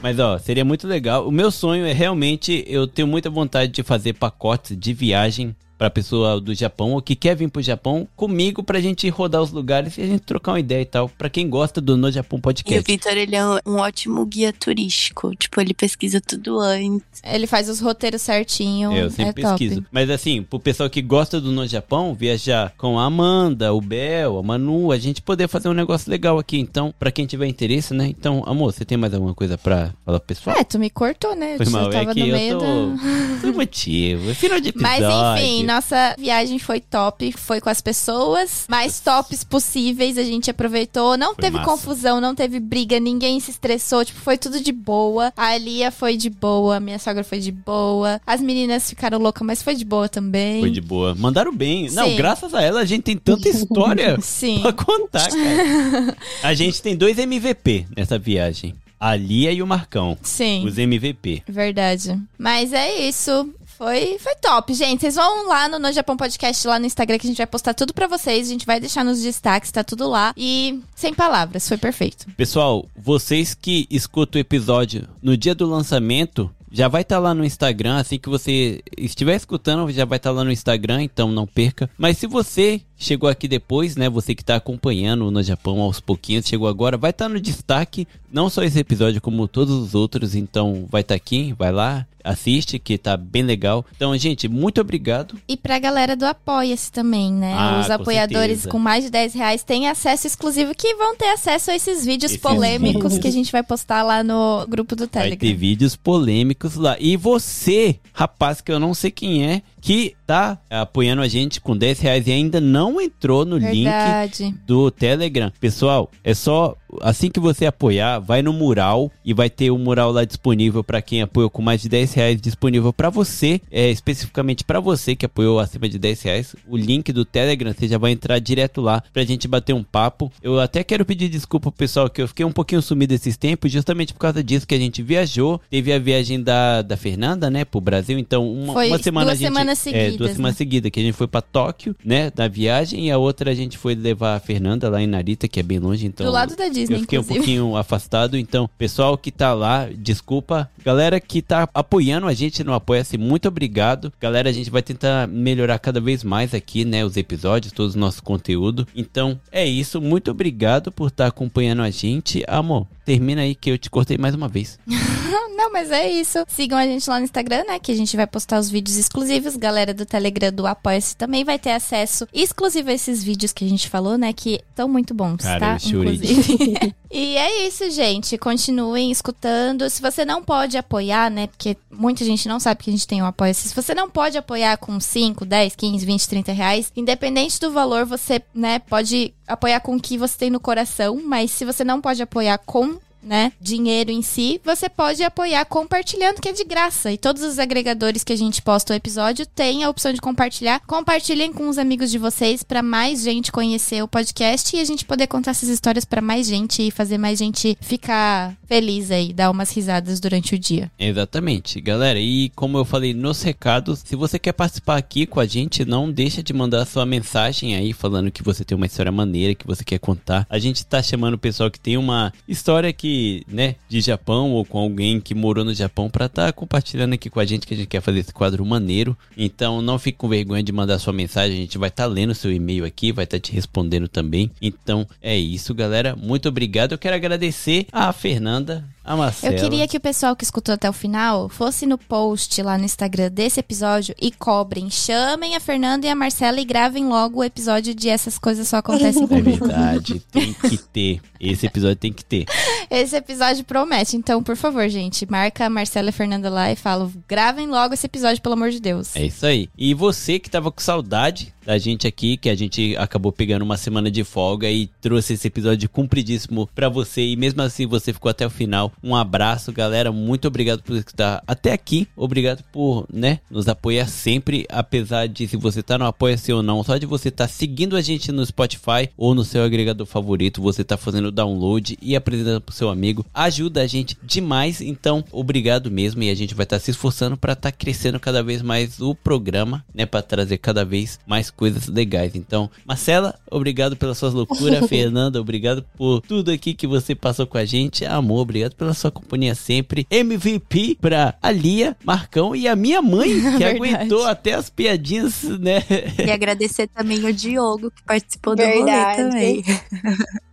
[0.02, 1.28] Mas ó, seria muito legal.
[1.28, 5.88] O meu sonho é realmente, eu tenho muita vontade de fazer pacotes de viagem pra
[5.88, 9.96] pessoa do Japão ou que quer vir pro Japão comigo pra gente rodar os lugares
[9.96, 11.08] e a gente trocar uma ideia e tal.
[11.08, 12.90] Pra quem gosta do No Japão E o Podcast.
[12.90, 15.34] Vitor, ele é um- ótimo guia turístico.
[15.36, 17.22] Tipo, ele pesquisa tudo antes.
[17.24, 18.92] Ele faz os roteiros certinho.
[18.92, 19.58] Eu é sempre top.
[19.58, 19.84] pesquiso.
[19.92, 24.38] Mas assim, pro pessoal que gosta do No Japão, viajar com a Amanda, o Bel,
[24.38, 26.58] a Manu, a gente poder fazer um negócio legal aqui.
[26.58, 28.08] Então, pra quem tiver interesse, né?
[28.08, 30.56] Então, amor, você tem mais alguma coisa pra falar pro pessoal?
[30.56, 31.56] É, tu me cortou, né?
[31.56, 32.64] Foi eu mal, tava é que no eu meio tô...
[32.64, 33.38] da...
[33.42, 34.34] tô emotivo.
[34.34, 35.42] Final de Mas episódio.
[35.44, 41.16] enfim, nossa viagem foi top, foi com as pessoas mais tops possíveis, a gente aproveitou,
[41.16, 41.70] não Foi teve massa.
[41.70, 45.32] confusão, não teve briga, ninguém se estressou, tipo, foi tudo de boa.
[45.36, 49.62] A Lia foi de boa, minha sogra foi de boa, as meninas ficaram loucas, mas
[49.62, 50.60] foi de boa também.
[50.60, 51.14] Foi de boa.
[51.14, 51.90] Mandaram bem.
[51.90, 52.16] Não, Sim.
[52.16, 54.60] graças a ela a gente tem tanta história Sim.
[54.62, 56.16] pra contar, cara.
[56.42, 58.74] A gente tem dois MVP nessa viagem.
[58.98, 60.16] A Lia e o Marcão.
[60.22, 60.66] Sim.
[60.66, 61.42] Os MVP.
[61.46, 62.18] Verdade.
[62.36, 63.48] Mas é isso.
[63.78, 65.02] Foi, foi top, gente.
[65.02, 67.74] Vocês vão lá no No Japão Podcast, lá no Instagram, que a gente vai postar
[67.74, 68.48] tudo pra vocês.
[68.48, 70.34] A gente vai deixar nos destaques, tá tudo lá.
[70.36, 72.26] E sem palavras, foi perfeito.
[72.36, 77.44] Pessoal, vocês que escutam o episódio no dia do lançamento, já vai estar lá no
[77.44, 77.98] Instagram.
[77.98, 81.88] Assim que você estiver escutando, já vai estar lá no Instagram, então não perca.
[81.96, 84.10] Mas se você chegou aqui depois, né?
[84.10, 88.08] Você que tá acompanhando no Japão aos pouquinhos, chegou agora, vai estar no destaque.
[88.30, 90.34] Não só esse episódio, como todos os outros.
[90.34, 93.84] Então vai estar aqui, vai lá, assiste, que tá bem legal.
[93.96, 95.36] Então, gente, muito obrigado.
[95.48, 97.54] E pra galera do Apoia-se também, né?
[97.56, 98.68] Ah, Os com apoiadores certeza.
[98.70, 102.32] com mais de 10 reais têm acesso exclusivo, que vão ter acesso a esses vídeos
[102.32, 103.18] Esses polêmicos vídeos.
[103.18, 105.38] que a gente vai postar lá no grupo do Vai Telegram.
[105.38, 106.96] ter vídeos polêmicos lá.
[107.00, 111.76] E você, rapaz, que eu não sei quem é, que tá apoiando a gente com
[111.76, 114.44] 10 reais e ainda não entrou no Verdade.
[114.44, 115.50] link do Telegram.
[115.58, 120.10] Pessoal, é só assim que você apoiar, vai no mural e vai ter o mural
[120.10, 124.64] lá disponível para quem apoiou com mais de 10 reais disponível para você, é, especificamente
[124.64, 126.56] para você que apoiou acima de 10 reais.
[126.66, 130.32] O link do Telegram, você já vai entrar direto lá pra gente bater um papo.
[130.42, 133.70] Eu até quero pedir desculpa pro pessoal que eu fiquei um pouquinho sumido esses tempos,
[133.70, 135.60] justamente por causa disso que a gente viajou.
[135.70, 138.18] Teve a viagem da, da Fernanda, né, pro Brasil.
[138.18, 139.48] Então, uma, Foi uma semana duas a gente.
[139.48, 140.36] semanas é, seguidas, duas né?
[140.36, 143.54] semanas seguidas, que a gente foi pra Tóquio, né, na viagem, e a outra a
[143.54, 146.26] gente foi levar a Fernanda lá em Narita, que é bem longe, então.
[146.26, 147.38] Do lado da Disney, Eu fiquei um inclusive.
[147.46, 150.70] pouquinho afastado, então, pessoal que tá lá, desculpa.
[150.84, 154.12] Galera que tá apoiando a gente no Apoia-se, muito obrigado.
[154.20, 157.98] Galera, a gente vai tentar melhorar cada vez mais aqui, né, os episódios, todo o
[157.98, 158.86] nosso conteúdo.
[158.94, 160.00] Então, é isso.
[160.00, 162.42] Muito obrigado por estar acompanhando a gente.
[162.46, 164.78] Amor, termina aí que eu te cortei mais uma vez.
[165.56, 166.44] Não, mas é isso.
[166.46, 167.78] Sigam a gente lá no Instagram, né?
[167.78, 169.56] Que a gente vai postar os vídeos exclusivos.
[169.56, 173.68] Galera do Telegram do Apoia-se também vai ter acesso exclusivo a esses vídeos que a
[173.68, 174.32] gente falou, né?
[174.32, 175.78] Que estão muito bons, Cara, tá?
[175.84, 176.94] Inclusive.
[177.10, 178.36] e é isso, gente.
[178.36, 179.88] Continuem escutando.
[179.88, 181.46] Se você não pode apoiar, né?
[181.46, 183.68] Porque muita gente não sabe que a gente tem um Apoia-se.
[183.68, 188.04] Se você não pode apoiar com 5, 10, 15, 20, 30 reais, independente do valor,
[188.04, 191.20] você, né, pode apoiar com o que você tem no coração.
[191.24, 192.98] Mas se você não pode apoiar com
[193.28, 197.12] né, dinheiro em si, você pode apoiar compartilhando, que é de graça.
[197.12, 200.80] E todos os agregadores que a gente posta o episódio têm a opção de compartilhar.
[200.86, 205.04] Compartilhem com os amigos de vocês para mais gente conhecer o podcast e a gente
[205.04, 209.50] poder contar essas histórias para mais gente e fazer mais gente ficar feliz aí, dar
[209.50, 210.90] umas risadas durante o dia.
[210.98, 212.18] Exatamente, galera.
[212.18, 216.10] E como eu falei nos recados, se você quer participar aqui com a gente, não
[216.10, 219.84] deixa de mandar sua mensagem aí falando que você tem uma história maneira que você
[219.84, 220.46] quer contar.
[220.48, 224.64] A gente tá chamando o pessoal que tem uma história que, né, de Japão ou
[224.64, 227.76] com alguém que morou no Japão pra tá compartilhando aqui com a gente que a
[227.76, 229.16] gente quer fazer esse quadro maneiro.
[229.36, 232.52] Então não fique com vergonha de mandar sua mensagem, a gente vai estar lendo seu
[232.52, 234.50] e-mail aqui, vai estar te respondendo também.
[234.60, 236.16] Então é isso, galera.
[236.16, 236.92] Muito obrigado.
[236.92, 239.54] Eu quero agradecer a Fernanda, a Marcela.
[239.54, 242.84] Eu queria que o pessoal que escutou até o final fosse no post lá no
[242.84, 244.90] Instagram desse episódio e cobrem.
[244.90, 248.76] Chamem a Fernanda e a Marcela e gravem logo o episódio de Essas Coisas Só
[248.76, 249.66] Acontecem É Comigo.
[249.66, 251.20] verdade, tem que ter.
[251.40, 252.44] Esse episódio tem que ter.
[252.90, 254.16] Esse episódio promete.
[254.16, 257.94] Então, por favor, gente, marca a Marcela e a Fernanda lá e fala: gravem logo
[257.94, 259.16] esse episódio, pelo amor de Deus.
[259.16, 259.68] É isso aí.
[259.78, 263.76] E você que tava com saudade da gente aqui, que a gente acabou pegando uma
[263.76, 268.30] semana de folga e trouxe esse episódio cumpridíssimo pra você e mesmo assim você ficou
[268.30, 268.90] até o final.
[269.04, 270.10] Um abraço, galera.
[270.10, 272.08] Muito obrigado por estar até aqui.
[272.16, 276.82] Obrigado por, né, nos apoiar sempre, apesar de se você tá no apoia-se ou não,
[276.82, 280.62] só de você estar tá seguindo a gente no Spotify ou no seu agregador favorito,
[280.62, 284.80] você tá fazendo download e apresentando pro seu amigo, ajuda a gente demais.
[284.80, 288.18] Então, obrigado mesmo e a gente vai estar tá se esforçando para estar tá crescendo
[288.18, 292.36] cada vez mais o programa, né, para trazer cada vez mais coisas legais.
[292.36, 297.58] Então, Marcela, obrigado pelas suas loucuras, Fernanda, obrigado por tudo aqui que você passou com
[297.58, 298.06] a gente.
[298.06, 300.06] Amor, obrigado pela sua companhia sempre.
[300.08, 303.28] MVP pra Alia, Marcão e a minha mãe,
[303.58, 305.82] que aguentou até as piadinhas, né?
[306.28, 309.22] E agradecer também o Diogo, que participou Verdade.
[309.22, 309.64] do rolê também.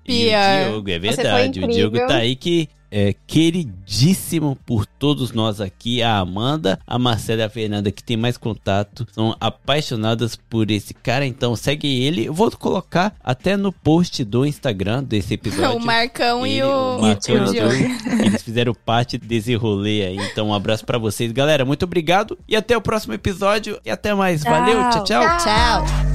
[0.08, 1.64] E o Diogo, é verdade.
[1.64, 6.02] O Diogo tá aí que é queridíssimo por todos nós aqui.
[6.02, 10.94] A Amanda, a Marcela e a Fernanda, que tem mais contato, são apaixonadas por esse
[10.94, 11.26] cara.
[11.26, 12.26] Então segue ele.
[12.26, 15.78] Eu vou colocar até no post do Instagram desse episódio.
[15.78, 17.74] o Marcão Ele, e o, Marcão e o o Diogo.
[18.26, 20.18] Eles fizeram parte desse rolê aí.
[20.18, 21.66] Então um abraço pra vocês, galera.
[21.66, 23.80] Muito obrigado e até o próximo episódio.
[23.86, 24.44] E até mais.
[24.44, 25.38] Valeu, tchau, tchau.
[25.38, 26.15] Tchau.